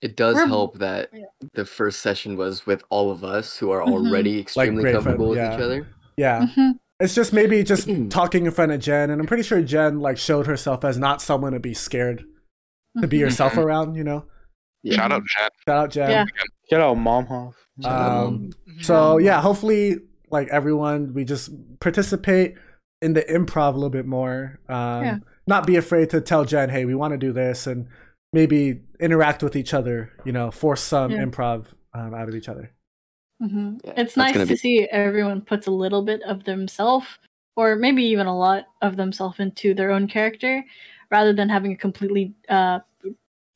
It 0.01 0.15
does 0.15 0.35
We're- 0.35 0.47
help 0.47 0.79
that 0.79 1.09
yeah. 1.13 1.25
the 1.53 1.65
first 1.65 1.99
session 2.01 2.35
was 2.37 2.65
with 2.65 2.83
all 2.89 3.11
of 3.11 3.23
us 3.23 3.57
who 3.57 3.69
are 3.71 3.81
Mhm. 3.81 3.91
already 3.91 4.39
extremely 4.39 4.81
great 4.83 4.93
comfortable 4.95 5.33
friend- 5.33 5.49
with 5.51 5.59
each 5.59 5.63
other. 5.63 5.87
Yeah, 6.17 6.47
Mhm. 6.57 6.79
it's 6.99 7.13
just 7.13 7.33
maybe 7.33 7.63
just 7.63 7.87
talking 8.09 8.45
in 8.45 8.51
front 8.51 8.71
of 8.71 8.79
Jen, 8.79 9.09
and 9.11 9.21
I'm 9.21 9.27
pretty 9.27 9.43
sure 9.43 9.61
Jen 9.61 9.99
like 9.99 10.17
showed 10.17 10.47
herself 10.47 10.83
as 10.83 10.97
not 10.97 11.21
someone 11.21 11.53
to 11.53 11.59
be 11.59 11.73
scared 11.73 12.23
to 12.99 13.07
be 13.07 13.17
Mhm. 13.17 13.21
yourself 13.21 13.57
around. 13.57 13.95
You 13.95 14.03
know, 14.03 14.25
Yeah. 14.83 14.95
Shout 14.95 15.11
out 15.11 15.23
chat. 15.27 15.51
shout 15.67 15.77
out 15.77 15.91
Jen. 15.91 16.09
Yeah. 16.09 16.25
Shout 16.69 16.81
out 16.81 16.95
Mom 16.95 17.25
Hoff. 17.27 17.55
Shout 17.81 17.91
out, 17.91 18.23
Mom. 18.23 18.33
Um, 18.33 18.49
So 18.81 19.17
yeah, 19.19 19.39
hopefully, 19.41 19.97
like 20.31 20.47
everyone, 20.49 21.13
we 21.13 21.23
just 21.25 21.51
participate 21.79 22.55
in 23.03 23.13
the 23.13 23.21
improv 23.23 23.73
a 23.73 23.77
little 23.77 23.89
bit 23.89 24.05
more. 24.07 24.59
Um, 24.67 25.03
Yeah. 25.03 25.17
Not 25.47 25.65
be 25.67 25.75
afraid 25.75 26.09
to 26.11 26.21
tell 26.21 26.45
Jen, 26.45 26.69
"Hey, 26.69 26.85
we 26.85 26.93
want 26.95 27.11
to 27.13 27.17
do 27.17 27.31
this," 27.33 27.65
and 27.67 27.87
maybe 28.33 28.81
interact 28.99 29.43
with 29.43 29.55
each 29.55 29.73
other. 29.73 30.11
You 30.25 30.31
know, 30.31 30.51
force 30.51 30.81
some 30.81 31.11
Yeah. 31.11 31.23
improv 31.23 31.65
um, 31.93 32.13
out 32.13 32.29
of 32.29 32.35
each 32.35 32.47
other. 32.49 32.71
hmm 33.41 33.77
Yeah, 33.83 33.91
It's 33.91 34.15
that's 34.15 34.17
nice 34.17 34.33
gonna 34.33 34.45
be- 34.45 34.55
see 34.55 34.87
everyone 34.91 35.41
puts 35.41 35.67
a 35.67 35.71
little 35.71 36.03
bit 36.03 36.21
of 36.23 36.43
themselves, 36.43 37.07
or 37.55 37.75
maybe 37.75 38.03
even 38.03 38.27
a 38.27 38.37
lot 38.37 38.65
of 38.81 38.95
themselves 38.95 39.39
into 39.39 39.73
their 39.73 39.91
own 39.91 40.07
character, 40.07 40.63
rather 41.09 41.33
than 41.33 41.49
having 41.49 41.73
a 41.73 41.75
completely 41.77 42.33
uh, 42.49 42.79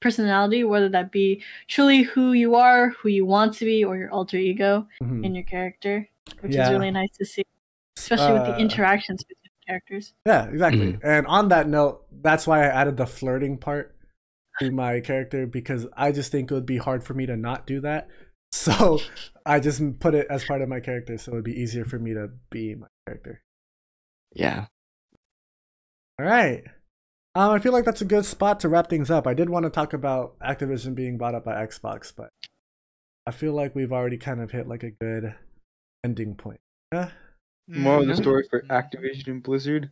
personality, 0.02 0.64
whether 0.64 0.90
that 0.90 1.12
be 1.12 1.42
truly 1.68 2.02
who 2.04 2.34
you 2.34 2.56
are, 2.56 2.90
who 2.90 3.10
you 3.10 3.26
want 3.26 3.54
to 3.56 3.66
be, 3.66 3.84
or 3.86 3.96
your 3.96 4.12
alter 4.12 4.38
ego 4.38 4.88
Mhm. 5.02 5.24
in 5.24 5.34
your 5.36 5.44
character, 5.46 6.08
which 6.42 6.54
Yeah. 6.54 6.66
is 6.66 6.72
really 6.72 6.92
nice 6.92 7.16
to 7.18 7.26
see, 7.26 7.44
especially 7.98 8.34
with 8.34 8.46
the 8.46 8.54
Uh, 8.54 8.58
interactions 8.58 9.24
between 9.24 9.52
characters. 9.66 10.14
Yeah, 10.26 10.46
exactly. 10.48 10.94
Mm. 10.94 11.00
And 11.04 11.28
on 11.28 11.48
that 11.50 11.68
note, 11.70 12.06
that's 12.22 12.46
why 12.46 12.64
I 12.64 12.68
added 12.68 12.98
the 12.98 13.08
flirting 13.08 13.58
part 13.58 13.95
to 14.60 14.72
my 14.72 15.00
character 15.00 15.46
because 15.48 15.88
I 15.96 16.12
just 16.12 16.32
think 16.32 16.50
it 16.50 16.54
would 16.54 16.66
be 16.66 16.78
hard 16.78 17.04
for 17.04 17.14
me 17.14 17.26
to 17.26 17.36
not 17.38 17.66
do 17.68 17.82
that. 17.82 18.08
So 18.52 19.00
I 19.46 19.60
just 19.60 20.00
put 20.00 20.16
it 20.16 20.28
as 20.30 20.46
part 20.46 20.62
of 20.62 20.70
my 20.70 20.80
character, 20.80 21.18
so 21.18 21.34
it 21.34 21.36
would 21.36 21.44
be 21.44 21.60
easier 21.60 21.84
for 21.84 22.00
me 22.00 22.14
to 22.14 22.30
be 22.50 22.76
my 22.76 22.88
character. 23.06 23.42
Yeah. 24.34 24.68
All 26.20 26.26
right. 26.26 26.64
Um, 27.34 27.52
I 27.52 27.60
feel 27.60 27.74
like 27.74 27.84
that's 27.84 28.02
a 28.02 28.06
good 28.06 28.24
spot 28.26 28.62
to 28.62 28.70
wrap 28.70 28.90
things 28.90 29.12
up. 29.12 29.28
I 29.28 29.34
did 29.34 29.50
want 29.50 29.64
to 29.66 29.70
talk 29.70 29.92
about 29.92 30.40
Activision 30.40 30.96
being 30.96 31.18
bought 31.18 31.36
up 31.36 31.44
by 31.44 31.56
Xbox, 31.66 32.14
but 32.16 32.30
I 33.28 33.32
feel 33.32 33.52
like 33.52 33.76
we've 33.76 33.92
already 33.92 34.18
kind 34.18 34.40
of 34.40 34.52
hit 34.52 34.70
like 34.70 34.84
a 34.84 34.92
good 34.92 35.36
ending 36.06 36.36
point. 36.36 36.62
Yeah. 36.94 37.10
More 37.68 38.00
of 38.00 38.08
the 38.08 38.14
Mhm. 38.14 38.22
story 38.22 38.48
for 38.50 38.62
Activision 38.62 39.28
and 39.28 39.44
Blizzard, 39.44 39.92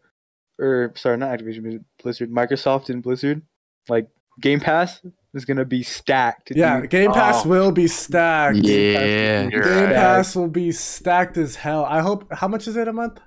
or 0.58 0.94
sorry, 0.96 1.18
not 1.18 1.38
Activision, 1.38 1.84
Blizzard, 2.02 2.30
Microsoft 2.30 2.90
and 2.90 3.04
Blizzard. 3.04 3.42
Like 3.90 4.08
Game 4.42 4.60
Pass 4.60 5.02
is 5.34 5.46
gonna 5.46 5.66
be 5.66 5.84
stacked. 5.84 6.52
Yeah, 6.56 6.82
dude. 6.82 6.90
Game 6.90 7.12
Pass 7.12 7.46
Oh, 7.46 7.50
will 7.50 7.72
be 7.72 7.88
stacked. 7.88 8.58
Yeah. 8.58 9.48
You're 9.50 9.62
Game 9.64 9.84
right. 9.86 9.94
Pass 9.96 10.36
will 10.36 10.48
be 10.48 10.72
stacked 10.72 11.38
as 11.38 11.56
hell. 11.56 11.86
I 11.86 12.02
hope. 12.02 12.26
How 12.32 12.48
much 12.48 12.68
is 12.68 12.76
it 12.76 12.88
a 12.88 12.94
month? 12.94 13.20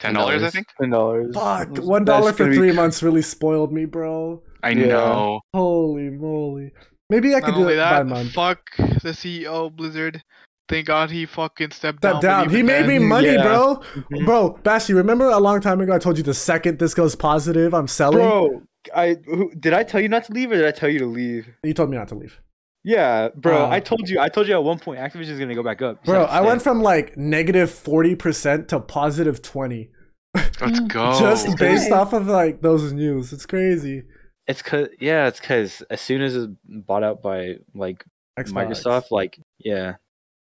Ten 0.00 0.14
dollars, 0.14 0.42
I 0.44 0.50
think. 0.50 0.66
ten 0.80 0.90
dollars. 0.90 1.34
Fuck, 1.34 1.78
one 1.78 2.04
dollar 2.04 2.32
for 2.32 2.52
three 2.52 2.72
months 2.72 3.02
really 3.02 3.22
spoiled 3.22 3.72
me, 3.72 3.84
bro. 3.84 4.42
I 4.62 4.70
Yeah. 4.70 4.86
know. 4.86 5.40
Holy 5.54 6.10
moly! 6.10 6.72
Maybe 7.10 7.34
I 7.34 7.40
could 7.40 7.54
do 7.54 7.60
only 7.62 7.74
it 7.74 7.78
by 7.78 7.90
that, 7.98 8.06
month. 8.06 8.32
fuck 8.32 8.60
the 8.76 9.12
CEO 9.12 9.74
Blizzard. 9.74 10.22
Thank 10.68 10.86
God 10.86 11.10
he 11.10 11.24
fucking 11.24 11.70
stepped 11.70 11.98
Step 12.00 12.20
down. 12.20 12.20
down. 12.20 12.48
He 12.50 12.56
even 12.58 12.66
made 12.66 12.86
me 12.86 12.98
money, 12.98 13.28
Yeah. 13.32 13.42
bro. 13.42 13.80
Mhm. 14.12 14.26
Bro, 14.26 14.58
Bashi, 14.62 14.92
remember 14.92 15.24
a 15.30 15.38
long 15.38 15.60
time 15.62 15.80
ago 15.80 15.94
I 15.94 15.98
told 15.98 16.18
you 16.18 16.22
the 16.22 16.34
second 16.34 16.78
this 16.78 16.92
goes 16.92 17.14
positive, 17.16 17.72
I'm 17.72 17.88
selling. 17.88 18.18
Bro, 18.18 18.62
I 18.94 19.14
who, 19.26 19.52
did 19.54 19.72
I 19.72 19.82
tell 19.82 20.00
you 20.00 20.08
not 20.08 20.24
to 20.24 20.32
leave, 20.32 20.50
or 20.50 20.56
did 20.56 20.66
I 20.66 20.70
tell 20.70 20.88
you 20.88 20.98
to 21.00 21.06
leave? 21.06 21.48
You 21.64 21.74
told 21.74 21.90
me 21.90 21.96
not 21.96 22.08
to 22.08 22.14
leave. 22.14 22.40
Yeah, 22.84 23.28
bro. 23.34 23.64
Uh, 23.64 23.68
I 23.68 23.80
told 23.80 24.08
you. 24.08 24.20
I 24.20 24.28
told 24.28 24.48
you 24.48 24.54
at 24.54 24.62
one 24.64 24.78
point 24.78 24.98
Activision 25.00 25.28
is 25.30 25.38
gonna 25.38 25.54
go 25.54 25.62
back 25.62 25.82
up. 25.82 25.98
You 26.06 26.12
Bro, 26.12 26.24
I 26.24 26.40
went 26.40 26.62
from 26.62 26.82
like 26.82 27.16
negative 27.16 27.70
forty 27.70 28.14
percent 28.14 28.68
to 28.68 28.80
positive 28.80 29.42
twenty, 29.42 29.90
Let's 30.34 30.80
go. 30.88 31.18
just 31.18 31.48
Okay. 31.48 31.56
based 31.56 31.90
off 31.92 32.12
of 32.12 32.26
like 32.28 32.62
those 32.62 32.92
news. 32.92 33.32
It's 33.32 33.46
crazy. 33.46 34.04
It's 34.46 34.62
cause 34.62 34.88
yeah, 35.00 35.26
it's 35.26 35.40
cause 35.40 35.82
as 35.90 36.00
soon 36.00 36.22
as 36.22 36.34
it's 36.36 36.46
bought 36.64 37.02
out 37.02 37.20
by 37.22 37.56
like 37.74 38.04
Xbox. 38.38 38.52
Microsoft, 38.68 39.10
like 39.10 39.38
yeah, 39.58 39.96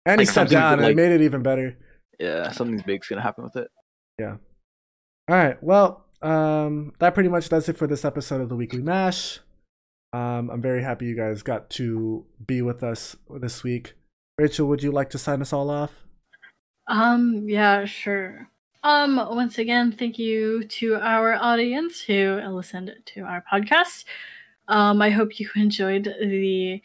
and 0.05 0.21
he 0.21 0.25
like, 0.25 0.31
stepped 0.31 0.51
something 0.51 0.57
down, 0.57 0.73
and 0.73 0.81
like- 0.83 0.91
it 0.91 0.95
made 0.95 1.11
it 1.11 1.21
even 1.21 1.41
better. 1.43 1.75
yeah, 2.19 2.51
something 2.51 2.81
big's 2.85 3.07
gonna 3.07 3.21
happen 3.21 3.43
with 3.43 3.55
it. 3.57 3.69
Yeah. 4.19 4.35
All 5.27 5.35
right. 5.35 5.61
Well, 5.63 6.05
um, 6.21 6.93
that 6.99 7.13
pretty 7.13 7.29
much 7.29 7.49
does 7.49 7.69
it 7.69 7.77
for 7.77 7.87
this 7.87 8.05
episode 8.05 8.41
of 8.41 8.49
the 8.49 8.55
Weekly 8.55 8.81
Mash. 8.81 9.39
Um, 10.11 10.49
I'm 10.49 10.61
very 10.61 10.83
happy 10.83 11.05
you 11.05 11.15
guys 11.15 11.43
got 11.43 11.69
to 11.71 12.25
be 12.45 12.61
with 12.61 12.83
us 12.83 13.15
this 13.29 13.63
week. 13.63 13.93
Rachel, 14.37 14.67
would 14.67 14.81
you 14.81 14.91
like 14.91 15.09
to 15.11 15.17
sign 15.17 15.41
us 15.41 15.53
all 15.53 15.69
off? 15.69 16.03
Um, 16.87 17.43
yeah, 17.45 17.85
sure. 17.85 18.49
Um, 18.83 19.17
once 19.17 19.57
again, 19.57 19.91
thank 19.91 20.17
you 20.17 20.63
to 20.63 20.95
our 20.95 21.33
audience 21.33 22.01
who 22.01 22.39
listened 22.49 22.95
to 23.07 23.21
our 23.21 23.43
podcast. 23.51 24.05
Um, 24.67 25.01
I 25.01 25.09
hope 25.09 25.39
you 25.39 25.49
enjoyed 25.55 26.05
the 26.05 26.81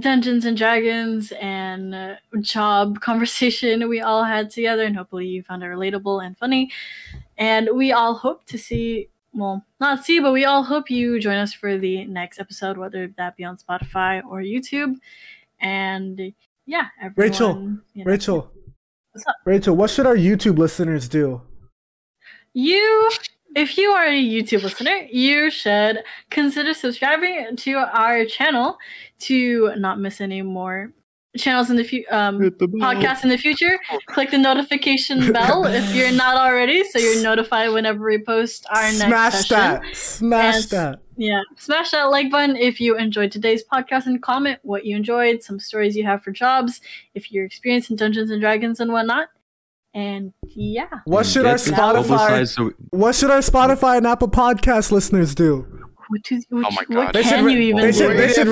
Dungeons 0.00 0.44
and 0.44 0.56
Dragons 0.56 1.32
and 1.40 1.94
uh, 1.94 2.14
job 2.40 3.00
conversation 3.00 3.88
we 3.88 4.00
all 4.00 4.24
had 4.24 4.50
together, 4.50 4.84
and 4.84 4.96
hopefully 4.96 5.26
you 5.26 5.42
found 5.42 5.62
it 5.62 5.66
relatable 5.66 6.24
and 6.24 6.36
funny. 6.38 6.70
And 7.38 7.70
we 7.74 7.92
all 7.92 8.14
hope 8.14 8.44
to 8.46 8.58
see, 8.58 9.08
well, 9.32 9.64
not 9.80 10.04
see, 10.04 10.20
but 10.20 10.32
we 10.32 10.44
all 10.44 10.62
hope 10.62 10.90
you 10.90 11.18
join 11.18 11.36
us 11.36 11.52
for 11.54 11.78
the 11.78 12.04
next 12.04 12.38
episode, 12.38 12.76
whether 12.76 13.08
that 13.16 13.36
be 13.36 13.44
on 13.44 13.56
Spotify 13.56 14.22
or 14.24 14.42
YouTube. 14.42 14.96
And 15.60 16.32
yeah, 16.66 16.88
everyone, 17.00 17.30
Rachel, 17.30 17.54
you 17.94 18.04
know- 18.04 18.10
Rachel. 18.10 18.52
What's 19.12 19.26
up? 19.26 19.36
Rachel, 19.44 19.74
what 19.74 19.90
should 19.90 20.06
our 20.06 20.14
YouTube 20.14 20.56
listeners 20.58 21.08
do? 21.08 21.42
You, 22.52 23.10
if 23.56 23.76
you 23.78 23.90
are 23.90 24.06
a 24.06 24.22
YouTube 24.22 24.62
listener, 24.62 25.06
you 25.10 25.50
should 25.50 25.98
consider 26.30 26.72
subscribing 26.74 27.56
to 27.56 27.74
our 27.74 28.24
channel 28.24 28.78
to 29.20 29.74
not 29.76 29.98
miss 29.98 30.20
any 30.20 30.42
more 30.42 30.92
channels 31.36 31.70
in 31.70 31.76
the 31.76 31.84
future, 31.84 32.12
um, 32.12 32.40
podcasts 32.40 33.22
in 33.22 33.28
the 33.30 33.36
future. 33.38 33.78
Click 34.06 34.30
the 34.32 34.38
notification 34.38 35.32
bell 35.36 35.64
if 35.64 35.94
you're 35.94 36.10
not 36.10 36.36
already, 36.36 36.82
so 36.84 36.98
you're 36.98 37.22
notified 37.22 37.70
whenever 37.72 38.04
we 38.04 38.18
post 38.22 38.66
our 38.70 38.82
next 38.82 38.96
Smash 38.98 39.32
session. 39.32 39.56
that. 39.56 39.96
Smash 39.96 40.54
And- 40.54 40.64
that. 40.70 40.98
Yeah, 41.16 41.42
smash 41.58 41.90
that 41.90 42.04
like 42.04 42.30
button 42.30 42.56
if 42.56 42.80
you 42.80 42.96
enjoyed 42.96 43.30
today's 43.30 43.62
podcast 43.62 44.06
and 44.06 44.22
comment 44.22 44.58
what 44.62 44.86
you 44.86 44.96
enjoyed, 44.96 45.42
some 45.42 45.60
stories 45.60 45.94
you 45.94 46.02
have 46.04 46.22
for 46.22 46.30
jobs, 46.30 46.80
if 47.14 47.30
you're 47.30 47.44
experienced 47.44 47.90
in 47.90 47.96
Dungeons 47.96 48.30
and 48.30 48.40
Dragons 48.40 48.80
and 48.80 48.90
whatnot. 48.90 49.28
And 49.92 50.32
yeah, 50.54 50.86
What 51.04 51.26
should 51.26 51.46
our 51.46 51.56
Spotify 51.56 52.46
so- 52.48 52.72
What 52.90 53.14
should 53.14 53.30
our 53.30 53.38
Spotify 53.40 53.96
and 53.98 54.06
Apple 54.06 54.28
podcast 54.28 54.92
listeners 54.92 55.34
do? 55.34 55.66
what, 56.08 56.24
to, 56.24 56.40
what, 56.50 56.66
Oh 56.66 56.70
my 56.70 56.70
what 56.70 56.88
God. 57.06 57.12
They 57.14 57.22
should 57.22 57.32
can 57.32 57.44
ra- 57.44 57.50
you 57.52 57.58
even 57.60 57.76
they 57.82 57.90
do? 57.92 57.98
should- 57.98 58.10
they 58.16 58.28
should- 58.32 58.46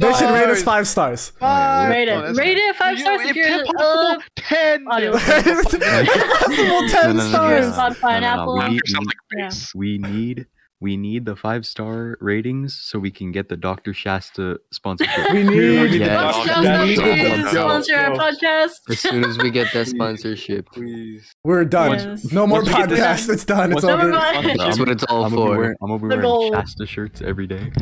They 0.00 0.12
should 0.14 0.30
rate 0.30 0.48
us 0.48 0.62
five 0.62 0.86
stars. 0.88 1.30
Five. 1.40 1.90
Rate 1.90 2.08
Oh, 2.10 2.18
it. 2.18 2.22
that's 2.26 2.38
Rate 2.38 2.58
fine. 2.58 2.68
it 2.70 2.76
five 2.76 2.92
You- 2.98 3.04
stars 3.04 3.20
if 3.22 3.30
if 3.30 3.36
you're 3.36 3.64
possible, 3.64 3.82
uh, 3.82 4.18
ten. 4.36 4.84
audio. 4.90 5.12
Impossible 5.12 6.88
ten 6.88 7.20
stars. 7.20 7.66
Spotify 7.72 8.12
and 8.12 8.24
no, 8.24 8.34
no, 8.36 8.42
Apple. 8.42 8.54
we 8.54 8.60
Knock 8.60 8.70
need- 8.70 8.80
yourself 8.84 9.04
like 9.06 9.16
a 9.16 9.38
Yeah. 9.38 9.50
we 9.74 9.98
need 9.98 10.46
we 10.84 10.98
need 10.98 11.24
the 11.24 11.34
five 11.34 11.64
star 11.64 12.18
ratings 12.20 12.78
so 12.78 12.98
we 12.98 13.10
can 13.10 13.32
get 13.32 13.48
the 13.48 13.56
Dr. 13.56 13.94
Shasta 13.94 14.60
sponsorship. 14.70 15.32
We 15.32 15.42
need 15.42 15.92
Yeah. 15.94 16.30
Let's 16.30 16.38
Yo, 16.38 16.44
just 16.44 16.62
yo, 16.62 16.78
please 17.06 17.50
sponsor 17.50 17.96
our 17.96 18.10
podcast. 18.24 18.72
As 18.90 19.00
soon 19.00 19.24
as 19.24 19.38
we 19.38 19.50
get 19.50 19.72
that 19.72 19.86
sponsorship, 19.88 20.66
Please. 20.74 21.34
We're 21.42 21.64
done. 21.64 21.92
Yes. 21.92 22.30
No 22.32 22.46
more 22.46 22.58
Once 22.58 22.68
we 22.68 22.74
get 22.74 22.88
this- 22.90 23.00
podcasts. 23.00 23.32
It's 23.32 23.44
done. 23.46 23.72
It's 23.72 23.82
over. 23.84 24.10
that's 24.10 24.78
what 24.78 24.90
it's 24.90 25.04
all 25.04 25.24
I'm 25.24 25.34
gonna 25.34 25.46
for. 25.52 25.56
wearing, 25.58 25.76
I'm 25.82 25.88
gonna 25.88 26.00
The 26.02 26.06
wearing 26.08 26.20
goal. 26.22 26.52
Shasta 26.52 26.84
shirts 26.86 27.22
every 27.22 27.46
day. 27.46 27.72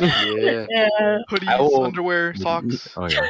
Yeah. 0.00 0.66
Yeah. 0.70 1.18
Hoodies, 1.30 1.58
will- 1.58 1.84
underwear, 1.84 2.34
socks, 2.36 2.88
Oh 2.96 3.08
yeah. 3.08 3.26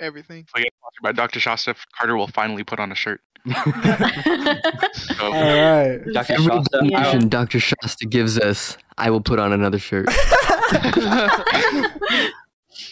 everything. 0.00 0.40
If 0.46 0.54
we 0.54 0.62
get 0.62 0.72
sponsored 0.78 1.02
by 1.02 1.12
Dr. 1.12 1.40
Shasta, 1.40 1.74
Carter 1.98 2.16
will 2.16 2.28
finally 2.28 2.62
put 2.64 2.78
on 2.78 2.92
a 2.92 2.94
shirt. 2.94 3.20
So, 5.16 5.24
All 5.24 5.32
right. 5.32 5.98
Dr. 6.12 6.32
Every 6.34 6.44
Shasta, 6.46 6.78
I- 6.78 6.88
donation 6.88 7.28
Dr. 7.28 7.58
Shasta 7.60 8.06
gives 8.06 8.38
us, 8.38 8.76
I 8.98 9.10
will 9.10 9.20
put 9.20 9.38
on 9.38 9.52
another 9.52 9.78
shirt. 9.78 10.08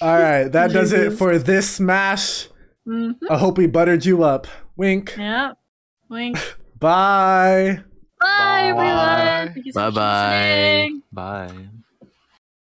All 0.00 0.18
right. 0.18 0.48
That 0.48 0.70
does 0.72 0.92
it 0.92 1.12
for 1.12 1.38
this 1.38 1.68
smash. 1.70 2.48
Mhm. 2.86 3.16
I 3.30 3.36
hope 3.38 3.58
we 3.58 3.66
buttered 3.66 4.04
you 4.04 4.22
up. 4.24 4.46
Wink. 4.76 5.14
Yeah. 5.18 5.52
Wink. 6.08 6.36
Bye. 6.78 7.80
Bye, 8.20 8.60
everyone. 8.68 8.86
Bye. 8.86 9.50
Thank 9.54 9.66
you 9.66 9.72
so 9.72 9.80
much 9.80 9.94
for 9.94 10.00
Bye-bye. 10.00 10.90
Bye. 11.12 11.68